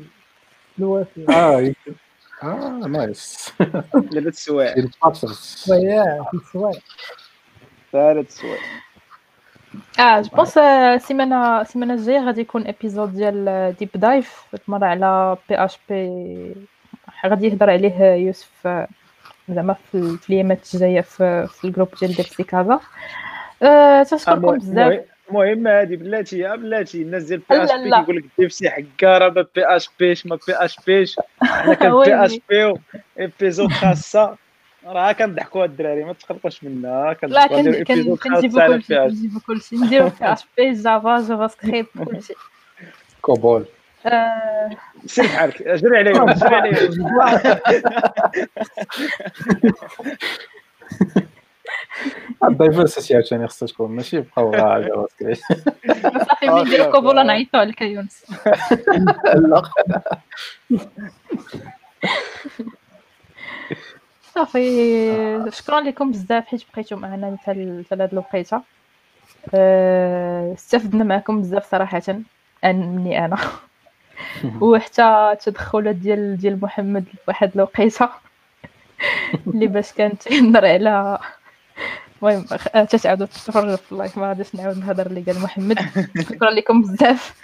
الوافي 0.79 1.25
آه 1.29 1.59
يوسف 1.59 2.10
آه 2.43 2.87
nice 2.87 3.53
ثلاث 4.13 4.35
سوايع 4.35 4.73
في 6.31 6.37
السوايع 6.37 6.79
ثلاث 7.91 8.37
سوايع 8.37 8.59
آه 9.99 10.21
je 10.21 10.29
pense 10.35 10.57
السيمانه 10.57 11.61
السيمانه 11.61 11.93
الجايه 11.93 12.25
غادي 12.25 12.41
يكون 12.41 12.67
épisode 12.67 13.13
ديال 13.13 13.75
deep 13.79 13.89
dive 13.95 14.43
المره 14.67 14.85
على 14.85 15.37
PHP 15.49 16.55
غادي 17.25 17.47
يهضر 17.47 17.69
عليه 17.69 18.01
يوسف 18.03 18.67
زعما 19.49 19.73
في 19.73 19.95
ال- 19.97 20.17
في 20.17 20.29
الايامات 20.29 20.73
الجايه 20.75 21.01
في, 21.01 21.47
في 21.47 21.65
ال 21.67 21.70
groupe 21.70 21.87
ديال 21.99 22.13
DevC 22.15 22.43
Casa 22.43 22.79
تشكركم 24.03 24.41
بزاف 24.57 25.05
المهم 25.31 25.67
هذه 25.67 25.95
بلاتي 25.95 26.39
يا 26.39 26.55
بلاتي 26.55 27.01
الناس 27.01 27.23
ديال 27.23 27.41
PHP. 27.49 27.89
كيقول 27.89 28.15
لك 28.17 28.23
DevC 28.39 28.69
حكاره 28.69 29.29
ما 29.29 29.45
بي 29.55 29.65
اش 29.65 29.89
بيش 29.99 30.25
ما 30.25 30.35
بي 30.47 30.53
اش 30.53 30.75
بيش. 30.87 31.15
حنا 31.41 31.73
كان 31.73 31.91
PHP 32.05 32.25
épisode 32.25 33.71
خاصة. 33.71 34.37
راه 34.85 35.11
كنضحكوا 35.11 35.65
الدراري 35.65 36.03
ما 36.03 36.13
تقلقوش 36.13 36.63
منا 36.63 37.15
لا 37.23 37.47
كنجيبو 37.47 38.15
كلشي 38.15 38.47
بي 38.47 38.65
اش. 38.65 38.87
كنجيبو 38.87 39.39
كلشي. 39.39 39.75
نديرو 39.75 40.09
PHP 40.09 40.15
Java 40.21 40.71
JavaScript 40.71 41.89
كلشي. 42.05 42.33
COBOL. 43.21 43.65
أه. 44.05 44.69
سير 45.05 45.25
بحالك 45.25 45.63
جري 45.63 45.97
عليهم 45.97 46.31
جري 46.31 46.55
عليهم. 46.55 47.19
ال 52.43 52.50
diversity 52.50 53.13
عاوتاني 53.15 53.47
خصها 53.47 53.67
تكون 53.67 53.91
ماشي 53.91 54.19
بقاو 54.19 54.51
غا 54.55 54.79
JavaScript 54.79 55.41
صافي 56.29 56.47
ملي 56.49 56.61
نديرو 56.61 56.77
صافي. 56.83 56.91
COBOL 56.91 57.23
نعيطو 57.23 57.57
عليك 57.57 57.81
يا 57.81 57.87
يونس 57.87 58.25
لا 59.35 59.61
صافي 64.35 65.51
شكرا 65.51 65.81
لكم 65.81 66.11
بزاف 66.11 66.45
حيت 66.47 66.63
بقيتو 66.73 66.95
معنا 66.95 67.37
حتى 67.41 67.51
ل- 67.53 67.83
حتى 67.85 67.95
لهاد 67.95 68.11
الوقيته 68.11 68.61
استفدنا 70.53 71.03
معكم 71.03 71.41
بزاف 71.41 71.71
صراحة 71.71 71.99
أن- 72.01 72.65
مني 72.65 73.25
أنا 73.25 73.37
وحتى 74.61 75.29
التدخلات 75.33 75.95
ديال 75.95 76.37
ديال 76.37 76.59
محمد 76.61 77.03
فواحد 77.25 77.51
الوقيته 77.55 78.09
اللي 79.47 79.67
باش 79.67 79.91
كانت 79.93 80.21
تهضر 80.23 80.65
على 80.65 81.19
المهم 82.23 82.45
خ- 82.45 82.67
تتعاودوا 82.89 83.25
تتفرجوا 83.25 83.75
في 83.75 83.91
ال 83.91 83.96
live 83.96 84.17
ما 84.17 84.27
غاديش 84.27 84.55
نعاود 84.55 84.77
نهضر 84.77 85.05
اللي 85.05 85.21
قال 85.21 85.39
محمد. 85.41 85.79
شكرا 86.29 86.49
لكم 86.49 86.81
بزاف. 86.81 87.35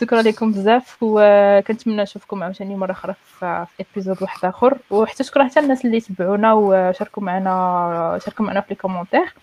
شكرا 0.00 0.22
لكم 0.22 0.52
بزاف. 0.52 0.96
وكنتمنى 1.00 2.02
نشوفكم 2.02 2.42
عاوتاني 2.42 2.76
مرة 2.76 2.92
أخرى 2.92 3.14
في 3.38 3.66
épisode 3.80 4.22
واحد 4.22 4.44
آخر. 4.44 4.78
وحتى 4.90 5.24
شكرا 5.24 5.44
حتى 5.44 5.60
الناس 5.60 5.84
اللي 5.84 6.00
تبعونا 6.00 6.52
وشاركوا 6.52 7.22
معنا 7.22 8.18
شاركوا 8.24 8.44
معنا 8.44 8.60
في 8.60 8.66
les 8.70 8.74
commentaires 8.76 9.34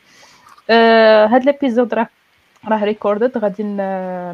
آه 0.70 1.26
هاد 1.26 1.42
ال 1.42 1.48
épisode 1.48 1.94
راه 1.94 2.08
راه 2.68 2.84
recorded 2.84 3.38
غادي 3.38 3.64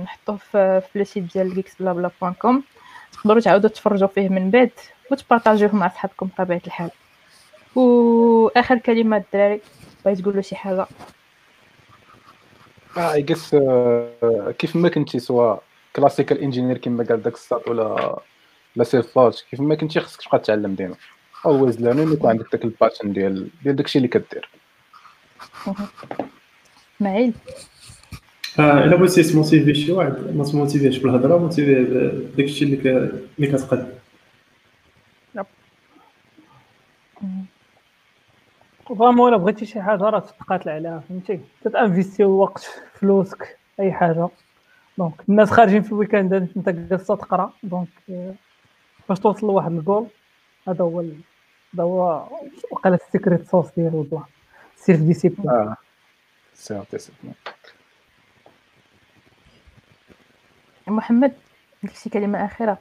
نحطوه 0.04 0.38
في 0.38 0.82
في 0.94 1.00
le 1.00 1.06
site 1.06 1.24
ديال 1.34 1.56
geeks 1.64 1.72
blabla 1.80 2.12
point 2.22 2.34
com 2.34 2.64
تقدروا 3.14 3.40
تعاودوا 3.42 3.70
تفرجوا 3.70 4.08
فيه 4.08 4.30
من 4.30 4.50
بعد 4.52 4.72
وتبارطاجيوه 5.12 5.76
مع 5.76 5.88
صحابكم 5.88 6.26
بطبيعة 6.38 6.62
الحال. 6.68 6.92
واخر 7.76 8.78
كلمة 8.78 9.18
الدراري. 9.18 9.62
بغيت 10.06 10.20
تقولوا 10.22 10.42
شي 10.42 10.56
حاجة؟ 10.56 10.88
آه 12.98 13.14
I 13.14 13.22
guess 13.22 13.56
كيف 14.58 14.76
ما 14.76 14.90
كنتي 14.90 15.20
سواء 15.20 15.64
classical 15.96 16.38
engineer 16.42 16.78
كما 16.78 17.04
قال 17.04 17.22
داك 17.24 17.34
الساط 17.34 17.68
ولا 17.68 18.20
لا 18.76 18.84
self 18.84 19.20
كيف 19.52 19.60
ما 19.60 19.76
كنتي 19.76 20.00
خصك 20.00 20.22
تبقى 20.22 20.40
تتعلم 20.40 20.76
ديما. 20.76 20.96
always 21.46 21.82
learning 21.82 22.12
يكون 22.14 22.30
عندك 22.30 22.46
داك 22.52 22.64
ال 22.66 22.72
passion 22.72 23.14
ديال 23.14 23.50
ديال 23.64 23.76
داكشي 23.76 23.98
اللي 23.98 24.08
كدير. 24.08 24.50
اسماعيل 26.98 27.34
آه، 28.60 28.84
إلا 28.84 28.96
بغيتي 28.96 29.24
تموتيفي 29.24 29.74
شي 29.76 29.92
واحد 29.92 30.36
ما 30.36 30.44
تموتيفيهش 30.44 30.98
بالهضره 30.98 31.38
موتيفيه 31.38 31.80
بداكشي 32.36 32.66
اللي 32.66 32.78
ك- 32.78 32.86
اللي 33.40 33.48
كتقد 33.58 33.99
vraiment 38.98 39.30
إلا 39.30 39.38
بغيتي 39.38 39.66
شي 39.66 39.82
حاجة 39.82 40.04
راه 40.04 40.20
تتقاتل 40.20 40.70
عليها 40.70 41.00
فهمتي؟ 41.10 41.40
تتانفيستي 41.64 42.24
وقت 42.24 42.64
فلوسك 42.94 43.58
أي 43.80 43.92
حاجة. 43.94 44.28
donc 44.98 45.14
الناس 45.30 45.52
خارجين 45.52 45.82
في 45.82 45.92
الويكاندات 45.92 46.42
أنت 46.58 46.70
جالس 46.70 47.08
تقرأ. 47.08 47.54
دونك 47.64 47.88
آه، 48.10 48.34
باش 49.10 49.20
توصل 49.20 49.48
لواحد 49.48 49.72
الجول 49.72 50.08
هذا 50.68 50.84
هو 50.84 51.00
ال- 51.02 51.20
هذا 51.74 51.84
هو 51.84 52.28
وقال 52.72 52.94
ال 52.94 53.02
secret 53.02 53.50
sauce 53.50 53.72
ديال 53.78 53.96
ال 53.96 54.01
plan 54.01 54.24
self 54.76 55.00
discipline 55.02 55.50
آه. 55.50 55.76
c'est 56.54 56.82
discipline 56.92 57.34
محمد 60.88 61.34
عندك 61.84 61.96
شي 61.96 62.10
كلمة 62.10 62.46
أخيرة. 62.46 62.78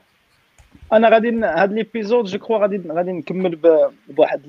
أنا 0.93 1.09
غادي 1.09 1.29
هاد 1.45 1.73
l'épisode 1.73 2.25
je 2.25 2.39
crois 2.39 2.59
غادي 2.59 2.83
غادي 2.91 3.13
نكمل 3.13 3.57
بواحد 4.09 4.43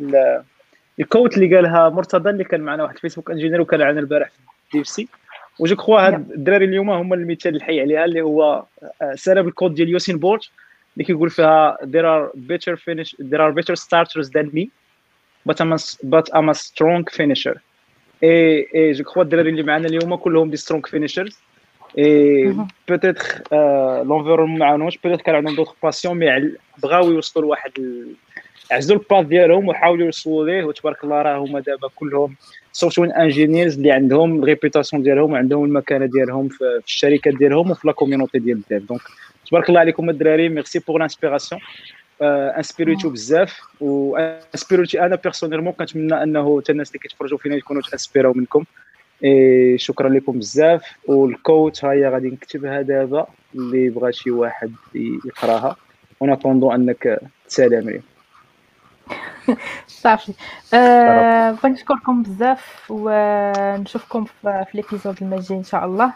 ال 0.99 1.05
quote 1.05 1.37
اللي 1.37 1.55
قالها 1.55 1.89
مرتضى 1.89 2.29
اللي 2.29 2.43
كان 2.43 2.61
معنا 2.61 2.83
واحد 2.83 2.95
ال 2.95 2.99
Facebook 2.99 3.31
engineer 3.31 3.61
وكان 3.61 3.79
معنا 3.79 3.99
البارح 3.99 4.29
في 4.29 4.77
دي 4.77 4.81
إف 4.81 4.87
سي. 4.87 5.07
و 5.59 5.64
je 5.64 5.75
crois 5.75 6.07
هاد 6.07 6.31
الدراري 6.31 6.65
اليوم 6.65 6.89
هما 6.89 7.15
المثال 7.15 7.55
الحي 7.55 7.81
عليها 7.81 8.05
اللي 8.05 8.21
هو 8.21 8.63
آه، 9.01 9.13
سرب 9.15 9.47
ال 9.47 9.51
quote 9.51 9.73
ديال 9.73 9.89
يوسين 9.89 10.17
بولت 10.17 10.43
اللي 10.93 11.05
كيقول 11.05 11.29
فيها 11.29 11.77
there 11.83 12.05
are 12.05 12.37
better 12.37 12.75
finish 12.75 13.15
there 13.21 13.39
are 13.39 13.53
better 13.53 13.75
starters 13.75 14.29
than 14.29 14.47
me 14.55 14.67
but 15.49 15.61
I'm 15.61 15.73
a, 15.73 15.79
but 16.03 16.25
I'm 16.33 16.49
a 16.49 16.53
strong 16.53 17.03
finisher. 17.17 17.57
et 18.23 18.67
et 18.75 18.91
je 18.91 19.03
crois 19.03 19.23
الدراري 19.23 19.49
اللي 19.49 19.63
معنا 19.63 19.87
اليوم 19.87 20.15
كلهم 20.15 20.49
des 20.49 20.57
strong 20.57 20.83
finishers 20.87 21.39
et. 21.97 22.55
peut-être 22.89 23.41
l'environnement 24.03 24.59
ما 24.59 24.65
عاونوش 24.65 24.97
peut-être 24.97 25.23
كان 25.23 25.35
عندهم 25.35 25.55
d'autres 25.55 25.75
passions 25.83 26.17
mais 26.17 26.51
بغاو 26.83 27.11
يوصلوا 27.11 27.45
لواحد 27.45 27.71
عزلوا 28.71 28.99
ال 28.99 29.04
path 29.04 29.25
ديالهم 29.25 29.67
وحاولوا 29.67 30.05
يوصلوا 30.05 30.45
ليه 30.45 30.63
وتبارك 30.63 31.03
الله 31.03 31.21
راه 31.21 31.37
هما 31.37 31.59
دابا 31.59 31.89
كلهم 31.95 32.35
software 32.71 33.17
engineers 33.17 33.77
اللي 33.77 33.91
عندهم 33.91 34.39
ال 34.39 34.45
réputation 34.45 35.03
ديالهم 35.03 35.31
وعندهم 35.31 35.65
المكانة 35.65 36.05
ديالهم 36.05 36.47
في 36.47 36.81
الشركات 36.85 37.33
ديالهم 37.33 37.71
وفي 37.71 37.87
la 37.87 37.93
community 37.93 38.39
ديال 38.39 38.57
ال 38.57 38.65
dev 38.65 38.89
donc 38.89 39.01
تبارك 39.49 39.69
الله 39.69 39.79
عليكم 39.79 40.09
الدراري 40.09 40.49
merci 40.49 40.79
pour 40.79 40.99
l'inspiration 40.99 41.61
انسبيريتو 42.21 43.09
بزاف 43.09 43.59
وانسبيريتي 43.81 45.01
أنا 45.01 45.15
personnellement 45.15 45.73
كنتمنى 45.73 46.23
أنه 46.23 46.61
حتى 46.61 46.71
الناس 46.71 46.89
اللي 46.89 46.99
كيتفرجوا 46.99 47.37
فينا 47.37 47.55
يكونوا 47.55 47.81
تانسبيراو 47.81 48.33
منكم. 48.33 48.63
إيه 49.23 49.77
شكرا 49.77 50.09
لكم 50.09 50.39
بزاف. 50.39 50.83
وال 51.07 51.29
quote 51.29 51.85
هاهي 51.85 52.07
غادي 52.07 52.27
نكتبها 52.27 52.81
دابا 52.81 53.27
اللي 53.55 53.89
بغى 53.89 54.13
شي 54.13 54.31
واحد 54.31 54.71
يقراها. 55.25 55.75
و 56.19 56.23
en 56.23 56.32
attendant 56.32 56.71
أنك 56.71 57.19
تسالي 57.47 57.81
مريم 57.81 58.01
صافي. 59.87 60.33
آه، 60.73 61.51
بغيت 61.51 61.65
نشكركم 61.65 62.23
بزاف 62.23 62.85
ونشوفكم 62.89 64.25
في 64.25 64.65
في 64.71 64.77
l'épisode 64.77 65.17
المجي 65.21 65.53
إن 65.53 65.63
شاء 65.63 65.85
الله. 65.85 66.13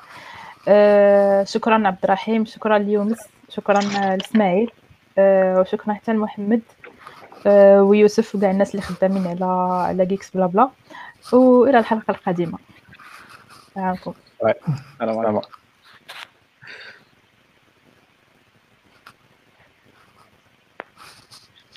آه، 0.67 1.43
شكرا 1.43 1.87
عبد 1.87 2.03
الرحيم 2.03 2.45
شكرا 2.45 2.77
ليونس 2.77 3.19
شكرا 3.49 3.79
لإسماعيل 4.15 4.71
آه، 5.17 5.59
وشكرا 5.59 5.93
حتى 5.93 6.13
لمحمد 6.13 6.61
ويوسف 7.79 8.35
وكاع 8.35 8.51
الناس 8.51 8.71
اللي 8.71 8.81
خدامين 8.81 9.27
على 9.27 9.45
على 9.87 10.05
جيكس 10.05 10.29
بلا 10.31 10.45
بلا. 10.45 10.69
وإلى 11.33 11.79
الحلقة 11.79 12.11
القادمة. 12.11 12.57
معكم 13.75 14.13
السلام 15.01 15.19
عليكم. 15.19 15.41